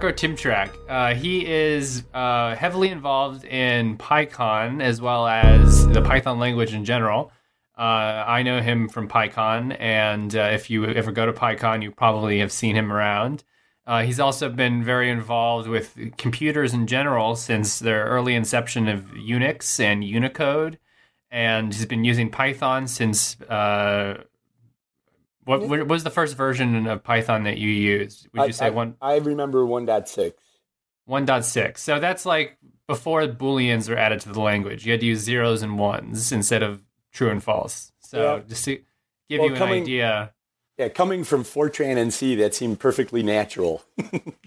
Tymciurak, 0.00 0.70
Yarko 0.70 0.88
Uh, 0.88 1.14
he 1.14 1.46
is 1.46 2.04
uh, 2.14 2.54
heavily 2.56 2.88
involved 2.88 3.44
in 3.44 3.98
PyCon 3.98 4.82
as 4.82 5.00
well 5.00 5.26
as 5.26 5.86
the 5.88 6.00
Python 6.00 6.38
language 6.38 6.72
in 6.72 6.84
general. 6.84 7.32
Uh, 7.76 8.24
I 8.26 8.42
know 8.42 8.60
him 8.60 8.88
from 8.88 9.08
PyCon, 9.08 9.76
and 9.78 10.34
uh, 10.34 10.50
if 10.52 10.70
you 10.70 10.86
ever 10.86 11.12
go 11.12 11.26
to 11.26 11.32
PyCon, 11.32 11.82
you 11.82 11.90
probably 11.90 12.38
have 12.40 12.52
seen 12.52 12.76
him 12.76 12.92
around. 12.92 13.44
Uh, 13.86 14.02
he's 14.02 14.20
also 14.20 14.48
been 14.48 14.84
very 14.84 15.10
involved 15.10 15.68
with 15.68 15.96
computers 16.16 16.72
in 16.72 16.86
general 16.86 17.36
since 17.36 17.78
their 17.78 18.04
early 18.04 18.34
inception 18.34 18.88
of 18.88 19.02
Unix 19.12 19.80
and 19.80 20.04
Unicode, 20.04 20.78
and 21.30 21.74
he's 21.74 21.86
been 21.86 22.04
using 22.04 22.30
Python 22.30 22.86
since. 22.86 23.36
What, 25.44 25.66
what 25.68 25.88
was 25.88 26.04
the 26.04 26.10
first 26.10 26.36
version 26.36 26.86
of 26.86 27.02
Python 27.02 27.44
that 27.44 27.58
you 27.58 27.68
used? 27.70 28.28
Would 28.32 28.40
you 28.42 28.44
I- 28.48 28.50
say 28.50 28.66
I, 28.66 28.70
one 28.70 28.94
I 29.00 29.16
remember 29.16 29.64
1.6. 29.64 30.32
1.6? 31.08 31.78
So 31.78 31.98
that's 31.98 32.24
like 32.26 32.56
before 32.86 33.26
booleans 33.26 33.88
were 33.88 33.96
added 33.96 34.20
to 34.22 34.28
the 34.32 34.40
language. 34.40 34.84
You 34.84 34.92
had 34.92 35.00
to 35.00 35.06
use 35.06 35.20
zeros 35.20 35.62
and 35.62 35.78
ones 35.78 36.30
instead 36.32 36.62
of 36.62 36.82
true 37.12 37.30
and 37.30 37.42
false. 37.42 37.92
So 38.00 38.36
Yeah. 38.36 38.42
just 38.48 38.64
to 38.66 38.76
give 39.28 39.38
Well, 39.40 39.48
you 39.48 39.52
an 39.54 39.58
coming- 39.58 39.82
idea. 39.82 40.32
Yeah, 40.78 40.88
coming 40.88 41.24
from 41.24 41.44
Fortran 41.44 41.98
and 41.98 42.12
C, 42.12 42.34
that 42.36 42.54
seemed 42.54 42.80
perfectly 42.80 43.22
natural. 43.22 43.82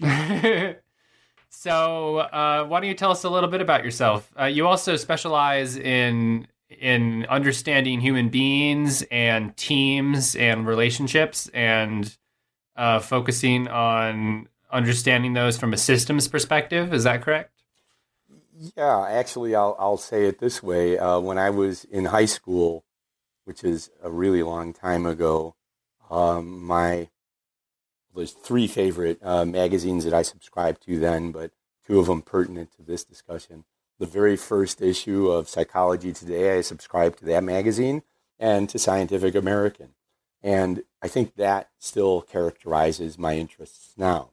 so 1.50 2.18
uh, 2.18 2.64
why 2.66 2.80
don't 2.80 2.88
you 2.88 2.94
tell 2.94 3.10
us 3.10 3.24
a 3.24 3.30
little 3.30 3.48
bit 3.48 3.60
about 3.60 3.84
yourself? 3.84 4.32
Uh, 4.38 4.44
you 4.46 4.66
also 4.66 4.96
specialize 4.96 5.76
in 5.76 6.46
in 6.80 7.26
understanding 7.26 8.00
human 8.00 8.28
beings 8.28 9.02
and 9.10 9.56
teams 9.56 10.34
and 10.36 10.66
relationships 10.66 11.48
and 11.54 12.16
uh, 12.76 13.00
focusing 13.00 13.68
on 13.68 14.48
understanding 14.70 15.32
those 15.34 15.56
from 15.56 15.72
a 15.72 15.76
systems 15.76 16.28
perspective. 16.28 16.92
Is 16.92 17.04
that 17.04 17.22
correct? 17.22 17.50
Yeah, 18.76 19.06
actually, 19.08 19.54
I'll, 19.54 19.76
I'll 19.78 19.96
say 19.96 20.26
it 20.26 20.38
this 20.38 20.62
way. 20.62 20.98
Uh, 20.98 21.18
when 21.18 21.38
I 21.38 21.50
was 21.50 21.84
in 21.84 22.06
high 22.06 22.24
school, 22.26 22.84
which 23.44 23.64
is 23.64 23.90
a 24.02 24.10
really 24.10 24.42
long 24.42 24.72
time 24.72 25.06
ago, 25.06 25.54
um, 26.10 26.64
my 26.64 27.08
there's 28.14 28.32
three 28.32 28.68
favorite 28.68 29.18
uh, 29.22 29.44
magazines 29.44 30.04
that 30.04 30.14
I 30.14 30.22
subscribed 30.22 30.82
to 30.82 31.00
then, 31.00 31.32
but 31.32 31.50
two 31.84 31.98
of 31.98 32.06
them 32.06 32.22
pertinent 32.22 32.70
to 32.76 32.82
this 32.82 33.04
discussion. 33.04 33.64
The 33.98 34.06
very 34.06 34.36
first 34.36 34.82
issue 34.82 35.28
of 35.28 35.48
Psychology 35.48 36.12
Today, 36.12 36.58
I 36.58 36.60
subscribed 36.62 37.18
to 37.20 37.24
that 37.26 37.44
magazine, 37.44 38.02
and 38.38 38.68
to 38.68 38.78
Scientific 38.78 39.34
American. 39.34 39.90
And 40.42 40.82
I 41.02 41.08
think 41.08 41.36
that 41.36 41.70
still 41.78 42.20
characterizes 42.20 43.18
my 43.18 43.36
interests 43.36 43.94
now. 43.96 44.30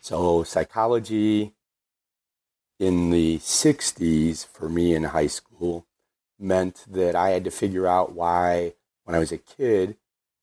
So, 0.00 0.44
psychology 0.44 1.54
in 2.78 3.10
the 3.10 3.38
60s 3.38 4.46
for 4.46 4.68
me 4.68 4.94
in 4.94 5.04
high 5.04 5.26
school 5.26 5.86
meant 6.38 6.84
that 6.88 7.16
I 7.16 7.30
had 7.30 7.44
to 7.44 7.50
figure 7.50 7.86
out 7.86 8.12
why, 8.12 8.74
when 9.04 9.14
I 9.16 9.18
was 9.18 9.32
a 9.32 9.38
kid, 9.38 9.96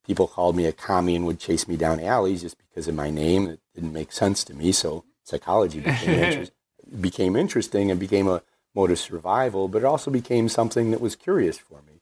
people 0.05 0.27
called 0.27 0.55
me 0.55 0.65
a 0.65 0.73
commie 0.73 1.15
and 1.15 1.25
would 1.25 1.39
chase 1.39 1.67
me 1.67 1.77
down 1.77 1.99
alleys 1.99 2.41
just 2.41 2.57
because 2.57 2.87
of 2.87 2.95
my 2.95 3.09
name. 3.09 3.47
It 3.47 3.59
didn't 3.75 3.93
make 3.93 4.11
sense 4.11 4.43
to 4.45 4.53
me. 4.53 4.71
So, 4.71 5.05
psychology 5.23 5.79
became, 5.79 6.19
inter- 6.23 6.51
became 6.99 7.35
interesting 7.35 7.91
and 7.91 7.99
became 7.99 8.27
a 8.27 8.41
mode 8.75 8.91
of 8.91 8.99
survival, 8.99 9.67
but 9.67 9.83
it 9.83 9.85
also 9.85 10.09
became 10.11 10.49
something 10.49 10.91
that 10.91 11.01
was 11.01 11.15
curious 11.15 11.57
for 11.57 11.81
me. 11.87 12.01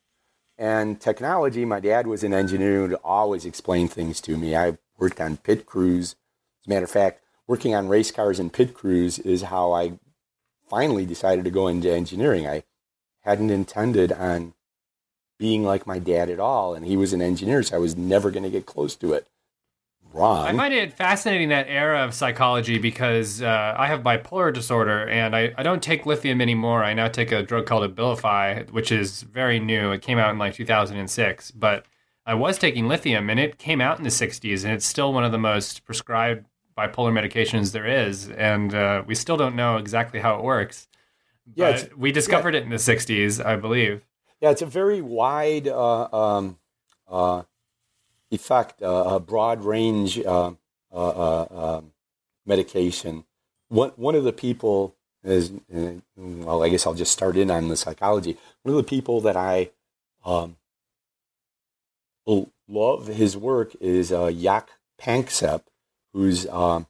And 0.57 1.01
technology, 1.01 1.65
my 1.65 1.79
dad 1.79 2.07
was 2.07 2.23
an 2.23 2.33
engineer 2.33 2.75
who 2.75 2.81
would 2.89 2.99
always 3.03 3.45
explain 3.45 3.87
things 3.87 4.21
to 4.21 4.37
me. 4.37 4.55
I 4.55 4.77
worked 4.97 5.19
on 5.19 5.37
pit 5.37 5.65
crews. 5.65 6.15
As 6.61 6.67
a 6.67 6.69
matter 6.69 6.85
of 6.85 6.91
fact, 6.91 7.23
working 7.47 7.73
on 7.73 7.89
race 7.89 8.11
cars 8.11 8.39
and 8.39 8.53
pit 8.53 8.73
crews 8.73 9.17
is 9.19 9.43
how 9.43 9.71
I 9.71 9.99
finally 10.69 11.05
decided 11.05 11.45
to 11.45 11.51
go 11.51 11.67
into 11.67 11.91
engineering. 11.91 12.47
I 12.47 12.63
hadn't 13.21 13.49
intended 13.49 14.11
on 14.11 14.53
being 15.39 15.63
like 15.63 15.87
my 15.87 15.97
dad 15.97 16.29
at 16.29 16.39
all, 16.39 16.75
and 16.75 16.85
he 16.85 16.95
was 16.95 17.13
an 17.13 17.21
engineer, 17.21 17.63
so 17.63 17.75
I 17.75 17.79
was 17.79 17.97
never 17.97 18.29
going 18.29 18.43
to 18.43 18.49
get 18.49 18.67
close 18.67 18.95
to 18.97 19.13
it. 19.13 19.27
Wrong. 20.13 20.45
I 20.45 20.53
find 20.53 20.73
it 20.73 20.93
fascinating 20.93 21.49
that 21.49 21.67
era 21.69 22.03
of 22.03 22.13
psychology 22.13 22.77
because 22.77 23.41
uh, 23.41 23.75
I 23.77 23.87
have 23.87 24.01
bipolar 24.01 24.53
disorder 24.53 25.07
and 25.07 25.35
I, 25.35 25.53
I 25.57 25.63
don't 25.63 25.81
take 25.81 26.05
lithium 26.05 26.41
anymore. 26.41 26.83
I 26.83 26.93
now 26.93 27.07
take 27.07 27.31
a 27.31 27.41
drug 27.43 27.65
called 27.65 27.89
Abilify, 27.89 28.69
which 28.71 28.91
is 28.91 29.21
very 29.21 29.59
new. 29.59 29.91
It 29.91 30.01
came 30.01 30.17
out 30.17 30.31
in 30.31 30.37
like 30.37 30.53
2006, 30.53 31.51
but 31.51 31.85
I 32.25 32.33
was 32.33 32.57
taking 32.57 32.87
lithium 32.89 33.29
and 33.29 33.39
it 33.39 33.57
came 33.57 33.79
out 33.79 33.99
in 33.99 34.03
the 34.03 34.09
60s 34.09 34.65
and 34.65 34.73
it's 34.73 34.85
still 34.85 35.13
one 35.13 35.23
of 35.23 35.31
the 35.31 35.37
most 35.37 35.85
prescribed 35.85 36.45
bipolar 36.77 37.11
medications 37.13 37.71
there 37.71 37.87
is. 37.87 38.29
And 38.29 38.75
uh, 38.75 39.03
we 39.07 39.15
still 39.15 39.37
don't 39.37 39.55
know 39.55 39.77
exactly 39.77 40.19
how 40.19 40.35
it 40.35 40.43
works. 40.43 40.89
Yeah, 41.55 41.83
we 41.97 42.11
discovered 42.11 42.53
it 42.53 42.63
in 42.63 42.69
the 42.69 42.75
60s, 42.75 43.43
I 43.43 43.55
believe. 43.55 44.03
Yeah, 44.41 44.51
it's 44.51 44.61
a 44.61 44.65
very 44.65 45.01
wide 45.01 45.67
uh, 45.67 46.07
um, 46.11 46.57
uh, 48.31 48.35
effect, 48.35 48.81
uh, 48.81 49.03
a 49.07 49.19
broad 49.19 49.63
range 49.63 50.19
uh, 50.19 50.51
uh, 50.91 50.95
uh, 50.95 51.77
um, 51.77 51.93
medication. 52.45 53.25
One 53.69 53.91
one 53.95 54.15
of 54.15 54.23
the 54.23 54.33
people 54.33 54.95
is 55.23 55.51
uh, 55.73 55.93
well, 56.15 56.63
I 56.63 56.69
guess 56.69 56.85
I'll 56.85 56.93
just 56.93 57.11
start 57.11 57.37
in 57.37 57.51
on 57.51 57.67
the 57.69 57.77
psychology. 57.77 58.37
One 58.63 58.75
of 58.75 58.77
the 58.77 58.89
people 58.89 59.21
that 59.21 59.37
I 59.37 59.71
um, 60.25 60.57
love 62.67 63.07
his 63.07 63.37
work 63.37 63.75
is 63.79 64.11
uh, 64.11 64.31
Jaak 64.31 64.69
Panksepp, 64.99 65.63
who's 66.13 66.47
um, 66.47 66.87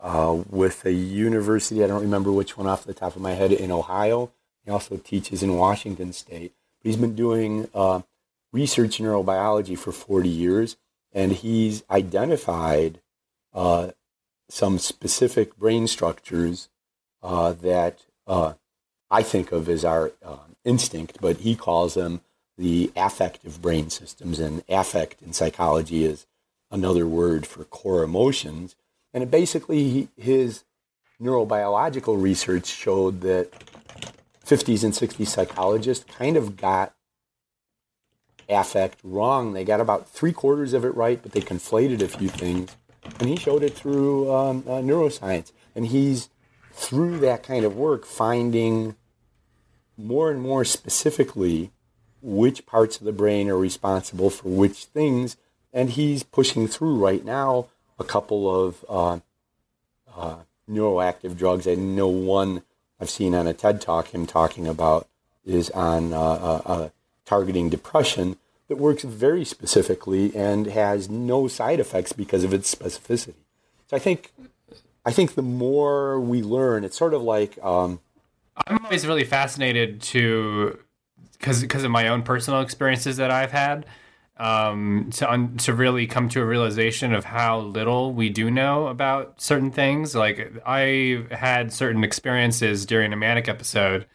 uh, 0.00 0.42
with 0.50 0.84
a 0.84 0.92
university. 0.92 1.82
I 1.82 1.86
don't 1.86 2.02
remember 2.02 2.32
which 2.32 2.56
one 2.56 2.66
off 2.66 2.84
the 2.84 2.94
top 2.94 3.16
of 3.16 3.22
my 3.22 3.32
head 3.32 3.52
in 3.52 3.70
Ohio. 3.70 4.32
He 4.64 4.70
also 4.70 4.96
teaches 4.96 5.42
in 5.42 5.56
Washington 5.56 6.12
State. 6.12 6.52
But 6.82 6.88
he's 6.88 6.96
been 6.96 7.14
doing 7.14 7.68
uh, 8.54 8.58
research 8.58 8.98
neurobiology 8.98 9.78
for 9.78 9.92
40 9.92 10.28
years, 10.28 10.76
and 11.12 11.32
he's 11.32 11.82
identified 11.90 13.00
uh, 13.52 13.90
some 14.48 14.78
specific 14.78 15.56
brain 15.56 15.86
structures 15.86 16.68
uh, 17.22 17.52
that 17.52 18.04
uh, 18.26 18.54
I 19.10 19.22
think 19.22 19.52
of 19.52 19.68
as 19.68 19.84
our 19.84 20.12
uh, 20.24 20.36
instinct, 20.64 21.18
but 21.20 21.38
he 21.38 21.56
calls 21.56 21.94
them 21.94 22.20
the 22.56 22.92
affective 22.96 23.60
brain 23.60 23.90
systems. 23.90 24.38
And 24.38 24.62
affect 24.68 25.22
in 25.22 25.32
psychology 25.32 26.04
is 26.04 26.26
another 26.70 27.06
word 27.06 27.46
for 27.46 27.64
core 27.64 28.02
emotions. 28.02 28.76
And 29.12 29.30
basically, 29.30 30.08
his 30.16 30.64
neurobiological 31.20 32.20
research 32.20 32.66
showed 32.66 33.20
that 33.22 33.50
50s 34.44 34.84
and 34.84 34.92
60s 34.92 35.28
psychologists 35.28 36.04
kind 36.04 36.36
of 36.36 36.56
got 36.56 36.93
affect 38.48 39.00
wrong. 39.02 39.52
They 39.52 39.64
got 39.64 39.80
about 39.80 40.08
three 40.08 40.32
quarters 40.32 40.72
of 40.72 40.84
it 40.84 40.94
right, 40.94 41.20
but 41.22 41.32
they 41.32 41.40
conflated 41.40 42.02
a 42.02 42.08
few 42.08 42.28
things. 42.28 42.76
And 43.20 43.28
he 43.28 43.36
showed 43.36 43.62
it 43.62 43.74
through 43.74 44.32
um, 44.32 44.64
uh, 44.66 44.80
neuroscience. 44.80 45.52
And 45.74 45.86
he's, 45.86 46.30
through 46.72 47.18
that 47.20 47.42
kind 47.42 47.64
of 47.64 47.76
work, 47.76 48.04
finding 48.04 48.96
more 49.96 50.30
and 50.30 50.40
more 50.40 50.64
specifically 50.64 51.70
which 52.22 52.66
parts 52.66 52.98
of 52.98 53.04
the 53.04 53.12
brain 53.12 53.48
are 53.48 53.58
responsible 53.58 54.30
for 54.30 54.48
which 54.48 54.86
things. 54.86 55.36
And 55.72 55.90
he's 55.90 56.22
pushing 56.22 56.66
through 56.68 56.96
right 56.96 57.24
now 57.24 57.66
a 57.98 58.04
couple 58.04 58.66
of 58.66 58.84
uh, 58.88 59.18
uh, 60.16 60.36
neuroactive 60.68 61.36
drugs. 61.36 61.66
I 61.68 61.74
know 61.74 62.08
one 62.08 62.62
I've 63.00 63.10
seen 63.10 63.34
on 63.34 63.46
a 63.46 63.54
TED 63.54 63.80
talk 63.80 64.08
him 64.08 64.26
talking 64.26 64.66
about 64.66 65.08
is 65.44 65.70
on 65.70 66.12
uh, 66.12 66.18
uh, 66.18 66.62
uh, 66.64 66.88
targeting 67.24 67.68
depression 67.68 68.36
that 68.68 68.76
works 68.76 69.02
very 69.02 69.44
specifically 69.44 70.34
and 70.34 70.66
has 70.66 71.08
no 71.08 71.48
side 71.48 71.80
effects 71.80 72.12
because 72.12 72.44
of 72.44 72.52
its 72.54 72.72
specificity. 72.74 73.34
So 73.88 73.96
I 73.96 73.98
think 73.98 74.32
I 75.04 75.12
think 75.12 75.34
the 75.34 75.42
more 75.42 76.18
we 76.20 76.42
learn, 76.42 76.84
it's 76.84 76.96
sort 76.96 77.14
of 77.14 77.22
like 77.22 77.62
um, 77.62 78.00
I'm 78.66 78.84
always 78.84 79.06
really 79.06 79.24
fascinated 79.24 80.00
to 80.02 80.78
because 81.32 81.60
because 81.60 81.84
of 81.84 81.90
my 81.90 82.08
own 82.08 82.22
personal 82.22 82.60
experiences 82.60 83.18
that 83.18 83.30
I've 83.30 83.52
had 83.52 83.86
um, 84.38 85.10
to 85.14 85.30
un, 85.30 85.56
to 85.58 85.74
really 85.74 86.06
come 86.06 86.28
to 86.30 86.40
a 86.40 86.44
realization 86.44 87.12
of 87.12 87.24
how 87.24 87.60
little 87.60 88.12
we 88.12 88.30
do 88.30 88.50
know 88.50 88.86
about 88.86 89.40
certain 89.40 89.70
things. 89.70 90.14
Like 90.14 90.52
I 90.66 91.24
had 91.30 91.72
certain 91.72 92.02
experiences 92.02 92.86
during 92.86 93.12
a 93.12 93.16
manic 93.16 93.48
episode 93.48 94.06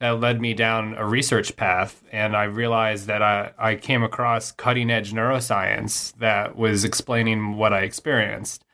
that 0.00 0.20
led 0.20 0.40
me 0.40 0.54
down 0.54 0.94
a 0.94 1.06
research 1.06 1.56
path, 1.56 2.02
and 2.12 2.36
I 2.36 2.44
realized 2.44 3.06
that 3.06 3.22
I 3.22 3.52
I 3.58 3.74
came 3.76 4.02
across 4.02 4.52
cutting 4.52 4.90
edge 4.90 5.12
neuroscience 5.12 6.14
that 6.16 6.56
was 6.56 6.84
explaining 6.84 7.56
what 7.56 7.72
I 7.72 7.80
experienced 7.80 8.64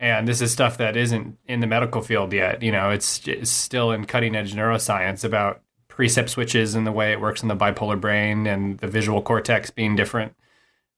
and 0.00 0.26
this 0.26 0.40
is 0.40 0.50
stuff 0.50 0.78
that 0.78 0.96
isn't 0.96 1.36
in 1.46 1.60
the 1.60 1.66
medical 1.66 2.00
field 2.00 2.32
yet. 2.32 2.62
You 2.62 2.72
know, 2.72 2.88
it's, 2.88 3.28
it's 3.28 3.50
still 3.50 3.92
in 3.92 4.06
cutting 4.06 4.34
edge 4.34 4.54
neuroscience 4.54 5.24
about 5.24 5.60
precept 5.88 6.30
switches 6.30 6.74
and 6.74 6.86
the 6.86 6.92
way 6.92 7.12
it 7.12 7.20
works 7.20 7.42
in 7.42 7.48
the 7.48 7.56
bipolar 7.56 8.00
brain 8.00 8.46
and 8.46 8.78
the 8.78 8.86
visual 8.86 9.20
cortex 9.20 9.70
being 9.70 9.94
different. 9.94 10.34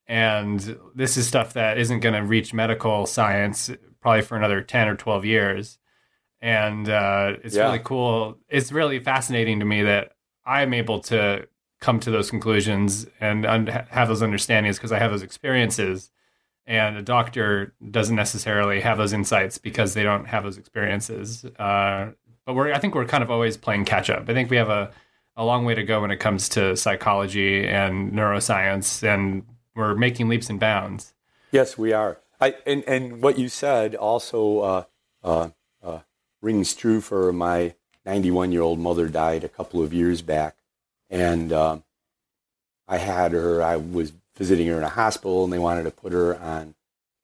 and 0.07 0.79
this 0.95 1.17
is 1.17 1.27
stuff 1.27 1.53
that 1.55 1.79
isn't 1.79 2.01
going 2.01 2.15
to 2.15 2.23
reach 2.23 2.55
medical 2.55 3.07
science 3.07 3.71
probably 4.01 4.23
for 4.23 4.37
another 4.37 4.61
10 4.61 4.89
or 4.89 4.97
12 4.97 5.25
years 5.25 5.79
and 6.43 6.89
uh, 6.89 7.35
it's 7.43 7.55
yeah. 7.57 7.65
really 7.65 7.81
cool 7.83 8.37
it's 8.49 8.71
really 8.71 8.99
fascinating 8.99 9.61
to 9.61 9.65
me 9.65 9.83
that 9.83 10.13
i'm 10.45 10.75
able 10.75 11.01
to 11.01 11.47
come 11.81 11.99
to 11.99 12.11
those 12.11 12.31
conclusions 12.31 13.07
and 13.21 13.47
un- 13.47 13.67
have 13.67 14.09
those 14.09 14.23
understandings 14.23 14.77
because 14.77 14.93
i 14.93 14.99
have 14.99 15.11
those 15.11 15.23
experiences 15.23 16.11
and 16.67 16.97
a 16.97 17.03
doctor 17.03 17.75
doesn't 17.91 18.17
necessarily 18.17 18.81
have 18.81 18.99
those 18.99 19.13
insights 19.13 19.59
because 19.59 19.95
they 19.95 20.03
don't 20.03 20.27
have 20.27 20.45
those 20.45 20.59
experiences 20.59 21.45
uh, 21.59 22.11
but 22.45 22.55
we're 22.55 22.73
i 22.73 22.79
think 22.79 22.95
we're 22.95 23.07
kind 23.07 23.23
of 23.23 23.31
always 23.31 23.57
playing 23.57 23.85
catch 23.85 24.11
up 24.11 24.29
i 24.29 24.35
think 24.35 24.51
we 24.51 24.57
have 24.57 24.69
a, 24.69 24.91
a 25.37 25.45
long 25.45 25.65
way 25.65 25.75
to 25.75 25.83
go 25.83 26.01
when 26.01 26.11
it 26.11 26.19
comes 26.19 26.49
to 26.49 26.77
psychology 26.77 27.67
and 27.67 28.13
neuroscience 28.13 29.03
and 29.03 29.45
we're 29.75 29.95
making 29.95 30.29
leaps 30.29 30.51
and 30.51 30.61
bounds. 30.61 31.15
Yes, 31.51 31.77
we 31.77 31.93
are. 31.93 32.19
I, 32.41 32.57
and, 32.67 32.83
and 32.87 33.23
what 33.23 33.39
you 33.39 33.49
said 33.49 33.95
also 33.95 34.59
uh, 34.61 34.85
uh, 35.23 35.29
uh, 35.29 35.51
rings 36.43 36.75
true 36.75 37.01
for 37.01 37.33
my 37.33 37.75
91 38.05 38.53
year 38.53 38.63
old 38.63 38.79
mother 38.79 39.09
died 39.09 39.45
a 39.45 39.49
couple 39.49 39.83
of 39.83 39.95
years 39.95 40.21
back. 40.21 40.57
And 41.09 41.53
um, 41.53 41.85
I 42.89 42.99
had 42.99 43.33
her, 43.33 43.63
I 43.63 43.77
was 43.77 44.13
visiting 44.37 44.67
her 44.67 44.77
in 44.77 44.83
a 44.83 44.89
hospital 44.89 45.45
and 45.45 45.53
they 45.53 45.59
wanted 45.59 45.85
to 45.85 45.91
put 45.91 46.13
her 46.13 46.39
on 46.39 46.75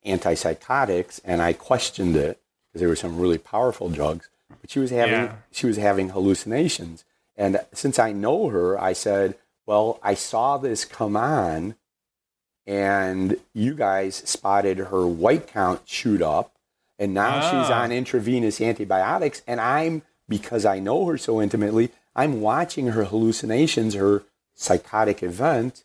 antipsychotics. 0.07 1.21
And 1.25 1.43
I 1.43 1.53
questioned 1.53 2.17
it 2.17 2.41
because 2.69 2.81
there 2.81 2.89
were 2.89 2.97
some 2.97 3.19
really 3.19 3.39
powerful 3.39 3.89
drugs. 3.89 4.29
But 4.61 4.71
she 4.71 4.79
was 4.79 4.91
having, 4.91 5.15
yeah. 5.15 5.35
she 5.51 5.67
was 5.67 5.77
having 5.77 6.11
hallucinations. 6.11 7.05
And 7.37 7.61
since 7.73 7.99
I 7.99 8.13
know 8.13 8.49
her, 8.49 8.81
I 8.81 8.93
said, 8.93 9.37
well, 9.67 9.99
I 10.03 10.15
saw 10.15 10.57
this 10.57 10.85
come 10.85 11.17
on 11.17 11.75
and 12.67 13.37
you 13.55 13.75
guys 13.75 14.17
spotted 14.17 14.79
her 14.79 15.07
white 15.07 15.47
count 15.47 15.83
shoot 15.87 16.21
up 16.21 16.58
and 16.99 17.15
now 17.15 17.41
ah. 17.43 17.51
she's 17.51 17.71
on 17.71 17.93
intravenous 17.93 18.61
antibiotics 18.61 19.43
and 19.47 19.61
i'm 19.61 20.03
because 20.29 20.65
i 20.65 20.79
know 20.79 21.07
her 21.07 21.19
so 21.19 21.41
intimately 21.41 21.91
i'm 22.15 22.41
watching 22.41 22.89
her 22.89 23.05
hallucinations 23.05 23.95
her 23.95 24.25
psychotic 24.55 25.23
event 25.23 25.85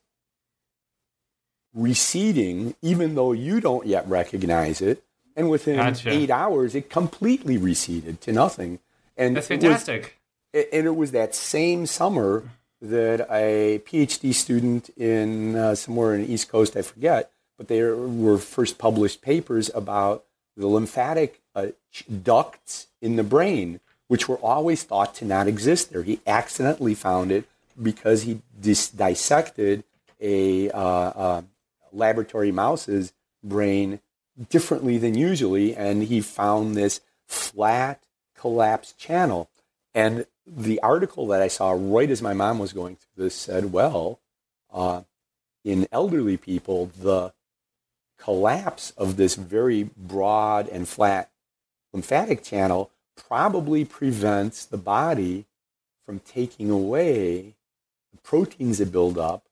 receding 1.74 2.76
even 2.82 3.16
though 3.16 3.32
you 3.32 3.60
don't 3.60 3.88
yet 3.88 4.08
recognize 4.08 4.82
it 4.82 5.04
and 5.36 5.50
within 5.50 5.78
gotcha. 5.78 6.10
eight 6.10 6.30
hours 6.30 6.76
it 6.76 6.90
completely 6.90 7.58
receded 7.58 8.22
to 8.22 8.32
nothing 8.32 8.80
and 9.18 9.36
that's 9.36 9.48
fantastic 9.48 10.20
it 10.54 10.58
was, 10.58 10.66
and 10.72 10.88
it 10.88 10.96
was 10.96 11.12
that 11.12 11.34
same 11.34 11.86
summer 11.86 12.44
that 12.84 13.26
a 13.32 13.82
PhD 13.86 14.34
student 14.34 14.90
in 14.90 15.56
uh, 15.56 15.74
somewhere 15.74 16.14
in 16.14 16.22
the 16.22 16.32
East 16.32 16.50
Coast, 16.50 16.76
I 16.76 16.82
forget, 16.82 17.32
but 17.58 17.70
there 17.70 17.96
were 17.96 18.38
first 18.38 18.78
published 18.78 19.22
papers 19.22 19.72
about 19.74 20.26
the 20.56 20.68
lymphatic 20.68 21.42
uh, 21.56 21.68
ducts 22.24 22.88
in 23.02 23.16
the 23.16 23.24
brain, 23.24 23.80
which 24.08 24.28
were 24.28 24.38
always 24.38 24.84
thought 24.84 25.16
to 25.16 25.26
not 25.26 25.48
exist 25.48 25.92
there. 25.92 26.04
He 26.04 26.20
accidentally 26.28 26.96
found 26.96 27.32
it 27.32 27.46
because 27.82 28.24
he 28.24 28.42
dis- 28.60 28.90
dissected 28.90 29.84
a 30.20 30.70
uh, 30.72 30.80
uh 30.80 31.42
laboratory 31.92 32.52
mouse's 32.52 33.14
brain 33.44 34.00
differently 34.50 34.98
than 34.98 35.16
usually, 35.16 35.76
and 35.76 36.04
he 36.04 36.22
found 36.22 36.76
this 36.76 37.02
flat 37.28 38.04
collapsed 38.36 38.98
channel. 38.98 39.50
And 39.94 40.26
the 40.46 40.80
article 40.82 41.28
that 41.28 41.42
I 41.42 41.48
saw 41.48 41.72
right 41.72 42.10
as 42.10 42.22
my 42.22 42.34
mom 42.34 42.60
was 42.60 42.74
going 42.74 42.96
through 42.96 43.26
this 43.26 43.36
said, 43.36 43.72
well, 43.72 44.20
uh, 44.74 45.04
in 45.64 45.88
elderly 45.92 46.38
people, 46.38 46.92
the 47.00 47.34
collapse 48.24 48.92
of 48.92 49.18
this 49.18 49.36
very 49.36 49.84
broad 49.98 50.70
and 50.70 50.88
flat 50.88 51.30
lymphatic 51.92 52.42
channel 52.42 52.90
probably 53.18 53.84
prevents 53.84 54.66
the 54.66 54.78
body 54.78 55.46
from 56.06 56.20
taking 56.20 56.70
away 56.70 57.54
the 58.14 58.18
proteins 58.24 58.78
that 58.78 58.92
build 58.92 59.18
up 59.18 59.44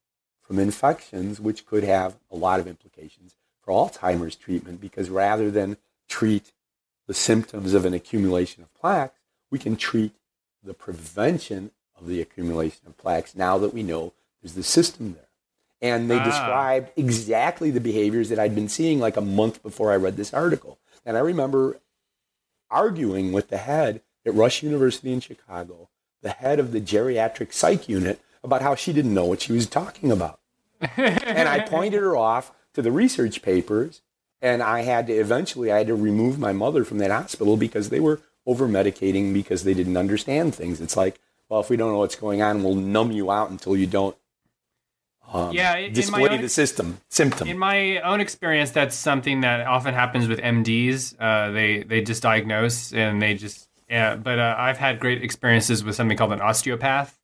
from 0.41 0.57
infections, 0.57 1.39
which 1.39 1.65
could 1.65 1.83
have 1.83 2.15
a 2.31 2.35
lot 2.35 2.61
of 2.61 2.67
implications 2.67 3.35
for 3.61 3.73
Alzheimer's 3.73 4.35
treatment 4.35 4.79
because 4.79 5.09
rather 5.09 5.51
than 5.51 5.75
treat 6.07 6.53
the 7.07 7.13
symptoms 7.13 7.73
of 7.73 7.83
an 7.83 7.93
accumulation 7.93 8.63
of 8.63 8.73
plaques, 8.73 9.19
we 9.49 9.59
can 9.59 9.75
treat 9.75 10.13
the 10.63 10.73
prevention 10.73 11.71
of 11.99 12.07
the 12.07 12.21
accumulation 12.21 12.87
of 12.87 12.97
plaques 12.97 13.35
now 13.35 13.57
that 13.57 13.73
we 13.73 13.83
know 13.83 14.13
there's 14.41 14.53
the 14.53 14.63
system 14.63 15.13
there. 15.13 15.30
And 15.81 16.09
they 16.09 16.19
ah. 16.19 16.23
described 16.23 16.91
exactly 16.95 17.71
the 17.71 17.81
behaviors 17.81 18.29
that 18.29 18.39
I'd 18.39 18.55
been 18.55 18.69
seeing 18.69 18.99
like 18.99 19.17
a 19.17 19.21
month 19.21 19.63
before 19.63 19.91
I 19.91 19.95
read 19.95 20.17
this 20.17 20.33
article. 20.33 20.79
And 21.05 21.17
I 21.17 21.21
remember 21.21 21.79
arguing 22.69 23.31
with 23.31 23.49
the 23.49 23.57
head 23.57 24.01
at 24.25 24.33
Rush 24.33 24.63
University 24.63 25.11
in 25.11 25.19
Chicago, 25.19 25.89
the 26.21 26.29
head 26.29 26.59
of 26.59 26.71
the 26.71 26.81
geriatric 26.81 27.53
psych 27.53 27.89
unit, 27.89 28.21
about 28.43 28.61
how 28.61 28.75
she 28.75 28.93
didn't 28.93 29.13
know 29.13 29.25
what 29.25 29.41
she 29.41 29.53
was 29.53 29.67
talking 29.67 30.11
about. 30.11 30.39
and 30.97 31.49
I 31.49 31.59
pointed 31.59 32.01
her 32.01 32.15
off 32.15 32.51
to 32.73 32.81
the 32.81 32.91
research 32.91 33.41
papers, 33.41 34.01
and 34.41 34.63
I 34.63 34.81
had 34.81 35.07
to 35.07 35.13
eventually 35.13 35.71
I 35.71 35.79
had 35.79 35.87
to 35.87 35.95
remove 35.95 36.39
my 36.39 36.53
mother 36.53 36.83
from 36.83 36.97
that 36.99 37.11
hospital 37.11 37.57
because 37.57 37.89
they 37.89 37.99
were 37.99 38.21
over 38.45 38.67
medicating 38.67 39.33
because 39.33 39.63
they 39.63 39.73
didn't 39.73 39.97
understand 39.97 40.55
things. 40.55 40.81
It's 40.81 40.97
like, 40.97 41.19
well, 41.49 41.59
if 41.59 41.69
we 41.69 41.77
don't 41.77 41.91
know 41.91 41.99
what's 41.99 42.15
going 42.15 42.41
on, 42.41 42.63
we'll 42.63 42.75
numb 42.75 43.11
you 43.11 43.29
out 43.29 43.51
until 43.51 43.75
you 43.75 43.85
don't 43.85 44.15
um, 45.33 45.53
yeah, 45.53 45.87
display 45.89 46.29
own, 46.29 46.41
the 46.41 46.49
system 46.49 46.99
symptom. 47.09 47.47
In 47.47 47.57
my 47.57 47.99
own 48.01 48.19
experience, 48.19 48.71
that's 48.71 48.95
something 48.95 49.41
that 49.41 49.65
often 49.65 49.93
happens 49.93 50.27
with 50.27 50.39
MDs. 50.39 51.15
Uh, 51.19 51.51
they 51.51 51.83
they 51.83 52.01
just 52.01 52.21
diagnose 52.21 52.93
and 52.93 53.21
they 53.21 53.33
just 53.33 53.69
yeah. 53.89 54.15
But 54.15 54.39
uh, 54.39 54.55
I've 54.57 54.77
had 54.77 54.99
great 54.99 55.23
experiences 55.23 55.83
with 55.83 55.95
something 55.95 56.17
called 56.17 56.33
an 56.33 56.41
osteopath, 56.41 57.17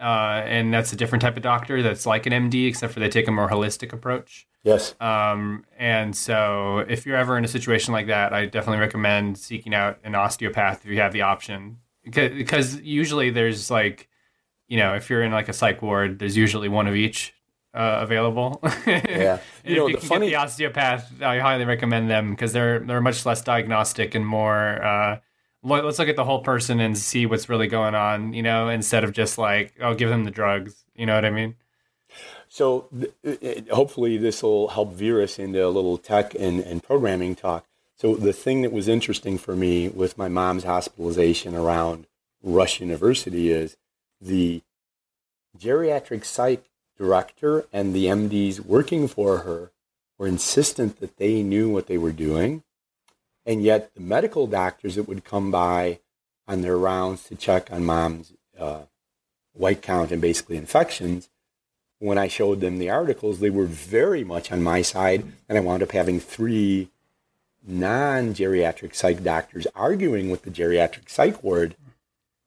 uh, 0.00 0.42
and 0.44 0.74
that's 0.74 0.92
a 0.92 0.96
different 0.96 1.22
type 1.22 1.36
of 1.36 1.42
doctor 1.42 1.82
that's 1.82 2.06
like 2.06 2.26
an 2.26 2.32
MD, 2.32 2.66
except 2.66 2.92
for 2.92 3.00
they 3.00 3.08
take 3.08 3.28
a 3.28 3.32
more 3.32 3.48
holistic 3.48 3.92
approach. 3.92 4.48
Yes. 4.64 4.94
Um, 5.00 5.64
and 5.78 6.16
so 6.16 6.78
if 6.88 7.06
you're 7.06 7.16
ever 7.16 7.38
in 7.38 7.44
a 7.44 7.48
situation 7.48 7.92
like 7.92 8.06
that, 8.08 8.32
I 8.32 8.46
definitely 8.46 8.80
recommend 8.80 9.38
seeking 9.38 9.74
out 9.74 9.98
an 10.02 10.14
osteopath 10.14 10.84
if 10.84 10.90
you 10.90 11.00
have 11.00 11.12
the 11.12 11.22
option. 11.22 11.78
Because 12.02 12.80
usually 12.80 13.30
there's 13.30 13.70
like, 13.70 14.08
you 14.66 14.78
know, 14.78 14.94
if 14.94 15.08
you're 15.08 15.22
in 15.22 15.32
like 15.32 15.48
a 15.48 15.52
psych 15.52 15.82
ward, 15.82 16.18
there's 16.18 16.36
usually 16.36 16.68
one 16.68 16.86
of 16.86 16.94
each 16.94 17.34
uh, 17.74 17.98
available. 18.02 18.62
Yeah. 18.86 19.38
you 19.64 19.76
know, 19.76 19.86
if 19.86 19.92
you 19.92 19.98
can 19.98 20.08
funny... 20.08 20.26
get 20.26 20.32
the 20.32 20.36
osteopath, 20.36 21.22
I 21.22 21.38
highly 21.38 21.64
recommend 21.64 22.10
them 22.10 22.30
because 22.30 22.52
they're 22.52 22.80
they're 22.80 23.00
much 23.00 23.24
less 23.24 23.42
diagnostic 23.42 24.14
and 24.14 24.26
more. 24.26 24.84
Uh, 24.84 25.18
let's 25.62 25.98
look 25.98 26.08
at 26.08 26.16
the 26.16 26.24
whole 26.24 26.42
person 26.42 26.80
and 26.80 26.96
see 26.96 27.26
what's 27.26 27.48
really 27.48 27.66
going 27.66 27.94
on. 27.94 28.34
You 28.34 28.42
know, 28.42 28.68
instead 28.68 29.04
of 29.04 29.12
just 29.12 29.38
like, 29.38 29.74
oh, 29.80 29.94
give 29.94 30.10
them 30.10 30.24
the 30.24 30.30
drugs. 30.30 30.84
You 30.94 31.06
know 31.06 31.14
what 31.14 31.24
I 31.24 31.30
mean? 31.30 31.56
So 32.48 32.88
th- 33.24 33.68
hopefully 33.70 34.16
this 34.16 34.42
will 34.42 34.68
help 34.68 34.92
veer 34.92 35.22
us 35.22 35.38
into 35.38 35.64
a 35.66 35.68
little 35.68 35.98
tech 35.98 36.34
and, 36.34 36.60
and 36.60 36.82
programming 36.82 37.34
talk. 37.34 37.66
So 37.96 38.14
the 38.14 38.32
thing 38.32 38.62
that 38.62 38.72
was 38.72 38.86
interesting 38.86 39.38
for 39.38 39.56
me 39.56 39.88
with 39.88 40.18
my 40.18 40.28
mom's 40.28 40.64
hospitalization 40.64 41.54
around 41.54 42.06
Rush 42.42 42.80
University 42.80 43.50
is 43.50 43.76
the 44.20 44.62
geriatric 45.58 46.24
psych 46.24 46.64
director 46.96 47.66
and 47.72 47.94
the 47.94 48.06
MDs 48.06 48.60
working 48.60 49.08
for 49.08 49.38
her 49.38 49.70
were 50.18 50.26
insistent 50.26 51.00
that 51.00 51.16
they 51.16 51.42
knew 51.42 51.70
what 51.70 51.86
they 51.86 51.98
were 51.98 52.12
doing. 52.12 52.62
And 53.46 53.62
yet 53.62 53.94
the 53.94 54.00
medical 54.00 54.46
doctors 54.46 54.94
that 54.94 55.08
would 55.08 55.24
come 55.24 55.50
by 55.50 56.00
on 56.46 56.62
their 56.62 56.78
rounds 56.78 57.24
to 57.24 57.36
check 57.36 57.70
on 57.72 57.84
mom's 57.84 58.32
uh, 58.58 58.82
white 59.52 59.82
count 59.82 60.10
and 60.10 60.20
basically 60.20 60.56
infections 60.56 61.28
when 62.04 62.18
I 62.18 62.28
showed 62.28 62.60
them 62.60 62.78
the 62.78 62.90
articles, 62.90 63.40
they 63.40 63.48
were 63.48 63.64
very 63.64 64.24
much 64.24 64.52
on 64.52 64.62
my 64.62 64.82
side, 64.82 65.24
and 65.48 65.56
I 65.56 65.62
wound 65.62 65.82
up 65.82 65.92
having 65.92 66.20
three 66.20 66.90
non-geriatric 67.66 68.94
psych 68.94 69.22
doctors 69.22 69.66
arguing 69.74 70.30
with 70.30 70.42
the 70.42 70.50
geriatric 70.50 71.08
psych 71.08 71.42
ward 71.42 71.76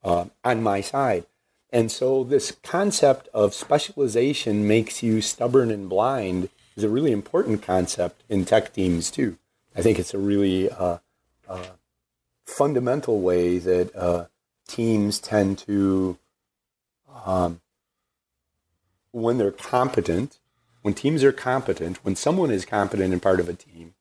uh, 0.04 0.25
on 0.44 0.62
my 0.62 0.82
side. 0.82 1.25
And 1.70 1.92
so 1.92 2.24
this 2.24 2.58
concept 2.64 3.28
of 3.34 3.54
specialization 3.54 4.68
makes 4.68 5.04
you 5.04 5.22
stubborn 5.22 5.70
and 5.70 5.90
blind 5.90 6.50
is 6.76 6.84
a 6.84 6.90
really 6.90 7.12
important 7.12 7.62
concept 7.62 8.24
in 8.30 8.46
tech 8.46 8.74
teams 8.74 9.12
too. 9.12 9.38
I 9.76 9.82
think 9.82 10.00
it's 10.00 10.14
a 10.14 10.20
really 10.20 10.70
uh, 10.70 11.00
uh, 11.48 11.66
fundamental 12.46 13.20
way 13.20 13.58
that 13.60 13.96
uh, 13.96 14.26
teams 14.68 15.20
tend 15.20 15.58
to 15.60 16.18
um, 17.26 17.62
when 19.12 19.38
they're 19.38 19.52
competent, 19.52 20.40
when 20.82 20.94
teams 20.94 21.24
are 21.24 21.32
competent, 21.32 21.98
when 22.04 22.16
someone 22.16 22.52
is 22.52 22.66
competent 22.66 23.12
and 23.12 23.22
part 23.22 23.40
of 23.40 23.50
a 23.50 23.54
team, 23.54 23.94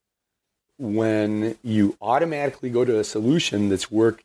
when 0.79 1.57
you 1.63 1.97
automatically 2.01 2.71
go 2.71 2.85
to 2.85 2.99
a 2.99 3.05
solution 3.05 3.69
that's 3.69 3.91
worked 3.91 4.25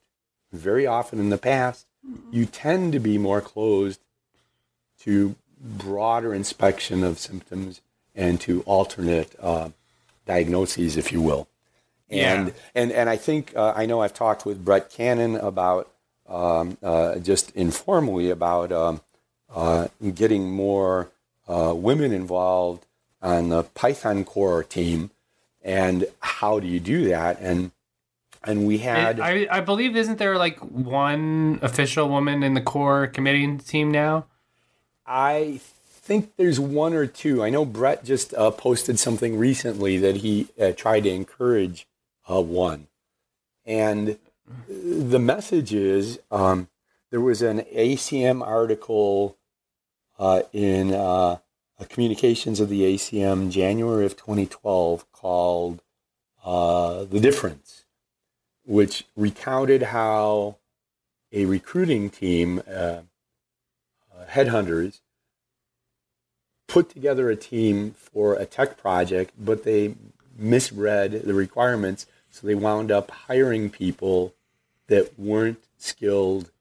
very 0.51 0.85
often 0.85 1.19
in 1.19 1.29
the 1.29 1.37
past, 1.37 1.87
you 2.31 2.45
tend 2.45 2.93
to 2.93 2.99
be 2.99 3.17
more 3.17 3.41
closed 3.41 3.99
to 5.01 5.35
broader 5.59 6.33
inspection 6.33 7.03
of 7.03 7.19
symptoms 7.19 7.81
and 8.15 8.39
to 8.41 8.61
alternate 8.63 9.35
uh, 9.39 9.69
diagnoses, 10.25 10.97
if 10.97 11.11
you 11.11 11.21
will. 11.21 11.47
And 12.09 12.47
Yeah. 12.47 12.53
and 12.75 12.91
and 12.91 13.09
I 13.09 13.17
think 13.17 13.55
uh, 13.55 13.73
I 13.75 13.85
know 13.85 14.01
I've 14.01 14.13
talked 14.13 14.45
with 14.45 14.65
Brett 14.65 14.89
Cannon 14.89 15.35
about 15.37 15.89
um, 16.27 16.77
uh, 16.83 17.15
just 17.17 17.51
informally 17.55 18.29
about 18.29 18.71
um, 18.71 19.01
uh, 19.53 19.87
getting 20.13 20.51
more 20.51 21.09
uh, 21.47 21.73
women 21.75 22.11
involved 22.11 22.85
on 23.21 23.49
the 23.49 23.63
Python 23.63 24.23
core 24.25 24.63
team, 24.63 25.11
and 25.61 26.05
how 26.19 26.59
do 26.59 26.67
you 26.67 26.79
do 26.79 27.07
that? 27.09 27.39
And 27.39 27.71
and 28.43 28.65
we 28.65 28.79
had 28.79 29.19
I, 29.19 29.47
I 29.49 29.61
believe 29.61 29.95
isn't 29.95 30.17
there 30.17 30.37
like 30.37 30.59
one 30.59 31.59
official 31.61 32.09
woman 32.09 32.43
in 32.43 32.53
the 32.53 32.61
core 32.61 33.07
committee 33.07 33.57
team 33.57 33.91
now? 33.91 34.25
I 35.05 35.59
think 35.89 36.35
there's 36.37 36.59
one 36.59 36.93
or 36.93 37.05
two. 37.05 37.43
I 37.43 37.49
know 37.49 37.65
Brett 37.65 38.03
just 38.03 38.33
uh, 38.33 38.51
posted 38.51 38.99
something 38.99 39.37
recently 39.37 39.97
that 39.97 40.17
he 40.17 40.47
uh, 40.59 40.71
tried 40.71 41.01
to 41.01 41.09
encourage 41.09 41.87
uh, 42.29 42.41
one. 42.41 42.87
And 43.65 44.17
the 44.67 45.19
message 45.19 45.73
is 45.73 46.19
um, 46.31 46.67
there 47.11 47.21
was 47.21 47.41
an 47.41 47.59
ACM 47.75 48.45
article 48.45 49.37
uh, 50.17 50.43
in 50.53 50.93
uh, 50.93 51.37
Communications 51.89 52.59
of 52.59 52.69
the 52.69 52.81
ACM, 52.81 53.49
January 53.49 54.05
of 54.05 54.15
2012, 54.15 55.11
called 55.11 55.81
uh, 56.45 57.05
The 57.05 57.19
Difference, 57.19 57.85
which 58.65 59.05
recounted 59.15 59.83
how 59.83 60.57
a 61.31 61.45
recruiting 61.45 62.09
team, 62.09 62.61
uh, 62.67 62.71
uh, 62.71 63.01
headhunters, 64.29 64.99
put 66.67 66.89
together 66.89 67.29
a 67.29 67.35
team 67.35 67.91
for 67.91 68.35
a 68.35 68.45
tech 68.45 68.77
project, 68.77 69.33
but 69.37 69.63
they 69.63 69.95
misread 70.37 71.23
the 71.23 71.33
requirements, 71.33 72.05
so 72.29 72.47
they 72.47 72.55
wound 72.55 72.91
up 72.91 73.11
hiring 73.11 73.69
people 73.69 74.33
that 74.87 75.17
weren't 75.19 75.63
skilled 75.77 76.51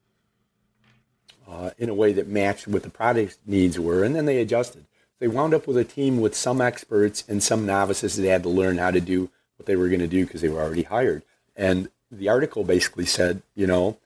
uh, 1.48 1.70
in 1.78 1.88
a 1.88 1.94
way 1.94 2.12
that 2.12 2.28
matched 2.28 2.68
what 2.68 2.82
the 2.82 2.90
product 2.90 3.38
needs 3.46 3.78
were, 3.78 4.04
and 4.04 4.14
then 4.14 4.26
they 4.26 4.38
adjusted. 4.38 4.84
They 5.18 5.28
wound 5.28 5.52
up 5.52 5.66
with 5.66 5.76
a 5.76 5.84
team 5.84 6.20
with 6.20 6.34
some 6.34 6.60
experts 6.60 7.24
and 7.28 7.42
some 7.42 7.66
novices 7.66 8.16
that 8.16 8.28
had 8.28 8.42
to 8.44 8.48
learn 8.48 8.78
how 8.78 8.90
to 8.90 9.00
do 9.00 9.30
what 9.56 9.66
they 9.66 9.76
were 9.76 9.88
going 9.88 10.00
to 10.00 10.06
do 10.06 10.24
because 10.24 10.40
they 10.40 10.48
were 10.48 10.60
already 10.60 10.84
hired. 10.84 11.22
And 11.60 11.90
the 12.10 12.30
article 12.30 12.64
basically 12.64 13.04
said, 13.04 13.42
you 13.54 13.66
know, 13.66 13.98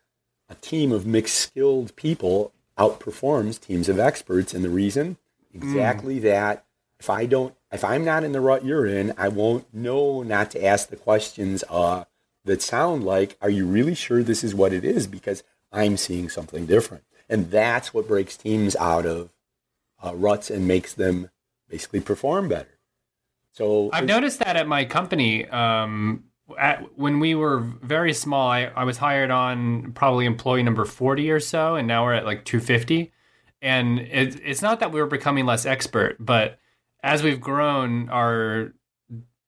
a 0.49 0.57
team 0.57 0.91
of 0.91 1.07
mixed 1.07 1.37
skilled 1.37 1.95
people 1.95 2.53
outperforms 2.77 3.61
teams 3.61 3.89
of 3.89 4.01
experts, 4.01 4.53
and 4.53 4.65
the 4.65 4.71
reason 4.71 5.17
exactly 5.55 6.19
that. 6.19 6.65
If 6.99 7.09
I 7.09 7.27
don't, 7.27 7.55
if 7.71 7.85
I'm 7.85 8.05
not 8.05 8.25
in 8.25 8.33
the 8.33 8.41
rut 8.41 8.65
you're 8.65 8.87
in, 8.87 9.15
I 9.17 9.29
won't 9.29 9.73
know 9.73 10.23
not 10.25 10.51
to 10.53 10.65
ask 10.65 10.89
the 10.89 10.97
questions 10.97 11.63
uh, 11.71 12.05
that 12.45 12.61
sound 12.61 13.05
like, 13.05 13.37
"Are 13.41 13.51
you 13.51 13.67
really 13.67 13.95
sure 13.95 14.23
this 14.23 14.43
is 14.43 14.55
what 14.55 14.73
it 14.73 14.85
is?" 14.85 15.07
Because 15.07 15.45
I'm 15.71 15.97
seeing 15.97 16.29
something 16.29 16.67
different, 16.67 17.05
and 17.29 17.53
that's 17.53 17.95
what 17.95 18.09
breaks 18.09 18.37
teams 18.37 18.75
out 18.77 19.07
of 19.07 19.31
uh, 20.05 20.15
ruts 20.17 20.51
and 20.51 20.67
makes 20.67 20.93
them 20.93 21.31
basically 21.69 22.01
perform 22.01 22.49
better. 22.49 22.79
So 23.53 23.91
I've 23.93 24.07
noticed 24.07 24.41
that 24.41 24.57
at 24.57 24.67
my 24.67 24.85
company. 24.85 25.47
Um, 25.47 26.25
at, 26.59 26.99
when 26.99 27.21
we 27.21 27.35
were 27.35 27.61
very 27.61 28.13
small, 28.13 28.49
I, 28.51 28.65
I 28.77 28.85
was 28.85 28.99
hired 28.99 29.31
on 29.31 29.93
probably 29.93 30.27
employee 30.27 30.63
number 30.63 30.85
40 30.85 31.31
or 31.31 31.41
so, 31.41 31.75
and 31.77 31.89
now 31.89 32.05
we're 32.05 32.15
at 32.15 32.25
like 32.25 32.45
250. 32.45 33.13
And 33.63 33.99
it, 34.01 34.41
it's 34.45 34.61
not 34.63 34.81
that 34.81 34.93
we 34.93 35.01
were 35.01 35.07
becoming 35.07 35.47
less 35.47 35.65
expert, 35.65 36.17
but 36.21 36.59
as 37.03 37.23
we've 37.23 37.41
grown, 37.41 38.09
our 38.11 38.73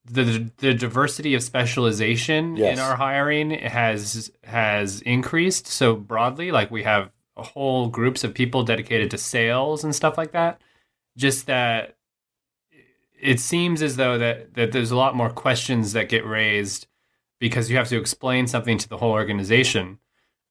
the 0.05 0.51
the 0.59 0.73
diversity 0.73 1.35
of 1.35 1.43
specialization 1.43 2.57
Yes. 2.57 2.75
in 2.79 2.83
our 2.83 2.97
hiring 2.97 3.51
has 3.51 4.31
has 4.45 5.01
increased 5.03 5.67
so 5.67 5.97
broadly. 5.97 6.53
Like 6.53 6.71
we 6.71 6.85
have 6.85 7.11
whole 7.37 7.89
groups 7.89 8.25
of 8.25 8.33
people 8.33 8.63
dedicated 8.63 9.11
to 9.11 9.19
sales 9.19 9.85
and 9.85 9.95
stuff 9.95 10.17
like 10.17 10.33
that. 10.33 10.61
Just 11.17 11.47
that 11.47 11.97
it 13.21 13.41
seems 13.41 13.83
as 13.83 13.97
though 13.97 14.19
that 14.19 14.55
that 14.55 14.73
there's 14.73 14.91
a 14.91 14.97
lot 14.97 15.15
more 15.15 15.31
questions 15.31 15.93
that 15.93 16.09
get 16.09 16.25
raised 16.27 16.87
because 17.39 17.71
you 17.71 17.77
have 17.77 17.89
to 17.89 17.99
explain 17.99 18.47
something 18.47 18.79
to 18.79 18.89
the 18.89 18.97
whole 18.97 19.13
organization 19.13 19.99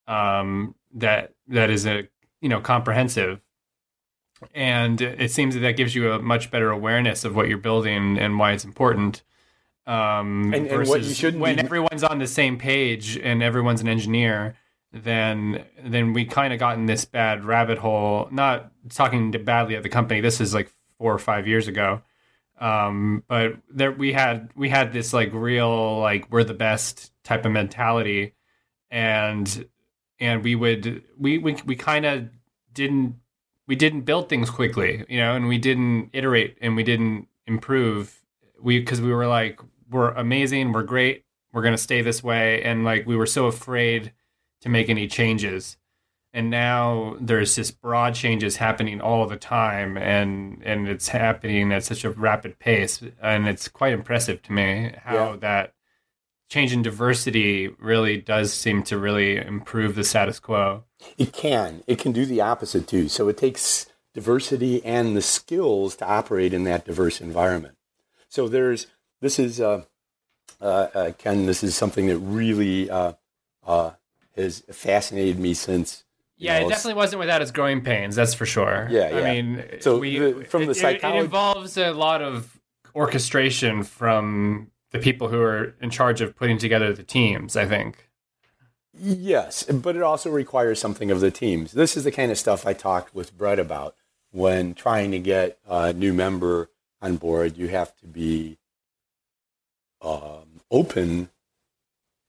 um, 0.07 0.75
that 0.93 1.33
that 1.47 1.69
is 1.69 1.85
a 1.85 2.07
you 2.41 2.49
know 2.49 2.59
comprehensive. 2.61 3.41
And 4.53 5.01
it 5.01 5.31
seems 5.31 5.53
that 5.55 5.61
that 5.61 5.77
gives 5.77 5.95
you 5.95 6.11
a 6.11 6.21
much 6.21 6.51
better 6.51 6.69
awareness 6.69 7.23
of 7.23 7.35
what 7.35 7.47
you're 7.47 7.57
building 7.57 8.17
and 8.17 8.37
why 8.37 8.51
it's 8.51 8.65
important 8.65 9.23
um, 9.87 10.53
And- 10.53 10.67
and 10.67 10.87
what 10.89 11.03
you 11.03 11.13
shouldn't 11.13 11.41
when 11.41 11.55
be- 11.55 11.61
everyone's 11.61 12.03
on 12.03 12.19
the 12.19 12.27
same 12.27 12.57
page 12.57 13.17
and 13.17 13.41
everyone's 13.43 13.81
an 13.81 13.87
engineer 13.87 14.55
then 14.91 15.63
then 15.83 16.13
we 16.13 16.23
kind 16.25 16.53
of 16.53 16.59
got 16.59 16.77
in 16.77 16.85
this 16.85 17.03
bad 17.05 17.43
rabbit 17.43 17.77
hole. 17.79 18.29
Not 18.31 18.71
talking 18.89 19.29
badly 19.31 19.75
of 19.75 19.83
the 19.83 19.89
company 19.89 20.21
this 20.21 20.39
is 20.41 20.53
like 20.53 20.71
four 20.97 21.13
or 21.13 21.19
five 21.19 21.47
years 21.47 21.67
ago 21.67 22.01
um, 22.59 23.23
but 23.27 23.57
there 23.69 23.91
we 23.91 24.13
had 24.13 24.49
we 24.55 24.69
had 24.69 24.93
this 24.93 25.13
like 25.13 25.33
real 25.33 25.99
like 25.99 26.31
we're 26.31 26.43
the 26.43 26.53
best 26.53 27.11
type 27.23 27.45
of 27.45 27.51
mentality. 27.51 28.33
And 28.91 29.67
and 30.19 30.43
we 30.43 30.55
would 30.55 31.03
we 31.17 31.37
we, 31.37 31.57
we 31.65 31.75
kind 31.75 32.05
of 32.05 32.29
didn't 32.73 33.15
we 33.67 33.75
didn't 33.75 34.01
build 34.01 34.29
things 34.29 34.49
quickly 34.49 35.03
you 35.09 35.19
know 35.19 35.35
and 35.35 35.47
we 35.47 35.57
didn't 35.57 36.09
iterate 36.13 36.57
and 36.61 36.75
we 36.75 36.83
didn't 36.83 37.27
improve. 37.47 38.21
We 38.61 38.79
because 38.79 39.01
we 39.01 39.11
were 39.11 39.27
like 39.27 39.59
we're 39.89 40.11
amazing 40.11 40.71
we're 40.71 40.83
great 40.83 41.25
we're 41.55 41.61
going 41.61 41.73
to 41.73 41.81
stay 41.81 42.01
this 42.01 42.21
way. 42.21 42.61
And 42.61 42.83
like 42.83 43.07
we 43.07 43.15
were 43.15 43.25
so 43.25 43.45
afraid 43.45 44.11
to 44.59 44.69
make 44.69 44.89
any 44.89 45.07
changes 45.07 45.77
and 46.35 46.49
now 46.49 47.15
there's 47.19 47.55
just 47.55 47.81
broad 47.81 48.13
changes 48.13 48.57
happening 48.57 48.99
all 49.01 49.25
the 49.25 49.37
time 49.37 49.97
and 49.97 50.61
and 50.63 50.87
it's 50.87 51.07
happening 51.07 51.71
at 51.71 51.83
such 51.83 52.03
a 52.03 52.11
rapid 52.11 52.59
pace 52.59 53.01
and 53.21 53.47
it's 53.47 53.67
quite 53.67 53.93
impressive 53.93 54.41
to 54.43 54.51
me 54.51 54.93
how 55.03 55.31
Yeah. 55.31 55.35
that 55.37 55.73
change 56.49 56.71
in 56.73 56.81
diversity 56.83 57.69
really 57.79 58.17
does 58.21 58.53
seem 58.53 58.83
to 58.83 58.97
really 58.99 59.37
improve 59.37 59.95
the 59.95 60.03
status 60.03 60.39
quo 60.39 60.83
It 61.17 61.33
can. 61.33 61.83
It 61.87 61.97
can 61.99 62.11
do 62.11 62.25
the 62.25 62.41
opposite 62.41 62.87
too. 62.87 63.09
So 63.09 63.27
it 63.29 63.37
takes 63.37 63.87
diversity 64.13 64.83
and 64.85 65.15
the 65.15 65.21
skills 65.21 65.95
to 65.97 66.05
operate 66.05 66.53
in 66.53 66.63
that 66.65 66.85
diverse 66.85 67.19
environment. 67.21 67.75
So 68.29 68.47
there's 68.47 68.87
this 69.21 69.39
is 69.39 69.59
uh, 69.59 69.83
uh, 70.61 70.87
uh, 70.93 71.11
Ken. 71.17 71.45
This 71.45 71.63
is 71.63 71.75
something 71.75 72.07
that 72.07 72.17
really 72.19 72.89
uh, 72.89 73.13
uh, 73.65 73.91
has 74.35 74.63
fascinated 74.71 75.37
me 75.39 75.53
since. 75.53 76.04
Yeah, 76.37 76.59
know, 76.59 76.65
it 76.65 76.69
definitely 76.69 76.95
wasn't 76.95 77.19
without 77.21 77.41
its 77.41 77.51
growing 77.51 77.81
pains. 77.81 78.15
That's 78.15 78.33
for 78.33 78.45
sure. 78.45 78.87
Yeah, 78.91 79.09
yeah. 79.09 79.17
I 79.17 79.33
mean, 79.41 79.63
So 79.79 79.97
we, 79.99 80.17
the- 80.19 80.45
from 80.45 80.63
the 80.65 80.71
it- 80.71 80.77
it- 80.77 80.81
psychology- 80.81 81.19
it 81.19 81.23
involves 81.25 81.77
a 81.77 81.91
lot 81.91 82.21
of 82.21 82.59
orchestration 82.93 83.83
from 83.83 84.71
the 84.91 84.99
people 84.99 85.27
who 85.29 85.41
are 85.41 85.75
in 85.81 85.89
charge 85.89 86.21
of 86.21 86.35
putting 86.35 86.57
together 86.57 86.93
the 86.93 87.03
teams. 87.03 87.55
I 87.55 87.65
think. 87.65 88.09
Yes, 88.97 89.63
but 89.63 89.95
it 89.97 90.01
also 90.01 90.29
requires 90.29 90.79
something 90.79 91.11
of 91.11 91.19
the 91.19 91.31
teams. 91.31 91.73
This 91.73 91.97
is 91.97 92.05
the 92.05 92.11
kind 92.11 92.31
of 92.31 92.37
stuff 92.37 92.65
I 92.65 92.71
talked 92.73 93.13
with 93.13 93.37
Brett 93.37 93.59
about 93.59 93.95
when 94.31 94.73
trying 94.73 95.11
to 95.11 95.19
get 95.19 95.57
a 95.67 95.91
new 95.91 96.13
member 96.13 96.69
on 97.01 97.17
board. 97.17 97.57
You 97.57 97.67
have 97.69 97.93
to 97.97 98.07
be 98.07 98.57
um, 100.01 100.61
open 100.71 101.29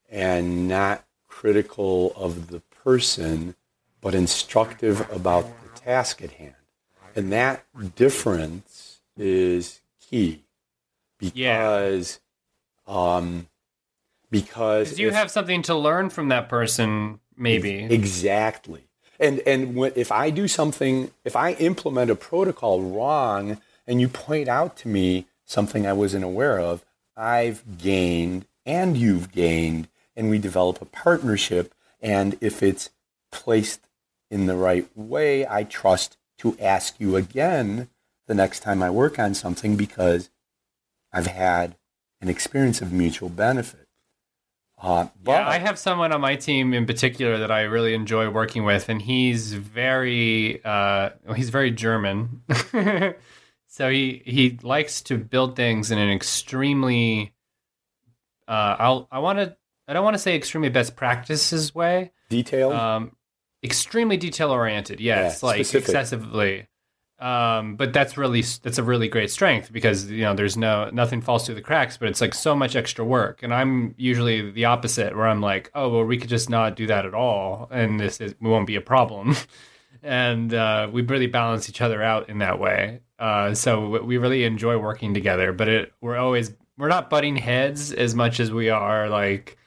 and 0.09 0.67
not 0.67 1.05
critical 1.27 2.11
of 2.15 2.47
the 2.47 2.59
person, 2.61 3.55
but 4.01 4.13
instructive 4.15 5.09
about 5.11 5.45
the 5.61 5.79
task 5.79 6.21
at 6.21 6.31
hand. 6.31 6.53
And 7.15 7.31
that 7.31 7.65
difference 7.95 8.99
is 9.17 9.79
key 9.99 10.43
Yeah. 11.19 11.57
because 11.79 12.19
um, 12.87 13.47
because 14.29 14.89
Because 14.89 14.99
you 14.99 15.07
if- 15.09 15.13
have 15.13 15.31
something 15.31 15.61
to 15.63 15.75
learn 15.75 16.09
from 16.09 16.29
that 16.29 16.49
person, 16.49 17.19
maybe. 17.35 17.83
Exactly. 17.85 18.83
And 19.19 19.39
and 19.47 19.75
when, 19.75 19.93
if 19.95 20.11
I 20.11 20.29
do 20.29 20.47
something, 20.47 21.11
if 21.25 21.35
I 21.35 21.53
implement 21.53 22.11
a 22.11 22.15
protocol 22.15 22.81
wrong, 22.81 23.59
and 23.87 23.99
you 23.99 24.07
point 24.09 24.47
out 24.47 24.77
to 24.77 24.87
me 24.87 25.25
something 25.45 25.87
I 25.87 25.93
wasn't 25.93 26.23
aware 26.23 26.59
of, 26.59 26.85
I've 27.15 27.77
gained 27.77 28.45
and 28.65 28.95
you've 28.97 29.31
gained, 29.31 29.87
and 30.15 30.29
we 30.29 30.37
develop 30.37 30.81
a 30.81 30.85
partnership. 30.85 31.73
And 32.01 32.37
if 32.41 32.61
it's 32.61 32.89
placed 33.31 33.86
in 34.29 34.45
the 34.45 34.55
right 34.55 34.87
way, 34.95 35.47
I 35.47 35.63
trust 35.63 36.17
to 36.39 36.57
ask 36.59 36.99
you 36.99 37.15
again 37.15 37.89
the 38.27 38.35
next 38.35 38.61
time 38.61 38.83
I 38.83 38.89
work 38.89 39.17
on 39.19 39.33
something 39.33 39.75
because 39.75 40.29
I've 41.13 41.27
had 41.27 41.77
an 42.21 42.29
experience 42.29 42.81
of 42.81 42.91
mutual 42.91 43.29
benefit. 43.29 43.87
Uh, 44.79 45.07
but 45.23 45.31
Yeah, 45.31 45.47
I 45.47 45.57
have 45.57 45.79
someone 45.79 46.11
on 46.11 46.21
my 46.21 46.35
team 46.35 46.73
in 46.73 46.85
particular 46.85 47.39
that 47.39 47.51
I 47.51 47.61
really 47.61 47.95
enjoy 47.95 48.29
working 48.29 48.63
with, 48.63 48.89
and 48.89 49.01
he's 49.01 49.53
very 49.53 50.63
uh, 50.63 51.09
he's 51.35 51.49
very 51.49 51.71
German. 51.71 52.43
So 53.77 53.91
he 53.91 54.23
he 54.25 54.57
likes 54.63 55.01
to 55.03 55.17
build 55.19 55.55
things 55.55 55.91
in 55.91 55.99
an 55.99 56.09
extremely 56.09 57.33
uh 58.47 58.75
I'll 58.79 59.07
I 59.11 59.19
want 59.19 59.37
to 59.37 59.55
I 59.87 59.93
don't 59.93 60.03
want 60.03 60.15
to 60.15 60.19
say 60.19 60.35
extremely 60.35 60.69
best 60.69 60.95
practices 60.95 61.75
way. 61.75 62.11
Detailed. 62.29 62.73
Um 62.73 63.11
extremely 63.67 64.17
detail 64.17 64.49
oriented. 64.51 64.99
Yes, 64.99 65.41
Yeah, 65.43 65.47
like 65.47 65.57
specific. 65.57 65.89
excessively. 65.89 66.67
Um 67.19 67.75
but 67.77 67.93
that's 67.93 68.15
really 68.15 68.43
that's 68.63 68.77
a 68.77 68.83
really 68.83 69.07
great 69.09 69.31
strength 69.31 69.71
because 69.73 70.09
you 70.11 70.21
know 70.21 70.35
there's 70.35 70.55
no 70.55 70.89
nothing 70.91 71.19
falls 71.21 71.45
through 71.45 71.55
the 71.55 71.63
cracks, 71.63 71.97
but 71.97 72.07
it's 72.09 72.21
like 72.21 72.33
so 72.35 72.55
much 72.55 72.75
extra 72.75 73.03
work. 73.03 73.41
And 73.43 73.51
I'm 73.53 73.95
usually 73.97 74.51
the 74.51 74.65
opposite 74.65 75.15
where 75.15 75.27
I'm 75.27 75.41
like, 75.41 75.71
"Oh, 75.73 75.89
well 75.89 76.03
we 76.05 76.17
could 76.19 76.29
just 76.29 76.47
not 76.49 76.75
do 76.75 76.85
that 76.87 77.05
at 77.07 77.15
all 77.15 77.67
and 77.71 77.99
this 77.99 78.21
is 78.21 78.35
we 78.39 78.49
won't 78.49 78.67
be 78.67 78.75
a 78.75 78.81
problem." 78.81 79.35
and 80.03 80.53
uh, 80.53 80.87
we 80.91 81.01
really 81.01 81.27
balance 81.27 81.67
each 81.69 81.81
other 81.81 82.03
out 82.03 82.29
in 82.29 82.37
that 82.37 82.59
way. 82.59 83.01
Uh, 83.17 83.53
so 83.55 84.03
we 84.03 84.17
really 84.17 84.43
enjoy 84.43 84.77
working 84.77 85.13
together, 85.15 85.51
but 85.51 85.67
it, 85.67 85.91
we're 86.01 86.17
always 86.17 86.53
we're 86.77 86.87
not 86.87 87.09
butting 87.09 87.35
heads 87.35 87.91
as 87.91 88.13
much 88.13 88.39
as 88.39 88.51
we 88.51 88.69
are 88.69 89.09
like 89.09 89.57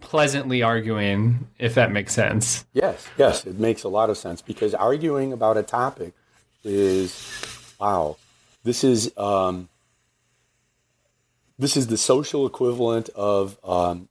pleasantly 0.00 0.62
arguing, 0.62 1.48
if 1.58 1.74
that 1.74 1.92
makes 1.92 2.14
sense. 2.14 2.64
Yes, 2.72 3.06
yes, 3.16 3.46
it 3.46 3.58
makes 3.58 3.84
a 3.84 3.88
lot 3.88 4.10
of 4.10 4.16
sense 4.16 4.42
because 4.42 4.74
arguing 4.74 5.32
about 5.32 5.56
a 5.56 5.62
topic 5.62 6.14
is 6.64 7.30
wow. 7.80 8.16
This 8.64 8.84
is 8.84 9.12
um, 9.16 9.68
this 11.58 11.76
is 11.76 11.88
the 11.88 11.98
social 11.98 12.46
equivalent 12.46 13.08
of 13.10 13.58
um, 13.64 14.08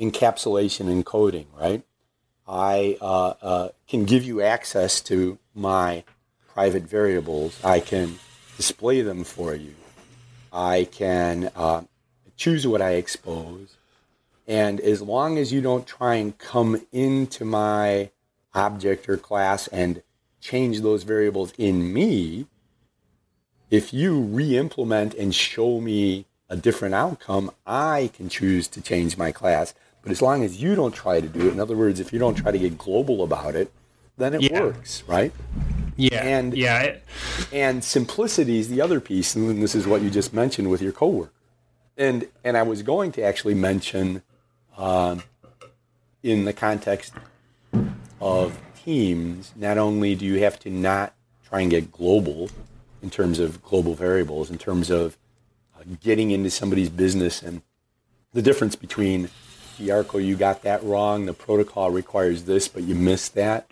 encapsulation 0.00 0.88
and 0.88 1.04
coding, 1.04 1.46
right? 1.58 1.82
I 2.46 2.98
uh, 3.00 3.34
uh, 3.42 3.68
can 3.88 4.04
give 4.04 4.24
you 4.24 4.42
access 4.42 5.00
to 5.02 5.38
my 5.54 6.04
private 6.48 6.82
variables. 6.82 7.62
I 7.64 7.80
can 7.80 8.18
display 8.56 9.02
them 9.02 9.24
for 9.24 9.54
you. 9.54 9.74
I 10.52 10.88
can 10.90 11.50
uh, 11.56 11.82
choose 12.36 12.66
what 12.66 12.82
I 12.82 12.92
expose. 12.92 13.76
And 14.46 14.80
as 14.80 15.00
long 15.02 15.38
as 15.38 15.52
you 15.52 15.60
don't 15.60 15.86
try 15.86 16.16
and 16.16 16.36
come 16.36 16.84
into 16.92 17.44
my 17.44 18.10
object 18.54 19.08
or 19.08 19.16
class 19.16 19.68
and 19.68 20.02
change 20.40 20.80
those 20.80 21.04
variables 21.04 21.52
in 21.56 21.92
me, 21.92 22.46
if 23.70 23.92
you 23.92 24.20
re-implement 24.20 25.14
and 25.14 25.34
show 25.34 25.80
me 25.80 26.26
a 26.48 26.56
different 26.56 26.94
outcome, 26.94 27.50
I 27.66 28.10
can 28.14 28.28
choose 28.28 28.68
to 28.68 28.80
change 28.80 29.16
my 29.16 29.32
class. 29.32 29.74
But 30.02 30.10
as 30.10 30.20
long 30.20 30.42
as 30.42 30.60
you 30.60 30.74
don't 30.74 30.94
try 30.94 31.20
to 31.20 31.28
do 31.28 31.46
it, 31.48 31.52
in 31.52 31.60
other 31.60 31.76
words, 31.76 32.00
if 32.00 32.12
you 32.12 32.18
don't 32.18 32.34
try 32.34 32.50
to 32.50 32.58
get 32.58 32.76
global 32.76 33.22
about 33.22 33.54
it, 33.54 33.72
then 34.18 34.34
it 34.34 34.42
Yeah. 34.42 34.60
works, 34.60 35.04
right? 35.06 35.32
Yeah, 35.96 36.22
And- 36.22 36.54
yeah, 36.56 36.96
And 37.52 37.82
simplicity 37.84 38.58
is 38.58 38.68
the 38.68 38.80
other 38.80 39.00
piece, 39.00 39.34
and 39.34 39.62
this 39.62 39.74
is 39.74 39.86
what 39.86 40.02
you 40.02 40.10
just 40.10 40.34
mentioned 40.34 40.68
with 40.68 40.82
your 40.82 40.92
coworker. 40.92 41.30
And 41.96 42.26
and 42.42 42.56
I 42.56 42.62
was 42.62 42.82
going 42.82 43.12
to 43.12 43.22
actually 43.22 43.54
mention, 43.54 44.22
um, 44.76 45.22
in 46.22 46.44
the 46.44 46.52
context 46.52 47.14
of 48.20 48.58
teams, 48.84 49.52
not 49.56 49.78
only 49.78 50.14
do 50.14 50.24
you 50.24 50.40
have 50.40 50.58
to 50.60 50.70
not 50.70 51.14
try 51.48 51.60
and 51.60 51.70
get 51.70 51.92
global 51.92 52.50
in 53.02 53.10
terms 53.10 53.38
of 53.38 53.62
global 53.62 53.94
variables, 53.94 54.50
in 54.50 54.58
terms 54.58 54.90
of 54.90 55.16
uh, 55.76 55.82
getting 56.00 56.30
into 56.30 56.50
somebody's 56.50 56.88
business, 56.88 57.42
and 57.42 57.62
the 58.32 58.42
difference 58.42 58.76
between 58.76 59.28
Diarco, 59.78 60.24
you 60.24 60.36
got 60.36 60.62
that 60.62 60.82
wrong. 60.84 61.26
The 61.26 61.32
protocol 61.32 61.90
requires 61.90 62.44
this, 62.44 62.68
but 62.68 62.82
you 62.84 62.94
missed 62.94 63.34
that. 63.34 63.70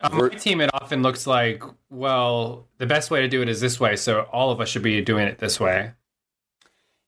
on 0.00 0.16
my 0.16 0.28
team 0.28 0.60
it 0.60 0.70
often 0.72 1.02
looks 1.02 1.26
like 1.26 1.62
well 1.90 2.66
the 2.78 2.86
best 2.86 3.10
way 3.10 3.20
to 3.20 3.28
do 3.28 3.42
it 3.42 3.48
is 3.48 3.60
this 3.60 3.80
way, 3.80 3.96
so 3.96 4.22
all 4.32 4.50
of 4.50 4.60
us 4.60 4.68
should 4.68 4.82
be 4.82 5.00
doing 5.00 5.26
it 5.26 5.38
this 5.38 5.58
way. 5.58 5.92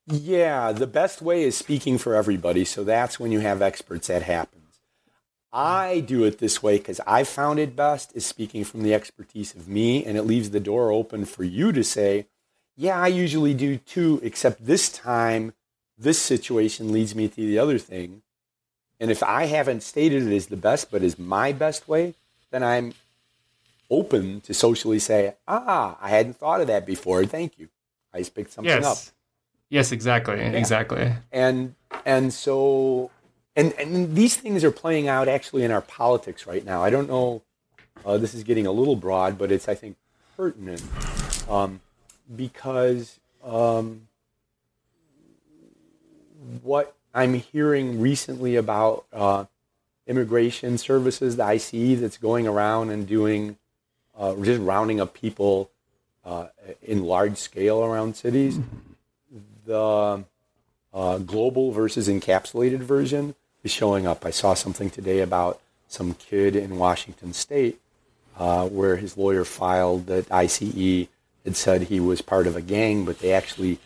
Yeah, 0.06 0.72
the 0.72 0.86
best 0.86 1.22
way 1.22 1.44
is 1.44 1.56
speaking 1.56 1.96
for 1.98 2.14
everybody. 2.14 2.64
So 2.64 2.84
that's 2.84 3.20
when 3.20 3.32
you 3.32 3.40
have 3.40 3.62
experts 3.62 4.08
that 4.08 4.22
happens. 4.22 4.80
I 5.52 6.00
do 6.00 6.24
it 6.24 6.38
this 6.38 6.62
way 6.62 6.78
because 6.78 7.00
I 7.06 7.24
found 7.24 7.58
it 7.58 7.76
best 7.76 8.12
is 8.14 8.24
speaking 8.24 8.64
from 8.64 8.82
the 8.82 8.94
expertise 8.94 9.54
of 9.54 9.68
me, 9.68 10.04
and 10.04 10.16
it 10.16 10.22
leaves 10.22 10.50
the 10.50 10.60
door 10.60 10.90
open 10.90 11.26
for 11.26 11.44
you 11.44 11.72
to 11.72 11.84
say, 11.84 12.26
"Yeah, 12.74 12.98
I 12.98 13.08
usually 13.08 13.52
do 13.52 13.76
too, 13.76 14.18
except 14.22 14.64
this 14.64 14.88
time, 14.88 15.52
this 15.98 16.18
situation 16.18 16.90
leads 16.90 17.14
me 17.14 17.28
to 17.28 17.36
the 17.36 17.58
other 17.58 17.78
thing." 17.78 18.22
And 18.98 19.10
if 19.10 19.22
I 19.22 19.44
haven't 19.44 19.82
stated 19.82 20.26
it 20.26 20.34
as 20.34 20.46
the 20.46 20.56
best, 20.56 20.90
but 20.90 21.02
as 21.02 21.18
my 21.18 21.52
best 21.52 21.86
way, 21.86 22.14
then 22.50 22.62
I'm 22.62 22.94
open 23.90 24.40
to 24.42 24.54
socially 24.54 24.98
say, 24.98 25.34
"Ah, 25.46 25.98
I 26.00 26.08
hadn't 26.08 26.38
thought 26.38 26.62
of 26.62 26.66
that 26.68 26.86
before. 26.86 27.26
Thank 27.26 27.58
you. 27.58 27.68
I 28.12 28.20
just 28.20 28.34
picked 28.34 28.52
something 28.52 28.72
up." 28.84 28.98
Yes. 29.72 29.90
Exactly. 29.90 30.38
Exactly. 30.38 31.14
and 31.32 31.74
and 32.04 32.32
so 32.32 33.10
and 33.56 33.72
and 33.78 34.14
these 34.14 34.36
things 34.36 34.64
are 34.64 34.70
playing 34.70 35.08
out 35.08 35.28
actually 35.28 35.62
in 35.64 35.70
our 35.70 35.80
politics 35.80 36.46
right 36.46 36.64
now. 36.64 36.82
I 36.82 36.90
don't 36.90 37.08
know. 37.08 37.42
Uh, 38.04 38.18
this 38.18 38.34
is 38.34 38.44
getting 38.44 38.66
a 38.66 38.72
little 38.72 38.96
broad, 38.96 39.38
but 39.38 39.50
it's 39.50 39.68
I 39.68 39.74
think 39.74 39.96
pertinent 40.36 40.82
um, 41.48 41.80
because 42.36 43.18
um, 43.42 44.08
what 46.62 46.94
I'm 47.14 47.32
hearing 47.34 47.98
recently 47.98 48.56
about 48.56 49.06
uh, 49.10 49.46
immigration 50.06 50.76
services, 50.76 51.36
the 51.36 51.44
ICE 51.44 51.98
that's 51.98 52.18
going 52.18 52.46
around 52.46 52.90
and 52.90 53.06
doing 53.06 53.56
uh, 54.18 54.34
just 54.42 54.60
rounding 54.60 55.00
up 55.00 55.14
people 55.14 55.70
uh, 56.26 56.48
in 56.82 57.04
large 57.04 57.38
scale 57.38 57.82
around 57.82 58.16
cities. 58.16 58.58
The 59.64 60.24
uh, 60.92 61.18
global 61.18 61.72
versus 61.72 62.08
encapsulated 62.08 62.80
version 62.80 63.34
is 63.62 63.70
showing 63.70 64.06
up. 64.06 64.26
I 64.26 64.30
saw 64.30 64.54
something 64.54 64.90
today 64.90 65.20
about 65.20 65.60
some 65.88 66.14
kid 66.14 66.56
in 66.56 66.78
Washington 66.78 67.32
State 67.32 67.80
uh, 68.38 68.68
where 68.68 68.96
his 68.96 69.16
lawyer 69.16 69.44
filed 69.44 70.06
that 70.06 70.30
ICE 70.30 71.06
had 71.44 71.56
said 71.56 71.82
he 71.82 72.00
was 72.00 72.22
part 72.22 72.46
of 72.46 72.56
a 72.56 72.62
gang, 72.62 73.04
but 73.04 73.18
they 73.18 73.32
actually 73.32 73.78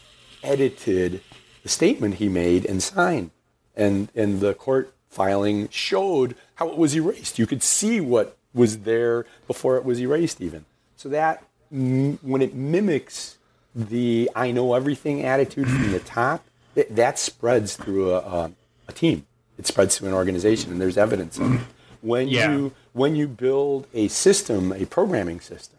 edited 0.42 1.20
the 1.62 1.68
statement 1.68 2.14
he 2.14 2.28
made 2.28 2.64
and 2.64 2.82
signed. 2.82 3.30
And, 3.74 4.08
and 4.14 4.40
the 4.40 4.54
court 4.54 4.94
filing 5.10 5.68
showed 5.70 6.36
how 6.56 6.68
it 6.68 6.78
was 6.78 6.94
erased. 6.94 7.38
You 7.38 7.46
could 7.46 7.62
see 7.62 8.00
what 8.00 8.36
was 8.54 8.80
there 8.80 9.26
before 9.46 9.76
it 9.76 9.84
was 9.84 10.00
erased, 10.00 10.40
even. 10.40 10.64
So 10.96 11.08
that, 11.10 11.44
when 11.70 12.40
it 12.40 12.54
mimics 12.54 13.36
the 13.76 14.30
I 14.34 14.50
know 14.50 14.72
everything 14.74 15.22
attitude 15.22 15.68
from 15.68 15.92
the 15.92 16.00
top, 16.00 16.44
it, 16.74 16.96
that 16.96 17.18
spreads 17.18 17.76
through 17.76 18.12
a, 18.12 18.18
a, 18.18 18.52
a 18.88 18.92
team. 18.92 19.26
It 19.58 19.66
spreads 19.66 19.96
through 19.98 20.08
an 20.08 20.14
organization, 20.14 20.72
and 20.72 20.80
there's 20.80 20.96
evidence 20.96 21.38
of 21.38 21.54
it. 21.54 21.60
When 22.00 22.28
Yeah. 22.28 22.50
you 22.52 22.72
when 22.92 23.14
you 23.14 23.28
build 23.28 23.86
a 23.92 24.08
system, 24.08 24.72
a 24.72 24.86
programming 24.86 25.40
system, 25.40 25.78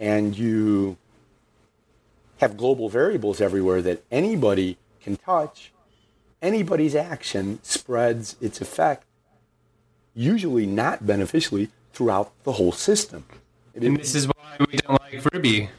and 0.00 0.36
you 0.36 0.96
have 2.38 2.56
global 2.56 2.88
variables 2.88 3.40
everywhere 3.40 3.80
that 3.82 4.02
anybody 4.10 4.76
can 5.00 5.16
touch, 5.16 5.72
anybody's 6.42 6.94
action 6.94 7.60
spreads 7.62 8.36
its 8.40 8.60
effect, 8.60 9.04
usually 10.14 10.66
not 10.66 11.06
beneficially, 11.06 11.68
throughout 11.92 12.32
the 12.44 12.52
whole 12.52 12.72
system. 12.72 13.24
It 13.74 13.82
And 13.84 13.96
this 13.98 14.14
is 14.14 14.26
why 14.26 14.56
we 14.70 14.78
don't 14.78 15.00
like 15.00 15.24
Ruby. 15.32 15.70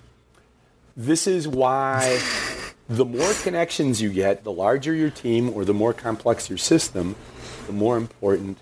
This 0.98 1.28
is 1.28 1.48
why 1.48 2.20
the 2.90 3.06
more 3.06 3.32
connections 3.44 4.02
you 4.02 4.10
get, 4.10 4.44
the 4.44 4.52
larger 4.52 4.96
your 4.96 5.12
team 5.12 5.54
or 5.54 5.64
the 5.64 5.74
more 5.74 5.94
complex 5.94 6.50
your 6.50 6.58
system, 6.58 7.16
the 7.68 7.74
more 7.74 7.98
important 7.98 8.58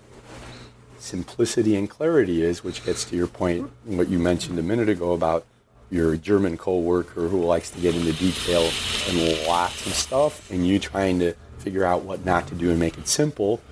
simplicity 0.98 1.74
and 1.76 1.88
clarity 1.88 2.42
is, 2.42 2.62
which 2.62 2.84
gets 2.84 3.04
to 3.06 3.16
your 3.16 3.26
point, 3.26 3.70
what 3.86 4.08
you 4.08 4.18
mentioned 4.18 4.58
a 4.58 4.62
minute 4.62 4.90
ago 4.90 5.12
about 5.12 5.46
your 5.88 6.16
German 6.16 6.58
coworker 6.58 7.28
who 7.28 7.42
likes 7.42 7.70
to 7.70 7.80
get 7.80 7.94
into 7.94 8.12
detail 8.12 8.70
and 9.08 9.46
lots 9.46 9.86
of 9.86 9.94
stuff, 9.94 10.50
and 10.50 10.66
you 10.66 10.78
trying 10.78 11.18
to 11.20 11.32
figure 11.58 11.84
out 11.84 12.02
what 12.02 12.24
not 12.24 12.46
to 12.48 12.54
do 12.54 12.70
and 12.70 12.78
make 12.78 12.98
it 12.98 13.08
simple, 13.08 13.62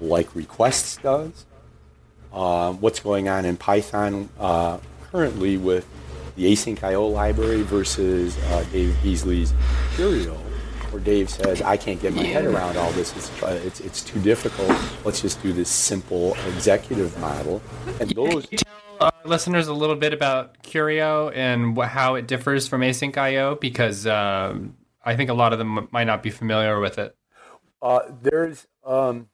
like 0.00 0.34
requests 0.34 0.96
does. 0.96 1.44
Uh, 2.32 2.72
what's 2.72 3.00
going 3.00 3.28
on 3.28 3.44
in 3.44 3.56
Python 3.56 4.28
uh, 4.38 4.78
currently 5.10 5.56
with 5.56 5.86
the 6.38 6.52
async 6.52 6.82
IO 6.84 7.06
library 7.06 7.62
versus 7.62 8.38
uh, 8.44 8.64
Dave 8.70 8.96
Beazley's 9.02 9.52
Curio, 9.96 10.34
where 10.90 11.02
Dave 11.02 11.28
says, 11.28 11.60
I 11.60 11.76
can't 11.76 12.00
get 12.00 12.14
my 12.14 12.22
head 12.22 12.44
around 12.44 12.76
all 12.76 12.92
this. 12.92 13.14
It's, 13.16 13.42
uh, 13.42 13.60
it's, 13.64 13.80
it's 13.80 14.02
too 14.02 14.20
difficult. 14.20 14.72
Let's 15.04 15.20
just 15.20 15.42
do 15.42 15.52
this 15.52 15.68
simple 15.68 16.34
executive 16.46 17.18
model. 17.18 17.60
And 18.00 18.10
those, 18.10 18.46
listeners 19.24 19.66
a 19.66 19.74
little 19.74 19.96
bit 19.96 20.12
about 20.12 20.62
Curio 20.62 21.30
and 21.30 21.76
wh- 21.76 21.88
how 21.88 22.14
it 22.14 22.28
differs 22.28 22.68
from 22.68 22.82
async 22.82 23.16
IO? 23.16 23.56
Because 23.56 24.06
um, 24.06 24.76
I 25.04 25.16
think 25.16 25.30
a 25.30 25.34
lot 25.34 25.52
of 25.52 25.58
them 25.58 25.88
might 25.90 26.04
not 26.04 26.22
be 26.22 26.30
familiar 26.30 26.78
with 26.78 26.98
it. 26.98 27.16
uh, 27.82 28.00
there's, 28.22 28.66
um, 28.84 29.28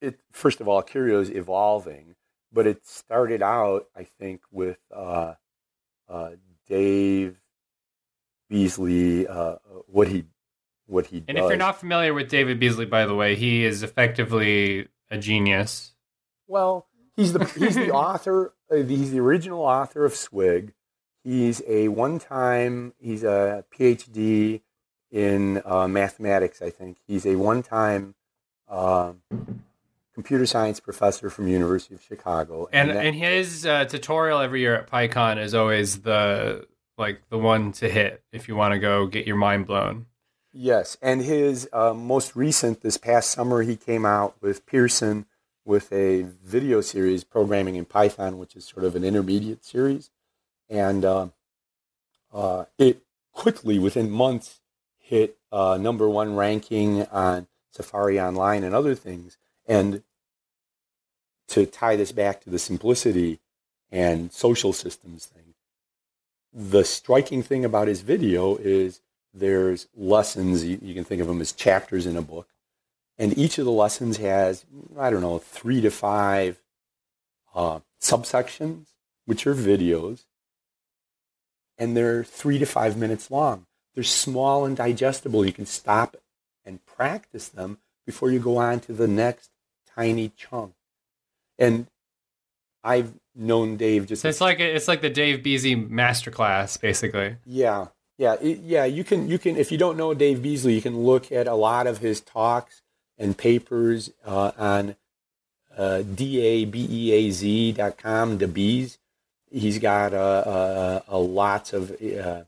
it, 0.00 0.20
first 0.30 0.60
of 0.60 0.68
all, 0.68 0.82
Curio 0.82 1.20
is 1.20 1.30
evolving, 1.30 2.14
but 2.52 2.66
it 2.68 2.86
started 2.86 3.42
out, 3.42 3.86
I 3.96 4.04
think, 4.04 4.42
with 4.52 4.78
uh, 4.94 5.34
uh, 6.10 6.30
Dave 6.68 7.40
Beazley, 8.50 9.26
uh, 9.28 9.56
what 9.86 10.08
he 10.08 10.24
what 10.86 11.06
he 11.06 11.24
And 11.28 11.36
does. 11.36 11.44
if 11.44 11.48
you're 11.50 11.56
not 11.56 11.78
familiar 11.78 12.12
with 12.12 12.28
David 12.28 12.60
Beazley, 12.60 12.88
by 12.88 13.06
the 13.06 13.14
way, 13.14 13.36
he 13.36 13.64
is 13.64 13.82
effectively 13.84 14.88
a 15.10 15.18
genius. 15.18 15.92
Well, 16.48 16.86
he's 17.16 17.32
the 17.32 17.44
he's 17.44 17.76
the 17.76 17.90
author. 17.92 18.52
Uh, 18.70 18.76
he's 18.82 19.12
the 19.12 19.20
original 19.20 19.60
author 19.62 20.04
of 20.04 20.14
Swig. 20.14 20.72
He's 21.22 21.62
a 21.68 21.88
one-time. 21.88 22.94
He's 22.98 23.22
a 23.24 23.64
PhD 23.76 24.62
in 25.10 25.62
uh, 25.64 25.86
mathematics. 25.86 26.62
I 26.62 26.70
think 26.70 26.96
he's 27.06 27.26
a 27.26 27.36
one-time 27.36 28.14
uh, 28.68 29.12
computer 30.20 30.44
science 30.46 30.80
professor 30.80 31.30
from 31.30 31.48
University 31.48 31.94
of 31.94 32.02
Chicago. 32.02 32.68
And 32.72 32.90
that- 32.90 33.04
and 33.06 33.16
his 33.16 33.64
uh, 33.64 33.84
tutorial 33.86 34.40
every 34.40 34.60
year 34.60 34.74
at 34.76 34.86
PyCon 34.90 35.38
is 35.42 35.54
always 35.54 36.02
the 36.02 36.66
like 36.98 37.22
the 37.30 37.38
one 37.38 37.72
to 37.72 37.88
hit 37.88 38.22
if 38.30 38.46
you 38.48 38.54
want 38.54 38.72
to 38.74 38.78
go 38.78 39.06
get 39.06 39.26
your 39.26 39.36
mind 39.36 39.66
blown. 39.66 40.06
Yes, 40.52 40.98
and 41.00 41.22
his 41.22 41.68
uh, 41.72 41.94
most 41.94 42.34
recent, 42.36 42.82
this 42.82 42.96
past 42.98 43.30
summer, 43.30 43.62
he 43.62 43.76
came 43.76 44.04
out 44.04 44.34
with 44.42 44.66
Pearson 44.66 45.24
with 45.64 45.92
a 45.92 46.22
video 46.44 46.80
series, 46.80 47.22
Programming 47.24 47.76
in 47.76 47.84
Python, 47.84 48.38
which 48.38 48.56
is 48.56 48.64
sort 48.66 48.84
of 48.84 48.96
an 48.96 49.04
intermediate 49.04 49.64
series. 49.64 50.10
And 50.68 51.04
uh, 51.04 51.28
uh, 52.32 52.64
it 52.78 53.02
quickly, 53.32 53.78
within 53.78 54.10
months, 54.10 54.60
hit 54.98 55.38
uh, 55.52 55.78
number 55.80 56.08
one 56.08 56.34
ranking 56.36 57.06
on 57.06 57.46
Safari 57.70 58.20
Online 58.20 58.64
and 58.64 58.74
other 58.74 58.94
things. 58.96 59.38
And 59.66 60.02
to 61.50 61.66
tie 61.66 61.96
this 61.96 62.12
back 62.12 62.40
to 62.42 62.50
the 62.50 62.58
simplicity 62.58 63.40
and 63.90 64.32
social 64.32 64.72
systems 64.72 65.26
thing, 65.26 65.54
the 66.52 66.84
striking 66.84 67.42
thing 67.42 67.64
about 67.64 67.88
his 67.88 68.00
video 68.00 68.56
is 68.56 69.00
there's 69.32 69.88
lessons. 69.96 70.64
You, 70.64 70.94
can 70.94 71.04
think 71.04 71.20
of 71.20 71.28
them 71.28 71.40
as 71.40 71.52
chapters 71.52 72.06
in 72.06 72.16
a 72.16 72.22
book. 72.22 72.48
And 73.18 73.36
each 73.36 73.58
of 73.58 73.64
the 73.64 73.70
lessons 73.70 74.16
has, 74.16 74.64
I 74.98 75.10
don't 75.10 75.20
know, 75.20 75.38
three 75.38 75.80
to 75.82 75.90
five 75.90 76.60
uh, 77.54 77.80
subsections, 78.00 78.86
which 79.26 79.46
are 79.46 79.54
videos. 79.54 80.24
And 81.78 81.96
they're 81.96 82.24
three 82.24 82.58
to 82.58 82.66
five 82.66 82.96
minutes 82.96 83.30
long. 83.30 83.66
They're 83.94 84.04
small 84.04 84.64
and 84.64 84.76
digestible. 84.76 85.44
You 85.44 85.52
can 85.52 85.66
stop 85.66 86.16
and 86.64 86.84
practice 86.84 87.48
them 87.48 87.78
before 88.06 88.30
you 88.30 88.38
go 88.38 88.56
on 88.56 88.80
to 88.80 88.92
the 88.92 89.08
next 89.08 89.50
tiny 89.94 90.30
chunk. 90.36 90.74
And 91.60 91.86
I've 92.82 93.12
known 93.36 93.76
Dave 93.76 94.06
just 94.06 94.22
So 94.22 94.28
it's 94.28 94.40
like 94.40 94.58
it's 94.58 94.88
like 94.88 95.02
the 95.02 95.10
Dave 95.10 95.40
Beazley 95.44 95.88
masterclass, 95.88 96.80
basically. 96.80 97.36
yeah, 97.46 97.86
yeah, 98.18 98.34
it- 98.40 98.60
yeah. 98.60 98.84
You 98.86 99.04
can 99.04 99.28
you 99.28 99.38
can 99.38 99.56
if 99.56 99.70
you 99.70 99.78
don't 99.78 99.96
know 99.96 100.14
Dave 100.14 100.38
Beazley, 100.38 100.74
you 100.74 100.82
can 100.82 100.98
look 101.04 101.30
at 101.30 101.46
a 101.46 101.54
lot 101.54 101.86
of 101.86 101.98
his 101.98 102.20
talks 102.20 102.82
and 103.18 103.36
papers 103.36 104.10
uh, 104.24 104.50
on 104.58 104.96
uh, 105.76 106.02
dabeaz.com, 107.00 108.38
the 108.38 108.48
bees. 108.48 108.98
He's 109.50 109.78
got 109.78 110.12
a, 110.12 110.18
uh, 110.18 111.00
uh, 111.10 111.18
lots 111.18 111.72
of 111.72 111.90
uh, 112.02 112.42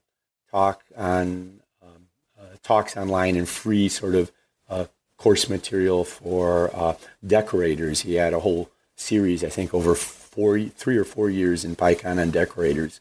talk 0.50 0.82
on 0.96 1.60
um, 1.82 2.08
uh, 2.40 2.44
talks 2.62 2.96
online 2.96 3.36
and 3.36 3.48
free 3.48 3.88
sort 3.88 4.14
of 4.14 4.30
uh, 4.68 4.84
course 5.16 5.48
material 5.48 6.04
for 6.04 6.70
uh, 6.74 6.94
decorators. 7.26 8.00
He 8.02 8.14
had 8.14 8.32
a 8.34 8.40
whole 8.40 8.70
series, 9.02 9.44
I 9.44 9.48
think, 9.48 9.74
over 9.74 9.94
four, 9.94 10.60
three 10.60 10.96
or 10.96 11.04
four 11.04 11.28
years 11.28 11.64
in 11.64 11.76
PyCon 11.76 12.20
on 12.20 12.30
decorators. 12.30 13.00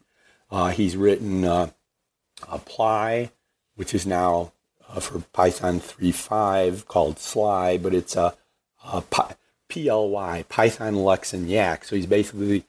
Uh, 0.50 0.70
he's 0.70 0.98
written 0.98 1.46
uh, 1.46 1.70
Apply, 2.50 3.32
which 3.76 3.94
is 3.94 4.06
now 4.06 4.52
uh, 4.90 5.00
for 5.00 5.20
Python 5.34 5.80
3.5 5.80 6.86
called 6.88 7.20
Sly, 7.20 7.78
but 7.78 7.94
it's 7.94 8.16
a, 8.16 8.36
a 8.84 9.02
Py- 9.02 9.36
PLY, 9.70 10.44
Python, 10.50 10.96
Lex, 10.96 11.34
and 11.34 11.48
Yacc. 11.48 11.86
So 11.86 11.96
he's 11.96 12.06
basically 12.06 12.66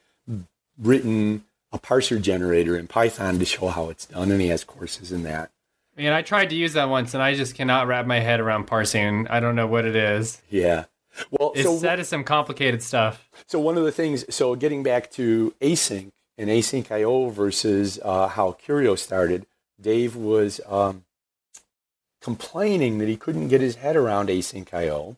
written 0.78 1.44
a 1.72 1.78
parser 1.78 2.20
generator 2.20 2.76
in 2.76 2.86
Python 2.86 3.38
to 3.38 3.44
show 3.44 3.68
how 3.68 3.88
it's 3.88 4.06
done, 4.06 4.30
and 4.30 4.40
he 4.40 4.48
has 4.48 4.62
courses 4.62 5.10
in 5.10 5.22
that. 5.24 5.50
And 5.96 6.14
I 6.14 6.22
tried 6.22 6.50
to 6.50 6.56
use 6.56 6.74
that 6.74 6.88
once, 6.88 7.14
and 7.14 7.22
I 7.22 7.34
just 7.34 7.54
cannot 7.54 7.86
wrap 7.86 8.06
my 8.06 8.20
head 8.20 8.40
around 8.40 8.66
parsing. 8.66 9.26
I 9.28 9.40
don't 9.40 9.56
know 9.56 9.66
what 9.66 9.84
it 9.84 9.96
is. 9.96 10.40
Yeah. 10.48 10.84
Well, 11.30 11.52
It's 11.54 11.64
so 11.64 11.78
that 11.80 11.98
is 12.00 12.08
some 12.08 12.24
complicated 12.24 12.82
stuff. 12.82 13.28
So 13.46 13.58
one 13.60 13.76
of 13.76 13.84
the 13.84 13.92
things, 13.92 14.24
so 14.34 14.54
getting 14.54 14.82
back 14.82 15.10
to 15.12 15.54
async 15.60 16.10
and 16.38 16.48
async 16.50 16.90
IO 16.90 17.28
versus 17.28 17.98
uh, 18.02 18.28
how 18.28 18.52
Curio 18.52 18.94
started, 18.94 19.46
Dave 19.80 20.16
was 20.16 20.60
um, 20.66 21.04
complaining 22.20 22.98
that 22.98 23.08
he 23.08 23.16
couldn't 23.16 23.48
get 23.48 23.60
his 23.60 23.76
head 23.76 23.96
around 23.96 24.28
async 24.28 24.72
IO, 24.72 25.16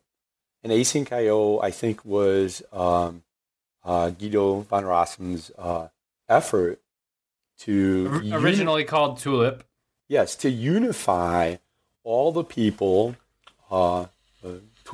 and 0.62 0.72
async 0.72 1.12
IO, 1.12 1.60
I 1.60 1.70
think, 1.70 2.04
was 2.04 2.62
um, 2.72 3.22
uh, 3.84 4.10
Guido 4.10 4.60
van 4.60 4.84
Rossum's 4.84 5.50
uh, 5.58 5.88
effort 6.28 6.80
to 7.60 8.20
uni- 8.22 8.32
Originally 8.32 8.84
called 8.84 9.18
Tulip. 9.18 9.64
yes, 10.08 10.34
to 10.36 10.50
unify 10.50 11.56
all 12.02 12.32
the 12.32 12.44
people, 12.44 13.14
uh, 13.70 14.00
uh, 14.00 14.06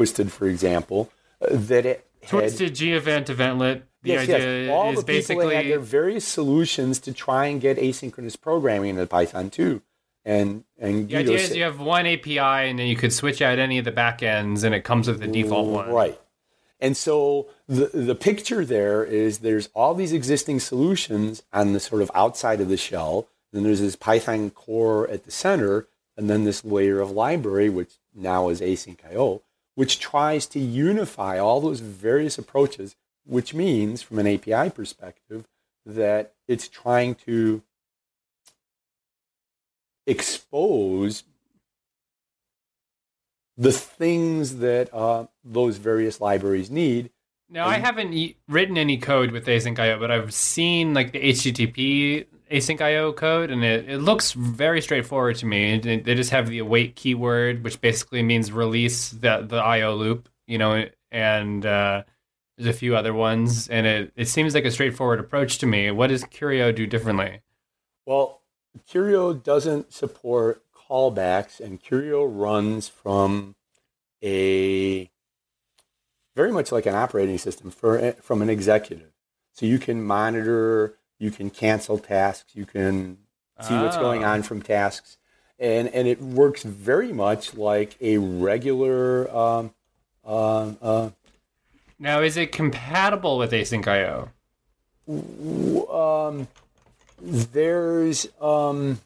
Twisted, 0.01 0.33
for 0.33 0.49
example, 0.49 1.13
uh, 1.43 1.49
that 1.51 1.85
it 1.85 2.07
had 2.23 2.31
Twisted 2.31 2.75
gevent 2.75 3.27
eventlet. 3.27 3.83
The 4.03 4.13
yes, 4.13 4.23
idea 4.23 4.63
yes. 4.63 4.71
All 4.71 4.93
is 4.93 5.05
the 5.05 5.05
people 5.05 5.37
that 5.37 5.45
had 5.45 5.57
basically 5.59 5.69
their 5.69 5.79
various 5.79 6.25
solutions 6.25 7.01
to 7.01 7.13
try 7.13 7.45
and 7.49 7.61
get 7.61 7.77
asynchronous 7.77 8.41
programming 8.41 8.89
into 8.89 9.07
Python 9.07 9.51
too. 9.51 9.83
And 10.25 10.65
and 10.79 11.07
the 11.07 11.17
Guido 11.17 11.33
idea 11.33 11.45
is 11.45 11.55
you 11.55 11.65
have 11.65 11.81
one 11.81 12.07
API 12.07 12.39
and 12.39 12.79
then 12.79 12.87
you 12.87 12.97
could 12.97 13.13
switch 13.13 13.43
out 13.43 13.59
any 13.59 13.77
of 13.77 13.85
the 13.85 13.93
backends 13.93 14.65
and 14.65 14.75
it 14.75 14.85
comes 14.85 15.07
with 15.07 15.21
the 15.21 15.27
default 15.27 15.69
one. 15.69 15.91
Right. 15.91 16.19
And 16.81 16.97
so 16.97 17.49
the 17.69 17.91
the 17.93 18.15
picture 18.15 18.65
there 18.65 19.05
is 19.05 19.41
there's 19.41 19.69
all 19.75 19.95
these 19.95 20.15
existing 20.15 20.61
solutions 20.61 21.43
on 21.53 21.75
the 21.75 21.81
sort 21.81 22.01
of 22.01 22.11
outside 22.15 22.63
of 22.63 22.71
the 22.71 22.79
shell. 22.79 23.29
Then 23.53 23.65
there's 23.65 23.81
this 23.81 23.97
Python 23.97 24.49
core 24.49 25.07
at 25.11 25.25
the 25.25 25.31
center, 25.31 25.89
and 26.17 26.31
then 26.31 26.45
this 26.45 26.65
layer 26.65 27.01
of 27.01 27.11
library, 27.11 27.69
which 27.69 27.99
now 28.15 28.49
is 28.49 28.63
async 28.63 28.97
IO, 29.11 29.43
which 29.81 29.99
tries 29.99 30.45
to 30.45 30.61
unify 30.61 31.39
all 31.39 31.59
those 31.59 31.81
various 31.81 32.37
approaches, 32.37 32.97
which 33.25 33.55
means 33.55 34.03
from 34.03 34.19
an 34.19 34.27
API 34.27 34.69
perspective 34.69 35.49
that 35.87 36.35
it's 36.47 36.69
trying 36.69 37.15
to 37.15 37.63
expose 40.07 41.25
the 43.57 43.73
things 43.73 44.59
that 44.59 44.93
uh, 44.93 45.25
those 45.43 45.79
various 45.79 46.21
libraries 46.21 46.71
need. 46.71 47.09
Now 47.49 47.67
I 47.67 47.79
haven't 47.79 48.13
e- 48.13 48.37
written 48.49 48.77
any 48.77 48.99
code 48.99 49.31
with 49.31 49.47
async 49.47 49.79
IO, 49.79 49.99
but 49.99 50.11
I've 50.11 50.35
seen 50.35 50.93
like 50.93 51.13
the 51.13 51.21
HTTP 51.21 52.27
async 52.51 52.81
IO 52.81 53.13
code, 53.13 53.51
and 53.51 53.63
it, 53.65 53.89
it 53.89 53.99
looks 53.99 54.33
very 54.33 54.83
straightforward 54.83 55.37
to 55.37 55.47
me. 55.47 55.79
They 55.79 56.15
just 56.15 56.31
have 56.31 56.49
the 56.49 56.59
await 56.59 56.97
keyword, 56.97 57.65
which 57.65 57.81
basically 57.81 58.23
means 58.23 58.53
release 58.53 59.11
the 59.11 59.45
the 59.47 59.57
IO 59.57 59.95
loop, 59.95 60.29
you 60.47 60.59
know, 60.59 60.87
and 61.11 61.65
uh, 61.65 62.03
there's 62.57 62.75
a 62.75 62.79
few 62.79 62.97
other 62.97 63.15
ones, 63.15 63.69
and 63.69 63.87
it 63.87 64.13
it 64.17 64.29
seems 64.29 64.55
like 64.55 64.65
a 64.65 64.71
straightforward 64.71 65.21
approach 65.21 65.59
to 65.59 65.67
me. 65.67 65.91
What 65.91 66.09
does 66.09 66.25
Curio 66.25 66.73
do 66.73 66.87
differently? 66.87 67.41
Well, 68.07 68.43
Curio 68.87 69.33
doesn't 69.33 69.93
support 69.93 70.63
callbacks, 70.75 71.61
and 71.61 71.81
Curio 71.81 72.25
runs 72.25 72.89
from 72.89 73.55
a 74.23 75.11
very 76.37 76.53
much 76.53 76.73
like 76.73 76.87
an 76.87 76.95
operating 76.95 77.39
system 77.39 77.71
for 77.71 78.13
from 78.21 78.43
an 78.43 78.51
executive. 78.51 79.13
So 79.53 79.67
you 79.67 79.79
can 79.79 80.03
monitor, 80.03 80.97
you 81.21 81.31
can 81.31 81.51
cancel 81.51 81.99
tasks, 81.99 82.57
you 82.57 82.67
can 82.67 83.19
see 83.61 83.75
what's 83.75 83.97
going 83.99 84.25
Ah. 84.25 84.33
on 84.33 84.43
from 84.43 84.61
tasks, 84.63 85.19
and 85.59 85.87
and 85.95 86.09
it 86.09 86.21
works 86.21 86.63
very 86.65 87.13
much 87.13 87.55
like 87.55 87.97
a 88.01 88.19
regular. 88.19 89.31
Um, 89.31 89.73
uh, 90.25 90.73
uh, 90.83 91.11
Now, 91.99 92.23
is 92.23 92.37
it 92.37 92.51
compatible 92.51 93.37
with 93.39 93.53
async 93.53 93.87
IO? 93.87 94.31
um, 95.93 96.49
there's 97.21 98.27
um, 98.41 99.01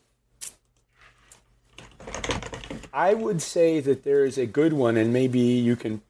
I 2.92 3.14
would 3.14 3.42
say 3.42 3.80
that 3.80 4.04
there 4.04 4.24
is 4.24 4.38
a 4.38 4.46
good 4.46 4.72
one, 4.72 4.96
and 4.96 5.12
maybe 5.12 5.40
you 5.40 5.74
can. 5.76 6.00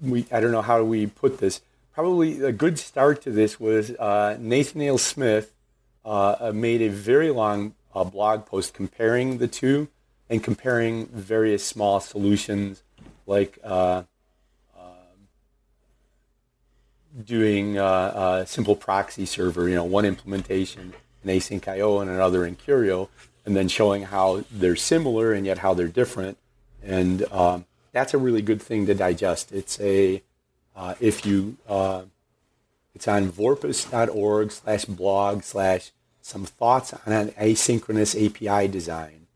We 0.00 0.26
I 0.32 0.40
don't 0.40 0.52
know 0.52 0.62
how 0.62 0.82
we 0.84 1.06
put 1.06 1.38
this. 1.38 1.60
Probably 1.94 2.42
a 2.42 2.50
good 2.50 2.78
start 2.78 3.22
to 3.22 3.30
this 3.30 3.60
was 3.60 3.92
uh, 3.92 4.36
Smith 4.98 5.52
uh, 6.04 6.36
uh, 6.40 6.52
made 6.52 6.82
a 6.82 6.88
very 6.88 7.30
long 7.30 7.74
uh, 7.94 8.02
blog 8.02 8.46
post 8.46 8.74
comparing 8.74 9.38
the 9.38 9.46
two 9.46 9.86
and 10.28 10.42
comparing 10.42 11.06
various 11.06 11.64
small 11.64 12.00
solutions 12.00 12.82
like 13.26 13.58
uh, 13.62 14.02
doing 17.24 17.78
uh, 17.78 18.40
a 18.42 18.46
simple 18.46 18.74
proxy 18.74 19.24
server, 19.24 19.68
you 19.68 19.76
know, 19.76 19.84
one 19.84 20.04
implementation 20.04 20.94
in 21.22 21.30
async 21.30 21.66
IO 21.68 22.00
and 22.00 22.10
another 22.10 22.44
in 22.44 22.56
Curio. 22.56 23.08
and 23.46 23.54
then 23.54 23.68
showing 23.68 24.02
how 24.04 24.42
they're 24.50 24.74
similar 24.74 25.32
and 25.32 25.46
yet 25.46 25.58
how 25.58 25.74
they're 25.74 25.86
different. 25.86 26.38
And 26.82 27.24
um, 27.30 27.66
that's 27.92 28.14
a 28.14 28.18
really 28.18 28.42
good 28.42 28.60
thing 28.60 28.86
to 28.86 28.94
digest. 28.94 29.52
It's 29.52 29.78
a 29.80 30.22
uh, 30.76 30.94
if 31.00 31.24
you 31.24 31.56
uh, 31.68 32.02
it's 32.94 33.08
on 33.08 33.30
vorpus.org 33.30 34.52
slash 34.52 34.84
blog 34.84 35.42
slash 35.42 35.90
some 36.22 36.44
thoughts 36.44 36.94
on 37.06 37.12
an 37.12 37.28
asynchronous 37.32 38.14
API 38.14 38.68
design. 38.68 39.26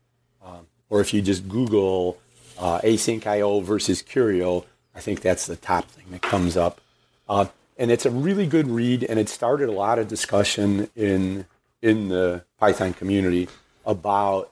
Um, 0.43 0.67
or 0.89 1.01
if 1.01 1.13
you 1.13 1.21
just 1.21 1.47
Google 1.47 2.17
uh, 2.57 2.79
async.io 2.79 3.59
versus 3.59 4.01
Curio, 4.01 4.65
I 4.95 4.99
think 4.99 5.21
that's 5.21 5.45
the 5.45 5.55
top 5.55 5.85
thing 5.85 6.05
that 6.11 6.21
comes 6.21 6.57
up. 6.57 6.81
Uh, 7.27 7.45
and 7.77 7.91
it's 7.91 8.05
a 8.05 8.11
really 8.11 8.47
good 8.47 8.67
read, 8.67 9.03
and 9.03 9.19
it 9.19 9.29
started 9.29 9.69
a 9.69 9.73
lot 9.73 9.99
of 9.99 10.07
discussion 10.07 10.89
in 10.95 11.45
in 11.81 12.09
the 12.09 12.43
Python 12.59 12.93
community 12.93 13.47
about 13.85 14.51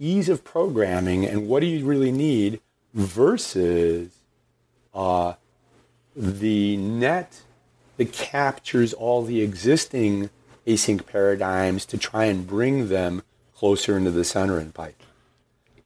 ease 0.00 0.28
of 0.28 0.42
programming 0.42 1.24
and 1.24 1.46
what 1.46 1.60
do 1.60 1.66
you 1.66 1.84
really 1.84 2.10
need 2.10 2.60
versus 2.92 4.10
uh, 4.92 5.34
the 6.16 6.76
net 6.76 7.42
that 7.96 8.12
captures 8.12 8.92
all 8.92 9.22
the 9.22 9.40
existing 9.42 10.30
async 10.66 11.06
paradigms 11.06 11.84
to 11.86 11.98
try 11.98 12.24
and 12.24 12.46
bring 12.46 12.88
them 12.88 13.22
closer 13.54 13.96
into 13.96 14.10
the 14.10 14.24
center 14.24 14.58
in 14.58 14.72
Python. 14.72 15.06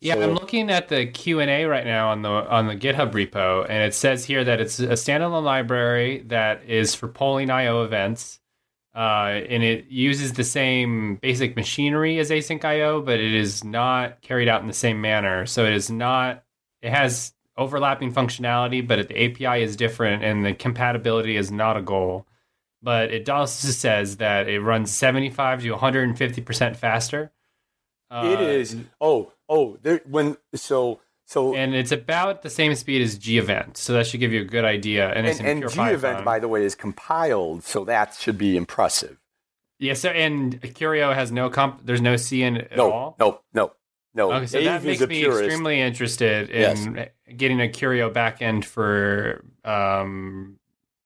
Yeah, 0.01 0.14
so, 0.14 0.23
I'm 0.23 0.35
looking 0.35 0.71
at 0.71 0.88
the 0.88 1.07
Q 1.07 1.41
and 1.41 1.51
A 1.51 1.64
right 1.64 1.85
now 1.85 2.11
on 2.11 2.23
the 2.23 2.29
on 2.31 2.69
the 2.69 2.77
GitHub 2.77 3.11
repo, 3.12 3.67
and 3.69 3.83
it 3.83 3.95
says 3.95 4.25
here 4.25 4.45
that 4.45 4.61
it's 4.61 4.79
a 4.79 4.88
standalone 4.88 5.43
library 5.43 6.23
that 6.29 6.64
is 6.64 6.95
for 6.95 7.09
polling 7.09 7.51
I/O 7.51 7.83
events, 7.83 8.38
uh, 8.95 9.41
and 9.49 9.64
it 9.64 9.87
uses 9.88 10.35
the 10.35 10.45
same 10.45 11.17
basic 11.17 11.57
machinery 11.57 12.21
as 12.21 12.31
async 12.31 12.64
I/O, 12.64 13.03
but 13.03 13.19
it 13.19 13.35
is 13.35 13.64
not 13.64 14.21
carried 14.21 14.49
out 14.49 14.61
in 14.61 14.69
the 14.69 14.73
same 14.73 15.01
manner. 15.01 15.47
So 15.47 15.64
it 15.64 15.73
is 15.73 15.91
not. 15.91 16.45
It 16.81 16.91
has 16.91 17.33
overlapping 17.59 18.12
functionality, 18.14 18.87
but 18.87 19.09
the 19.09 19.25
API 19.25 19.62
is 19.62 19.77
different, 19.77 20.25
and 20.25 20.47
the 20.47 20.55
compatibility 20.55 21.37
is 21.37 21.51
not 21.51 21.77
a 21.77 21.83
goal. 21.83 22.27
But 22.81 23.12
it 23.12 23.29
also 23.29 23.68
says 23.68 24.18
that 24.18 24.49
it 24.49 24.61
runs 24.61 24.90
75 24.92 25.62
to 25.62 25.71
150 25.73 26.40
percent 26.42 26.77
faster. 26.77 27.33
Uh, 28.11 28.37
it 28.38 28.40
is. 28.40 28.77
Oh, 29.01 29.33
Oh, 29.49 29.79
there 29.83 30.01
when 30.05 30.37
so 30.55 31.01
so 31.25 31.55
and 31.55 31.75
it's 31.75 31.92
about 31.92 32.42
the 32.42 32.51
same 32.51 32.75
speed 32.75 33.01
as 33.01 33.16
gevent, 33.18 33.77
so 33.77 33.94
that 33.94 34.07
should 34.07 34.21
give 34.21 34.33
you 34.33 34.42
a 34.42 34.44
good 34.44 34.64
idea. 34.64 35.11
And, 35.11 35.27
and, 35.27 35.40
and 35.40 35.71
gevent, 35.71 36.25
by 36.25 36.38
the 36.38 36.49
way, 36.49 36.64
is 36.64 36.75
compiled, 36.75 37.64
so 37.64 37.85
that 37.85 38.14
should 38.14 38.37
be 38.37 38.57
impressive. 38.57 39.18
Yeah. 39.79 39.94
So 39.94 40.11
and 40.11 40.61
Curio 40.75 41.14
has 41.14 41.33
no 41.33 41.49
comp. 41.49 41.87
There's 41.87 42.03
no 42.03 42.16
C 42.16 42.42
in 42.42 42.57
it 42.57 42.73
at 42.73 42.77
no, 42.77 42.92
all. 42.92 43.16
No, 43.18 43.40
no, 43.55 43.73
no. 44.18 44.33
Okay, 44.33 44.46
so 44.46 44.59
Dave 44.59 44.66
that 44.66 44.85
makes 44.85 45.00
me 45.00 45.20
purist. 45.20 45.44
extremely 45.44 45.81
interested 45.81 46.50
in 46.50 46.96
yes. 46.96 47.09
getting 47.37 47.61
a 47.61 47.68
Curio 47.68 48.11
backend 48.11 48.64
for 48.64 49.44
um, 49.64 50.59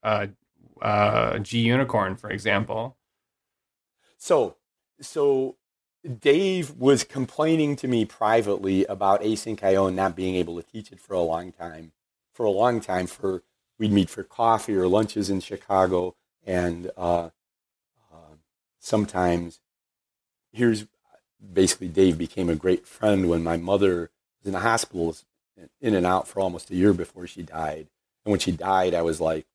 uh, 0.02 0.28
uh, 0.80 1.34
Gunicorn, 1.34 2.18
for 2.18 2.30
example. 2.30 2.96
So, 4.16 4.56
so 5.00 5.56
Dave 6.20 6.70
was 6.72 7.04
complaining 7.04 7.76
to 7.76 7.86
me 7.86 8.06
privately 8.06 8.86
about 8.86 9.20
async 9.20 9.62
IO 9.62 9.86
and 9.86 9.96
not 9.96 10.16
being 10.16 10.34
able 10.34 10.56
to 10.56 10.66
teach 10.66 10.90
it 10.90 10.98
for 10.98 11.12
a 11.12 11.20
long 11.20 11.52
time. 11.52 11.92
For 12.32 12.46
a 12.46 12.50
long 12.50 12.80
time, 12.80 13.06
for 13.06 13.42
we'd 13.78 13.92
meet 13.92 14.08
for 14.08 14.22
coffee 14.22 14.74
or 14.74 14.88
lunches 14.88 15.28
in 15.28 15.40
Chicago, 15.40 16.14
and 16.46 16.90
uh, 16.96 17.28
uh, 18.10 18.36
sometimes 18.78 19.60
here's 20.50 20.86
basically 21.52 21.88
Dave 21.88 22.18
became 22.18 22.48
a 22.48 22.54
great 22.54 22.86
friend 22.86 23.28
when 23.28 23.42
my 23.42 23.56
mother 23.56 24.10
was 24.40 24.46
in 24.46 24.52
the 24.52 24.60
hospital, 24.60 25.16
in 25.80 25.94
and 25.94 26.06
out 26.06 26.28
for 26.28 26.40
almost 26.40 26.70
a 26.70 26.74
year 26.74 26.92
before 26.92 27.26
she 27.26 27.42
died. 27.42 27.88
And 28.24 28.30
when 28.30 28.40
she 28.40 28.52
died, 28.52 28.94
I 28.94 29.02
was 29.02 29.20
like, 29.20 29.46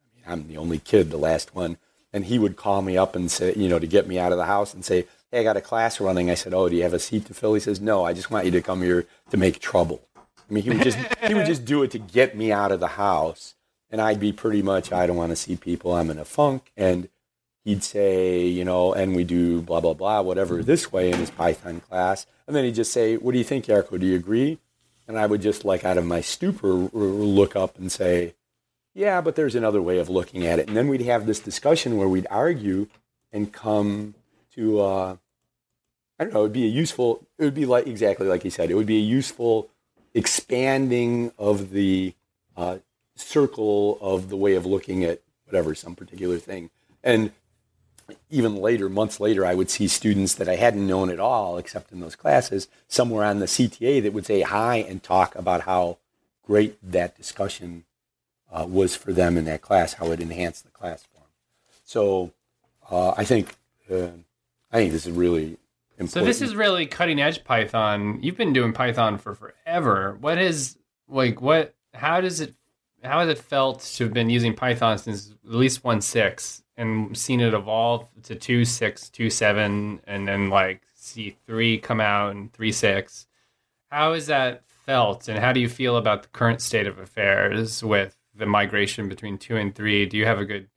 I 0.00 0.14
mean, 0.14 0.24
I'm 0.26 0.48
the 0.48 0.56
only 0.56 0.78
kid, 0.78 1.10
the 1.10 1.16
last 1.16 1.54
one, 1.54 1.78
and 2.12 2.26
he 2.26 2.38
would 2.38 2.56
call 2.56 2.82
me 2.82 2.96
up 2.96 3.16
and 3.16 3.30
say, 3.30 3.54
you 3.54 3.68
know, 3.68 3.78
to 3.78 3.86
get 3.86 4.06
me 4.06 4.18
out 4.18 4.32
of 4.32 4.38
the 4.38 4.46
house 4.46 4.74
and 4.74 4.84
say 4.84 5.06
hey, 5.32 5.40
I 5.40 5.42
got 5.42 5.56
a 5.56 5.62
class 5.62 6.00
running. 6.00 6.30
I 6.30 6.34
said, 6.34 6.54
oh, 6.54 6.68
do 6.68 6.76
you 6.76 6.82
have 6.82 6.92
a 6.92 6.98
seat 6.98 7.26
to 7.26 7.34
fill? 7.34 7.54
He 7.54 7.60
says, 7.60 7.80
no, 7.80 8.04
I 8.04 8.12
just 8.12 8.30
want 8.30 8.44
you 8.44 8.50
to 8.52 8.62
come 8.62 8.82
here 8.82 9.06
to 9.30 9.36
make 9.36 9.58
trouble. 9.58 10.02
I 10.16 10.52
mean, 10.52 10.62
he 10.62 10.70
would 10.70 10.82
just 10.82 10.98
he 11.26 11.34
would 11.34 11.46
just 11.46 11.64
do 11.64 11.82
it 11.82 11.90
to 11.92 11.98
get 11.98 12.36
me 12.36 12.52
out 12.52 12.70
of 12.70 12.80
the 12.80 12.88
house, 12.88 13.54
and 13.90 14.00
I'd 14.00 14.20
be 14.20 14.32
pretty 14.32 14.60
much, 14.60 14.92
I 14.92 15.06
don't 15.06 15.16
want 15.16 15.30
to 15.30 15.36
see 15.36 15.56
people. 15.56 15.94
I'm 15.94 16.10
in 16.10 16.18
a 16.18 16.24
funk, 16.26 16.70
and 16.76 17.08
he'd 17.64 17.84
say, 17.84 18.46
you 18.46 18.64
know, 18.64 18.92
and 18.92 19.14
we 19.14 19.24
do 19.24 19.62
blah 19.62 19.80
blah 19.80 19.94
blah, 19.94 20.20
whatever 20.20 20.62
this 20.62 20.92
way 20.92 21.10
in 21.10 21.18
his 21.18 21.30
Python 21.30 21.80
class, 21.80 22.26
and 22.46 22.56
then 22.56 22.64
he'd 22.64 22.74
just 22.74 22.92
say, 22.92 23.16
what 23.16 23.32
do 23.32 23.38
you 23.38 23.44
think, 23.44 23.66
Yarko? 23.66 23.98
Do 23.98 24.06
you 24.06 24.16
agree? 24.16 24.58
And 25.08 25.18
I 25.18 25.26
would 25.26 25.42
just 25.42 25.64
like 25.64 25.84
out 25.84 25.98
of 25.98 26.06
my 26.06 26.20
stupor 26.20 26.68
look 26.68 27.56
up 27.56 27.78
and 27.78 27.90
say, 27.90 28.34
yeah, 28.94 29.20
but 29.20 29.36
there's 29.36 29.54
another 29.54 29.82
way 29.82 29.98
of 29.98 30.08
looking 30.08 30.46
at 30.46 30.58
it. 30.58 30.68
And 30.68 30.76
then 30.76 30.88
we'd 30.88 31.02
have 31.02 31.26
this 31.26 31.40
discussion 31.40 31.96
where 31.96 32.08
we'd 32.08 32.26
argue 32.30 32.86
and 33.32 33.52
come 33.52 34.14
to 34.54 34.80
uh, 34.80 35.16
I 36.22 36.24
don't 36.24 36.34
know, 36.34 36.40
it 36.40 36.44
would 36.44 36.52
be 36.52 36.66
a 36.66 36.68
useful, 36.68 37.26
it 37.36 37.44
would 37.44 37.54
be 37.54 37.66
like 37.66 37.88
exactly 37.88 38.28
like 38.28 38.44
he 38.44 38.50
said, 38.50 38.70
it 38.70 38.74
would 38.74 38.86
be 38.86 38.98
a 38.98 39.00
useful 39.00 39.68
expanding 40.14 41.32
of 41.36 41.70
the 41.70 42.14
uh, 42.56 42.78
circle 43.16 43.98
of 44.00 44.28
the 44.28 44.36
way 44.36 44.54
of 44.54 44.64
looking 44.64 45.02
at 45.02 45.20
whatever, 45.46 45.74
some 45.74 45.96
particular 45.96 46.38
thing. 46.38 46.70
And 47.02 47.32
even 48.30 48.56
later, 48.56 48.88
months 48.88 49.20
later, 49.20 49.44
I 49.44 49.54
would 49.54 49.70
see 49.70 49.88
students 49.88 50.34
that 50.34 50.48
I 50.48 50.56
hadn't 50.56 50.86
known 50.86 51.10
at 51.10 51.20
all, 51.20 51.58
except 51.58 51.92
in 51.92 52.00
those 52.00 52.16
classes, 52.16 52.68
somewhere 52.88 53.24
on 53.24 53.38
the 53.38 53.46
CTA 53.46 54.02
that 54.02 54.12
would 54.12 54.26
say 54.26 54.42
hi 54.42 54.76
and 54.76 55.02
talk 55.02 55.34
about 55.34 55.62
how 55.62 55.98
great 56.44 56.78
that 56.82 57.16
discussion 57.16 57.84
uh, 58.52 58.66
was 58.68 58.96
for 58.96 59.12
them 59.12 59.36
in 59.36 59.44
that 59.46 59.62
class, 59.62 59.94
how 59.94 60.10
it 60.10 60.20
enhanced 60.20 60.64
the 60.64 60.70
class 60.70 61.02
for 61.02 61.20
them. 61.20 61.28
So 61.84 62.32
uh, 62.90 63.14
I 63.16 63.24
think 63.24 63.56
uh, 63.90 64.08
I 64.70 64.76
think 64.76 64.92
this 64.92 65.06
is 65.06 65.12
really 65.12 65.58
Important. 65.98 66.10
So 66.10 66.24
this 66.24 66.40
is 66.40 66.56
really 66.56 66.86
cutting 66.86 67.20
edge 67.20 67.44
Python. 67.44 68.18
You've 68.22 68.36
been 68.36 68.52
doing 68.52 68.72
Python 68.72 69.18
for 69.18 69.34
forever. 69.34 70.16
What 70.20 70.38
is 70.38 70.78
like 71.08 71.40
what? 71.40 71.74
How 71.92 72.20
does 72.20 72.40
it? 72.40 72.54
How 73.04 73.20
has 73.20 73.28
it 73.28 73.38
felt 73.38 73.80
to 73.80 74.04
have 74.04 74.12
been 74.12 74.30
using 74.30 74.54
Python 74.54 74.96
since 74.96 75.30
at 75.30 75.54
least 75.54 75.84
one 75.84 76.00
six 76.00 76.61
and 76.76 77.16
seen 77.16 77.40
it 77.40 77.54
evolve 77.54 78.08
to 78.24 78.34
two 78.34 78.64
six, 78.64 79.08
two 79.08 79.30
seven, 79.30 80.00
and 80.06 80.26
then 80.26 80.48
like 80.50 80.82
see 80.94 81.36
three 81.46 81.78
come 81.78 82.00
out 82.00 82.34
and 82.34 82.52
three 82.52 82.72
six? 82.72 83.26
How 83.90 84.12
is 84.12 84.26
that 84.26 84.62
felt, 84.66 85.28
and 85.28 85.38
how 85.38 85.52
do 85.52 85.60
you 85.60 85.68
feel 85.68 85.96
about 85.96 86.22
the 86.22 86.28
current 86.28 86.60
state 86.60 86.86
of 86.86 86.98
affairs 86.98 87.82
with 87.82 88.16
the 88.34 88.46
migration 88.46 89.08
between 89.08 89.38
two 89.38 89.56
and 89.56 89.74
three? 89.74 90.06
Do 90.06 90.16
you 90.16 90.26
have 90.26 90.38
a 90.38 90.44
good 90.44 90.68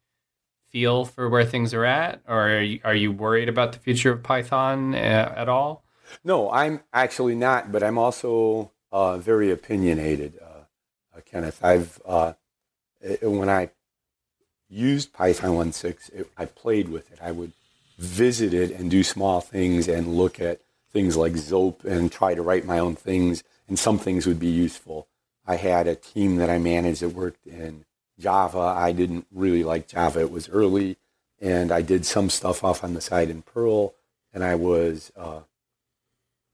feel 0.68 1.06
for 1.06 1.30
where 1.30 1.46
things 1.46 1.74
are 1.74 1.86
at, 1.86 2.22
or 2.28 2.50
are 2.50 2.62
you, 2.62 2.80
are 2.84 2.96
you 2.96 3.12
worried 3.12 3.50
about 3.50 3.72
the 3.72 3.80
future 3.80 4.12
of 4.12 4.24
Python 4.24 4.94
uh, 4.94 5.34
at 5.36 5.48
all? 5.48 5.86
No, 6.24 6.52
I'm 6.52 6.82
actually 6.94 7.36
not, 7.36 7.72
but 7.72 7.82
I'm 7.82 7.98
also 7.98 8.72
uh, 8.92 9.18
very 9.18 9.52
opinionated, 9.52 10.38
uh, 10.42 11.18
uh 11.18 11.22
Kenneth. 11.26 11.64
I've 11.64 12.02
uh, 12.06 12.34
when 13.22 13.50
I 13.50 13.70
used 14.69 15.13
Python 15.13 15.51
1.6, 15.51 16.25
I 16.38 16.45
played 16.45 16.89
with 16.89 17.12
it. 17.12 17.19
I 17.21 17.32
would 17.32 17.54
visit 17.97 18.54
it 18.54 18.71
and 18.71 18.91
do 18.91 19.04
small 19.04 19.41
things 19.41 19.88
and 19.88 20.15
look 20.15 20.39
at 20.39 20.62
things 20.91 21.15
like 21.17 21.34
Zope 21.34 21.84
and 21.84 22.12
try 22.12 22.36
to 22.36 22.41
write 22.41 22.65
my 22.65 22.80
own 22.80 22.95
things, 22.95 23.43
and 23.67 23.78
some 23.78 23.99
things 23.99 24.25
would 24.25 24.39
be 24.39 24.47
useful. 24.47 25.08
I 25.45 25.58
had 25.58 25.88
a 25.88 25.95
team 25.95 26.38
that 26.38 26.49
I 26.49 26.58
managed 26.58 27.01
that 27.01 27.10
worked 27.10 27.45
in 27.45 27.86
Java. 28.19 28.60
I 28.60 28.91
didn't 28.91 29.28
really 29.32 29.63
like 29.63 29.88
Java. 29.88 30.21
It 30.21 30.32
was 30.32 30.49
early, 30.49 30.97
and 31.39 31.71
I 31.71 31.82
did 31.82 32.06
some 32.06 32.30
stuff 32.30 32.63
off 32.63 32.84
on 32.84 32.93
the 32.93 33.01
side 33.01 33.30
in 33.30 33.41
Perl, 33.41 33.93
and 34.34 34.43
I 34.43 34.56
was 34.56 35.12
uh, 35.15 35.41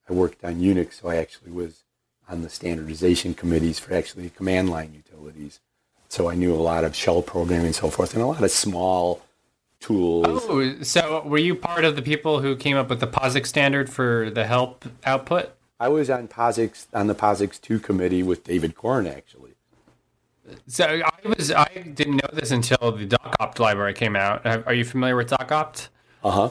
I 0.09 0.13
worked 0.13 0.43
on 0.43 0.55
Unix, 0.55 1.01
so 1.01 1.09
I 1.09 1.17
actually 1.17 1.51
was 1.51 1.83
on 2.27 2.41
the 2.41 2.49
standardization 2.49 3.33
committees 3.33 3.79
for 3.79 3.93
actually 3.93 4.29
command 4.29 4.69
line 4.69 4.93
utilities. 4.93 5.59
So 6.11 6.29
I 6.29 6.35
knew 6.35 6.53
a 6.53 6.59
lot 6.59 6.83
of 6.83 6.93
shell 6.93 7.21
programming 7.21 7.67
and 7.67 7.75
so 7.75 7.89
forth, 7.89 8.13
and 8.13 8.21
a 8.21 8.25
lot 8.25 8.43
of 8.43 8.51
small 8.51 9.21
tools. 9.79 10.25
Oh, 10.27 10.81
so 10.81 11.23
were 11.25 11.37
you 11.37 11.55
part 11.55 11.85
of 11.85 11.95
the 11.95 12.01
people 12.01 12.41
who 12.41 12.57
came 12.57 12.75
up 12.75 12.89
with 12.89 12.99
the 12.99 13.07
POSIX 13.07 13.47
standard 13.47 13.89
for 13.89 14.29
the 14.29 14.45
help 14.45 14.83
output? 15.05 15.53
I 15.79 15.87
was 15.87 16.09
on 16.09 16.27
POSIX 16.27 16.87
on 16.93 17.07
the 17.07 17.15
POSIX 17.15 17.61
two 17.61 17.79
committee 17.79 18.23
with 18.23 18.43
David 18.43 18.75
Korn 18.75 19.07
actually. 19.07 19.53
So 20.67 20.83
I 20.83 21.27
was 21.29 21.49
I 21.49 21.69
didn't 21.95 22.17
know 22.17 22.29
this 22.33 22.51
until 22.51 22.91
the 22.91 23.07
DocOpt 23.07 23.59
library 23.59 23.93
came 23.93 24.17
out. 24.17 24.45
Are 24.45 24.73
you 24.73 24.83
familiar 24.83 25.15
with 25.15 25.29
DocOpt? 25.29 25.87
Uh 26.25 26.31
huh. 26.31 26.49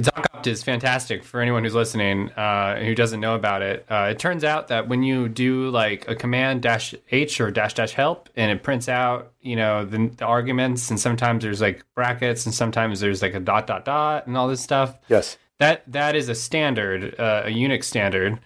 DocOpt 0.00 0.46
is 0.46 0.62
fantastic 0.62 1.24
for 1.24 1.40
anyone 1.40 1.64
who's 1.64 1.74
listening 1.74 2.30
uh, 2.32 2.76
who 2.80 2.94
doesn't 2.94 3.20
know 3.20 3.34
about 3.34 3.62
it. 3.62 3.86
Uh, 3.88 4.08
it 4.10 4.18
turns 4.18 4.44
out 4.44 4.68
that 4.68 4.88
when 4.88 5.02
you 5.02 5.26
do 5.28 5.70
like 5.70 6.06
a 6.06 6.14
command 6.14 6.60
dash 6.60 6.94
h 7.10 7.40
or 7.40 7.50
dash 7.50 7.72
dash 7.74 7.92
help, 7.92 8.28
and 8.36 8.50
it 8.50 8.62
prints 8.62 8.88
out 8.90 9.32
you 9.40 9.56
know 9.56 9.86
the, 9.86 10.08
the 10.16 10.24
arguments, 10.24 10.90
and 10.90 11.00
sometimes 11.00 11.42
there's 11.42 11.62
like 11.62 11.82
brackets, 11.94 12.44
and 12.44 12.54
sometimes 12.54 13.00
there's 13.00 13.22
like 13.22 13.32
a 13.34 13.40
dot 13.40 13.66
dot 13.66 13.86
dot, 13.86 14.26
and 14.26 14.36
all 14.36 14.48
this 14.48 14.60
stuff. 14.60 14.98
Yes. 15.08 15.38
that 15.58 15.82
that 15.90 16.14
is 16.14 16.28
a 16.28 16.34
standard, 16.34 17.18
uh, 17.18 17.44
a 17.46 17.50
Unix 17.50 17.84
standard, 17.84 18.38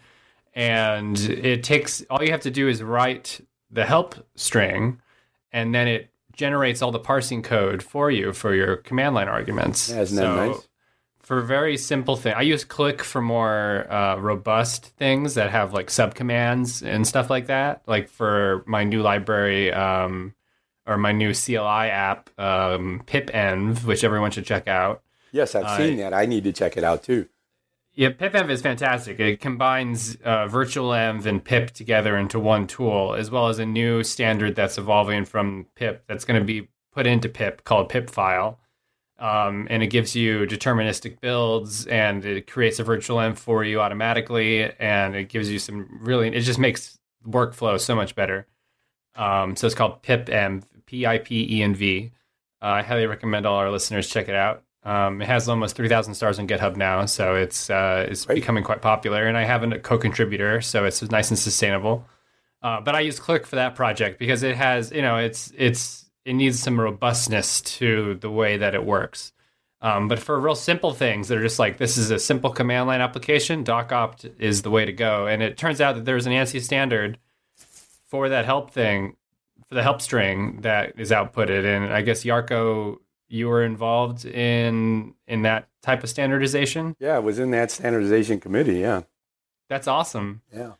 and 0.54 1.18
it 1.18 1.64
takes 1.64 2.04
all 2.10 2.22
you 2.22 2.30
have 2.30 2.42
to 2.42 2.50
do 2.52 2.68
is 2.68 2.80
write 2.80 3.40
the 3.72 3.84
help 3.84 4.14
string, 4.36 5.00
and 5.52 5.74
then 5.74 5.88
it 5.88 6.10
generates 6.32 6.80
all 6.80 6.92
the 6.92 6.98
parsing 7.00 7.42
code 7.42 7.82
for 7.82 8.10
you 8.10 8.32
for 8.32 8.54
your 8.54 8.76
command 8.76 9.16
line 9.16 9.28
arguments. 9.28 9.90
Yeah, 9.90 10.00
isn't 10.02 10.16
that 10.16 10.22
So, 10.22 10.46
nice? 10.52 10.68
For 11.30 11.42
very 11.42 11.76
simple 11.76 12.16
thing, 12.16 12.34
I 12.34 12.40
use 12.40 12.64
Click 12.64 13.04
for 13.04 13.22
more 13.22 13.86
uh, 13.88 14.16
robust 14.16 14.86
things 14.96 15.34
that 15.34 15.52
have 15.52 15.72
like 15.72 15.86
subcommands 15.86 16.84
and 16.84 17.06
stuff 17.06 17.30
like 17.30 17.46
that. 17.46 17.82
Like 17.86 18.08
for 18.08 18.64
my 18.66 18.82
new 18.82 19.00
library 19.00 19.72
um, 19.72 20.34
or 20.88 20.98
my 20.98 21.12
new 21.12 21.32
CLI 21.32 21.86
app, 21.88 22.30
um, 22.36 23.04
pipenv, 23.06 23.84
which 23.84 24.02
everyone 24.02 24.32
should 24.32 24.44
check 24.44 24.66
out. 24.66 25.04
Yes, 25.30 25.54
I've 25.54 25.66
I- 25.66 25.76
seen 25.76 25.98
that. 25.98 26.12
I 26.12 26.26
need 26.26 26.42
to 26.42 26.52
check 26.52 26.76
it 26.76 26.82
out 26.82 27.04
too. 27.04 27.28
Yeah, 27.94 28.10
pipenv 28.10 28.50
is 28.50 28.60
fantastic. 28.60 29.20
It 29.20 29.38
combines 29.38 30.16
uh, 30.24 30.48
virtualenv 30.48 31.26
and 31.26 31.44
pip 31.44 31.70
together 31.70 32.16
into 32.16 32.40
one 32.40 32.66
tool, 32.66 33.14
as 33.14 33.30
well 33.30 33.46
as 33.46 33.60
a 33.60 33.66
new 33.66 34.02
standard 34.02 34.56
that's 34.56 34.78
evolving 34.78 35.26
from 35.26 35.66
pip 35.76 36.02
that's 36.08 36.24
going 36.24 36.40
to 36.40 36.44
be 36.44 36.70
put 36.92 37.06
into 37.06 37.28
pip 37.28 37.62
called 37.62 37.88
pipfile. 37.88 38.56
Um, 39.20 39.66
and 39.70 39.82
it 39.82 39.88
gives 39.88 40.16
you 40.16 40.46
deterministic 40.46 41.20
builds 41.20 41.86
and 41.86 42.24
it 42.24 42.50
creates 42.50 42.78
a 42.78 42.84
virtualenv 42.84 43.36
for 43.36 43.62
you 43.62 43.80
automatically. 43.80 44.72
And 44.78 45.14
it 45.14 45.28
gives 45.28 45.50
you 45.50 45.58
some 45.58 45.98
really, 46.00 46.34
it 46.34 46.40
just 46.40 46.58
makes 46.58 46.98
workflow 47.28 47.78
so 47.78 47.94
much 47.94 48.14
better. 48.14 48.46
Um, 49.14 49.56
so 49.56 49.66
it's 49.66 49.76
called 49.76 50.02
pipenv, 50.02 50.64
P 50.86 51.06
I 51.06 51.18
P 51.18 51.58
E 51.58 51.62
N 51.62 51.74
V. 51.74 52.12
Uh, 52.62 52.66
I 52.66 52.82
highly 52.82 53.06
recommend 53.06 53.46
all 53.46 53.56
our 53.56 53.70
listeners 53.70 54.08
check 54.08 54.28
it 54.28 54.34
out. 54.34 54.62
Um, 54.82 55.20
it 55.20 55.26
has 55.26 55.48
almost 55.48 55.76
3,000 55.76 56.14
stars 56.14 56.38
on 56.38 56.48
GitHub 56.48 56.76
now, 56.76 57.04
so 57.04 57.34
it's 57.34 57.68
uh, 57.68 58.06
it's 58.08 58.24
Great. 58.24 58.36
becoming 58.36 58.64
quite 58.64 58.80
popular. 58.80 59.26
And 59.26 59.36
I 59.36 59.44
have 59.44 59.62
a 59.62 59.78
co-contributor, 59.78 60.62
so 60.62 60.86
it's 60.86 61.02
nice 61.10 61.28
and 61.28 61.38
sustainable. 61.38 62.06
Uh, 62.62 62.80
but 62.80 62.94
I 62.94 63.00
use 63.00 63.18
Click 63.20 63.46
for 63.46 63.56
that 63.56 63.74
project 63.74 64.18
because 64.18 64.42
it 64.42 64.56
has, 64.56 64.90
you 64.90 65.02
know, 65.02 65.16
it's 65.16 65.52
it's 65.56 66.09
it 66.24 66.34
needs 66.34 66.60
some 66.60 66.78
robustness 66.80 67.60
to 67.62 68.14
the 68.14 68.30
way 68.30 68.56
that 68.56 68.74
it 68.74 68.84
works. 68.84 69.32
Um, 69.82 70.08
but 70.08 70.18
for 70.18 70.38
real 70.38 70.54
simple 70.54 70.92
things 70.92 71.28
that 71.28 71.38
are 71.38 71.42
just 71.42 71.58
like 71.58 71.78
this 71.78 71.96
is 71.96 72.10
a 72.10 72.18
simple 72.18 72.50
command 72.50 72.86
line 72.86 73.00
application, 73.00 73.64
DocOpt 73.64 74.30
is 74.38 74.60
the 74.62 74.70
way 74.70 74.84
to 74.84 74.92
go. 74.92 75.26
And 75.26 75.42
it 75.42 75.56
turns 75.56 75.80
out 75.80 75.94
that 75.94 76.04
there's 76.04 76.26
an 76.26 76.32
ANSI 76.32 76.60
standard 76.60 77.18
for 78.06 78.28
that 78.28 78.44
help 78.44 78.72
thing, 78.72 79.16
for 79.66 79.74
the 79.74 79.82
help 79.82 80.02
string 80.02 80.60
that 80.60 80.92
is 80.98 81.10
outputted. 81.10 81.64
And 81.64 81.92
I 81.94 82.02
guess 82.02 82.24
Yarko, 82.24 82.98
you 83.28 83.48
were 83.48 83.64
involved 83.64 84.26
in 84.26 85.14
in 85.26 85.42
that 85.42 85.68
type 85.82 86.02
of 86.02 86.10
standardization. 86.10 86.94
Yeah, 86.98 87.16
it 87.16 87.22
was 87.22 87.38
in 87.38 87.50
that 87.52 87.70
standardization 87.70 88.38
committee. 88.38 88.80
Yeah, 88.80 89.02
That's 89.70 89.86
awesome. 89.88 90.42
yeah. 90.54 90.72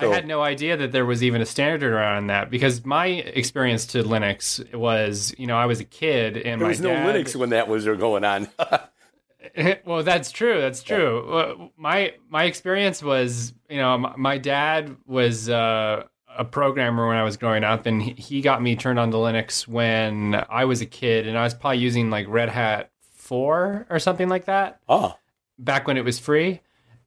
I 0.00 0.06
had 0.06 0.26
no 0.26 0.42
idea 0.42 0.76
that 0.76 0.92
there 0.92 1.06
was 1.06 1.22
even 1.22 1.40
a 1.40 1.46
standard 1.46 1.82
around 1.82 2.26
that 2.28 2.50
because 2.50 2.84
my 2.84 3.06
experience 3.06 3.86
to 3.86 4.02
Linux 4.02 4.74
was, 4.74 5.34
you 5.38 5.46
know, 5.46 5.56
I 5.56 5.66
was 5.66 5.80
a 5.80 5.84
kid 5.84 6.36
and 6.36 6.60
there 6.60 6.66
my 6.66 6.68
was 6.68 6.80
no 6.80 6.90
Linux 6.90 7.34
when 7.34 7.50
that 7.50 7.68
was 7.68 7.84
going 7.84 8.24
on. 8.24 8.48
well, 9.84 10.02
that's 10.02 10.30
true. 10.30 10.60
That's 10.60 10.82
true. 10.82 11.26
Well, 11.30 11.72
My 11.76 12.14
my 12.28 12.44
experience 12.44 13.02
was, 13.02 13.54
you 13.68 13.78
know, 13.78 13.98
my, 13.98 14.14
my 14.16 14.38
dad 14.38 14.96
was 15.06 15.48
uh, 15.48 16.04
a 16.36 16.44
programmer 16.44 17.08
when 17.08 17.16
I 17.16 17.22
was 17.22 17.36
growing 17.36 17.64
up, 17.64 17.86
and 17.86 18.02
he, 18.02 18.12
he 18.12 18.40
got 18.40 18.62
me 18.62 18.76
turned 18.76 18.98
on 18.98 19.10
to 19.10 19.16
Linux 19.16 19.66
when 19.66 20.34
I 20.48 20.64
was 20.64 20.80
a 20.80 20.86
kid, 20.86 21.26
and 21.26 21.36
I 21.36 21.42
was 21.42 21.54
probably 21.54 21.78
using 21.78 22.10
like 22.10 22.26
Red 22.28 22.48
Hat 22.48 22.90
Four 23.10 23.86
or 23.90 23.98
something 23.98 24.28
like 24.28 24.46
that 24.46 24.80
oh, 24.88 25.14
back 25.58 25.86
when 25.86 25.96
it 25.96 26.04
was 26.04 26.18
free, 26.18 26.60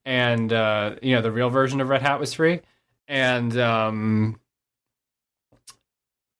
and 0.05 0.51
uh, 0.51 0.95
you 1.01 1.15
know 1.15 1.21
the 1.21 1.32
real 1.32 1.49
version 1.49 1.82
of 1.82 1.89
Red 1.89 2.01
Hat 2.01 2.19
was 2.19 2.34
free, 2.34 2.61
and 3.12 3.59
um, 3.59 4.39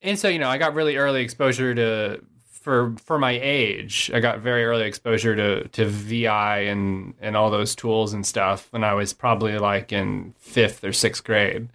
and 0.01 0.17
so 0.17 0.30
you 0.30 0.39
know 0.39 0.47
I 0.47 0.57
got 0.57 0.74
really 0.74 0.95
early 0.95 1.22
exposure 1.22 1.76
to 1.76 2.24
for 2.49 2.95
for 3.03 3.19
my 3.19 3.38
age. 3.41 4.09
I 4.13 4.22
got 4.22 4.39
very 4.39 4.63
early 4.63 4.86
exposure 4.86 5.36
to 5.36 5.67
to 5.67 5.86
VI 5.86 6.59
and 6.59 7.13
and 7.19 7.36
all 7.36 7.51
those 7.51 7.76
tools 7.76 8.13
and 8.13 8.26
stuff 8.26 8.69
when 8.72 8.86
I 8.86 8.93
was 8.93 9.11
probably 9.11 9.57
like 9.59 9.91
in 9.91 10.34
fifth 10.39 10.86
or 10.86 10.93
sixth 10.93 11.26
grade. 11.26 11.67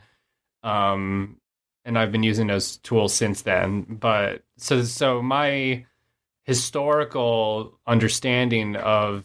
Um, 0.63 1.37
and 1.85 1.99
I've 1.99 2.11
been 2.11 2.23
using 2.23 2.47
those 2.47 2.79
tools 2.79 3.13
since 3.13 3.43
then. 3.43 3.83
But 3.83 4.45
so 4.57 4.83
so 4.83 5.21
my 5.21 5.85
historical 6.45 7.79
understanding 7.87 8.77
of 8.77 9.25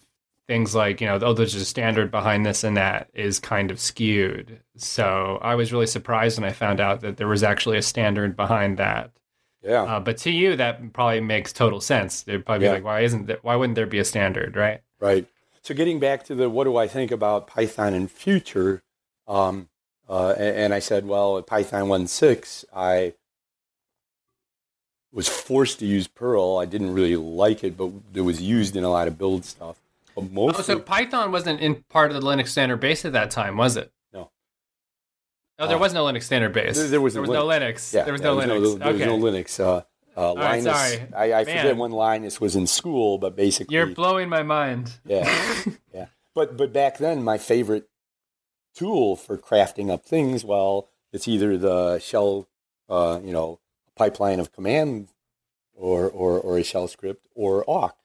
things 0.51 0.75
like 0.75 0.99
you 0.99 1.07
know 1.07 1.17
oh 1.21 1.33
there's 1.33 1.55
a 1.55 1.63
standard 1.63 2.11
behind 2.11 2.45
this 2.45 2.63
and 2.63 2.75
that 2.75 3.09
is 3.13 3.39
kind 3.39 3.71
of 3.71 3.79
skewed 3.79 4.59
so 4.75 5.39
i 5.41 5.55
was 5.55 5.71
really 5.71 5.87
surprised 5.87 6.37
when 6.37 6.49
i 6.49 6.51
found 6.51 6.79
out 6.79 7.01
that 7.01 7.15
there 7.17 7.27
was 7.27 7.43
actually 7.43 7.77
a 7.77 7.81
standard 7.81 8.35
behind 8.35 8.77
that 8.77 9.11
yeah. 9.63 9.83
uh, 9.83 9.99
but 9.99 10.17
to 10.17 10.29
you 10.29 10.55
that 10.55 10.91
probably 10.93 11.21
makes 11.21 11.53
total 11.53 11.79
sense 11.79 12.23
they'd 12.23 12.45
probably 12.45 12.65
Yeah. 12.65 12.73
be 12.73 12.77
like 12.79 12.83
why 12.83 12.99
isn't 13.01 13.27
that 13.27 13.43
why 13.43 13.55
wouldn't 13.55 13.75
there 13.75 13.85
be 13.85 13.99
a 13.99 14.05
standard 14.05 14.55
right 14.55 14.81
Right. 15.01 15.25
So 15.63 15.73
getting 15.73 15.99
back 15.99 16.23
to 16.25 16.35
the 16.35 16.49
what 16.49 16.63
do 16.65 16.77
I 16.77 16.87
think 16.87 17.11
about 17.11 17.47
Python 17.47 17.93
in 17.93 18.07
future, 18.07 18.83
um, 19.27 19.67
uh, 20.07 20.35
and, 20.37 20.55
and 20.57 20.73
I 20.73 20.79
said, 20.79 21.05
well, 21.05 21.37
at 21.37 21.47
Python 21.47 21.83
1.6, 21.83 22.65
I 22.73 23.13
was 25.11 25.27
forced 25.27 25.79
to 25.79 25.85
use 25.85 26.07
Perl. 26.07 26.57
I 26.57 26.65
didn't 26.65 26.93
really 26.93 27.15
like 27.15 27.63
it, 27.63 27.75
but 27.77 27.91
it 28.13 28.21
was 28.21 28.41
used 28.41 28.75
in 28.75 28.83
a 28.83 28.89
lot 28.89 29.07
of 29.07 29.17
build 29.17 29.43
stuff. 29.43 29.80
But 30.21 30.59
oh 30.59 30.61
so 30.61 30.79
python 30.79 31.31
wasn't 31.31 31.59
in 31.61 31.83
part 31.89 32.11
of 32.11 32.21
the 32.21 32.25
linux 32.27 32.49
standard 32.49 32.77
base 32.79 33.05
at 33.05 33.13
that 33.13 33.31
time 33.31 33.57
was 33.57 33.77
it 33.77 33.91
No. 34.13 34.31
oh 35.59 35.67
there 35.67 35.77
Uh, 35.77 35.79
was 35.79 35.93
no 35.93 36.05
linux 36.05 36.23
standard 36.23 36.53
base 36.53 36.77
there- 36.77 36.87
there 36.87 37.01
was 37.01 37.13
there 37.13 37.21
was 37.21 37.29
no 37.31 37.45
linux 37.45 37.93
yeah, 37.93 38.03
there 38.03 38.13
was 38.13 38.21
no 38.21 38.35
linux 38.37 38.79
there 38.79 38.93
was 38.93 39.01
no 39.01 39.17
Linux. 39.17 39.59
Uh, 39.59 39.81
uh, 40.17 40.33
right, 40.35 40.61
Linus, 40.63 40.65
sorry. 40.65 41.07
I, 41.15 41.33
I 41.39 41.43
forget 41.45 41.77
when 41.77 41.91
Linus 41.91 42.41
was 42.41 42.55
in 42.57 42.67
school, 42.67 43.17
but 43.17 43.35
basically, 43.37 43.73
you're 43.75 43.85
blowing 43.87 44.27
my 44.27 44.43
mind 44.43 44.99
Yeah, 45.05 45.23
yeah. 45.93 46.07
But 46.35 46.57
but 46.57 46.73
back 46.73 46.97
then, 46.97 47.23
my 47.23 47.37
favorite 47.37 47.87
tool 48.75 49.15
for 49.15 49.37
crafting 49.37 49.89
up 49.89 50.05
things, 50.05 50.43
well, 50.43 50.89
it's 51.13 51.27
either 51.29 51.57
the 51.57 51.99
shell, 51.99 52.49
uh, 52.89 53.19
you 53.23 53.31
know, 53.31 53.59
pipeline 53.95 54.39
of 54.41 54.51
command, 54.51 55.07
or 55.73 56.09
or 56.09 56.37
or 56.39 56.57
a 56.57 56.63
shell 56.63 56.87
script, 56.89 57.25
or 57.33 57.63
awk. 57.67 57.95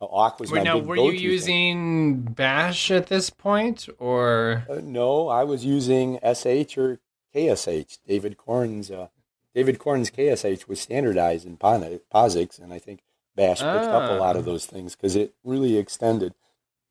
Awk 0.00 0.38
was 0.40 0.50
Wait, 0.50 0.58
my 0.58 0.64
now 0.64 0.78
big 0.80 0.86
were 0.88 0.96
you 0.96 1.02
go-to 1.02 1.16
thing. 1.16 1.24
using 1.24 2.20
bash 2.22 2.90
at 2.90 3.06
this 3.06 3.30
point 3.30 3.88
or 3.98 4.64
Uh, 4.68 4.80
no, 4.82 5.28
I 5.28 5.44
was 5.44 5.64
using 5.64 6.18
SH 6.22 6.76
or 6.76 7.00
KSH. 7.34 7.98
David 8.06 8.36
Korn's 8.36 8.90
uh, 8.90 9.08
David 9.54 9.78
Korn's 9.78 10.10
KSH 10.10 10.66
was 10.68 10.80
standardized 10.80 11.46
in 11.46 11.56
POSIX, 11.56 12.58
and 12.58 12.72
I 12.72 12.78
think 12.78 13.02
Bash 13.36 13.58
picked 13.58 13.64
up 13.66 14.10
a 14.10 14.14
lot 14.14 14.36
of 14.36 14.42
Ah. 14.42 14.50
those 14.50 14.66
things 14.66 14.94
because 14.94 15.16
it 15.16 15.34
really 15.44 15.76
extended. 15.76 16.34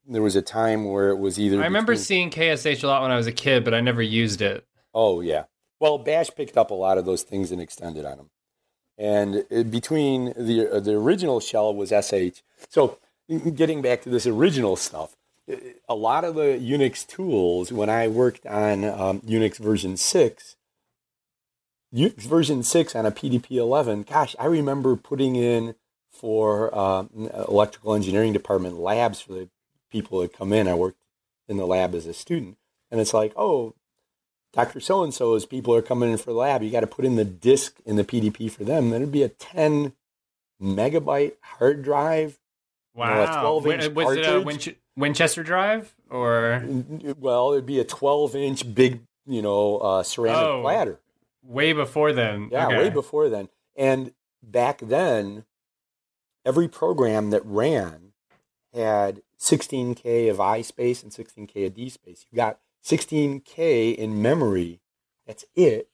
There 0.05 0.21
was 0.21 0.35
a 0.35 0.41
time 0.41 0.85
where 0.89 1.09
it 1.09 1.17
was 1.17 1.39
either. 1.39 1.61
I 1.61 1.65
remember 1.65 1.93
between- 1.93 2.03
seeing 2.05 2.29
KSH 2.29 2.83
a 2.83 2.87
lot 2.87 3.01
when 3.01 3.11
I 3.11 3.15
was 3.17 3.27
a 3.27 3.31
kid, 3.31 3.63
but 3.63 3.73
I 3.73 3.79
never 3.81 4.01
used 4.01 4.41
it. 4.41 4.65
Oh 4.93 5.21
yeah. 5.21 5.43
Well, 5.79 5.97
Bash 5.97 6.29
picked 6.35 6.57
up 6.57 6.71
a 6.71 6.73
lot 6.75 6.97
of 6.97 7.05
those 7.05 7.23
things 7.23 7.51
and 7.51 7.61
extended 7.61 8.05
on 8.05 8.17
them. 8.17 8.29
And 8.97 9.45
uh, 9.51 9.63
between 9.63 10.33
the 10.37 10.69
uh, 10.71 10.79
the 10.79 10.93
original 10.93 11.39
shell 11.39 11.73
was 11.73 11.89
SH. 11.89 12.41
So 12.69 12.99
getting 13.27 13.81
back 13.81 14.01
to 14.03 14.09
this 14.09 14.27
original 14.27 14.75
stuff, 14.75 15.15
uh, 15.51 15.55
a 15.89 15.95
lot 15.95 16.23
of 16.23 16.35
the 16.35 16.59
Unix 16.59 17.05
tools 17.05 17.71
when 17.71 17.89
I 17.89 18.07
worked 18.07 18.45
on 18.45 18.83
um, 18.83 19.21
Unix 19.21 19.57
version 19.57 19.97
six, 19.97 20.55
Unix 21.93 22.21
version 22.21 22.61
six 22.61 22.95
on 22.95 23.05
a 23.05 23.11
PDP 23.11 23.57
eleven. 23.57 24.03
Gosh, 24.03 24.35
I 24.39 24.45
remember 24.45 24.95
putting 24.95 25.35
in 25.35 25.75
for 26.11 26.73
um, 26.77 27.09
electrical 27.47 27.95
engineering 27.95 28.33
department 28.33 28.77
labs 28.77 29.19
for 29.19 29.33
the 29.33 29.49
people 29.91 30.19
that 30.21 30.37
come 30.37 30.53
in. 30.53 30.67
I 30.67 30.75
worked 30.75 30.99
in 31.47 31.57
the 31.57 31.65
lab 31.65 31.95
as 31.95 32.05
a 32.05 32.13
student, 32.13 32.57
and 32.91 33.01
it's 33.01 33.13
like, 33.13 33.33
oh, 33.35 33.73
Dr. 34.53 34.79
So 34.79 35.03
and 35.03 35.13
so's 35.13 35.45
people 35.45 35.73
are 35.75 35.81
coming 35.81 36.11
in 36.11 36.17
for 36.17 36.31
the 36.31 36.37
lab. 36.37 36.61
You 36.63 36.69
got 36.71 36.81
to 36.81 36.87
put 36.87 37.05
in 37.05 37.15
the 37.15 37.25
disk 37.25 37.77
in 37.85 37.95
the 37.95 38.03
PDP 38.03 38.49
for 38.51 38.63
them. 38.63 38.89
Then 38.91 39.01
it'd 39.01 39.11
be 39.11 39.23
a 39.23 39.29
10 39.29 39.93
megabyte 40.61 41.33
hard 41.41 41.83
drive. 41.83 42.39
You 42.95 43.03
know, 43.03 43.09
Wow. 43.09 43.41
12 43.41 43.63
Wi- 43.63 43.83
inch 43.85 43.95
was 43.95 44.17
it 44.17 44.19
a 44.19 44.23
cartridge? 44.23 44.45
Winch- 44.45 44.75
Winchester 44.95 45.41
drive 45.43 45.95
or 46.11 46.63
Well, 47.19 47.53
it'd 47.53 47.65
be 47.65 47.79
a 47.79 47.83
12 47.83 48.35
inch 48.35 48.75
big, 48.75 49.01
you 49.25 49.41
know, 49.41 49.77
uh, 49.79 50.03
ceramic 50.03 50.37
Oh. 50.47 50.61
platter. 50.61 50.99
way 51.45 51.73
before 51.73 52.13
then? 52.13 52.47
Yeah, 52.51 52.67
Okay. 52.67 52.77
way 52.77 52.89
before 52.89 53.27
then. 53.27 53.49
And 53.75 54.13
back 54.41 54.77
then, 54.79 55.43
every 56.45 56.69
program 56.69 57.31
that 57.31 57.43
ran 57.45 58.13
had 58.73 59.23
16K 59.37 60.29
of 60.29 60.39
I 60.39 60.61
space 60.61 61.03
and 61.03 61.11
16K 61.11 61.65
of 61.65 61.73
D 61.73 61.89
space. 61.89 62.25
You 62.31 62.35
got 62.37 62.59
16K 62.83 63.95
in 63.95 64.21
memory. 64.21 64.81
That's 65.25 65.45
it 65.55 65.89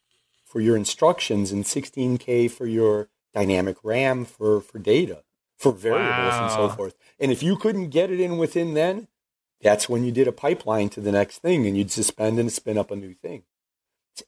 for 0.46 0.60
your 0.60 0.76
instructions 0.76 1.52
and 1.52 1.64
16K 1.64 2.50
for 2.50 2.66
your 2.66 3.10
dynamic 3.34 3.78
RAM 3.84 4.26
for, 4.26 4.60
for 4.62 4.80
data, 4.80 5.24
for 5.58 5.72
variables 5.72 6.34
and 6.34 6.52
so 6.52 6.70
forth. 6.70 6.96
And 7.20 7.32
if 7.32 7.44
you 7.44 7.56
couldn't 7.56 7.90
get 7.90 8.10
it 8.10 8.20
in 8.20 8.38
within 8.38 8.74
then, 8.74 9.08
that's 9.62 9.88
when 9.88 10.04
you 10.04 10.12
did 10.12 10.28
a 10.28 10.32
pipeline 10.32 10.90
to 10.90 11.02
the 11.02 11.12
next 11.12 11.40
thing 11.40 11.68
and 11.68 11.78
you'd 11.78 11.92
suspend 11.92 12.40
and 12.40 12.52
spin 12.52 12.78
up 12.78 12.92
a 12.92 12.96
new 12.96 13.14
thing. 13.14 13.44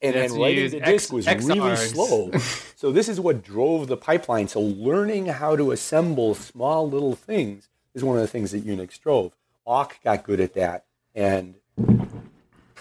And 0.00 0.14
then 0.14 0.32
writing 0.38 0.70
the 0.70 0.80
disk 0.80 1.06
X, 1.06 1.12
was 1.12 1.26
X 1.26 1.44
really 1.44 1.76
slow. 1.76 2.30
so 2.76 2.92
this 2.92 3.08
is 3.08 3.20
what 3.20 3.42
drove 3.42 3.88
the 3.88 3.96
pipeline. 3.96 4.48
So 4.48 4.60
learning 4.60 5.26
how 5.26 5.56
to 5.56 5.72
assemble 5.72 6.34
small 6.34 6.88
little 6.88 7.14
things 7.14 7.68
is 7.94 8.04
one 8.04 8.16
of 8.16 8.22
the 8.22 8.28
things 8.28 8.52
that 8.52 8.66
Unix 8.66 8.98
drove. 8.98 9.36
Awk 9.66 10.02
got 10.02 10.24
good 10.24 10.40
at 10.40 10.54
that. 10.54 10.86
And 11.14 11.56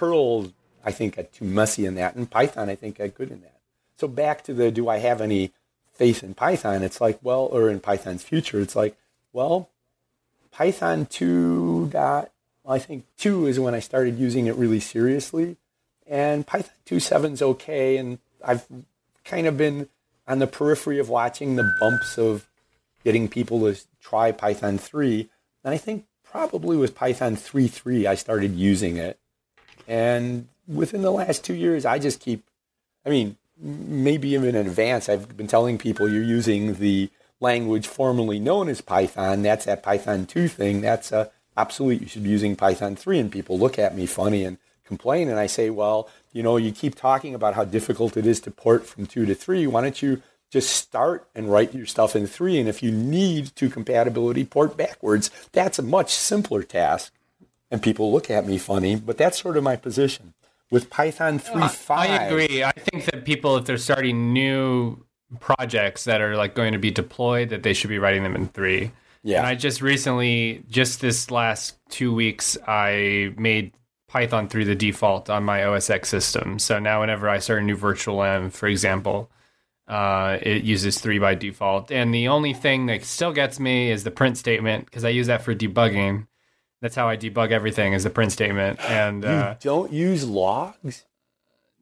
Perl, 0.02 0.52
I 0.84 0.92
think, 0.92 1.18
got 1.18 1.32
too 1.32 1.46
messy 1.46 1.86
in 1.86 1.94
that. 1.94 2.16
And 2.16 2.28
Python, 2.28 2.70
I 2.70 2.76
think, 2.76 2.98
got 2.98 3.14
good 3.14 3.30
in 3.30 3.42
that. 3.42 3.60
So 3.98 4.08
back 4.08 4.44
to 4.46 4.54
the 4.54 4.72
do 4.72 4.90
I 4.90 4.98
have 4.98 5.22
any 5.22 5.54
faith 5.94 6.24
in 6.24 6.34
Python? 6.34 6.82
It's 6.82 7.00
like, 7.00 7.20
well, 7.22 7.42
or 7.42 7.70
in 7.70 7.80
Python's 7.80 8.24
future, 8.24 8.60
it's 8.60 8.76
like, 8.76 8.98
well, 9.32 9.70
Python 10.50 11.06
2 11.06 11.90
dot, 11.92 12.32
I 12.68 12.80
think 12.80 13.06
2 13.18 13.46
is 13.46 13.60
when 13.60 13.76
I 13.76 13.80
started 13.80 14.18
using 14.18 14.48
it 14.48 14.56
really 14.56 14.80
seriously. 14.80 15.58
And 16.08 16.48
Python 16.48 16.74
2.7 16.88 17.34
is 17.34 17.42
okay. 17.44 17.98
And 17.98 18.18
I've 18.44 18.66
kind 19.24 19.46
of 19.46 19.56
been 19.56 19.88
on 20.28 20.40
the 20.40 20.48
periphery 20.48 20.98
of 20.98 21.10
watching 21.10 21.58
the 21.58 21.76
bumps 21.80 22.18
of 22.18 22.50
getting 23.04 23.28
people 23.28 23.60
to 23.72 23.80
try 24.02 24.32
Python 24.32 24.80
3. 24.80 25.30
And 25.64 25.76
I 25.76 25.78
think 25.78 26.06
probably 26.24 26.76
with 26.76 26.96
Python 26.96 27.36
3.3, 27.36 28.08
I 28.08 28.16
started 28.16 28.56
using 28.56 28.98
it. 28.98 29.20
And 29.92 30.48
within 30.70 31.02
the 31.02 31.12
last 31.12 31.44
two 31.44 31.54
years, 31.54 31.86
I 31.86 32.00
just 32.00 32.22
keep, 32.22 32.46
I 33.06 33.10
mean, 33.10 33.36
maybe 33.60 34.30
even 34.30 34.56
in 34.56 34.66
advance, 34.66 35.10
I've 35.10 35.36
been 35.36 35.48
telling 35.48 35.78
people 35.78 36.08
you're 36.08 36.24
using 36.24 36.76
the 36.76 37.10
language 37.42 37.88
formerly 37.88 38.40
known 38.40 38.70
as 38.70 38.80
Python. 38.80 39.42
That's 39.42 39.66
that 39.66 39.84
Python 39.84 40.26
2 40.28 40.48
thing. 40.48 40.80
That's 40.80 41.12
uh, 41.12 41.26
a 41.58 41.60
absolute. 41.60 42.00
You 42.00 42.08
should 42.08 42.24
be 42.24 42.30
using 42.30 42.56
Python 42.56 42.96
3. 42.96 43.20
And 43.20 43.30
people 43.30 43.60
look 43.60 43.78
at 43.78 43.94
me 43.94 44.06
funny 44.06 44.46
and 44.46 44.58
complain. 44.86 45.28
And 45.28 45.38
I 45.38 45.48
say, 45.48 45.70
well, 45.70 46.08
you 46.32 46.42
know, 46.42 46.56
you 46.56 46.72
keep 46.72 46.96
talking 46.96 47.36
about 47.36 47.56
how 47.56 47.66
difficult 47.66 48.16
it 48.16 48.26
is 48.26 48.40
to 48.42 48.52
port 48.52 48.88
from 48.88 49.06
2 49.06 49.26
to 49.26 49.36
3. 49.36 49.68
Why 49.68 49.82
don't 49.82 50.02
you 50.02 50.22
just 50.50 50.70
start 50.70 51.28
and 51.36 51.52
write 51.52 51.74
your 51.74 51.86
stuff 51.86 52.16
in 52.16 52.28
3? 52.28 52.62
And 52.62 52.70
if 52.70 52.82
you 52.82 52.94
need 52.94 53.54
to 53.58 53.70
compatibility, 53.70 54.46
port 54.46 54.78
backwards. 54.78 55.32
That's 55.52 55.80
a 55.80 55.84
much 55.84 56.14
simpler 56.14 56.64
task. 56.64 57.12
And 57.72 57.82
people 57.82 58.12
look 58.12 58.30
at 58.30 58.46
me 58.46 58.58
funny, 58.58 58.96
but 58.96 59.18
that's 59.18 59.42
sort 59.42 59.58
of 59.58 59.64
my 59.64 59.78
position 59.78 60.34
with 60.70 60.90
Python 60.90 61.40
3.5. 61.40 61.96
I 61.96 62.26
agree. 62.26 62.64
I 62.64 62.72
think 62.72 63.06
that 63.06 63.26
people, 63.26 63.58
if 63.58 63.66
they're 63.66 63.78
starting 63.78 64.34
new 64.34 65.06
projects 65.40 66.04
that 66.04 66.22
are 66.22 66.36
like 66.36 66.54
going 66.54 66.74
to 66.74 66.80
be 66.80 66.92
deployed, 66.92 67.50
that 67.50 67.64
they 67.64 67.74
should 67.74 67.90
be 67.90 68.00
writing 68.00 68.24
them 68.24 68.36
in 68.36 68.48
three. 68.48 68.92
Yeah. 69.24 69.40
And 69.40 69.48
I 69.48 69.56
just 69.56 69.82
recently, 69.82 70.64
just 70.70 71.00
this 71.00 71.32
last 71.32 71.78
two 71.90 72.14
weeks, 72.14 72.58
I 72.68 73.34
made 73.38 73.74
Python 74.08 74.50
3 74.50 74.64
the 74.64 74.76
default 74.76 75.30
on 75.30 75.44
my 75.44 75.64
OS 75.64 75.90
X 75.90 76.10
system. 76.10 76.60
So 76.60 76.80
now, 76.80 77.02
whenever 77.02 77.30
I 77.30 77.40
start 77.40 77.62
a 77.62 77.64
new 77.64 77.78
virtualenv, 77.78 78.52
for 78.52 78.68
example, 78.68 79.30
uh, 79.88 80.38
it 80.42 80.64
uses 80.64 81.00
three 81.00 81.20
by 81.20 81.36
default. 81.36 81.92
And 81.92 82.14
the 82.14 82.28
only 82.28 82.54
thing 82.54 82.88
that 82.88 83.04
still 83.04 83.32
gets 83.32 83.60
me 83.60 83.92
is 83.92 84.04
the 84.04 84.12
print 84.12 84.38
statement 84.38 84.86
because 84.86 85.06
I 85.06 85.10
use 85.10 85.28
that 85.28 85.44
for 85.44 85.54
debugging. 85.54 86.28
That's 86.82 86.96
how 86.96 87.08
I 87.08 87.16
debug 87.16 87.52
everything 87.52 87.94
is 87.94 88.04
the 88.04 88.10
print 88.10 88.32
statement. 88.32 88.80
And 88.90 89.24
uh, 89.24 89.56
don't 89.60 89.94
use 89.94 90.28
logs. 90.28 91.06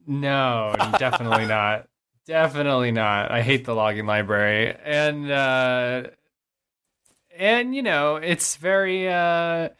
No, 0.06 0.74
definitely 0.98 1.46
not. 1.46 1.88
Definitely 2.26 2.92
not. 2.92 3.30
I 3.30 3.42
hate 3.42 3.64
the 3.64 3.74
logging 3.74 4.06
library, 4.06 4.76
and 4.84 5.30
uh, 5.30 6.02
and 7.36 7.74
you 7.74 7.82
know 7.82 8.16
it's 8.16 8.56
very. 8.56 9.08
Uh, 9.08 9.70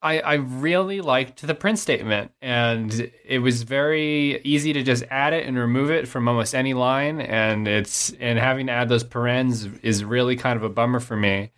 I 0.00 0.20
I 0.20 0.34
really 0.34 1.00
liked 1.00 1.44
the 1.44 1.54
print 1.54 1.78
statement, 1.78 2.30
and 2.40 3.10
it 3.24 3.40
was 3.40 3.64
very 3.64 4.40
easy 4.42 4.72
to 4.74 4.82
just 4.82 5.04
add 5.10 5.32
it 5.32 5.46
and 5.46 5.58
remove 5.58 5.90
it 5.90 6.06
from 6.06 6.28
almost 6.28 6.54
any 6.54 6.72
line, 6.72 7.20
and 7.20 7.66
it's 7.66 8.12
and 8.20 8.38
having 8.38 8.68
to 8.68 8.72
add 8.72 8.88
those 8.88 9.04
parens 9.04 9.64
is 9.82 10.04
really 10.04 10.36
kind 10.36 10.56
of 10.56 10.62
a 10.62 10.68
bummer 10.68 11.00
for 11.00 11.16
me. 11.16 11.50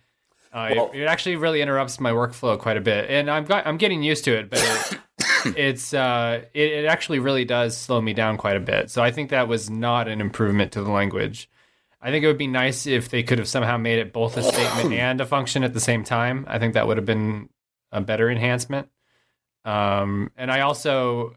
Uh, 0.51 0.69
well, 0.75 0.91
it, 0.93 1.01
it, 1.01 1.05
actually 1.05 1.35
really 1.35 1.61
interrupts 1.61 1.99
my 1.99 2.11
workflow 2.11 2.57
quite 2.57 2.77
a 2.77 2.81
bit, 2.81 3.09
and 3.09 3.29
I'm 3.29 3.45
got, 3.45 3.67
I'm 3.67 3.77
getting 3.77 4.01
used 4.01 4.23
to 4.25 4.35
it, 4.35 4.49
but 4.49 4.59
it, 4.59 5.55
it's 5.57 5.93
uh, 5.93 6.41
it, 6.53 6.71
it, 6.71 6.85
actually 6.85 7.19
really 7.19 7.45
does 7.45 7.77
slow 7.77 8.01
me 8.01 8.13
down 8.13 8.37
quite 8.37 8.55
a 8.55 8.59
bit. 8.59 8.89
So 8.89 9.03
I 9.03 9.11
think 9.11 9.29
that 9.29 9.47
was 9.47 9.69
not 9.69 10.07
an 10.07 10.21
improvement 10.21 10.71
to 10.71 10.81
the 10.81 10.89
language. 10.89 11.49
I 12.01 12.09
think 12.09 12.23
it 12.23 12.27
would 12.27 12.37
be 12.37 12.47
nice 12.47 12.87
if 12.87 13.09
they 13.09 13.21
could 13.21 13.37
have 13.37 13.47
somehow 13.47 13.77
made 13.77 13.99
it 13.99 14.11
both 14.11 14.37
a 14.37 14.43
statement 14.43 14.93
and 14.99 15.21
a 15.21 15.25
function 15.25 15.63
at 15.63 15.73
the 15.73 15.79
same 15.79 16.03
time. 16.03 16.45
I 16.47 16.57
think 16.57 16.73
that 16.73 16.87
would 16.87 16.97
have 16.97 17.05
been 17.05 17.49
a 17.91 18.01
better 18.01 18.29
enhancement. 18.29 18.89
Um, 19.65 20.31
and 20.35 20.49
I 20.49 20.61
also 20.61 21.35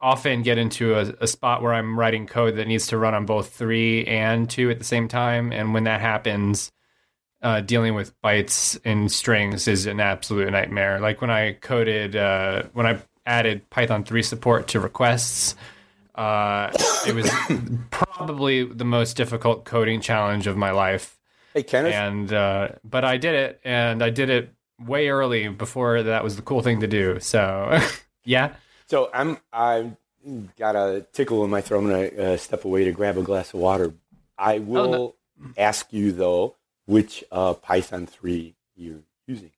often 0.00 0.42
get 0.42 0.58
into 0.58 0.94
a, 0.94 1.14
a 1.20 1.26
spot 1.26 1.62
where 1.62 1.72
I'm 1.72 1.98
writing 1.98 2.26
code 2.26 2.56
that 2.56 2.68
needs 2.68 2.88
to 2.88 2.98
run 2.98 3.14
on 3.14 3.26
both 3.26 3.54
three 3.54 4.04
and 4.04 4.48
two 4.48 4.70
at 4.70 4.78
the 4.78 4.84
same 4.84 5.08
time, 5.08 5.52
and 5.52 5.74
when 5.74 5.84
that 5.84 6.00
happens 6.00 6.70
uh, 7.46 7.60
dealing 7.60 7.94
with 7.94 8.20
bytes 8.22 8.76
and 8.84 9.10
strings 9.10 9.68
is 9.68 9.86
an 9.86 10.00
absolute 10.00 10.50
nightmare. 10.50 10.98
Like 10.98 11.20
when 11.20 11.30
I 11.30 11.52
coded, 11.52 12.16
uh, 12.16 12.64
when 12.72 12.86
I 12.86 12.98
added 13.24 13.70
Python 13.70 14.02
3 14.02 14.20
support 14.24 14.66
to 14.68 14.80
requests, 14.80 15.54
uh, 16.16 16.72
it 17.06 17.14
was 17.14 17.30
probably 17.90 18.64
the 18.64 18.84
most 18.84 19.16
difficult 19.16 19.64
coding 19.64 20.00
challenge 20.00 20.48
of 20.48 20.56
my 20.56 20.72
life. 20.72 21.20
Hey, 21.54 21.62
Kenneth. 21.62 21.94
And, 21.94 22.32
uh, 22.32 22.70
but 22.82 23.04
I 23.04 23.16
did 23.16 23.36
it, 23.36 23.60
and 23.62 24.02
I 24.02 24.10
did 24.10 24.28
it 24.28 24.52
way 24.84 25.08
early 25.08 25.46
before 25.46 26.02
that 26.02 26.24
was 26.24 26.34
the 26.34 26.42
cool 26.42 26.62
thing 26.62 26.80
to 26.80 26.88
do. 26.88 27.20
So, 27.20 27.78
yeah. 28.24 28.54
So 28.88 29.08
I'm, 29.14 29.38
I've 29.52 29.94
got 30.58 30.74
a 30.74 31.06
tickle 31.12 31.44
in 31.44 31.50
my 31.50 31.60
throat. 31.60 31.78
I'm 31.78 31.90
going 31.90 32.10
to 32.10 32.32
uh, 32.32 32.36
step 32.38 32.64
away 32.64 32.82
to 32.86 32.90
grab 32.90 33.16
a 33.16 33.22
glass 33.22 33.54
of 33.54 33.60
water. 33.60 33.94
I 34.36 34.58
will 34.58 34.94
oh, 34.94 35.14
no. 35.38 35.52
ask 35.56 35.92
you, 35.92 36.10
though, 36.10 36.56
which 36.86 37.22
uh, 37.30 37.54
Python 37.54 38.06
3 38.06 38.54
you're 38.76 39.02
using. 39.26 39.50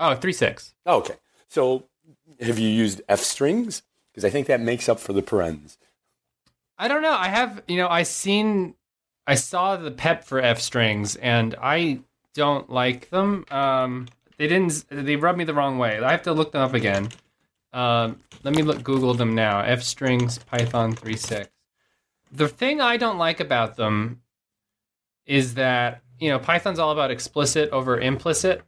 Oh, 0.00 0.16
3.6. 0.16 0.72
Oh, 0.86 0.98
okay. 0.98 1.14
So 1.48 1.84
have 2.40 2.58
you 2.58 2.68
used 2.68 3.02
F 3.08 3.20
strings? 3.20 3.82
Because 4.10 4.24
I 4.24 4.30
think 4.30 4.46
that 4.48 4.60
makes 4.60 4.88
up 4.88 5.00
for 5.00 5.12
the 5.12 5.22
parens. 5.22 5.78
I 6.78 6.88
don't 6.88 7.02
know. 7.02 7.12
I 7.12 7.28
have, 7.28 7.62
you 7.68 7.76
know, 7.76 7.88
I 7.88 8.02
seen, 8.02 8.74
I 9.26 9.36
saw 9.36 9.76
the 9.76 9.90
pep 9.90 10.24
for 10.24 10.40
F 10.40 10.60
strings 10.60 11.16
and 11.16 11.54
I 11.60 12.00
don't 12.34 12.68
like 12.70 13.10
them. 13.10 13.44
Um, 13.50 14.08
they 14.36 14.48
didn't, 14.48 14.84
they 14.90 15.16
rubbed 15.16 15.38
me 15.38 15.44
the 15.44 15.54
wrong 15.54 15.78
way. 15.78 16.00
I 16.00 16.10
have 16.10 16.22
to 16.22 16.32
look 16.32 16.52
them 16.52 16.62
up 16.62 16.74
again. 16.74 17.08
Um, 17.72 18.20
let 18.42 18.54
me 18.54 18.62
look, 18.62 18.82
Google 18.82 19.14
them 19.14 19.34
now. 19.34 19.60
F 19.60 19.82
strings 19.82 20.38
Python 20.38 20.94
3.6. 20.94 21.48
The 22.32 22.48
thing 22.48 22.80
I 22.80 22.96
don't 22.96 23.18
like 23.18 23.40
about 23.40 23.76
them 23.76 24.22
is 25.26 25.54
that 25.54 26.02
you 26.18 26.30
know, 26.30 26.38
Python's 26.38 26.78
all 26.78 26.90
about 26.90 27.10
explicit 27.10 27.70
over 27.70 27.98
implicit. 27.98 28.62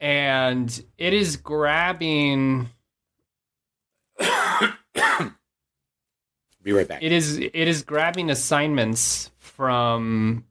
And 0.00 0.84
it 0.96 1.12
is 1.12 1.36
grabbing 1.36 2.68
Be 6.62 6.72
right 6.72 6.88
back. 6.88 7.02
It 7.02 7.12
is 7.12 7.38
it 7.38 7.54
is 7.54 7.82
grabbing 7.82 8.30
assignments 8.30 9.30
from 9.38 10.44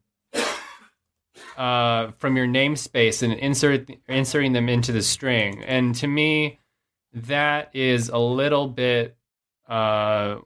uh, 1.58 2.12
from 2.12 2.38
your 2.38 2.48
namespace 2.48 3.24
and 3.24 3.34
insert 3.34 3.90
inserting 4.08 4.54
them 4.54 4.70
into 4.70 4.92
the 4.92 5.02
string. 5.02 5.64
And 5.64 5.96
to 5.96 6.08
me, 6.08 6.60
that 7.14 7.76
is 7.76 8.10
a 8.10 8.18
little 8.18 8.68
bit 8.68 9.18
uh, 9.68 10.38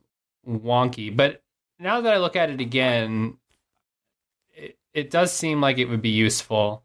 wonky. 0.48 1.16
But 1.16 1.44
now 1.80 2.02
that 2.02 2.14
I 2.14 2.18
look 2.18 2.36
at 2.36 2.50
it 2.50 2.60
again, 2.60 3.38
it 4.94 5.10
does 5.10 5.32
seem 5.32 5.62
like 5.62 5.78
it 5.78 5.86
would 5.86 6.02
be 6.02 6.10
useful 6.10 6.84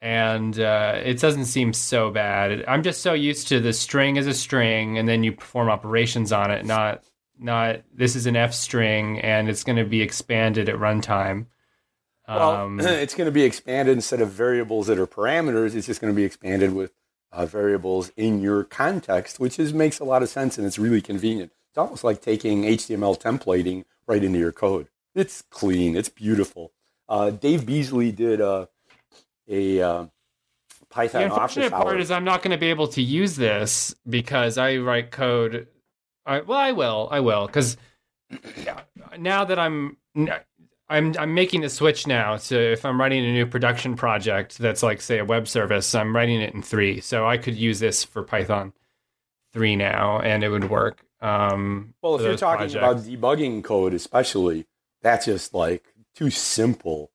and 0.00 0.58
uh, 0.58 0.98
it 1.02 1.20
doesn't 1.20 1.44
seem 1.44 1.72
so 1.72 2.10
bad. 2.10 2.64
I'm 2.66 2.82
just 2.82 3.02
so 3.02 3.12
used 3.12 3.48
to 3.48 3.60
the 3.60 3.72
string 3.72 4.16
as 4.16 4.26
a 4.26 4.34
string, 4.34 4.96
and 4.96 5.08
then 5.08 5.22
you 5.22 5.32
perform 5.32 5.68
operations 5.68 6.32
on 6.32 6.50
it. 6.50 6.64
Not 6.64 7.02
not 7.38 7.82
this 7.92 8.16
is 8.16 8.26
an 8.26 8.36
F 8.36 8.54
string, 8.54 9.20
and 9.20 9.48
it's 9.48 9.64
going 9.64 9.76
to 9.76 9.84
be 9.84 10.00
expanded 10.02 10.68
at 10.68 10.76
runtime. 10.76 11.46
Um, 12.26 12.78
well, 12.78 12.86
it's 12.86 13.14
going 13.14 13.26
to 13.26 13.32
be 13.32 13.42
expanded 13.42 13.94
instead 13.94 14.20
of 14.20 14.30
variables 14.30 14.86
that 14.86 14.98
are 14.98 15.06
parameters. 15.06 15.74
It's 15.74 15.86
just 15.86 16.00
going 16.00 16.12
to 16.12 16.16
be 16.16 16.24
expanded 16.24 16.72
with 16.72 16.92
uh, 17.32 17.46
variables 17.46 18.10
in 18.16 18.40
your 18.40 18.64
context, 18.64 19.38
which 19.38 19.58
is 19.58 19.74
makes 19.74 20.00
a 20.00 20.04
lot 20.04 20.22
of 20.22 20.28
sense 20.28 20.56
and 20.56 20.66
it's 20.66 20.78
really 20.78 21.02
convenient. 21.02 21.52
It's 21.68 21.78
almost 21.78 22.04
like 22.04 22.20
taking 22.20 22.62
HTML 22.62 23.20
templating 23.20 23.84
right 24.06 24.24
into 24.24 24.38
your 24.38 24.52
code. 24.52 24.88
It's 25.14 25.42
clean. 25.42 25.96
It's 25.96 26.08
beautiful. 26.08 26.72
Uh, 27.10 27.30
Dave 27.30 27.62
Beazley 27.62 28.14
did 28.14 28.40
a, 28.40 28.68
a 29.48 29.82
uh, 29.82 30.06
Python. 30.90 31.22
The 31.22 31.26
unfortunate 31.26 31.72
part 31.72 31.88
hour. 31.88 31.98
is 31.98 32.10
I'm 32.10 32.24
not 32.24 32.42
going 32.42 32.52
to 32.52 32.58
be 32.58 32.70
able 32.70 32.86
to 32.88 33.02
use 33.02 33.34
this 33.34 33.94
because 34.08 34.56
I 34.56 34.76
write 34.76 35.10
code. 35.10 35.66
I, 36.24 36.40
well, 36.40 36.58
I 36.58 36.70
will. 36.70 37.08
I 37.10 37.18
will 37.18 37.46
because 37.46 37.76
now 39.18 39.44
that 39.44 39.58
I'm, 39.58 39.96
I'm 40.88 41.16
I'm 41.18 41.34
making 41.34 41.62
the 41.62 41.68
switch 41.68 42.06
now. 42.06 42.36
So 42.36 42.54
if 42.54 42.84
I'm 42.84 43.00
writing 43.00 43.24
a 43.24 43.32
new 43.32 43.46
production 43.46 43.96
project 43.96 44.58
that's 44.58 44.82
like 44.82 45.00
say 45.00 45.18
a 45.18 45.24
web 45.24 45.48
service, 45.48 45.92
I'm 45.94 46.14
writing 46.14 46.40
it 46.40 46.54
in 46.54 46.62
three. 46.62 47.00
So 47.00 47.26
I 47.26 47.38
could 47.38 47.56
use 47.56 47.80
this 47.80 48.04
for 48.04 48.22
Python 48.22 48.72
three 49.52 49.74
now, 49.74 50.20
and 50.20 50.44
it 50.44 50.48
would 50.48 50.70
work. 50.70 51.04
Um, 51.20 51.94
Well, 52.02 52.14
if 52.14 52.22
you're 52.22 52.36
talking 52.36 52.70
projects. 52.70 52.74
about 52.74 52.96
debugging 52.98 53.64
code, 53.64 53.94
especially, 53.94 54.66
that's 55.02 55.26
just 55.26 55.54
like 55.54 55.89
too 56.14 56.30
simple 56.30 57.10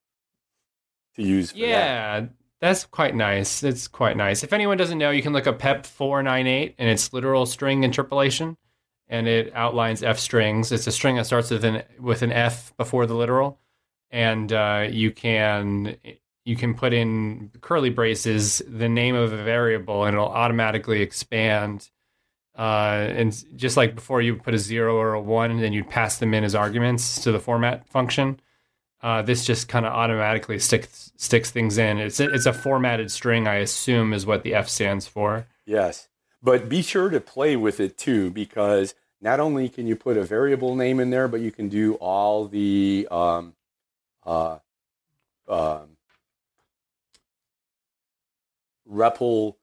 to 1.15 1.23
use. 1.23 1.51
For 1.51 1.57
that. 1.57 1.67
yeah, 1.67 2.25
that's 2.61 2.85
quite 2.85 3.15
nice. 3.15 3.63
It's 3.63 3.87
quite 3.87 4.17
nice. 4.17 4.43
If 4.43 4.53
anyone 4.53 4.77
doesn't 4.77 4.97
know, 4.97 5.11
you 5.11 5.21
can 5.21 5.33
look 5.33 5.47
up 5.47 5.59
PEP 5.59 5.85
four 5.85 6.23
nine 6.23 6.47
eight, 6.47 6.75
and 6.77 6.89
it's 6.89 7.13
literal 7.13 7.45
string 7.45 7.83
interpolation, 7.83 8.57
and 9.07 9.27
it 9.27 9.53
outlines 9.53 10.03
F 10.03 10.19
strings. 10.19 10.71
It's 10.71 10.87
a 10.87 10.91
string 10.91 11.15
that 11.17 11.25
starts 11.25 11.51
with 11.51 11.63
an 11.63 11.83
with 11.99 12.21
an 12.21 12.31
F 12.31 12.75
before 12.77 13.05
the 13.05 13.15
literal, 13.15 13.59
and 14.09 14.51
uh, 14.51 14.87
you 14.89 15.11
can 15.11 15.97
you 16.45 16.55
can 16.55 16.75
put 16.75 16.93
in 16.93 17.51
curly 17.61 17.89
braces 17.89 18.61
the 18.67 18.87
name 18.89 19.15
of 19.15 19.33
a 19.33 19.43
variable, 19.43 20.05
and 20.05 20.15
it'll 20.15 20.27
automatically 20.29 21.01
expand. 21.01 21.89
Uh, 22.57 23.09
and 23.09 23.43
just 23.57 23.75
like 23.75 23.95
before, 23.95 24.21
you 24.21 24.35
put 24.35 24.53
a 24.53 24.57
zero 24.57 24.95
or 24.95 25.13
a 25.13 25.21
one, 25.21 25.51
and 25.51 25.61
then 25.61 25.73
you'd 25.73 25.89
pass 25.89 26.19
them 26.19 26.33
in 26.33 26.43
as 26.43 26.55
arguments 26.55 27.21
to 27.23 27.31
the 27.31 27.39
format 27.39 27.87
function. 27.89 28.39
Uh, 29.01 29.21
this 29.21 29.45
just 29.45 29.67
kind 29.67 29.85
of 29.85 29.93
automatically 29.93 30.57
sticks 30.57 31.11
sticks 31.17 31.51
things 31.51 31.77
in. 31.77 31.99
It's 31.99 32.19
a, 32.19 32.33
it's 32.33 32.45
a 32.45 32.53
formatted 32.53 33.11
string, 33.11 33.47
I 33.47 33.55
assume, 33.55 34.13
is 34.13 34.25
what 34.25 34.43
the 34.43 34.55
F 34.55 34.67
stands 34.67 35.05
for. 35.07 35.45
Yes, 35.65 36.07
but 36.41 36.69
be 36.69 36.81
sure 36.81 37.09
to 37.09 37.19
play 37.19 37.55
with 37.55 37.79
it 37.79 37.97
too, 37.97 38.31
because 38.31 38.95
not 39.21 39.39
only 39.39 39.69
can 39.69 39.85
you 39.87 39.95
put 39.95 40.17
a 40.17 40.23
variable 40.23 40.75
name 40.75 40.99
in 40.99 41.09
there, 41.09 41.27
but 41.27 41.41
you 41.41 41.51
can 41.51 41.69
do 41.69 41.95
all 41.95 42.47
the 42.47 43.07
um, 43.11 43.53
uh, 44.25 44.57
um, 45.47 45.97
REPL 48.91 49.55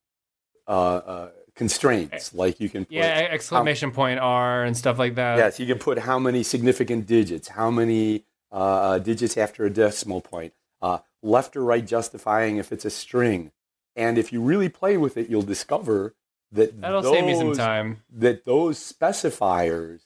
uh, 0.67 0.71
uh, 0.71 1.31
constraints. 1.55 2.35
Like 2.35 2.61
you 2.61 2.69
can 2.69 2.85
put, 2.85 2.95
Yeah, 2.95 3.29
exclamation 3.31 3.91
point 3.93 4.21
R 4.21 4.65
and 4.65 4.77
stuff 4.77 4.99
like 4.99 5.15
that. 5.17 5.39
yes, 5.39 5.61
you 5.61 5.67
can 5.67 5.79
put 5.79 5.99
how 5.99 6.19
many 6.19 6.43
significant 6.43 7.07
digits, 7.07 7.49
how 7.49 7.71
many 7.71 8.25
uh, 8.53 8.99
digits 8.99 9.37
after 9.37 9.65
a 9.65 9.71
decimal 9.71 10.21
point, 10.21 10.53
uh, 10.81 10.99
left 11.23 11.57
or 11.57 11.65
right 11.65 11.87
justifying 11.87 12.59
if 12.59 12.71
it's 12.71 12.85
a 12.85 12.91
string. 12.91 13.51
And 13.97 14.19
if 14.19 14.33
you 14.33 14.41
really 14.41 14.69
play 14.69 14.97
with 14.97 15.17
it, 15.17 15.29
you'll 15.29 15.43
discover 15.43 16.15
that 16.53 16.81
That'll 16.81 17.03
those, 17.03 17.13
save 17.13 17.25
me 17.25 17.35
some 17.35 17.55
time. 17.55 18.03
that 18.11 18.45
those 18.45 18.79
specifiers 18.79 20.03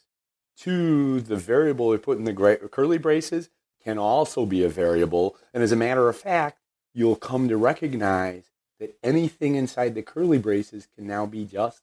to 0.58 1.20
the 1.20 1.36
variable 1.36 1.88
we 1.88 1.98
put 1.98 2.18
in 2.18 2.24
the 2.24 2.32
gra- 2.32 2.68
curly 2.68 2.98
braces 2.98 3.50
can 3.82 3.98
also 3.98 4.46
be 4.46 4.64
a 4.64 4.68
variable. 4.68 5.36
And 5.52 5.62
as 5.62 5.72
a 5.72 5.76
matter 5.76 6.08
of 6.08 6.16
fact, 6.16 6.58
you'll 6.94 7.16
come 7.16 7.48
to 7.48 7.56
recognize 7.56 8.50
that 8.80 8.96
anything 9.02 9.54
inside 9.54 9.94
the 9.94 10.02
curly 10.02 10.38
braces 10.38 10.88
can 10.94 11.06
now 11.06 11.26
be 11.26 11.44
just 11.44 11.82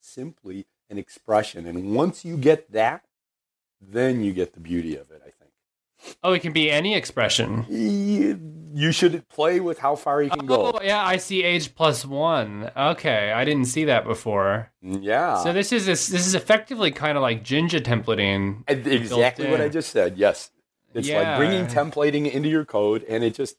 simply 0.00 0.66
an 0.88 0.98
expression. 0.98 1.66
And 1.66 1.94
once 1.94 2.24
you 2.24 2.36
get 2.36 2.72
that, 2.72 3.04
then 3.80 4.22
you 4.22 4.32
get 4.32 4.52
the 4.52 4.60
beauty 4.60 4.94
of 4.96 5.10
it, 5.10 5.20
I 5.22 5.30
think. 5.30 5.41
Oh, 6.22 6.32
it 6.32 6.40
can 6.40 6.52
be 6.52 6.70
any 6.70 6.94
expression. 6.94 7.66
You, 8.74 8.92
should 8.92 9.28
play 9.28 9.60
with 9.60 9.78
how 9.78 9.96
far 9.96 10.22
you 10.22 10.30
can 10.30 10.46
go. 10.46 10.72
Oh, 10.72 10.80
yeah, 10.82 11.04
I 11.04 11.16
see 11.18 11.42
age 11.42 11.74
plus 11.74 12.04
one. 12.04 12.70
Okay, 12.76 13.32
I 13.32 13.44
didn't 13.44 13.66
see 13.66 13.84
that 13.84 14.04
before. 14.04 14.70
Mm, 14.84 15.00
yeah. 15.02 15.42
So 15.42 15.52
this 15.52 15.72
is 15.72 15.86
this, 15.86 16.08
this 16.08 16.26
is 16.26 16.34
effectively 16.34 16.90
kind 16.90 17.16
of 17.16 17.22
like 17.22 17.44
Jinja 17.44 17.80
templating. 17.80 18.64
Exactly 18.68 19.50
what 19.50 19.60
I 19.60 19.68
just 19.68 19.90
said. 19.90 20.16
Yes, 20.16 20.50
it's 20.94 21.08
like 21.08 21.36
bringing 21.36 21.66
templating 21.66 22.30
into 22.30 22.48
your 22.48 22.64
code, 22.64 23.04
and 23.08 23.22
it 23.22 23.34
just 23.34 23.56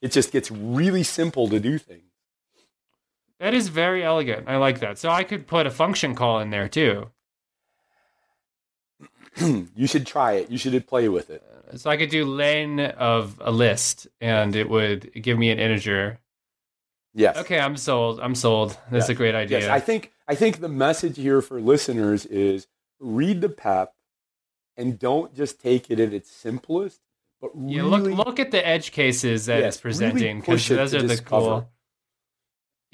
it 0.00 0.12
just 0.12 0.32
gets 0.32 0.50
really 0.50 1.02
simple 1.02 1.48
to 1.48 1.60
do 1.60 1.78
things. 1.78 2.02
That 3.40 3.54
is 3.54 3.68
very 3.68 4.04
elegant. 4.04 4.48
I 4.48 4.56
like 4.56 4.80
that. 4.80 4.98
So 4.98 5.10
I 5.10 5.24
could 5.24 5.46
put 5.46 5.66
a 5.66 5.70
function 5.70 6.14
call 6.14 6.40
in 6.40 6.50
there 6.50 6.68
too. 6.68 7.10
you 9.74 9.86
should 9.86 10.06
try 10.06 10.32
it. 10.32 10.50
You 10.50 10.58
should 10.58 10.86
play 10.86 11.08
with 11.08 11.30
it. 11.30 11.42
Uh, 11.72 11.76
so 11.76 11.90
I 11.90 11.96
could 11.96 12.10
do 12.10 12.24
len 12.24 12.80
of 12.80 13.40
a 13.44 13.50
list, 13.50 14.06
and 14.20 14.54
it 14.54 14.68
would 14.68 15.12
give 15.14 15.38
me 15.38 15.50
an 15.50 15.58
integer. 15.58 16.18
Yes. 17.14 17.36
Okay, 17.38 17.58
I'm 17.60 17.76
sold. 17.76 18.20
I'm 18.20 18.34
sold. 18.34 18.76
That's 18.90 19.08
Yeah. 19.08 19.12
a 19.14 19.16
great 19.16 19.34
idea. 19.34 19.60
Yes. 19.60 19.68
I 19.70 19.80
think 19.80 20.12
I 20.26 20.34
think 20.34 20.60
the 20.60 20.68
message 20.68 21.16
here 21.16 21.40
for 21.42 21.60
listeners 21.60 22.26
is 22.26 22.66
read 22.98 23.40
the 23.40 23.48
PEP, 23.48 23.92
and 24.76 24.98
don't 24.98 25.34
just 25.34 25.60
take 25.60 25.90
it 25.90 26.00
at 26.00 26.12
its 26.12 26.30
simplest, 26.30 27.00
but 27.40 27.50
yeah, 27.56 27.82
look 27.84 28.02
look 28.26 28.40
at 28.40 28.50
the 28.50 28.66
edge 28.66 28.90
cases 28.92 29.46
that 29.46 29.60
Yes, 29.60 29.74
it's 29.74 29.80
presenting 29.80 30.40
because 30.40 30.68
it 30.70 30.74
those 30.76 30.94
are 30.94 31.02
the 31.02 31.08
discover. 31.08 31.46
cool. 31.46 31.70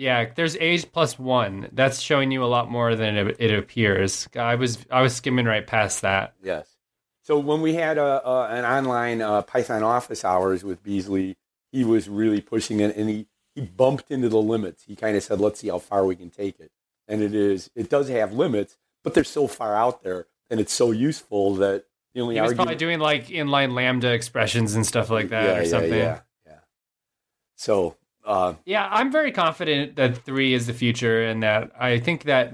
Yeah, 0.01 0.31
there's 0.35 0.57
age 0.57 0.91
plus 0.93 1.19
one. 1.19 1.69
That's 1.73 2.01
showing 2.01 2.31
you 2.31 2.43
a 2.43 2.47
lot 2.47 2.71
more 2.71 2.97
than 2.97 3.19
it, 3.19 3.37
it 3.39 3.51
appears. 3.53 4.31
I 4.35 4.55
was 4.55 4.79
I 4.91 5.03
was 5.03 5.15
skimming 5.15 5.45
right 5.45 5.67
past 5.67 6.01
that. 6.01 6.33
Yes. 6.43 6.75
So 7.23 7.39
when 7.39 7.61
we 7.61 7.75
had 7.75 7.99
a, 7.99 8.27
a, 8.27 8.47
an 8.47 8.65
online 8.65 9.21
uh, 9.21 9.43
Python 9.43 9.83
office 9.83 10.25
hours 10.25 10.65
with 10.65 10.83
Beazley, 10.83 11.37
he 11.71 11.85
was 11.85 12.09
really 12.09 12.41
pushing 12.41 12.81
it, 12.81 12.97
and 12.97 13.11
he, 13.11 13.27
he 13.55 13.61
bumped 13.61 14.11
into 14.11 14.31
the 14.31 14.41
limits. 14.41 14.85
He 14.85 14.97
kind 14.97 15.19
of 15.19 15.23
said, 15.23 15.39
"Let's 15.39 15.61
see 15.61 15.69
how 15.69 15.79
far 15.79 16.07
we 16.07 16.17
can 16.17 16.31
take 16.31 16.59
it." 16.59 16.73
And 17.07 17.21
it 17.21 17.35
is 17.35 17.71
it 17.77 17.91
does 17.91 18.09
have 18.09 18.33
limits, 18.33 18.79
but 19.05 19.13
they're 19.13 19.23
so 19.23 19.47
far 19.47 19.77
out 19.77 20.03
there, 20.03 20.29
and 20.49 20.61
it's 20.61 20.73
so 20.73 20.93
useful 20.93 21.57
that 21.57 21.85
the 22.15 22.23
only 22.23 22.37
He 22.37 22.41
was 22.41 22.53
argument. 22.53 22.69
probably 22.69 22.77
doing 22.77 23.01
like 23.01 23.27
inline 23.27 23.75
lambda 23.75 24.11
expressions 24.15 24.75
and 24.75 24.87
stuff 24.87 25.11
like 25.11 25.29
that 25.29 25.45
yeah, 25.45 25.59
or 25.59 25.63
yeah, 25.63 25.69
something. 25.69 25.93
Yeah, 25.93 26.21
yeah. 26.47 26.59
So 27.57 27.97
uh, 28.31 28.55
Yeah, 28.65 28.89
I'm 28.91 29.11
very 29.11 29.33
confident 29.33 29.97
that 29.97 30.19
three 30.19 30.55
is 30.55 30.67
the 30.67 30.73
future, 30.73 31.25
and 31.25 31.43
that 31.43 31.73
I 31.79 31.99
think 31.99 32.25
that, 32.25 32.53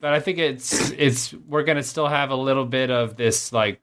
but 0.00 0.12
I 0.12 0.20
think 0.20 0.38
it's 0.38 0.90
it's 0.90 1.32
we're 1.32 1.62
gonna 1.62 1.82
still 1.82 2.08
have 2.08 2.30
a 2.30 2.36
little 2.36 2.66
bit 2.66 2.90
of 2.90 3.16
this 3.16 3.52
like, 3.52 3.82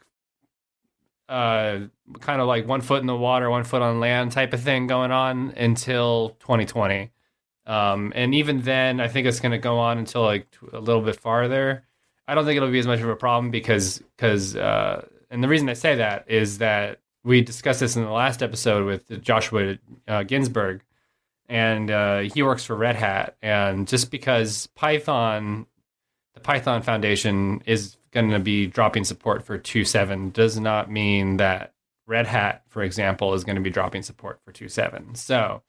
uh, 1.28 1.80
kind 2.20 2.41
of 2.41 2.47
like 2.47 2.68
one 2.68 2.82
foot 2.82 3.01
in 3.01 3.07
the 3.07 3.16
water, 3.16 3.49
one 3.49 3.64
foot 3.64 3.82
on 3.82 3.99
land 3.99 4.32
type 4.32 4.53
of 4.53 4.62
thing 4.62 4.86
going 4.86 5.12
on 5.12 5.51
until 5.57 6.38
2020, 6.41 7.10
um, 7.66 8.14
and 8.16 8.36
even 8.36 8.62
then, 8.62 8.99
I 8.99 9.07
think 9.07 9.26
it's 9.26 9.39
gonna 9.39 9.57
go 9.57 9.80
on 9.80 9.97
until 9.97 10.22
like 10.22 10.47
a 10.72 10.80
little 10.80 11.01
bit 11.01 11.20
farther. 11.20 11.86
I 12.28 12.36
don't 12.36 12.45
think 12.45 12.57
it'll 12.57 12.70
be 12.70 12.78
as 12.78 12.88
much 12.88 12.99
of 12.99 13.10
a 13.10 13.16
problem 13.16 13.49
because 13.49 13.97
because 14.16 14.55
uh, 14.55 15.07
and 15.32 15.43
the 15.43 15.47
reason 15.47 15.68
I 15.70 15.74
say 15.74 15.95
that 15.95 16.30
is 16.30 16.60
that 16.60 16.99
we 17.24 17.41
discussed 17.41 17.80
this 17.80 17.95
in 17.95 18.03
the 18.03 18.12
last 18.12 18.43
episode 18.43 18.86
with 18.86 19.22
Joshua 19.24 19.78
uh, 20.07 20.22
Ginsburg 20.22 20.82
and 21.50 21.89
uh, 21.89 22.20
he 22.20 22.43
works 22.43 22.64
for 22.64 22.76
Red 22.76 22.95
Hat. 22.95 23.36
And 23.41 23.88
just 23.88 24.12
because 24.12 24.68
Python, 24.76 25.66
the 26.36 26.39
Python 26.39 26.84
Foundation 26.84 27.62
is 27.66 27.97
going 28.12 28.30
to 28.30 28.39
be 28.39 28.68
dropping 28.68 29.04
support 29.04 29.43
for 29.43 29.58
2.7 29.58 30.32
does 30.32 30.60
not 30.60 30.89
mean 30.91 31.38
that 31.38 31.74
Red 32.06 32.28
Hat, 32.28 32.64
for 32.70 32.84
example, 32.84 33.34
is 33.34 33.43
going 33.43 33.56
to 33.56 33.62
be 33.62 33.70
dropping 33.70 34.04
support 34.04 34.39
for 34.45 34.54
2.7. 34.54 35.18
So 35.18 35.64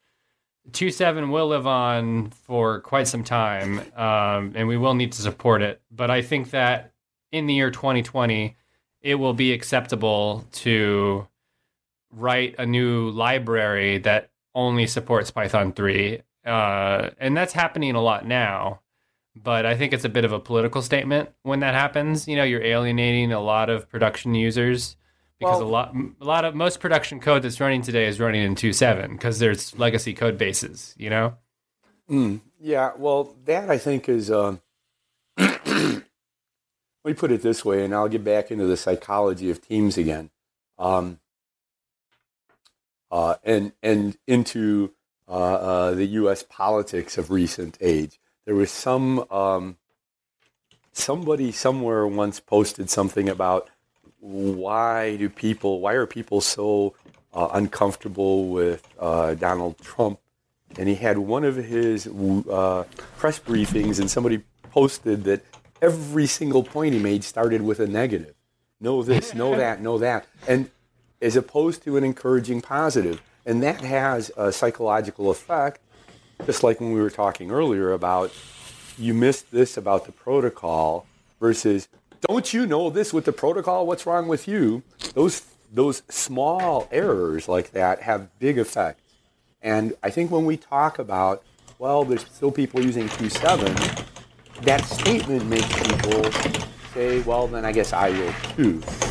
2.7 0.71 1.31
will 1.31 1.49
live 1.49 1.67
on 1.67 2.31
for 2.31 2.81
quite 2.81 3.09
some 3.09 3.25
time, 3.25 3.81
um, 3.97 4.53
and 4.55 4.69
we 4.69 4.77
will 4.77 4.95
need 4.95 5.13
to 5.13 5.23
support 5.23 5.63
it. 5.63 5.81
But 5.91 6.11
I 6.11 6.23
think 6.23 6.51
that 6.51 6.93
in 7.33 7.47
the 7.47 7.55
year 7.55 7.71
2020, 7.71 8.57
it 9.01 9.15
will 9.15 9.33
be 9.33 9.53
acceptable 9.53 10.45
to 10.53 11.27
write 12.13 12.57
a 12.59 12.67
new 12.67 13.11
library 13.11 13.99
that 13.99 14.31
only 14.55 14.87
supports 14.87 15.31
Python 15.31 15.73
3. 15.73 16.23
Uh, 16.45 17.11
and 17.19 17.37
that's 17.37 17.53
happening 17.53 17.95
a 17.95 18.01
lot 18.01 18.27
now. 18.27 18.81
But 19.37 19.65
I 19.65 19.77
think 19.77 19.93
it's 19.93 20.05
a 20.05 20.09
bit 20.09 20.25
of 20.25 20.33
a 20.33 20.41
political 20.41 20.83
statement 20.83 21.31
when 21.43 21.61
that 21.61 21.75
happens. 21.75 22.27
You 22.27 22.37
know, 22.37 22.43
you're 22.45 22.65
alienating 22.65 23.33
a 23.33 23.41
lot 23.41 23.71
of 23.71 23.89
production 23.89 24.35
users 24.35 24.97
because 25.39 25.61
Well- 25.61 25.69
a 25.69 25.71
lot, 25.71 25.95
a 26.21 26.25
lot 26.25 26.45
of 26.45 26.55
most 26.55 26.81
production 26.81 27.21
code 27.21 27.43
that's 27.43 27.61
running 27.61 27.83
today 27.83 28.07
is 28.07 28.19
running 28.19 28.43
in 28.43 28.55
2.7 28.57 29.13
because 29.13 29.39
there's 29.39 29.79
legacy 29.79 30.15
code 30.15 30.37
bases. 30.37 30.95
You 30.99 31.11
know, 31.11 31.35
mm, 32.11 32.41
yeah, 32.59 32.93
well, 32.99 33.37
that 33.45 33.71
I 33.71 33.79
think 33.79 34.09
is. 34.09 34.31
Uh, 34.31 34.57
let 35.39 36.03
me 37.05 37.15
put 37.15 37.31
it 37.33 37.43
this 37.43 37.65
way, 37.65 37.85
and 37.85 37.95
I'll 37.95 38.09
get 38.09 38.25
back 38.25 38.51
into 38.51 38.67
the 38.67 38.77
psychology 38.77 39.49
of 39.49 39.67
teams 39.67 39.97
again. 39.97 40.31
Um, 40.79 41.20
uh, 43.11 43.37
and 43.45 43.73
and 43.83 44.17
into 44.27 44.93
uh, 45.29 45.33
uh, 45.33 45.91
the 45.93 46.07
U.S. 46.07 46.43
politics 46.43 47.17
of 47.17 47.31
recent 47.31 47.79
age. 47.81 48.19
There 48.47 48.55
was 48.55 48.71
some 48.71 49.31
um, 49.31 49.77
somebody 50.93 51.53
somewhere 51.53 52.07
once 52.07 52.41
posted 52.41 52.91
something 52.91 53.29
about 53.29 53.71
why 54.19 55.17
do 55.17 55.29
people 55.29 55.81
why 55.81 55.95
are 55.95 56.07
people 56.07 56.41
so 56.41 56.95
uh, 57.33 57.49
uncomfortable 57.53 58.49
with 58.49 58.89
uh, 58.99 59.35
Donald 59.35 59.79
Trump? 59.79 60.19
And 60.79 60.89
he 60.89 60.95
had 60.95 61.19
one 61.19 61.45
of 61.45 61.57
his 61.57 62.07
uh, 62.07 62.85
press 63.17 63.41
briefings, 63.41 63.99
and 63.99 64.09
somebody 64.09 64.43
posted 64.71 65.25
that 65.25 65.45
every 65.83 66.27
single 66.27 66.63
point 66.63 66.95
he 66.95 67.01
made 67.01 67.25
started 67.25 67.63
with 67.63 67.81
a 67.81 67.87
negative. 67.87 68.35
Know 68.81 69.03
this, 69.03 69.35
know 69.35 69.57
that, 69.57 69.83
know 69.83 69.99
that, 69.99 70.27
and 70.47 70.71
as 71.21 71.37
opposed 71.37 71.83
to 71.85 71.97
an 71.97 72.05
encouraging 72.05 72.61
positive. 72.61 73.23
And 73.47 73.63
that 73.63 73.81
has 73.81 74.31
a 74.37 74.53
psychological 74.53 75.31
effect, 75.31 75.81
just 76.47 76.63
like 76.63 76.81
when 76.81 76.93
we 76.93 77.01
were 77.01 77.11
talking 77.11 77.51
earlier 77.51 77.93
about 77.93 78.33
you 78.99 79.15
missed 79.15 79.51
this 79.51 79.77
about 79.77 80.05
the 80.05 80.13
protocol 80.13 81.07
versus 81.41 81.89
don't 82.21 82.53
you 82.53 82.67
know 82.67 82.91
this 82.91 83.13
with 83.13 83.25
the 83.25 83.33
protocol? 83.33 83.87
What's 83.87 84.05
wrong 84.05 84.29
with 84.29 84.47
you? 84.47 84.83
Those 85.15 85.47
those 85.73 86.03
small 86.09 86.89
errors 86.91 87.49
like 87.49 87.71
that 87.73 88.03
have 88.03 88.29
big 88.39 88.59
effects. 88.59 89.03
And 89.63 89.95
I 90.03 90.11
think 90.11 90.31
when 90.31 90.45
we 90.45 90.57
talk 90.57 90.99
about, 90.99 91.45
well, 91.79 92.05
there's 92.05 92.25
still 92.27 92.51
people 92.51 92.83
using 92.83 93.09
Q7, 93.09 94.07
that 94.63 94.85
statement 94.85 95.47
makes 95.47 95.69
people 95.83 96.31
say, 96.93 97.21
well, 97.21 97.47
then 97.47 97.65
I 97.65 97.73
guess 97.73 97.93
I 97.93 98.11
will 98.11 98.33
too. 98.57 99.10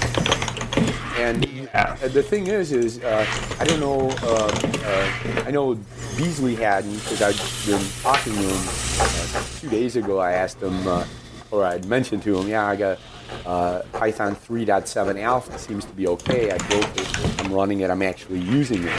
And 1.19 1.45
yeah. 1.45 1.95
the 1.95 2.23
thing 2.23 2.47
is, 2.47 2.71
is 2.71 3.03
uh, 3.03 3.25
I 3.59 3.65
don't 3.65 3.81
know. 3.81 4.09
Uh, 4.23 4.49
uh, 4.85 5.43
I 5.45 5.51
know 5.51 5.75
Beazley 6.15 6.57
hadn't 6.57 6.93
because 6.93 7.21
I'd 7.21 7.67
been 7.67 7.85
talking 8.01 8.33
to 8.33 8.39
him 8.39 8.67
uh, 8.99 9.43
two 9.59 9.69
days 9.69 9.97
ago. 9.97 10.19
I 10.19 10.31
asked 10.31 10.61
him, 10.61 10.87
uh, 10.87 11.05
or 11.51 11.65
I'd 11.65 11.85
mentioned 11.85 12.23
to 12.23 12.39
him, 12.39 12.47
yeah, 12.47 12.65
I 12.65 12.77
got 12.77 12.99
uh, 13.45 13.81
Python 13.91 14.33
3.7 14.33 15.19
Alpha 15.21 15.59
seems 15.59 15.83
to 15.83 15.91
be 15.91 16.07
okay. 16.07 16.51
I 16.51 16.57
built 16.69 16.87
it. 16.97 17.41
I'm 17.41 17.51
running 17.51 17.81
it. 17.81 17.89
I'm 17.89 18.01
actually 18.01 18.39
using 18.39 18.85
it. 18.85 18.95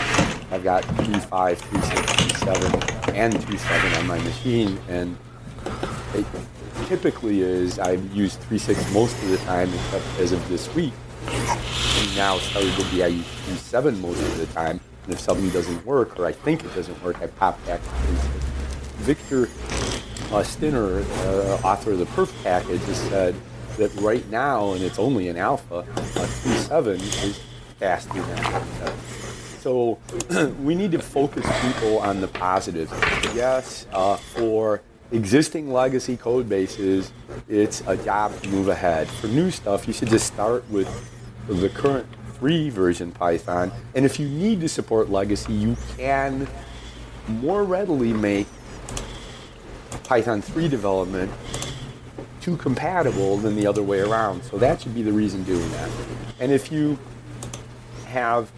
I've 0.53 0.63
got 0.63 0.85
3.5, 0.85 1.57
3.6, 1.57 1.57
3.7, 2.45 3.15
and 3.15 3.35
2.7 3.35 3.99
on 3.99 4.07
my 4.07 4.19
machine, 4.19 4.79
and 4.89 5.17
it 6.15 6.27
typically 6.87 7.41
is 7.41 7.79
I've 7.79 8.05
used 8.13 8.41
3.6 8.43 8.93
most 8.93 9.17
of 9.23 9.31
the 9.31 9.39
time, 9.39 9.73
except 9.73 10.05
as 10.19 10.33
of 10.33 10.49
this 10.51 10.73
week. 10.75 10.93
And 11.27 12.17
now 12.17 12.39
started 12.39 12.75
to 12.77 12.91
be 12.91 13.03
I 13.03 13.09
use 13.09 13.27
3.7 13.47 14.01
most 14.01 14.21
of 14.21 14.39
the 14.39 14.47
time. 14.47 14.81
And 15.05 15.15
if 15.15 15.21
something 15.21 15.51
doesn't 15.51 15.85
work, 15.85 16.19
or 16.19 16.27
I 16.27 16.33
think 16.33 16.65
it 16.65 16.75
doesn't 16.75 17.03
work, 17.03 17.21
I 17.23 17.27
pop 17.27 17.65
back 17.67 17.83
to 17.83 17.89
3.6. 17.89 18.51
Victor 19.01 19.49
uh, 20.33 20.43
Stinner, 20.43 21.01
uh, 21.01 21.61
author 21.65 21.93
of 21.93 21.99
the 21.99 22.07
Perf 22.07 22.31
package, 22.43 22.81
has 22.83 23.01
said 23.09 23.35
that 23.77 23.95
right 23.97 24.29
now, 24.31 24.73
and 24.73 24.83
it's 24.83 24.99
only 24.99 25.29
an 25.29 25.37
alpha, 25.37 25.77
uh, 25.77 25.85
3.7 25.85 26.95
is 27.25 27.41
faster 27.79 28.13
than 28.13 28.37
3.7. 28.37 29.21
So 29.61 29.99
we 30.63 30.75
need 30.75 30.93
to 30.93 30.99
focus 30.99 31.47
people 31.63 31.99
on 31.99 32.21
the 32.21 32.29
positives. 32.29 32.91
Yes, 33.35 33.87
uh, 33.93 34.17
for 34.17 34.81
existing 35.13 35.73
legacy 35.73 36.17
code 36.17 36.49
bases, 36.49 37.13
it's 37.49 37.83
a 37.87 37.97
job 37.97 38.41
to 38.43 38.49
move 38.49 38.69
ahead. 38.69 39.09
For 39.09 39.27
new 39.27 39.51
stuff, 39.51 39.87
you 39.87 39.93
should 39.93 40.09
just 40.09 40.27
start 40.27 40.69
with 40.71 40.89
the 41.49 41.69
current 41.69 42.07
free 42.39 42.71
version 42.71 43.13
Python. 43.13 43.73
And 43.95 44.05
if 44.05 44.19
you 44.19 44.29
need 44.29 44.61
to 44.61 44.69
support 44.69 45.11
legacy, 45.11 45.53
you 45.53 45.77
can 45.97 46.49
more 47.29 47.65
readily 47.65 48.13
make 48.13 48.47
Python 50.05 50.43
3 50.43 50.69
development 50.69 51.31
too 52.41 52.57
compatible 52.57 53.37
than 53.37 53.55
the 53.55 53.67
other 53.67 53.83
way 53.83 54.01
around. 54.01 54.43
So 54.45 54.59
that 54.59 54.81
should 54.81 54.95
be 54.95 55.03
the 55.03 55.13
reason 55.13 55.45
doing 55.45 55.71
that. 55.73 55.91
And 56.41 56.51
if 56.51 56.73
you 56.73 56.99
have 58.11 58.51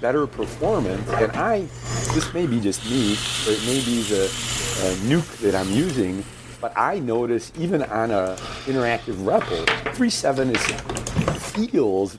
better 0.00 0.26
performance, 0.26 1.08
and 1.10 1.32
I, 1.32 1.60
this 2.14 2.32
may 2.32 2.46
be 2.46 2.60
just 2.60 2.84
me, 2.86 3.12
or 3.46 3.52
it 3.52 3.60
may 3.66 3.84
be 3.84 4.02
the 4.02 4.24
uh, 4.24 4.94
nuke 5.08 5.38
that 5.38 5.54
I'm 5.54 5.70
using, 5.70 6.24
but 6.60 6.72
I 6.76 6.98
notice 7.00 7.52
even 7.58 7.82
on 7.82 8.10
a 8.10 8.36
interactive 8.66 9.16
REPL, 9.16 9.66
3.7 9.94 10.54
is 10.54 11.40
feels 11.52 12.18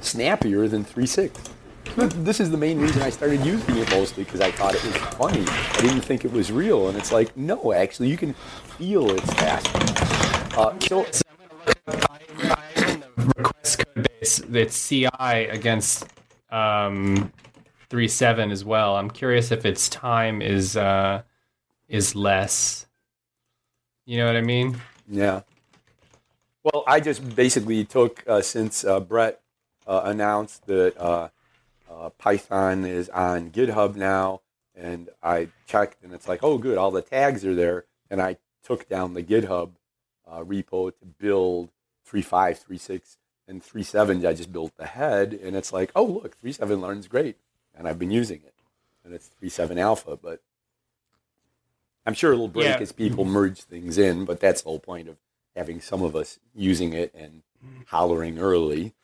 snappier 0.00 0.68
than 0.68 0.84
3.6. 0.84 2.24
This 2.24 2.40
is 2.40 2.50
the 2.50 2.56
main 2.56 2.80
reason 2.80 3.02
I 3.02 3.10
started 3.10 3.44
using 3.44 3.76
it 3.76 3.90
mostly 3.90 4.24
because 4.24 4.40
I 4.40 4.50
thought 4.50 4.74
it 4.74 4.82
was 4.84 4.96
funny. 4.96 5.44
I 5.46 5.80
didn't 5.80 6.00
think 6.00 6.24
it 6.24 6.32
was 6.32 6.50
real, 6.50 6.88
and 6.88 6.96
it's 6.96 7.12
like, 7.12 7.36
no, 7.36 7.72
actually, 7.72 8.08
you 8.08 8.16
can 8.16 8.32
feel 8.78 9.10
it's 9.10 9.32
faster. 9.34 10.58
Uh, 10.58 10.78
so, 10.80 11.06
request 13.16 13.84
code 13.94 14.11
base 14.22 14.40
it's 14.52 14.88
CI 14.88 15.08
against 15.20 16.04
um, 16.50 17.32
3.7 17.90 18.52
as 18.52 18.64
well. 18.64 18.96
I'm 18.96 19.10
curious 19.10 19.50
if 19.50 19.64
its 19.64 19.88
time 19.88 20.40
is 20.40 20.76
uh, 20.76 21.22
is 21.88 22.14
less. 22.14 22.86
You 24.06 24.18
know 24.18 24.26
what 24.26 24.36
I 24.36 24.40
mean? 24.40 24.80
Yeah. 25.08 25.42
Well, 26.64 26.84
I 26.86 27.00
just 27.00 27.34
basically 27.34 27.84
took 27.84 28.24
uh, 28.28 28.40
since 28.40 28.84
uh, 28.84 29.00
Brett 29.00 29.40
uh, 29.86 30.02
announced 30.04 30.66
that 30.66 30.96
uh, 30.96 31.28
uh, 31.90 32.10
Python 32.10 32.84
is 32.84 33.08
on 33.08 33.50
GitHub 33.50 33.96
now, 33.96 34.42
and 34.74 35.08
I 35.22 35.48
checked, 35.66 36.02
and 36.04 36.12
it's 36.12 36.28
like, 36.28 36.44
oh, 36.44 36.58
good, 36.58 36.78
all 36.78 36.92
the 36.92 37.02
tags 37.02 37.44
are 37.44 37.54
there, 37.54 37.86
and 38.10 38.22
I 38.22 38.36
took 38.62 38.88
down 38.88 39.14
the 39.14 39.22
GitHub 39.24 39.72
repo 40.28 40.92
to 40.98 41.04
build 41.18 41.70
3.5, 42.08 42.64
3.6, 42.64 43.16
and 43.48 43.62
3.7. 43.62 44.26
I 44.26 44.32
just 44.32 44.52
built 44.52 44.76
the 44.76 44.86
head, 44.86 45.38
and 45.42 45.56
it's 45.56 45.72
like, 45.72 45.90
oh, 45.94 46.04
look, 46.04 46.40
3.7 46.40 46.80
learns 46.80 47.08
great, 47.08 47.36
and 47.74 47.88
I've 47.88 47.98
been 47.98 48.10
using 48.10 48.40
it, 48.44 48.54
and 49.04 49.14
it's 49.14 49.30
3.7 49.42 49.78
alpha, 49.78 50.16
but 50.16 50.40
I'm 52.06 52.14
sure 52.14 52.32
it'll 52.32 52.48
break 52.48 52.66
yeah. 52.66 52.78
as 52.80 52.92
people 52.92 53.24
merge 53.24 53.62
things 53.62 53.98
in, 53.98 54.24
but 54.24 54.40
that's 54.40 54.62
the 54.62 54.68
whole 54.68 54.80
point 54.80 55.08
of 55.08 55.16
having 55.54 55.80
some 55.80 56.02
of 56.02 56.16
us 56.16 56.38
using 56.54 56.92
it 56.92 57.14
and 57.14 57.42
hollering 57.86 58.38
early. 58.38 58.94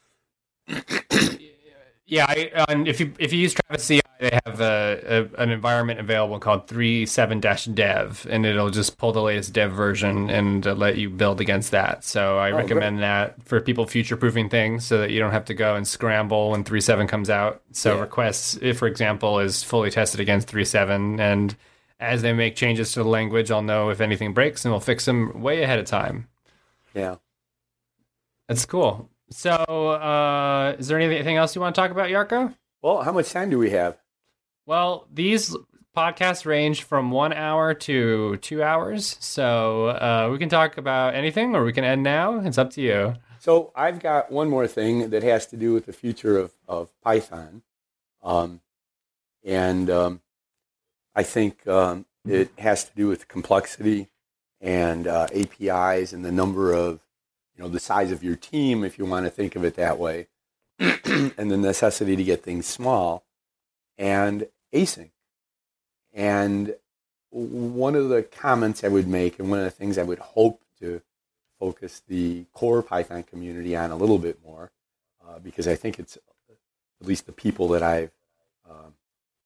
yeah, 2.07 2.27
I, 2.29 2.51
and 2.69 2.89
if 2.89 3.01
you 3.01 3.13
if 3.19 3.33
you 3.33 3.39
use 3.39 3.55
Travis 3.55 3.87
CI, 3.87 4.01
they 4.19 4.39
have 4.45 4.61
a, 4.61 5.29
a 5.37 5.43
an 5.43 5.51
environment 5.51 6.01
available 6.01 6.39
called 6.39 6.67
37-dev, 6.67 8.27
and 8.29 8.45
it'll 8.45 8.71
just 8.71 8.99
pull 8.99 9.13
the 9.13 9.23
latest 9.23 9.53
dev 9.53 9.73
version 9.73 10.29
and 10.29 10.67
uh, 10.67 10.75
let 10.75 10.99
you 10.99 11.09
build 11.09 11.41
against 11.41 11.71
that. 11.71 12.05
So 12.05 12.39
I 12.39 12.51
oh, 12.51 12.57
recommend 12.57 12.97
great. 12.97 13.07
that 13.07 13.43
for 13.45 13.61
people 13.61 13.87
future 13.87 14.17
proofing 14.17 14.49
things, 14.49 14.85
so 14.85 14.99
that 14.99 15.11
you 15.11 15.21
don't 15.21 15.33
have 15.33 15.45
to 15.47 15.55
go 15.55 15.77
and 15.77 15.87
scramble 15.87 16.51
when 16.51 16.65
3.7 16.65 17.09
comes 17.09 17.31
out. 17.31 17.63
So 17.73 17.95
yeah. 17.95 18.01
requests, 18.01 18.59
if 18.61 18.79
for 18.79 18.89
example, 18.89 19.39
is 19.39 19.63
fully 19.63 19.91
tested 19.91 20.21
against 20.21 20.49
3.7 20.49 21.21
and 21.21 21.57
as 22.01 22.23
they 22.23 22.33
make 22.33 22.55
changes 22.55 22.93
to 22.93 23.03
the 23.03 23.09
language, 23.09 23.51
I'll 23.51 23.63
know 23.63 23.91
if 23.91 24.01
anything 24.01 24.33
breaks 24.33 24.65
and 24.65 24.73
we'll 24.73 24.81
fix 24.81 25.05
them 25.05 25.43
way 25.43 25.63
ahead 25.63 25.79
of 25.79 25.87
time. 25.87 26.29
Yeah. 26.95 27.17
That's 28.49 28.65
cool. 28.67 29.11
So, 29.31 29.51
uh, 29.51 30.77
is 30.79 30.89
there 30.89 30.99
anything 30.99 31.37
else 31.37 31.55
you 31.55 31.61
want 31.61 31.75
to 31.75 31.81
talk 31.81 31.91
about, 31.91 32.09
Yarko? 32.09 32.55
Well, 32.83 33.03
how 33.03 33.13
much 33.13 33.31
time 33.31 33.51
do 33.51 33.59
we 33.59 33.71
have? 33.71 33.99
Well, 34.69 35.07
these 35.11 35.57
podcasts 35.97 36.45
range 36.45 36.83
from 36.83 37.11
one 37.11 37.33
hour 37.33 37.73
to 37.73 38.37
two 38.37 38.63
hours. 38.63 39.17
So, 39.19 39.87
uh, 39.87 40.29
we 40.31 40.37
can 40.37 40.51
talk 40.51 40.77
about 40.77 41.15
anything 41.15 41.57
or 41.57 41.65
we 41.65 41.73
can 41.73 41.85
end 41.85 42.03
now. 42.03 42.41
It's 42.41 42.59
up 42.59 42.69
to 42.73 42.83
you. 42.83 43.15
So, 43.39 43.73
I've 43.75 43.99
got 43.99 44.31
one 44.31 44.51
more 44.51 44.67
thing 44.67 45.09
that 45.09 45.23
has 45.23 45.47
to 45.47 45.57
do 45.57 45.73
with 45.73 45.87
the 45.87 45.95
future 45.95 46.37
of, 46.37 46.53
of 46.69 46.91
Python. 47.01 47.63
Um, 48.23 48.61
and 49.43 49.89
um, 49.89 50.21
I 51.15 51.23
think 51.23 51.67
um, 51.67 52.05
it 52.27 52.51
has 52.59 52.85
to 52.85 52.95
do 52.95 53.09
with 53.09 53.27
complexity 53.27 54.11
and 54.61 55.07
uh, 55.07 55.29
APIs 55.35 56.13
and 56.13 56.23
the 56.23 56.31
number 56.31 56.75
of, 56.75 57.01
you 57.57 57.63
know, 57.63 57.71
the 57.71 57.81
size 57.81 58.13
of 58.13 58.23
your 58.23 58.37
team, 58.37 58.85
if 58.85 58.99
you 58.99 59.07
want 59.07 59.25
to 59.25 59.31
think 59.31 59.57
of 59.57 59.65
it 59.65 59.77
that 59.77 59.99
way, 59.99 60.27
and 60.79 61.51
the 61.51 61.57
necessity 61.57 62.17
to 62.17 62.23
get 62.23 62.43
things 62.43 62.67
small 62.67 63.25
and 63.99 64.47
async. 64.73 65.11
And 66.13 66.75
one 67.31 67.95
of 67.95 68.09
the 68.09 68.23
comments 68.23 68.83
I 68.83 68.89
would 68.89 69.07
make, 69.07 69.39
and 69.39 69.51
one 69.51 69.59
of 69.59 69.65
the 69.65 69.71
things 69.71 69.99
I 69.99 70.03
would 70.03 70.19
hope 70.19 70.63
to 70.81 71.03
focus 71.59 72.03
the 72.09 72.45
core 72.53 72.83
Python 72.83 73.23
community 73.23 73.77
on 73.77 73.91
a 73.91 73.97
little 73.97 74.19
bit 74.19 74.39
more, 74.45 74.71
uh, 75.27 75.39
because 75.39 75.69
I 75.69 75.77
think 75.77 75.99
it's 75.99 76.17
at 77.01 77.07
least 77.07 77.27
the 77.27 77.33
people 77.33 77.69
that 77.69 77.83
I've, 77.83 78.11
um, 78.69 78.95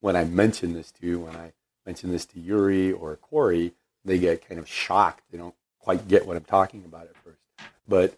when 0.00 0.16
I 0.16 0.24
mention 0.24 0.72
this 0.72 0.90
to, 0.92 1.20
when 1.20 1.36
I 1.36 1.52
mention 1.84 2.10
this 2.10 2.26
to 2.26 2.40
Yuri 2.40 2.92
or 2.92 3.16
Corey, 3.16 3.72
they 4.04 4.18
get 4.18 4.46
kind 4.48 4.58
of 4.58 4.68
shocked. 4.68 5.24
They 5.30 5.38
don't 5.38 5.54
quite 5.78 6.08
get 6.08 6.26
what 6.26 6.36
I'm 6.36 6.44
talking 6.44 6.84
about 6.84 7.04
at 7.04 7.16
first. 7.16 7.38
But 7.88 8.16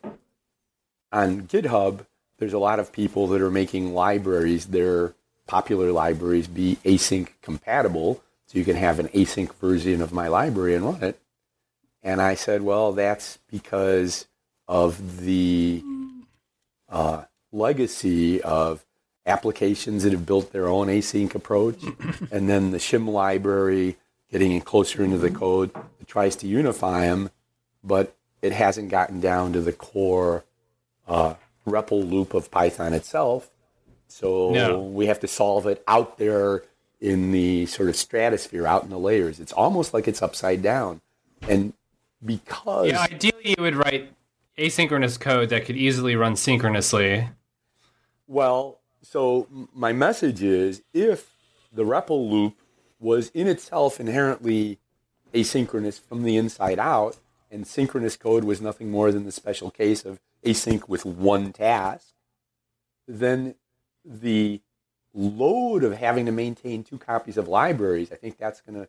on 1.13 1.43
GitHub, 1.43 2.07
there's 2.39 2.53
a 2.53 2.59
lot 2.59 2.79
of 2.79 2.93
people 2.93 3.27
that 3.29 3.41
are 3.41 3.51
making 3.51 3.95
libraries, 3.95 4.67
their 4.67 5.15
popular 5.47 5.93
libraries, 5.93 6.47
be 6.47 6.79
async 6.85 7.29
compatible. 7.43 8.23
So 8.47 8.59
you 8.59 8.65
can 8.65 8.77
have 8.77 8.99
an 8.99 9.09
async 9.09 9.53
version 9.55 10.01
of 10.01 10.13
my 10.13 10.29
library 10.29 10.75
and 10.75 10.85
run 10.85 11.03
it. 11.03 11.21
And 12.03 12.21
I 12.21 12.35
said, 12.35 12.63
well, 12.63 12.93
that's 12.93 13.39
because 13.51 14.27
of 14.69 15.23
the 15.23 15.83
uh, 16.89 17.25
legacy 17.53 18.43
of 18.43 18.85
applications 19.27 20.03
that 20.03 20.13
have 20.13 20.27
built 20.27 20.53
their 20.53 20.69
own 20.69 20.89
async 20.89 21.35
approach, 21.35 21.83
and 22.31 22.49
then 22.49 22.71
the 22.71 22.79
shim 22.79 23.09
library 23.09 23.97
getting 24.31 24.61
closer 24.61 25.03
into 25.03 25.19
the 25.19 25.31
code 25.31 25.73
that 25.73 26.07
tries 26.07 26.37
to 26.37 26.47
unify 26.47 27.03
them, 27.03 27.31
but 27.83 28.17
it 28.43 28.53
hasn't 28.53 28.91
gotten 28.91 29.21
down 29.21 29.53
to 29.53 29.61
the 29.61 29.73
core 29.73 30.45
uh, 31.07 31.35
REPL 31.67 32.11
loop 32.11 32.35
of 32.35 32.51
Python 32.51 32.93
itself. 32.93 33.51
So 34.15 34.51
No. 34.51 34.79
we 34.79 35.07
have 35.07 35.19
to 35.21 35.27
solve 35.27 35.67
it 35.67 35.83
out 35.89 36.19
there 36.19 36.62
in 37.01 37.33
the 37.33 37.67
sort 37.67 37.89
of 37.89 37.97
stratosphere, 37.97 38.65
out 38.65 38.85
in 38.85 38.91
the 38.91 38.99
layers. 38.99 39.41
It's 39.41 39.53
almost 39.53 39.93
like 39.93 40.07
it's 40.07 40.23
upside 40.23 40.62
down. 40.62 41.01
And 41.49 41.73
because 42.25 42.87
Yeah, 42.87 43.01
ideally 43.01 43.57
you 43.59 43.62
would 43.62 43.75
write 43.75 44.12
asynchronous 44.57 45.19
code 45.19 45.49
that 45.49 45.65
could 45.65 45.77
easily 45.77 46.15
run 46.15 46.37
synchronously. 46.37 47.29
Well, 48.29 48.79
so 49.03 49.49
my 49.75 49.93
message 49.93 50.45
is 50.45 50.85
if 50.93 51.35
the 51.73 51.85
REPL 51.85 52.31
loop 52.31 52.55
was 53.01 53.31
in 53.35 53.49
itself 53.49 53.99
inherently 53.99 54.79
asynchronous 55.35 55.99
from 55.99 56.23
the 56.23 56.37
inside 56.37 56.79
out, 56.79 57.17
and 57.51 57.67
synchronous 57.67 58.17
code 58.17 58.45
was 58.45 58.61
nothing 58.61 58.93
more 58.93 59.11
than 59.11 59.25
the 59.25 59.33
special 59.33 59.73
case 59.73 60.05
of 60.05 60.21
async 60.45 60.89
with 60.89 61.05
one 61.05 61.53
task, 61.53 62.12
then 63.09 63.57
the 64.05 64.61
load 65.13 65.85
of 65.85 65.97
having 65.97 66.27
to 66.27 66.33
maintain 66.33 66.83
two 66.83 66.99
copies 66.99 67.37
of 67.37 67.49
libraries, 67.49 68.11
I 68.13 68.17
think 68.17 68.37
that's 68.37 68.61
going 68.61 68.81
to, 68.81 68.89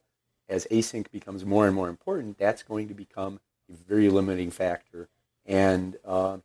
as 0.49 0.65
async 0.71 1.09
becomes 1.11 1.45
more 1.45 1.67
and 1.67 1.75
more 1.75 1.89
important, 1.89 2.37
that's 2.37 2.63
going 2.63 2.87
to 2.87 2.93
become 2.93 3.39
a 3.71 3.75
very 3.87 4.09
limiting 4.09 4.51
factor. 4.51 5.07
And 5.45 5.97
uh, 6.03 6.37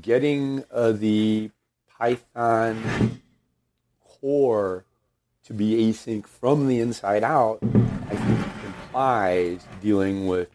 getting 0.00 0.64
uh, 0.70 0.92
the 0.92 1.50
Python 1.98 3.20
core 4.04 4.84
to 5.44 5.54
be 5.54 5.90
async 5.90 6.26
from 6.26 6.68
the 6.68 6.80
inside 6.80 7.22
out, 7.22 7.58
I 7.62 8.16
think 8.16 8.64
implies 8.64 9.66
dealing 9.82 10.26
with 10.26 10.48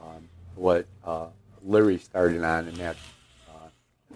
um, 0.00 0.28
what 0.54 0.86
uh, 1.04 1.26
Larry 1.62 1.98
started 1.98 2.42
on, 2.44 2.68
and 2.68 2.76
that's 2.76 3.00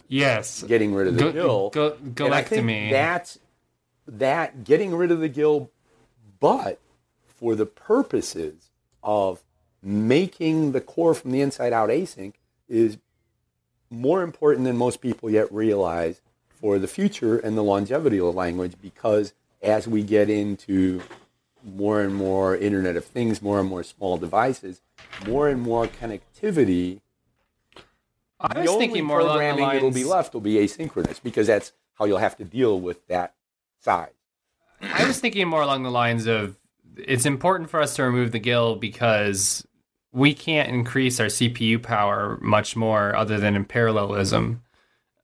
Yes. 0.09 0.63
getting 0.63 0.95
rid 0.95 1.07
of 1.09 1.17
the 1.17 1.33
GIL. 1.33 1.71
go- 1.71 1.97
And 2.01 2.35
I 2.35 2.43
think 2.43 2.67
Gilectomy. 2.67 2.91
that's 2.91 3.39
that 4.07 4.65
getting 4.65 4.95
rid 4.95 5.11
of 5.11 5.21
the 5.21 5.29
GIL, 5.29 5.71
but 6.41 6.81
for 7.27 7.55
the 7.55 7.67
purposes 7.67 8.71
of 9.03 9.43
making 9.83 10.73
the 10.73 10.81
core 10.81 11.15
from 11.15 11.31
the 11.31 11.41
inside 11.41 11.73
out 11.73 11.89
async 11.91 12.33
is 12.69 12.99
more 13.91 14.23
important 14.23 14.65
than 14.65 14.77
most 14.77 15.01
people 15.01 15.31
yet 15.31 15.51
realize 15.53 16.21
for 16.49 16.79
the 16.79 16.89
future 16.89 17.39
and 17.39 17.57
the 17.57 17.63
longevity 17.63 18.19
of 18.19 18.25
the 18.25 18.33
language 18.33 18.75
because 18.83 19.33
as 19.63 19.87
we 19.87 20.03
get 20.03 20.29
into 20.29 21.01
more 21.65 22.01
and 22.03 22.15
more 22.15 22.57
internet 22.57 22.97
of 22.97 23.05
things 23.05 23.41
more 23.41 23.61
and 23.61 23.69
more 23.69 23.83
small 23.85 24.19
devices 24.19 24.81
more 25.27 25.49
and 25.49 25.61
more 25.63 25.87
connectivity 25.87 27.01
I 28.41 28.61
was 28.61 28.77
thinking 28.77 29.05
more 29.05 29.21
along 29.21 29.39
the 29.39 29.39
programming 29.39 29.65
lines. 29.65 29.75
that'll 29.75 29.91
be 29.91 30.05
left 30.05 30.35
will 30.35 30.41
be 30.41 30.55
asynchronous 30.55 31.21
because 31.23 31.47
that's 31.47 31.73
how 31.95 32.05
you'll 32.05 32.19
have 32.19 32.37
to 32.37 32.45
deal 32.45 32.81
with 32.81 33.07
that 33.09 33.35
size. 33.81 34.11
I 34.81 35.07
was 35.07 35.19
thinking 35.19 35.49
more 35.49 35.63
along 35.63 35.83
the 35.83 35.91
lines 35.91 36.27
of 36.27 36.57
it's 36.97 37.27
important 37.27 37.71
for 37.71 37.81
us 37.81 37.97
to 37.97 38.05
remove 38.05 38.33
the 38.33 38.39
GIL 38.39 38.77
because 38.77 39.67
we 40.13 40.35
can't 40.35 40.69
increase 40.69 41.21
our 41.21 41.27
CPU 41.27 41.83
power 41.83 42.39
much 42.41 42.77
more 42.77 43.15
other 43.15 43.39
than 43.39 43.57
in 43.57 43.65
parallelism. 43.65 44.63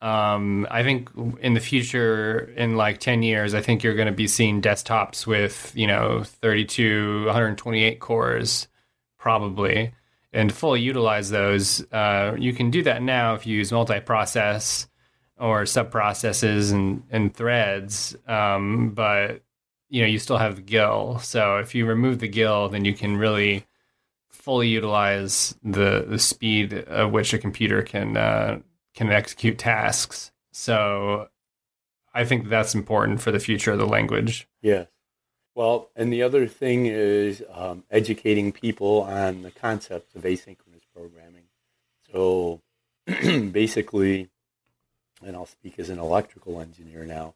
Um, 0.02 0.66
I 0.70 0.82
think 0.82 1.08
in 1.40 1.54
the 1.54 1.60
future, 1.60 2.52
in 2.56 2.76
like 2.76 3.00
10 3.00 3.22
years, 3.22 3.54
I 3.54 3.62
think 3.62 3.82
you're 3.82 3.94
going 3.94 4.06
to 4.06 4.12
be 4.12 4.28
seeing 4.28 4.60
desktops 4.60 5.26
with, 5.26 5.72
you 5.74 5.86
know, 5.86 6.22
32, 6.24 7.24
128 7.24 8.00
cores 8.00 8.68
probably. 9.18 9.94
And 10.34 10.52
fully 10.52 10.80
utilize 10.80 11.30
those, 11.30 11.80
uh, 11.92 12.34
you 12.38 12.52
can 12.52 12.70
do 12.70 12.82
that 12.82 13.02
now 13.02 13.34
if 13.34 13.46
you 13.46 13.56
use 13.56 13.72
multi-process 13.72 14.88
or 15.38 15.62
subprocesses 15.62 16.72
and, 16.72 17.04
and 17.10 17.32
threads. 17.32 18.16
Um, 18.26 18.90
but 18.90 19.42
you 19.88 20.02
know, 20.02 20.08
you 20.08 20.18
still 20.18 20.38
have 20.38 20.66
GIL. 20.66 21.20
So 21.20 21.58
if 21.58 21.74
you 21.74 21.86
remove 21.86 22.18
the 22.18 22.28
GIL, 22.28 22.68
then 22.68 22.84
you 22.84 22.94
can 22.94 23.16
really 23.16 23.64
fully 24.28 24.68
utilize 24.68 25.56
the 25.62 26.04
the 26.06 26.18
speed 26.18 26.72
at 26.72 27.12
which 27.12 27.32
a 27.32 27.38
computer 27.38 27.80
can 27.82 28.16
uh, 28.16 28.58
can 28.94 29.10
execute 29.10 29.56
tasks. 29.56 30.32
So 30.52 31.28
I 32.12 32.24
think 32.24 32.48
that's 32.48 32.74
important 32.74 33.20
for 33.20 33.30
the 33.30 33.38
future 33.38 33.72
of 33.72 33.78
the 33.78 33.86
language. 33.86 34.48
Yes. 34.62 34.88
Well, 35.54 35.90
and 35.94 36.12
the 36.12 36.22
other 36.22 36.48
thing 36.48 36.86
is 36.86 37.42
um, 37.52 37.84
educating 37.88 38.50
people 38.50 39.02
on 39.02 39.42
the 39.42 39.52
concepts 39.52 40.14
of 40.16 40.22
asynchronous 40.22 40.82
programming. 40.92 41.44
So 42.10 42.60
basically, 43.06 44.30
and 45.24 45.36
I'll 45.36 45.46
speak 45.46 45.78
as 45.78 45.90
an 45.90 46.00
electrical 46.00 46.60
engineer 46.60 47.04
now, 47.04 47.34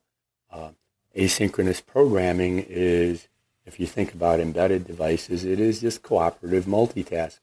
uh, 0.50 0.70
asynchronous 1.16 1.84
programming 1.84 2.64
is, 2.68 3.28
if 3.64 3.78
you 3.78 3.86
think 3.86 4.14
about 4.14 4.40
embedded 4.40 4.84
devices, 4.84 5.44
it 5.44 5.60
is 5.60 5.80
just 5.80 6.02
cooperative 6.02 6.64
multitasking. 6.64 7.38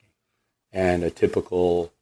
And 0.74 1.04
a 1.04 1.10
typical 1.10 1.94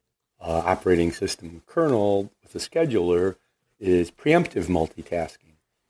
uh, 0.42 0.64
operating 0.66 1.12
system 1.12 1.62
kernel 1.68 2.32
with 2.42 2.56
a 2.56 2.58
scheduler 2.58 3.36
is 3.80 4.10
preemptive 4.10 4.66
multitasking. 4.66 5.38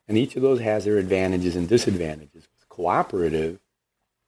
And 0.05 0.17
each 0.17 0.35
of 0.35 0.41
those 0.41 0.59
has 0.59 0.83
their 0.83 0.97
advantages 0.97 1.55
and 1.55 1.69
disadvantages. 1.69 2.49
Cooperative, 2.73 3.59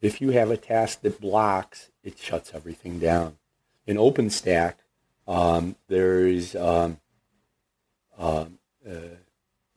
if 0.01 0.21
you 0.21 0.29
have 0.29 0.51
a 0.51 0.57
task 0.57 1.01
that 1.01 1.19
blocks, 1.19 1.89
it 2.03 2.19
shuts 2.19 2.51
everything 2.53 2.99
down. 2.99 3.37
In 3.87 3.97
OpenStack, 3.97 4.75
um, 5.27 5.77
there's 5.87 6.55
um, 6.55 6.99
uh, 8.19 8.45
uh, 8.87 9.15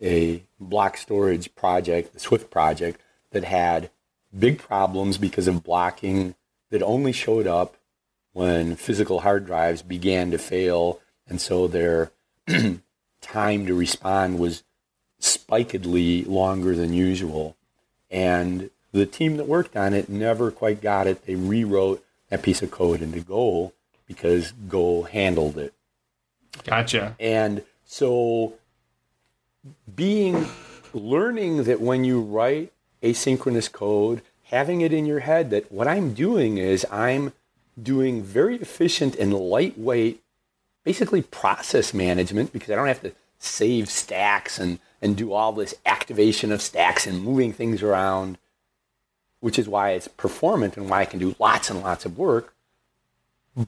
a 0.02 0.42
block 0.60 0.98
storage 0.98 1.54
project, 1.54 2.12
the 2.12 2.20
Swift 2.20 2.50
project, 2.50 3.00
that 3.30 3.44
had 3.44 3.88
big 4.38 4.58
problems 4.58 5.16
because 5.16 5.48
of 5.48 5.64
blocking 5.64 6.34
that 6.68 6.82
only 6.82 7.12
showed 7.12 7.46
up 7.46 7.78
when 8.34 8.76
physical 8.76 9.20
hard 9.20 9.46
drives 9.46 9.80
began 9.80 10.30
to 10.30 10.36
fail. 10.36 11.00
And 11.26 11.40
so 11.40 11.68
their 11.68 12.12
time 13.22 13.64
to 13.64 13.74
respond 13.74 14.38
was 14.38 14.62
spikedly 15.18 16.26
longer 16.26 16.74
than 16.74 16.92
usual. 16.92 17.56
And 18.10 18.70
the 18.92 19.06
team 19.06 19.36
that 19.36 19.46
worked 19.46 19.76
on 19.76 19.94
it 19.94 20.08
never 20.08 20.50
quite 20.50 20.80
got 20.80 21.06
it. 21.06 21.26
They 21.26 21.34
rewrote 21.34 22.04
that 22.30 22.42
piece 22.42 22.62
of 22.62 22.70
code 22.70 23.02
into 23.02 23.20
Go 23.20 23.72
because 24.06 24.52
Go 24.52 25.02
handled 25.02 25.58
it. 25.58 25.74
Gotcha. 26.64 27.14
And 27.20 27.64
so 27.84 28.54
being 29.94 30.46
learning 30.92 31.64
that 31.64 31.80
when 31.80 32.04
you 32.04 32.20
write 32.20 32.72
asynchronous 33.02 33.70
code, 33.70 34.22
having 34.44 34.80
it 34.80 34.92
in 34.92 35.06
your 35.06 35.20
head 35.20 35.50
that 35.50 35.70
what 35.70 35.86
I'm 35.86 36.14
doing 36.14 36.58
is 36.58 36.86
I'm 36.90 37.32
doing 37.80 38.22
very 38.22 38.56
efficient 38.56 39.14
and 39.16 39.32
lightweight 39.34 40.22
basically 40.84 41.22
process 41.22 41.92
management 41.92 42.52
because 42.52 42.70
I 42.70 42.74
don't 42.74 42.88
have 42.88 43.02
to 43.02 43.12
save 43.38 43.88
stacks 43.88 44.58
and, 44.58 44.80
and 45.00 45.16
do 45.16 45.32
all 45.32 45.52
this 45.52 45.74
activation 45.86 46.52
of 46.52 46.62
stacks 46.62 47.06
and 47.06 47.22
moving 47.22 47.52
things 47.52 47.82
around, 47.82 48.38
which 49.40 49.58
is 49.58 49.68
why 49.68 49.90
it's 49.90 50.08
performant 50.08 50.76
and 50.76 50.90
why 50.90 51.02
I 51.02 51.04
can 51.04 51.18
do 51.18 51.36
lots 51.38 51.70
and 51.70 51.80
lots 51.80 52.04
of 52.04 52.18
work. 52.18 52.54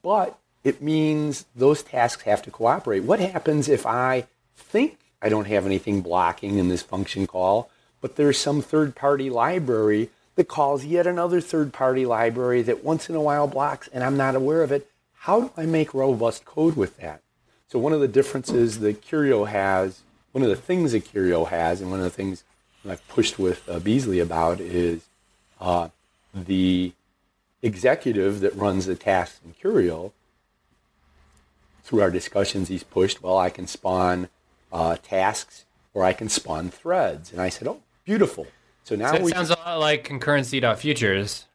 But 0.02 0.38
it 0.64 0.82
means 0.82 1.46
those 1.54 1.82
tasks 1.82 2.22
have 2.24 2.42
to 2.42 2.50
cooperate. 2.50 3.04
What 3.04 3.20
happens 3.20 3.68
if 3.68 3.86
I 3.86 4.26
think 4.56 4.98
I 5.22 5.28
don't 5.28 5.46
have 5.46 5.66
anything 5.66 6.00
blocking 6.00 6.58
in 6.58 6.68
this 6.68 6.82
function 6.82 7.26
call, 7.26 7.70
but 8.00 8.16
there's 8.16 8.38
some 8.38 8.62
third 8.62 8.94
party 8.94 9.30
library 9.30 10.10
that 10.36 10.48
calls 10.48 10.84
yet 10.84 11.06
another 11.06 11.40
third 11.40 11.72
party 11.72 12.06
library 12.06 12.62
that 12.62 12.84
once 12.84 13.08
in 13.08 13.14
a 13.14 13.20
while 13.20 13.46
blocks 13.46 13.88
and 13.92 14.02
I'm 14.02 14.16
not 14.16 14.34
aware 14.34 14.62
of 14.62 14.72
it? 14.72 14.88
How 15.12 15.40
do 15.40 15.50
I 15.56 15.66
make 15.66 15.92
robust 15.92 16.44
code 16.44 16.76
with 16.76 16.96
that? 16.96 17.20
So 17.68 17.78
one 17.78 17.92
of 17.92 18.00
the 18.00 18.08
differences 18.08 18.80
that 18.80 19.02
Curio 19.02 19.44
has, 19.44 20.00
one 20.32 20.42
of 20.42 20.50
the 20.50 20.56
things 20.56 20.92
that 20.92 21.04
Curio 21.04 21.44
has, 21.46 21.80
and 21.80 21.90
one 21.90 22.00
of 22.00 22.04
the 22.04 22.10
things 22.10 22.44
I've 22.88 23.06
pushed 23.08 23.38
with 23.38 23.68
uh, 23.68 23.80
Beazley 23.80 24.22
about 24.22 24.60
is 24.60 25.06
uh, 25.60 25.88
the 26.34 26.92
executive 27.62 28.40
that 28.40 28.54
runs 28.54 28.86
the 28.86 28.94
tasks 28.94 29.40
in 29.44 29.52
Curio. 29.52 30.12
Through 31.82 32.02
our 32.02 32.10
discussions, 32.10 32.68
he's 32.68 32.84
pushed, 32.84 33.22
well, 33.22 33.36
I 33.36 33.50
can 33.50 33.66
spawn 33.66 34.28
uh, 34.72 34.96
tasks 35.02 35.64
or 35.92 36.04
I 36.04 36.12
can 36.12 36.28
spawn 36.28 36.70
threads. 36.70 37.32
And 37.32 37.40
I 37.40 37.48
said, 37.48 37.66
oh, 37.66 37.82
beautiful. 38.04 38.46
So 38.84 38.94
now 38.94 39.12
So 39.12 39.26
it 39.26 39.30
sounds 39.30 39.50
a 39.50 39.54
lot 39.54 39.80
like 39.80 40.06
concurrency.futures. 40.06 41.46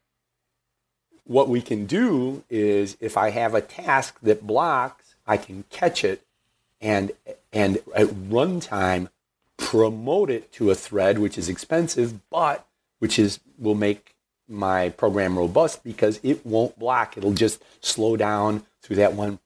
what 1.23 1.47
we 1.47 1.61
can 1.61 1.85
do 1.85 2.43
is 2.49 2.97
if 2.99 3.17
I 3.17 3.29
have 3.29 3.55
a 3.55 3.61
task 3.61 4.19
that 4.21 4.45
blocks, 4.45 5.15
I 5.25 5.37
can 5.37 5.63
catch 5.69 6.03
it 6.03 6.21
and 6.81 7.11
and 7.55 7.77
at 7.95 8.07
runtime 8.07 9.09
promote 9.57 10.29
it 10.29 10.51
to 10.51 10.69
a 10.69 10.75
thread, 10.75 11.17
which 11.17 11.37
is 11.37 11.49
expensive, 11.49 12.19
but 12.29 12.67
which 12.99 13.17
is 13.17 13.39
will 13.57 13.73
make 13.75 14.13
my 14.47 14.89
program 14.89 15.37
robust 15.39 15.83
because 15.83 16.19
it 16.21 16.45
won't 16.45 16.77
block. 16.77 17.17
It'll 17.17 17.33
just 17.33 17.63
slow 17.81 18.15
down 18.17 18.63
through 18.81 18.97
that 18.97 19.13
one 19.13 19.39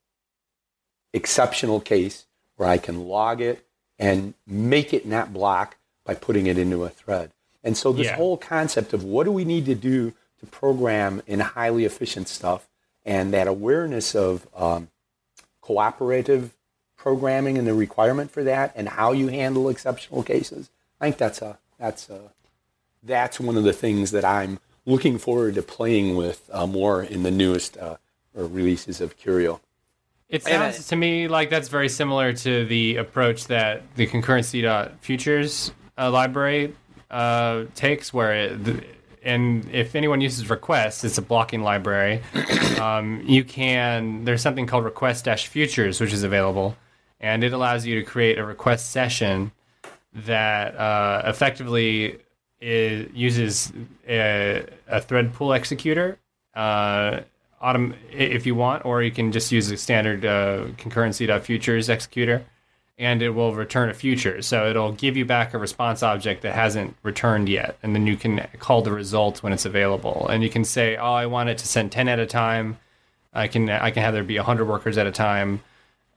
exceptional 1.14 1.80
case 1.80 2.26
where 2.58 2.68
I 2.68 2.78
can 2.78 3.08
log 3.08 3.40
it 3.42 3.66
and 3.98 4.34
make 4.46 4.94
it 4.94 5.06
not 5.06 5.32
block 5.34 5.78
by 6.04 6.16
putting 6.16 6.48
it 6.48 6.58
into 6.58 6.84
a 6.84 6.90
thread. 6.90 7.32
And 7.64 7.78
so 7.78 7.92
this 7.92 8.08
Yeah. 8.08 8.16
whole 8.16 8.38
concept 8.38 8.94
of 8.94 9.04
what 9.04 9.26
do 9.26 9.32
we 9.32 9.46
need 9.46 9.66
to 9.66 9.76
do 9.76 10.14
to 10.40 10.46
program 10.46 11.22
in 11.28 11.40
highly 11.42 11.86
efficient 11.86 12.28
stuff 12.28 12.68
and 13.06 13.34
that 13.34 13.48
awareness 13.48 14.16
of 14.16 14.48
um, 14.56 14.90
cooperative 15.62 16.56
programming 17.00 17.58
and 17.58 17.66
the 17.66 17.74
requirement 17.74 18.30
for 18.30 18.44
that 18.44 18.74
and 18.76 18.88
how 18.90 19.14
you 19.14 19.30
handle 19.30 19.70
exceptional 19.70 20.22
cases. 20.22 20.70
I 21.02 21.06
think 21.06 21.18
that's 21.18 21.42
a 21.42 21.58
that's 21.80 22.10
a 22.10 22.20
that's 23.02 23.40
one 23.40 23.56
of 23.58 23.64
the 23.64 23.74
things 23.74 24.12
that 24.12 24.26
I'm 24.26 24.60
looking 24.86 25.18
forward 25.18 25.56
to 25.56 25.62
playing 25.62 26.16
with 26.18 26.50
uh, 26.52 26.68
more 26.68 27.02
in 27.02 27.24
the 27.24 27.32
newest 27.32 27.78
uh, 27.78 27.96
releases 28.36 29.00
of 29.00 29.16
Curio. 29.18 29.62
It 30.28 30.46
And 30.46 30.62
I- 30.62 30.72
sounds 30.72 30.88
to 30.90 30.96
me 30.98 31.28
like 31.30 31.50
that's 31.50 31.70
very 31.70 31.90
similar 31.90 32.34
to 32.34 32.66
the 32.66 32.98
approach 32.98 33.48
that 33.48 33.82
the 33.96 34.06
concurrency.futures 34.06 35.72
uh, 35.98 36.12
library 36.12 36.76
uh, 37.10 37.64
takes, 37.76 38.14
where 38.14 38.34
it, 38.34 38.64
the, 38.66 38.84
and 39.24 39.68
if 39.72 39.96
anyone 39.96 40.22
uses 40.22 40.50
request, 40.50 41.04
it's 41.06 41.18
a 41.18 41.22
blocking 41.22 41.64
library. 41.64 42.22
um, 42.80 43.24
you 43.26 43.44
can 43.44 44.26
there's 44.26 44.42
something 44.42 44.68
called 44.68 44.84
request-futures, 44.86 46.00
which 46.02 46.14
is 46.14 46.24
available, 46.24 46.76
and 47.20 47.44
it 47.44 47.54
allows 47.54 47.86
you 47.86 47.96
to 47.96 48.04
create 48.04 48.38
a 48.38 48.46
request 48.46 48.92
session 48.92 49.52
that 50.14 50.76
uh, 50.76 51.22
effectively 51.26 52.20
is, 52.62 53.10
uses 53.14 53.72
a, 54.08 54.66
a 54.88 55.02
thread 55.02 55.34
pool 55.34 55.54
executor 55.54 56.18
uh, 56.56 57.22
autom- 57.62 57.96
if 58.12 58.46
you 58.46 58.56
want, 58.56 58.86
or 58.86 59.02
you 59.02 59.12
can 59.12 59.32
just 59.32 59.52
use 59.52 59.70
a 59.72 59.78
standard 59.78 60.26
uh, 60.26 60.66
concurrency.futures 60.78 61.90
executor, 61.90 62.44
and 62.98 63.22
it 63.22 63.30
will 63.30 63.54
return 63.56 63.90
a 63.90 63.94
future. 63.94 64.42
So 64.42 64.70
it'll 64.70 64.92
give 64.92 65.16
you 65.16 65.26
back 65.26 65.54
a 65.54 65.58
response 65.58 66.04
object 66.04 66.42
that 66.42 66.54
hasn't 66.54 66.96
returned 67.04 67.50
yet, 67.50 67.78
and 67.84 67.96
then 67.96 68.08
you 68.08 68.18
can 68.18 68.46
call 68.60 68.82
the 68.82 68.92
result 68.92 69.44
when 69.44 69.54
it's 69.54 69.66
available. 69.66 70.28
And 70.28 70.44
you 70.44 70.50
can 70.50 70.66
say, 70.66 70.98
"Oh, 70.98 71.14
I 71.14 71.26
want 71.26 71.50
it 71.50 71.58
to 71.60 71.68
send 71.68 71.92
ten 71.92 72.08
at 72.08 72.20
a 72.20 72.26
time. 72.26 72.78
I 73.34 73.48
can 73.48 73.70
I 73.70 73.92
can 73.92 74.04
have 74.04 74.14
there 74.14 74.24
be 74.24 74.38
hundred 74.38 74.68
workers 74.68 74.98
at 74.98 75.08
a 75.08 75.12
time." 75.12 75.62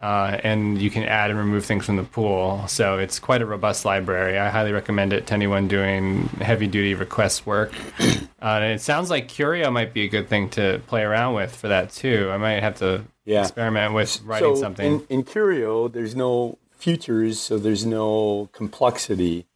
Uh, 0.02 0.36
and 0.42 0.82
you 0.82 0.90
can 0.90 1.04
add 1.04 1.30
and 1.30 1.38
remove 1.38 1.64
things 1.64 1.86
from 1.86 1.96
the 1.96 2.02
pool. 2.02 2.64
So 2.66 2.98
it's 2.98 3.20
quite 3.20 3.40
a 3.40 3.46
robust 3.46 3.84
library. 3.84 4.36
I 4.36 4.48
highly 4.48 4.72
recommend 4.72 5.12
it 5.12 5.28
to 5.28 5.34
anyone 5.34 5.68
doing 5.68 6.24
heavy 6.40 6.66
duty 6.66 6.94
request 6.94 7.46
work. 7.46 7.72
Uh, 8.42 8.58
and 8.60 8.72
it 8.72 8.80
sounds 8.80 9.08
like 9.08 9.28
Curio 9.28 9.70
might 9.70 9.94
be 9.94 10.02
a 10.02 10.08
good 10.08 10.28
thing 10.28 10.50
to 10.50 10.82
play 10.88 11.02
around 11.02 11.34
with 11.34 11.54
for 11.54 11.68
that 11.68 11.92
too. 11.92 12.28
I 12.32 12.38
might 12.38 12.60
have 12.60 12.74
to 12.78 13.04
Yeah. 13.24 13.42
experiment 13.42 13.94
with 13.94 14.20
writing 14.24 14.56
so 14.56 14.60
something. 14.60 14.84
In, 14.94 15.06
in 15.08 15.22
Curio, 15.22 15.86
there's 15.86 16.16
no 16.16 16.58
futures, 16.72 17.38
so 17.38 17.56
there's 17.56 17.86
no 17.86 18.48
complexity 18.52 19.46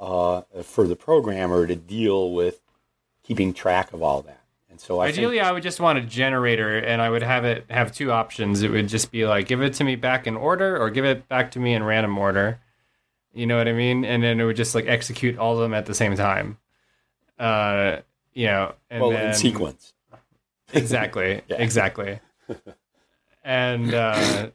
uh, 0.00 0.42
for 0.64 0.88
the 0.88 0.96
programmer 0.96 1.68
to 1.68 1.76
deal 1.76 2.32
with 2.32 2.60
keeping 3.22 3.54
track 3.54 3.92
of 3.92 4.02
all 4.02 4.22
that. 4.22 4.41
So 4.82 4.98
I 4.98 5.06
Ideally, 5.06 5.36
think, 5.36 5.46
I 5.46 5.52
would 5.52 5.62
just 5.62 5.78
want 5.78 5.98
a 6.00 6.02
generator, 6.02 6.76
and 6.76 7.00
I 7.00 7.08
would 7.08 7.22
have 7.22 7.44
it 7.44 7.64
have 7.70 7.92
two 7.92 8.10
options. 8.10 8.62
It 8.62 8.70
would 8.72 8.88
just 8.88 9.12
be 9.12 9.24
like, 9.26 9.46
give 9.46 9.62
it 9.62 9.74
to 9.74 9.84
me 9.84 9.94
back 9.94 10.26
in 10.26 10.36
order, 10.36 10.76
or 10.76 10.90
give 10.90 11.04
it 11.04 11.28
back 11.28 11.52
to 11.52 11.60
me 11.60 11.72
in 11.74 11.84
random 11.84 12.18
order. 12.18 12.58
You 13.32 13.46
know 13.46 13.56
what 13.56 13.68
I 13.68 13.74
mean? 13.74 14.04
And 14.04 14.24
then 14.24 14.40
it 14.40 14.44
would 14.44 14.56
just 14.56 14.74
like 14.74 14.86
execute 14.88 15.38
all 15.38 15.54
of 15.54 15.60
them 15.60 15.72
at 15.72 15.86
the 15.86 15.94
same 15.94 16.16
time. 16.16 16.58
Uh, 17.38 17.98
you 18.34 18.46
know, 18.46 18.74
and 18.90 19.02
well, 19.02 19.10
then, 19.10 19.28
in 19.28 19.34
sequence. 19.34 19.94
exactly, 20.72 21.42
Yeah. 21.46 21.56
exactly. 21.62 22.18
and 23.44 23.94
uh, 23.94 24.50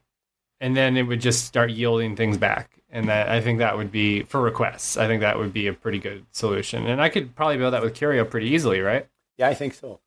and 0.60 0.76
then 0.76 0.98
it 0.98 1.04
would 1.04 1.22
just 1.22 1.46
start 1.46 1.72
yielding 1.72 2.18
things 2.18 2.38
back, 2.38 2.72
and 2.92 3.08
that 3.08 3.30
I 3.30 3.40
think 3.40 3.60
that 3.60 3.78
would 3.78 3.94
be 3.94 4.24
for 4.24 4.42
requests. 4.42 4.98
I 4.98 5.08
think 5.08 5.22
that 5.22 5.38
would 5.40 5.54
be 5.54 5.68
a 5.68 5.74
pretty 5.74 6.00
good 6.00 6.26
solution, 6.34 6.86
and 6.86 7.02
I 7.02 7.08
could 7.08 7.34
probably 7.34 7.56
build 7.58 7.74
that 7.74 7.82
with 7.82 7.94
Curio 7.96 8.26
pretty 8.26 8.48
easily, 8.48 8.82
right? 8.82 9.08
Yeah, 9.38 9.48
I 9.48 9.54
think 9.54 9.74
so. 9.74 10.02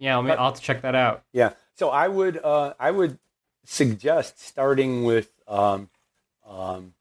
Yeah, 0.00 0.16
I'll, 0.16 0.22
ma- 0.22 0.32
I'll 0.34 0.50
have 0.50 0.54
to 0.56 0.62
check 0.62 0.82
that 0.82 0.96
out. 0.96 1.22
Yeah. 1.32 1.52
So 1.76 1.90
I 1.90 2.08
would 2.08 2.40
uh, 2.42 2.72
I 2.80 2.90
would 2.90 3.18
suggest 3.64 4.40
starting 4.44 5.04
with 5.04 5.30
um, 5.46 5.88
um, 6.48 6.94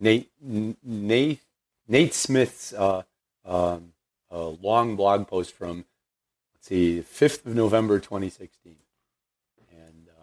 Nate 0.00 0.30
Nate 0.40 1.40
Nate 1.86 2.12
Smith's 2.14 2.72
uh, 2.72 3.02
um, 3.44 3.92
uh, 4.30 4.48
long 4.48 4.96
blog 4.96 5.26
post 5.26 5.52
from 5.54 5.84
let's 6.54 6.66
see 6.68 7.00
fifth 7.00 7.46
of 7.46 7.54
November 7.54 7.98
2016, 7.98 8.76
and 9.70 10.08
uh, 10.08 10.22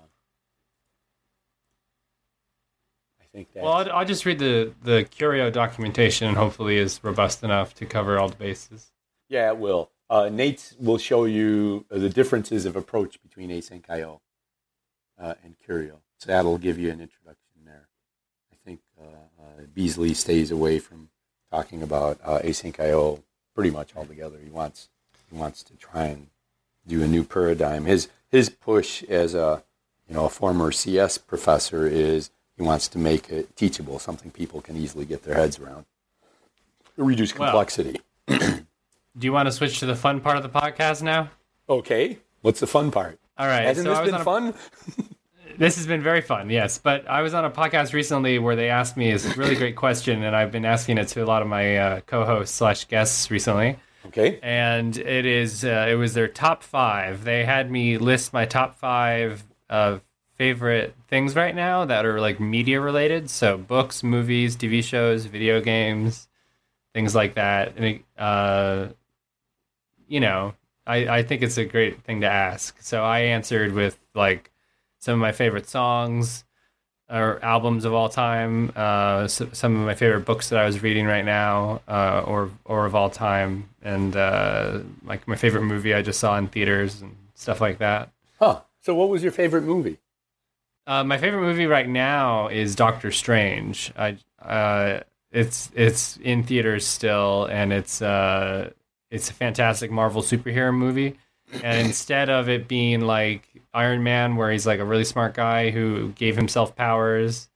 I 3.21 3.25
think 3.33 3.51
that 3.53 3.63
Well, 3.63 3.73
I'll, 3.73 3.91
I'll 3.91 4.05
just 4.05 4.25
read 4.25 4.39
the, 4.39 4.73
the 4.83 5.05
Curio 5.09 5.49
documentation 5.49 6.27
and 6.27 6.37
hopefully 6.37 6.77
is 6.77 6.99
robust 7.03 7.43
enough 7.43 7.73
to 7.75 7.85
cover 7.85 8.19
all 8.19 8.29
the 8.29 8.35
bases. 8.35 8.91
Yeah, 9.29 9.49
it 9.49 9.57
will. 9.57 9.89
Uh, 10.09 10.29
Nate 10.29 10.73
will 10.79 10.97
show 10.97 11.25
you 11.25 11.85
uh, 11.91 11.97
the 11.97 12.09
differences 12.09 12.65
of 12.65 12.75
approach 12.75 13.21
between 13.23 13.49
asyncio 13.49 14.19
uh, 15.19 15.33
and 15.43 15.55
Curio. 15.63 15.99
So 16.17 16.27
that'll 16.27 16.57
give 16.57 16.77
you 16.77 16.91
an 16.91 17.01
introduction 17.01 17.65
there. 17.65 17.87
I 18.51 18.55
think 18.63 18.81
uh, 18.99 19.03
uh, 19.03 19.63
Beazley 19.75 20.15
stays 20.15 20.51
away 20.51 20.79
from 20.79 21.09
talking 21.51 21.81
about 21.81 22.19
uh, 22.23 22.39
asyncio 22.39 23.23
pretty 23.55 23.71
much 23.71 23.95
altogether. 23.95 24.37
He 24.43 24.49
wants 24.49 24.89
he 25.29 25.35
wants 25.35 25.63
to 25.63 25.73
try 25.75 26.05
and 26.05 26.27
do 26.85 27.01
a 27.01 27.07
new 27.07 27.23
paradigm. 27.23 27.85
His 27.85 28.09
his 28.29 28.49
push 28.49 29.03
as 29.03 29.33
a 29.33 29.63
you 30.07 30.13
know 30.13 30.25
a 30.25 30.29
former 30.29 30.71
CS 30.71 31.17
professor 31.17 31.87
is 31.87 32.29
he 32.55 32.63
wants 32.63 32.87
to 32.89 32.97
make 32.97 33.29
it 33.29 33.55
teachable, 33.55 33.99
something 33.99 34.31
people 34.31 34.61
can 34.61 34.77
easily 34.77 35.05
get 35.05 35.23
their 35.23 35.35
heads 35.35 35.59
around. 35.59 35.85
Reduce 36.95 37.35
Well, 37.37 37.49
complexity. 37.49 37.99
Do 39.17 39.25
you 39.25 39.33
want 39.33 39.47
to 39.47 39.51
switch 39.51 39.79
to 39.79 39.85
the 39.85 39.95
fun 39.95 40.19
part 40.21 40.37
of 40.37 40.43
the 40.43 40.49
podcast 40.49 41.01
now? 41.01 41.29
Okay. 41.69 42.17
What's 42.41 42.59
the 42.59 42.67
fun 42.67 42.91
part? 42.91 43.19
All 43.37 43.47
right. 43.47 43.63
Hasn't 43.65 43.85
so 43.85 43.93
this 43.95 44.05
been 44.11 44.21
a- 44.21 44.23
fun? 44.23 44.53
This 45.57 45.77
has 45.77 45.87
been 45.87 46.01
very 46.01 46.19
fun, 46.19 46.49
yes. 46.49 46.77
But 46.79 47.07
I 47.07 47.21
was 47.21 47.33
on 47.33 47.45
a 47.45 47.49
podcast 47.49 47.93
recently 47.93 48.39
where 48.39 48.57
they 48.57 48.69
asked 48.69 48.97
me 48.97 49.09
this 49.13 49.37
really 49.37 49.55
great 49.55 49.77
question, 49.77 50.21
and 50.21 50.35
I've 50.35 50.51
been 50.51 50.65
asking 50.65 50.97
it 50.97 51.07
to 51.09 51.23
a 51.23 51.25
lot 51.25 51.41
of 51.41 51.47
my 51.47 51.77
uh, 51.77 51.99
co-hosts 52.01 52.53
slash 52.57 52.83
guests 52.89 53.31
recently. 53.31 53.77
Okay. 54.07 54.37
and 54.43 54.97
it 54.97 55.25
is 55.25 55.63
uh, 55.63 55.87
it 55.89 55.95
was 55.95 56.13
their 56.13 56.27
top 56.27 56.61
five. 56.61 57.23
They 57.23 57.45
had 57.45 57.71
me 57.71 57.97
list 57.97 58.33
my 58.33 58.45
top 58.45 58.75
five 58.75 59.45
of 59.69 60.01
favorite 60.37 60.93
things 61.07 61.37
right 61.37 61.55
now 61.55 61.85
that 61.85 62.05
are 62.05 62.19
like 62.19 62.39
media 62.41 62.81
related, 62.81 63.29
so 63.29 63.57
books, 63.57 64.03
movies, 64.03 64.57
TV 64.57 64.83
shows, 64.83 65.23
video 65.25 65.61
games, 65.61 66.27
things 66.93 67.15
like 67.15 67.35
that. 67.35 67.77
And 67.77 67.85
it, 67.85 68.01
uh, 68.17 68.87
you 70.07 70.19
know, 70.19 70.53
I 70.85 71.07
I 71.17 71.23
think 71.23 71.41
it's 71.41 71.57
a 71.57 71.65
great 71.65 72.01
thing 72.03 72.21
to 72.21 72.27
ask. 72.27 72.75
So 72.81 73.03
I 73.03 73.19
answered 73.19 73.73
with 73.73 73.97
like 74.13 74.51
some 74.99 75.13
of 75.13 75.19
my 75.19 75.31
favorite 75.31 75.69
songs 75.69 76.43
or 77.09 77.39
albums 77.43 77.85
of 77.85 77.93
all 77.93 78.09
time, 78.09 78.71
uh, 78.75 79.21
s 79.25 79.41
some 79.53 79.75
of 79.79 79.85
my 79.85 79.93
favorite 79.93 80.25
books 80.25 80.49
that 80.49 80.59
I 80.59 80.65
was 80.65 80.81
reading 80.81 81.05
right 81.05 81.25
now, 81.25 81.81
uh, 81.87 82.23
or 82.25 82.49
or 82.65 82.85
of 82.85 82.95
all 82.95 83.09
time, 83.09 83.69
and 83.81 84.15
uh, 84.15 84.79
like 85.03 85.27
my 85.27 85.35
favorite 85.35 85.63
movie 85.63 85.93
I 85.93 86.01
just 86.01 86.19
saw 86.19 86.37
in 86.37 86.47
theaters 86.47 87.01
and 87.01 87.15
stuff 87.35 87.61
like 87.61 87.77
that. 87.79 88.09
Huh. 88.39 88.61
So 88.81 88.95
what 88.95 89.09
was 89.09 89.23
your 89.23 89.31
favorite 89.31 89.63
movie? 89.63 89.99
Uh, 90.87 91.03
my 91.03 91.17
favorite 91.17 91.41
movie 91.41 91.65
right 91.65 91.89
now 91.89 92.47
is 92.47 92.75
Doctor 92.75 93.11
Strange. 93.11 93.91
I 93.97 94.17
uh, 94.41 95.01
it's 95.31 95.71
it's 95.75 96.17
in 96.17 96.43
theaters 96.43 96.85
still, 96.85 97.45
and 97.45 97.73
it's 97.73 98.01
uh, 98.01 98.71
it's 99.15 99.29
a 99.29 99.33
fantastic 99.33 99.89
Marvel 99.89 100.21
superhero 100.21 100.73
movie. 100.73 101.17
And 101.63 101.87
instead 101.87 102.29
of 102.29 102.49
it 102.49 102.67
being 102.67 103.01
like 103.01 103.47
Iron 103.73 104.03
Man, 104.03 104.35
where 104.35 104.51
he's 104.51 104.67
like 104.67 104.79
a 104.79 104.85
really 104.85 105.05
smart 105.05 105.33
guy 105.33 105.69
who 105.69 106.09
gave 106.13 106.35
himself 106.35 106.75
powers, 106.75 107.47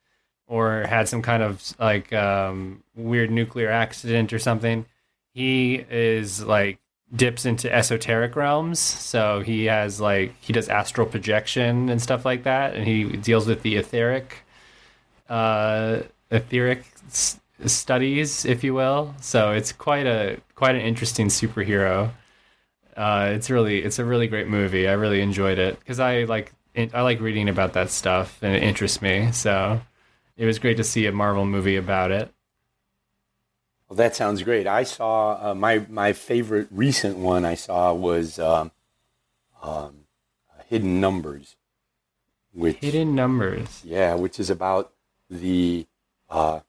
or 0.47 0.85
had 0.87 1.07
some 1.07 1.21
kind 1.21 1.43
of 1.43 1.73
like 1.79 2.11
um, 2.13 2.83
weird 2.95 3.29
nuclear 3.29 3.69
accident 3.69 4.33
or 4.33 4.39
something, 4.39 4.85
he 5.33 5.75
is 5.89 6.43
like 6.43 6.79
dips 7.15 7.45
into 7.45 7.71
esoteric 7.73 8.35
realms. 8.35 8.79
So 8.79 9.41
he 9.41 9.65
has 9.65 9.99
like 9.99 10.33
he 10.39 10.53
does 10.53 10.69
astral 10.69 11.07
projection 11.07 11.89
and 11.89 12.01
stuff 12.01 12.25
like 12.25 12.43
that, 12.43 12.75
and 12.75 12.87
he 12.87 13.03
deals 13.03 13.47
with 13.47 13.63
the 13.63 13.75
etheric, 13.75 14.43
uh, 15.27 15.99
etheric 16.31 16.85
studies, 17.65 18.45
if 18.45 18.63
you 18.63 18.73
will. 18.73 19.15
So 19.21 19.51
it's 19.51 19.71
quite 19.71 20.05
a 20.07 20.39
quite 20.55 20.75
an 20.75 20.81
interesting 20.81 21.27
superhero. 21.27 22.11
Uh, 22.95 23.31
it's 23.33 23.49
really 23.49 23.83
it's 23.83 23.99
a 23.99 24.05
really 24.05 24.27
great 24.27 24.47
movie. 24.47 24.87
I 24.87 24.93
really 24.93 25.21
enjoyed 25.21 25.57
it 25.57 25.79
because 25.79 25.99
I 25.99 26.23
like 26.23 26.53
I 26.75 27.01
like 27.01 27.19
reading 27.19 27.49
about 27.49 27.73
that 27.73 27.89
stuff 27.89 28.39
and 28.41 28.55
it 28.55 28.63
interests 28.63 29.01
me. 29.01 29.31
So 29.31 29.81
it 30.37 30.45
was 30.45 30.59
great 30.59 30.77
to 30.77 30.83
see 30.83 31.05
a 31.05 31.11
Marvel 31.11 31.45
movie 31.45 31.75
about 31.75 32.11
it. 32.11 32.33
Well, 33.87 33.97
that 33.97 34.15
sounds 34.15 34.43
great. 34.43 34.67
I 34.67 34.83
saw 34.83 35.49
uh, 35.51 35.55
my 35.55 35.85
my 35.89 36.13
favorite 36.13 36.67
recent 36.69 37.17
one. 37.17 37.43
I 37.43 37.55
saw 37.55 37.91
was 37.91 38.37
um, 38.37 38.71
um, 39.63 40.05
Hidden 40.67 41.01
Numbers, 41.01 41.55
which 42.53 42.77
Hidden 42.77 43.15
numbers. 43.15 43.81
yeah, 43.83 44.13
which 44.13 44.39
is 44.39 44.51
about 44.51 44.93
the 45.29 45.87
uh, 46.29 46.59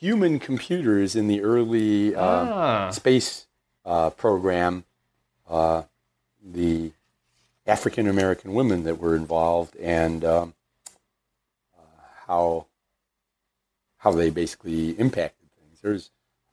human 0.00 0.38
computers 0.38 1.14
in 1.14 1.28
the 1.28 1.42
early 1.42 2.14
uh, 2.14 2.20
Ah. 2.22 2.90
space 2.90 3.46
uh, 3.84 4.10
program, 4.10 4.84
uh, 5.48 5.82
the 6.42 6.92
African 7.66 8.08
American 8.08 8.54
women 8.54 8.84
that 8.84 8.98
were 8.98 9.14
involved, 9.14 9.76
and 9.76 10.24
um, 10.24 10.54
uh, 11.78 11.82
how 12.26 12.66
how 13.98 14.10
they 14.12 14.30
basically 14.30 14.90
impacted 14.98 15.48
things. 15.58 15.80
There's 15.82 16.10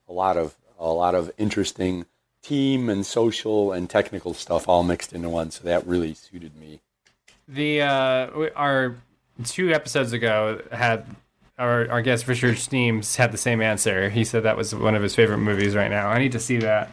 a 0.08 0.12
lot 0.12 0.36
of 0.36 0.54
a 0.78 0.88
lot 0.92 1.14
of 1.14 1.30
interesting 1.38 2.04
team 2.42 2.88
and 2.88 3.04
social 3.04 3.72
and 3.72 3.88
technical 3.90 4.32
stuff 4.34 4.68
all 4.68 4.82
mixed 4.84 5.12
into 5.12 5.28
one. 5.28 5.50
So 5.50 5.64
that 5.64 5.86
really 5.86 6.14
suited 6.14 6.54
me. 6.56 6.80
The 7.48 7.82
uh, 7.82 8.50
our 8.54 8.96
two 9.44 9.72
episodes 9.72 10.12
ago 10.12 10.60
had 10.70 11.06
our 11.58 11.90
our 11.90 12.02
guest 12.02 12.28
Richard 12.28 12.58
Steams 12.58 13.16
had 13.16 13.32
the 13.32 13.38
same 13.38 13.60
answer. 13.60 14.10
He 14.10 14.24
said 14.24 14.42
that 14.44 14.56
was 14.56 14.74
one 14.74 14.94
of 14.94 15.02
his 15.02 15.14
favorite 15.14 15.38
movies 15.38 15.74
right 15.74 15.90
now. 15.90 16.08
I 16.08 16.18
need 16.18 16.32
to 16.32 16.40
see 16.40 16.58
that. 16.58 16.90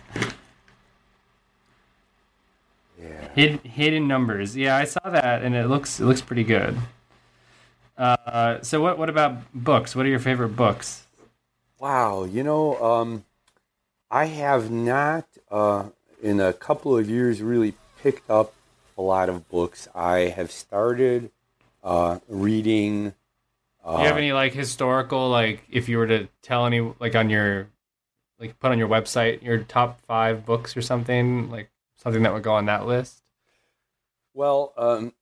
Yeah. 3.00 3.30
Hidden, 3.36 3.60
hidden 3.60 4.08
numbers. 4.08 4.56
Yeah, 4.58 4.76
I 4.78 4.86
saw 4.86 5.10
that 5.10 5.44
and 5.44 5.56
it 5.56 5.68
looks 5.68 6.00
it 6.00 6.06
looks 6.06 6.22
pretty 6.22 6.44
good. 6.44 6.78
Uh, 7.98 8.62
so 8.62 8.82
what 8.82 8.98
what 8.98 9.10
about 9.10 9.38
books? 9.54 9.96
What 9.96 10.06
are 10.06 10.10
your 10.10 10.20
favorite 10.20 10.56
books? 10.56 11.06
Wow, 11.80 12.24
you 12.24 12.44
know, 12.44 12.82
um, 12.84 13.26
I 14.10 14.26
have 14.26 14.72
not 14.72 15.28
uh, 15.52 15.90
in 16.22 16.40
a 16.40 16.54
couple 16.54 16.98
of 16.98 17.10
years 17.10 17.42
really 17.42 17.74
picked 18.02 18.30
up 18.30 18.54
a 18.98 19.02
lot 19.02 19.30
of 19.30 19.50
books. 19.50 19.88
I 19.94 20.20
have 20.36 20.52
started 20.52 21.32
uh, 21.84 22.20
reading. 22.28 23.14
Uh, 23.86 23.98
Do 23.98 24.02
you 24.02 24.08
have 24.08 24.18
any 24.18 24.34
like 24.34 24.54
historical 24.54 25.30
like 25.30 25.64
if 25.70 25.88
you 25.88 26.00
were 26.00 26.08
to 26.08 26.28
tell 26.42 26.66
any 26.66 26.82
like 27.00 27.16
on 27.16 27.30
your 27.30 27.70
like 28.40 28.60
put 28.60 28.72
on 28.72 28.80
your 28.80 28.90
website 28.90 29.44
your 29.44 29.60
top 29.60 30.02
five 30.02 30.46
books 30.46 30.76
or 30.76 30.82
something 30.82 31.52
like 31.52 31.70
something 31.96 32.24
that 32.24 32.34
would 32.34 32.44
go 32.44 32.56
on 32.56 32.66
that 32.66 32.88
list? 32.88 33.22
Well, 34.34 34.74
um, 34.76 35.14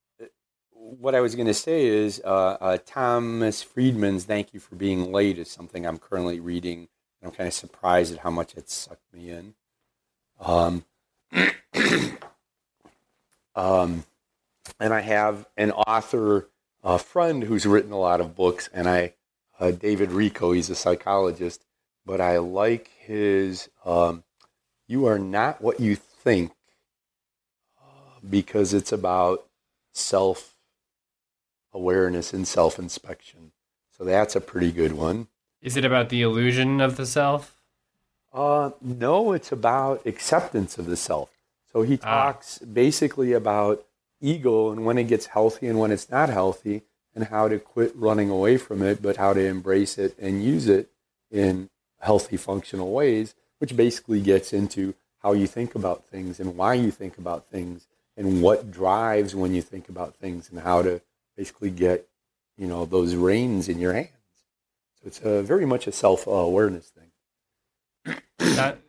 what 0.72 1.14
I 1.16 1.22
was 1.22 1.36
going 1.36 1.48
to 1.48 1.54
say 1.54 1.86
is 1.86 2.22
uh, 2.24 2.58
uh, 2.60 2.78
Thomas 2.86 3.62
Friedman's 3.62 4.26
"Thank 4.26 4.54
You 4.54 4.60
for 4.60 4.76
Being 4.76 5.12
Late" 5.12 5.38
is 5.38 5.52
something 5.52 5.86
I'm 5.86 5.98
currently 5.98 6.40
reading. 6.40 6.88
I'm 7.24 7.32
kind 7.32 7.48
of 7.48 7.54
surprised 7.54 8.14
at 8.14 8.20
how 8.20 8.32
much 8.32 8.56
it 8.56 8.70
sucked 8.70 9.14
me 9.14 9.30
in. 9.30 9.54
Um, 10.40 10.84
um, 13.56 14.04
and 14.80 14.94
I 14.94 15.02
have 15.02 15.48
an 15.56 15.72
author, 15.72 16.50
a 16.84 17.00
friend 17.00 17.44
who's 17.44 17.66
written 17.66 17.92
a 17.92 18.00
lot 18.00 18.20
of 18.22 18.36
books, 18.36 18.70
and 18.74 18.88
I, 18.90 19.14
uh, 19.60 19.72
David 19.72 20.10
Richo, 20.10 20.56
he's 20.56 20.70
a 20.70 20.76
psychologist, 20.76 21.64
but 22.06 22.20
I 22.20 22.38
like 22.38 22.90
his 23.00 23.70
um, 23.86 24.24
"You 24.88 25.06
Are 25.08 25.20
Not 25.20 25.62
What 25.62 25.80
You 25.80 25.96
Think" 25.96 26.52
uh, 27.80 28.20
because 28.30 28.74
it's 28.74 28.92
about 28.92 29.46
self 29.94 30.56
awareness 31.74 32.34
and 32.34 32.48
self 32.48 32.78
inspection. 32.78 33.52
So 33.98 34.04
that's 34.04 34.36
a 34.36 34.42
pretty 34.42 34.72
good 34.72 34.94
one. 34.94 35.28
Is 35.62 35.78
it 35.78 35.86
about 35.86 36.10
the 36.10 36.22
illusion 36.22 36.82
of 36.82 36.98
the 36.98 37.06
self? 37.06 37.56
Uh, 38.34 38.72
no, 38.82 39.32
it's 39.32 39.52
about 39.52 40.06
acceptance 40.06 40.78
of 40.78 40.88
the 40.88 40.98
self. 40.98 41.30
So 41.72 41.84
he 41.84 42.00
Ah. 42.04 42.26
talks 42.26 42.58
basically 42.60 43.32
about 43.34 43.86
ego 44.24 44.72
and 44.72 44.86
when 44.86 44.98
it 44.98 45.04
gets 45.04 45.28
healthy 45.28 45.68
and 45.68 45.78
when 45.78 45.92
it's 45.92 46.10
not 46.10 46.30
healthy, 46.30 46.84
and 47.16 47.26
how 47.26 47.48
to 47.48 47.60
quit 47.60 47.96
running 47.96 48.30
away 48.30 48.58
from 48.58 48.82
it, 48.82 49.02
but 49.02 49.18
how 49.18 49.34
to 49.34 49.46
embrace 49.46 49.98
it 49.98 50.18
and 50.20 50.44
use 50.44 50.68
it 50.68 50.90
in 51.32 51.70
healthy, 52.00 52.38
functional 52.38 52.92
ways, 52.92 53.36
which 53.60 53.76
basically 53.76 54.22
gets 54.22 54.54
into 54.54 54.94
how 55.22 55.34
you 55.34 55.48
think 55.48 55.76
about 55.76 56.06
things 56.06 56.40
and 56.40 56.58
why 56.58 56.74
you 56.74 56.92
think 56.92 57.18
about 57.18 57.48
things 57.48 57.88
and 58.18 58.42
what 58.42 58.72
drives 58.72 59.36
when 59.36 59.54
you 59.54 59.62
think 59.62 59.90
about 59.90 60.16
things 60.16 60.50
and 60.50 60.60
how 60.60 60.82
to 60.82 61.02
basically 61.38 61.70
get, 61.70 62.08
you 62.58 62.68
know, 62.68 62.86
those 62.86 63.16
reins 63.16 63.70
in 63.70 63.80
your 63.80 63.94
hands. 63.94 64.10
So 65.02 65.08
it's 65.08 65.22
a, 65.22 65.42
very 65.44 65.66
much 65.66 65.88
a 65.88 65.92
self 65.92 66.28
awareness 66.28 66.92
thing. 66.92 68.18
That, 68.38 68.80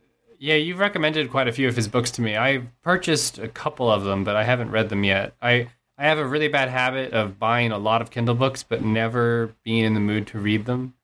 yeah, 0.44 0.56
you've 0.56 0.78
recommended 0.78 1.30
quite 1.30 1.48
a 1.48 1.52
few 1.52 1.68
of 1.68 1.74
his 1.76 1.88
books 1.88 2.10
to 2.12 2.22
me. 2.22 2.36
I 2.36 2.64
purchased 2.82 3.38
a 3.38 3.48
couple 3.48 3.90
of 3.90 4.04
them, 4.04 4.24
but 4.24 4.36
I 4.36 4.44
haven't 4.44 4.70
read 4.70 4.90
them 4.90 5.02
yet. 5.02 5.34
I 5.40 5.68
I 5.96 6.04
have 6.04 6.18
a 6.18 6.26
really 6.26 6.48
bad 6.48 6.68
habit 6.68 7.12
of 7.14 7.38
buying 7.38 7.72
a 7.72 7.78
lot 7.78 8.02
of 8.02 8.10
Kindle 8.10 8.34
books, 8.34 8.62
but 8.62 8.82
never 8.82 9.54
being 9.64 9.84
in 9.84 9.94
the 9.94 10.00
mood 10.00 10.26
to 10.28 10.38
read 10.38 10.66
them. 10.66 10.94